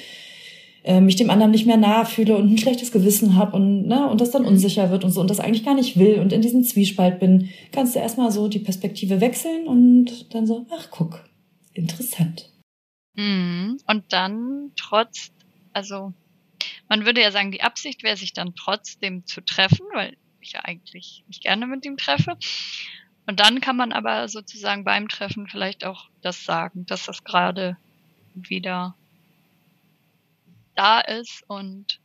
äh, 0.84 1.02
mich 1.02 1.18
dem 1.18 1.30
anderen 1.30 1.52
nicht 1.52 1.66
mehr 1.66 1.78
nahe 1.78 2.06
fühle 2.06 2.38
und 2.38 2.52
ein 2.52 2.58
schlechtes 2.58 2.92
Gewissen 2.92 3.36
habe 3.36 3.56
und, 3.56 3.88
ne, 3.88 4.10
und 4.10 4.22
das 4.22 4.32
dann 4.32 4.46
unsicher 4.46 4.90
wird 4.92 5.04
und 5.04 5.12
so 5.12 5.22
und 5.22 5.30
das 5.30 5.40
eigentlich 5.40 5.66
gar 5.66 5.76
nicht 5.76 6.00
will 6.00 6.20
und 6.20 6.34
in 6.34 6.42
diesem 6.42 6.64
Zwiespalt 6.64 7.20
bin, 7.20 7.50
kannst 7.72 7.96
du 7.96 8.00
erstmal 8.00 8.32
so 8.32 8.48
die 8.48 8.60
Perspektive 8.60 9.22
wechseln 9.22 9.68
und 9.68 10.34
dann 10.34 10.48
so, 10.48 10.66
ach 10.72 10.88
guck, 10.90 11.26
interessant. 11.74 12.50
Mhm. 13.16 13.78
Und 13.88 14.04
dann 14.10 14.72
trotz, 14.78 15.32
also 15.74 16.14
man 16.88 17.06
würde 17.06 17.22
ja 17.22 17.32
sagen, 17.32 17.52
die 17.52 17.62
Absicht 17.62 18.04
wäre, 18.04 18.18
sich 18.18 18.34
dann 18.34 18.56
trotzdem 18.56 19.26
zu 19.26 19.42
treffen, 19.42 19.86
weil 19.94 20.16
ich 20.42 20.54
ja 20.54 20.62
eigentlich 20.62 21.24
mich 21.28 21.42
gerne 21.42 21.68
mit 21.68 21.86
ihm 21.86 21.98
treffe. 21.98 22.38
Und 23.28 23.40
dann 23.40 23.62
kann 23.62 23.78
man 23.78 23.92
aber 23.92 24.28
sozusagen 24.28 24.84
beim 24.84 25.08
Treffen 25.08 25.48
vielleicht 25.48 25.86
auch 25.86 26.10
das 26.22 26.46
sagen, 26.46 26.86
dass 26.88 27.06
das 27.06 27.24
gerade 27.24 27.78
wieder 28.34 28.96
da 30.76 31.00
ist 31.02 31.44
und 31.48 32.00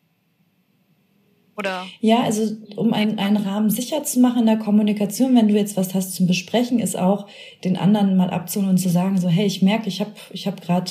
oder? 1.56 1.86
Ja, 2.00 2.22
also 2.22 2.56
um 2.76 2.92
einen, 2.92 3.18
einen 3.18 3.36
Rahmen 3.36 3.70
sicher 3.70 4.02
zu 4.02 4.18
machen 4.18 4.40
in 4.40 4.46
der 4.46 4.58
Kommunikation, 4.58 5.36
wenn 5.36 5.48
du 5.48 5.54
jetzt 5.54 5.76
was 5.76 5.94
hast 5.94 6.14
zum 6.14 6.26
Besprechen, 6.26 6.80
ist 6.80 6.98
auch 6.98 7.28
den 7.62 7.76
anderen 7.76 8.16
mal 8.16 8.30
abzuholen 8.30 8.70
und 8.70 8.78
zu 8.78 8.88
sagen, 8.88 9.18
so, 9.20 9.28
hey, 9.28 9.46
ich 9.46 9.62
merke, 9.62 9.88
ich 9.88 10.00
habe 10.00 10.12
ich 10.30 10.48
hab 10.48 10.60
gerade 10.60 10.90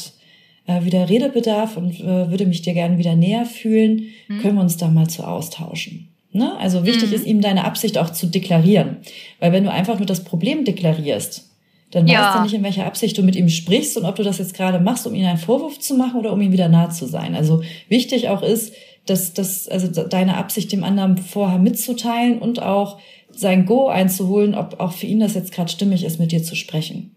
äh, 0.66 0.86
wieder 0.86 1.10
Redebedarf 1.10 1.76
und 1.76 2.00
äh, 2.00 2.30
würde 2.30 2.46
mich 2.46 2.62
dir 2.62 2.74
gerne 2.74 2.98
wieder 2.98 3.16
näher 3.16 3.46
fühlen. 3.46 4.08
Mhm. 4.30 4.40
Können 4.40 4.56
wir 4.56 4.62
uns 4.62 4.78
da 4.78 4.88
mal 4.88 5.10
zu 5.10 5.28
austauschen? 5.28 6.13
Ne? 6.34 6.58
Also 6.60 6.86
wichtig 6.86 7.10
mhm. 7.10 7.16
ist 7.16 7.26
ihm 7.26 7.42
deine 7.42 7.64
Absicht 7.64 7.98
auch 7.98 8.10
zu 8.10 8.26
deklarieren. 8.26 8.98
Weil 9.40 9.52
wenn 9.52 9.64
du 9.64 9.72
einfach 9.72 9.98
nur 9.98 10.08
das 10.08 10.24
Problem 10.24 10.66
deklarierst, 10.66 11.50
dann 11.92 12.08
ja. 12.08 12.22
weißt 12.22 12.38
du 12.38 12.44
nicht, 12.44 12.54
in 12.56 12.64
welcher 12.64 12.86
Absicht 12.86 13.18
du 13.18 13.22
mit 13.22 13.36
ihm 13.36 13.50
sprichst 13.50 13.98
und 13.98 14.06
ob 14.06 14.16
du 14.16 14.24
das 14.24 14.40
jetzt 14.40 14.56
gerade 14.56 14.80
machst, 14.80 15.06
um 15.06 15.14
ihm 15.14 15.26
einen 15.26 15.38
Vorwurf 15.38 15.80
zu 15.80 15.94
machen 15.94 16.20
oder 16.20 16.34
um 16.34 16.42
ihm 16.42 16.52
wieder 16.52 16.68
nah 16.68 16.90
zu 16.90 17.06
sein. 17.06 17.36
Also 17.36 17.62
wichtig 17.88 18.30
auch 18.30 18.42
ist, 18.42 18.74
dass, 19.06 19.34
dass 19.34 19.68
also 19.68 19.88
deine 20.04 20.38
Absicht 20.38 20.72
dem 20.72 20.84
anderen 20.84 21.18
vorher 21.18 21.60
mitzuteilen 21.60 22.40
und 22.40 22.62
auch 22.62 22.98
sein 23.32 23.66
Go 23.66 23.88
einzuholen, 23.88 24.56
ob 24.56 24.80
auch 24.80 24.94
für 24.94 25.06
ihn 25.06 25.20
das 25.20 25.36
jetzt 25.36 25.52
gerade 25.52 25.72
stimmig 25.72 26.04
ist, 26.04 26.20
mit 26.20 26.32
dir 26.32 26.44
zu 26.44 26.56
sprechen. 26.56 27.16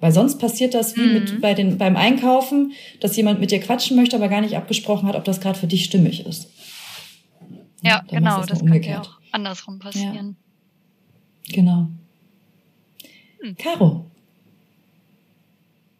Weil 0.00 0.12
sonst 0.12 0.38
passiert 0.38 0.74
das 0.74 0.96
wie 0.96 1.02
mhm. 1.02 1.12
mit 1.12 1.40
bei 1.40 1.54
den 1.54 1.78
beim 1.78 1.96
Einkaufen, 1.96 2.72
dass 3.00 3.16
jemand 3.16 3.40
mit 3.40 3.50
dir 3.50 3.60
quatschen 3.60 3.96
möchte, 3.96 4.16
aber 4.16 4.28
gar 4.28 4.40
nicht 4.40 4.56
abgesprochen 4.56 5.06
hat, 5.08 5.14
ob 5.14 5.24
das 5.24 5.40
gerade 5.40 5.58
für 5.58 5.66
dich 5.66 5.84
stimmig 5.84 6.26
ist. 6.26 6.50
Ja, 7.82 7.98
Dann 7.98 8.18
genau, 8.18 8.38
das, 8.38 8.48
das 8.48 8.60
könnte 8.60 8.88
ja 8.88 9.00
auch 9.00 9.18
andersrum 9.32 9.78
passieren. 9.78 10.36
Ja. 11.46 11.54
Genau. 11.54 11.88
Hm. 13.40 13.56
Caro, 13.56 14.10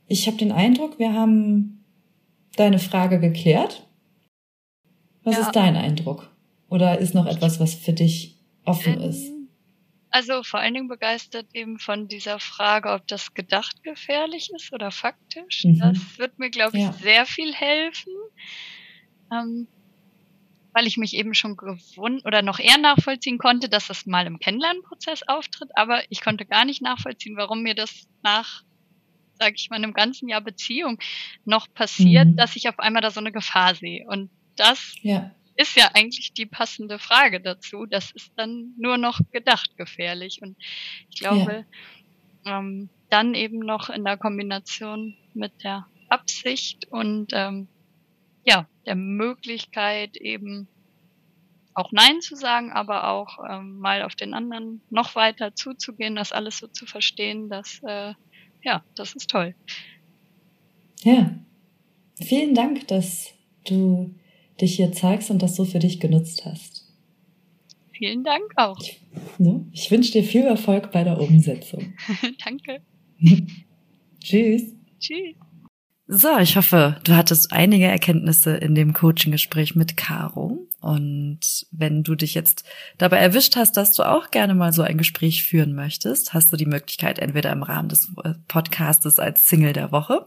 ich 0.06 0.26
habe 0.26 0.36
den 0.36 0.52
Eindruck, 0.52 0.98
wir 0.98 1.12
haben 1.12 1.84
deine 2.56 2.78
Frage 2.78 3.20
geklärt. 3.20 3.86
Was 5.22 5.36
ja. 5.36 5.42
ist 5.42 5.52
dein 5.52 5.76
Eindruck? 5.76 6.30
Oder 6.68 6.98
ist 6.98 7.14
noch 7.14 7.26
etwas, 7.26 7.60
was 7.60 7.74
für 7.74 7.92
dich 7.92 8.36
offen 8.64 8.94
ähm, 8.94 9.10
ist? 9.10 9.30
Also 10.10 10.42
vor 10.42 10.58
allen 10.58 10.74
Dingen 10.74 10.88
begeistert 10.88 11.46
eben 11.54 11.78
von 11.78 12.08
dieser 12.08 12.40
Frage, 12.40 12.90
ob 12.90 13.06
das 13.06 13.34
gedacht 13.34 13.82
gefährlich 13.84 14.50
ist 14.54 14.72
oder 14.72 14.90
faktisch. 14.90 15.64
Mhm. 15.64 15.78
Das 15.78 16.18
wird 16.18 16.38
mir, 16.38 16.50
glaube 16.50 16.76
ich, 16.76 16.82
ja. 16.82 16.92
sehr 16.92 17.26
viel 17.26 17.54
helfen. 17.54 18.12
Ähm, 19.32 19.68
weil 20.72 20.86
ich 20.86 20.96
mich 20.96 21.14
eben 21.14 21.34
schon 21.34 21.56
gewundert 21.56 22.26
oder 22.26 22.42
noch 22.42 22.58
eher 22.58 22.78
nachvollziehen 22.78 23.38
konnte, 23.38 23.68
dass 23.68 23.88
das 23.88 24.06
mal 24.06 24.26
im 24.26 24.38
Kennenlernprozess 24.38 25.22
auftritt, 25.26 25.70
aber 25.74 26.02
ich 26.10 26.20
konnte 26.20 26.46
gar 26.46 26.64
nicht 26.64 26.82
nachvollziehen, 26.82 27.36
warum 27.36 27.62
mir 27.62 27.74
das 27.74 28.08
nach, 28.22 28.62
sage 29.38 29.54
ich 29.56 29.70
mal, 29.70 29.76
einem 29.76 29.94
ganzen 29.94 30.28
Jahr 30.28 30.40
Beziehung 30.40 30.98
noch 31.44 31.72
passiert, 31.72 32.28
mhm. 32.28 32.36
dass 32.36 32.56
ich 32.56 32.68
auf 32.68 32.78
einmal 32.78 33.02
da 33.02 33.10
so 33.10 33.20
eine 33.20 33.32
Gefahr 33.32 33.74
sehe. 33.74 34.06
Und 34.06 34.30
das 34.56 34.94
ja. 35.02 35.30
ist 35.56 35.76
ja 35.76 35.90
eigentlich 35.94 36.32
die 36.32 36.46
passende 36.46 36.98
Frage 36.98 37.40
dazu. 37.40 37.86
Das 37.86 38.10
ist 38.12 38.32
dann 38.36 38.74
nur 38.78 38.98
noch 38.98 39.20
gedacht 39.32 39.76
gefährlich. 39.76 40.40
Und 40.42 40.56
ich 41.10 41.20
glaube, 41.20 41.66
ja. 42.44 42.58
ähm, 42.58 42.88
dann 43.08 43.34
eben 43.34 43.58
noch 43.58 43.90
in 43.90 44.04
der 44.04 44.16
Kombination 44.16 45.16
mit 45.34 45.64
der 45.64 45.86
Absicht 46.08 46.86
und 46.90 47.32
ähm, 47.32 47.68
ja, 48.44 48.66
der 48.86 48.96
Möglichkeit 48.96 50.16
eben 50.16 50.68
auch 51.74 51.92
Nein 51.92 52.20
zu 52.20 52.36
sagen, 52.36 52.72
aber 52.72 53.08
auch 53.08 53.38
ähm, 53.48 53.78
mal 53.78 54.02
auf 54.02 54.14
den 54.14 54.34
anderen 54.34 54.80
noch 54.90 55.14
weiter 55.14 55.54
zuzugehen, 55.54 56.16
das 56.16 56.32
alles 56.32 56.58
so 56.58 56.66
zu 56.66 56.86
verstehen, 56.86 57.48
dass 57.48 57.80
äh, 57.84 58.14
ja, 58.62 58.84
das 58.94 59.14
ist 59.14 59.30
toll. 59.30 59.54
Ja, 61.02 61.34
vielen 62.20 62.54
Dank, 62.54 62.88
dass 62.88 63.32
du 63.64 64.14
dich 64.60 64.76
hier 64.76 64.92
zeigst 64.92 65.30
und 65.30 65.40
das 65.40 65.56
so 65.56 65.64
für 65.64 65.78
dich 65.78 66.00
genutzt 66.00 66.44
hast. 66.44 66.86
Vielen 67.92 68.24
Dank 68.24 68.52
auch. 68.56 68.78
Ich, 68.80 69.00
ne, 69.38 69.66
ich 69.72 69.90
wünsche 69.90 70.12
dir 70.12 70.24
viel 70.24 70.42
Erfolg 70.42 70.90
bei 70.90 71.04
der 71.04 71.20
Umsetzung. 71.20 71.94
Danke. 72.44 72.82
Tschüss. 74.20 74.74
Tschüss. 74.98 75.36
So, 76.12 76.38
ich 76.40 76.56
hoffe, 76.56 76.96
du 77.04 77.14
hattest 77.14 77.52
einige 77.52 77.84
Erkenntnisse 77.84 78.56
in 78.56 78.74
dem 78.74 78.94
Coaching-Gespräch 78.94 79.76
mit 79.76 79.96
Caro. 79.96 80.66
Und 80.80 81.38
wenn 81.70 82.02
du 82.02 82.16
dich 82.16 82.34
jetzt 82.34 82.64
dabei 82.98 83.18
erwischt 83.18 83.54
hast, 83.54 83.76
dass 83.76 83.92
du 83.92 84.02
auch 84.02 84.32
gerne 84.32 84.56
mal 84.56 84.72
so 84.72 84.82
ein 84.82 84.98
Gespräch 84.98 85.44
führen 85.44 85.72
möchtest, 85.72 86.34
hast 86.34 86.52
du 86.52 86.56
die 86.56 86.66
Möglichkeit, 86.66 87.20
entweder 87.20 87.52
im 87.52 87.62
Rahmen 87.62 87.88
des 87.88 88.10
Podcastes 88.48 89.20
als 89.20 89.46
Single 89.46 89.72
der 89.72 89.92
Woche 89.92 90.26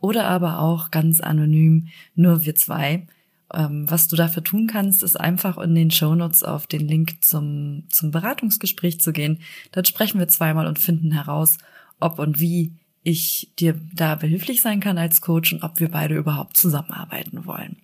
oder 0.00 0.24
aber 0.24 0.58
auch 0.58 0.90
ganz 0.90 1.20
anonym, 1.20 1.86
nur 2.16 2.44
wir 2.44 2.56
zwei. 2.56 3.06
Ähm, 3.54 3.88
was 3.88 4.08
du 4.08 4.16
dafür 4.16 4.42
tun 4.42 4.66
kannst, 4.66 5.04
ist 5.04 5.14
einfach 5.14 5.58
in 5.58 5.76
den 5.76 5.92
Shownotes 5.92 6.42
auf 6.42 6.66
den 6.66 6.88
Link 6.88 7.22
zum, 7.24 7.84
zum 7.88 8.10
Beratungsgespräch 8.10 9.00
zu 9.00 9.12
gehen. 9.12 9.38
Dort 9.70 9.86
sprechen 9.86 10.18
wir 10.18 10.26
zweimal 10.26 10.66
und 10.66 10.80
finden 10.80 11.12
heraus, 11.12 11.58
ob 12.00 12.18
und 12.18 12.40
wie 12.40 12.72
ich 13.02 13.50
dir 13.58 13.80
da 13.94 14.14
behilflich 14.14 14.60
sein 14.62 14.80
kann 14.80 14.98
als 14.98 15.20
Coach 15.20 15.52
und 15.52 15.62
ob 15.62 15.80
wir 15.80 15.88
beide 15.88 16.16
überhaupt 16.16 16.56
zusammenarbeiten 16.56 17.46
wollen. 17.46 17.76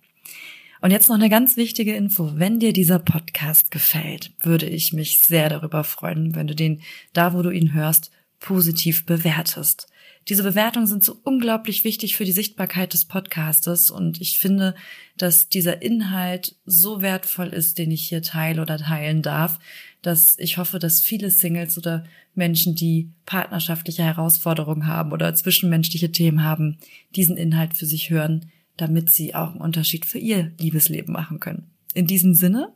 Und 0.81 0.91
jetzt 0.91 1.09
noch 1.09 1.15
eine 1.15 1.29
ganz 1.29 1.57
wichtige 1.57 1.95
Info. 1.95 2.33
Wenn 2.35 2.59
dir 2.59 2.71
dieser 2.71 2.99
Podcast 2.99 3.71
gefällt, 3.71 4.31
würde 4.41 4.67
ich 4.67 4.93
mich 4.93 5.19
sehr 5.19 5.49
darüber 5.49 5.83
freuen, 5.83 6.35
wenn 6.35 6.47
du 6.47 6.55
den 6.55 6.81
da, 7.13 7.33
wo 7.33 7.41
du 7.41 7.49
ihn 7.49 7.73
hörst, 7.73 8.11
positiv 8.39 9.05
bewertest. 9.05 9.87
Diese 10.29 10.43
Bewertungen 10.43 10.87
sind 10.87 11.03
so 11.05 11.17
unglaublich 11.23 11.85
wichtig 11.85 12.17
für 12.17 12.25
die 12.25 12.33
Sichtbarkeit 12.33 12.91
des 12.91 13.05
Podcastes 13.05 13.89
und 13.89 14.19
ich 14.19 14.37
finde, 14.37 14.75
dass 15.15 15.47
dieser 15.47 15.81
Inhalt 15.81 16.55
so 16.65 17.01
wertvoll 17.01 17.47
ist, 17.47 17.77
den 17.77 17.91
ich 17.91 18.09
hier 18.09 18.21
teile 18.21 18.61
oder 18.61 18.77
teilen 18.77 19.21
darf, 19.21 19.57
dass 20.07 20.39
ich 20.39 20.57
hoffe, 20.57 20.79
dass 20.79 21.01
viele 21.01 21.29
Singles 21.29 21.77
oder 21.77 22.05
Menschen, 22.33 22.75
die 22.75 23.09
partnerschaftliche 23.25 24.03
Herausforderungen 24.03 24.87
haben 24.87 25.11
oder 25.11 25.35
zwischenmenschliche 25.35 26.11
Themen 26.11 26.43
haben, 26.43 26.77
diesen 27.15 27.37
Inhalt 27.37 27.75
für 27.75 27.85
sich 27.85 28.09
hören, 28.09 28.45
damit 28.77 29.13
sie 29.13 29.35
auch 29.35 29.51
einen 29.51 29.61
Unterschied 29.61 30.05
für 30.05 30.19
ihr 30.19 30.51
Liebesleben 30.59 31.13
machen 31.13 31.39
können. 31.39 31.69
In 31.93 32.07
diesem 32.07 32.33
Sinne, 32.33 32.69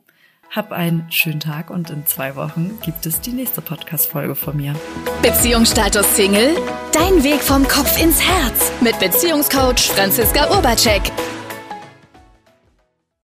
hab 0.50 0.70
einen 0.70 1.10
schönen 1.10 1.40
Tag 1.40 1.70
und 1.70 1.88
in 1.88 2.04
zwei 2.04 2.36
Wochen 2.36 2.72
gibt 2.84 3.06
es 3.06 3.20
die 3.22 3.30
nächste 3.30 3.62
Podcast-Folge 3.62 4.34
von 4.34 4.56
mir. 4.56 4.74
Beziehungsstatus 5.22 6.14
Single? 6.14 6.54
Dein 6.92 7.24
Weg 7.24 7.40
vom 7.40 7.66
Kopf 7.66 8.00
ins 8.02 8.20
Herz 8.20 8.70
mit 8.82 8.98
Beziehungscoach 8.98 9.90
Franziska 9.92 10.54
Urbacek. 10.54 11.00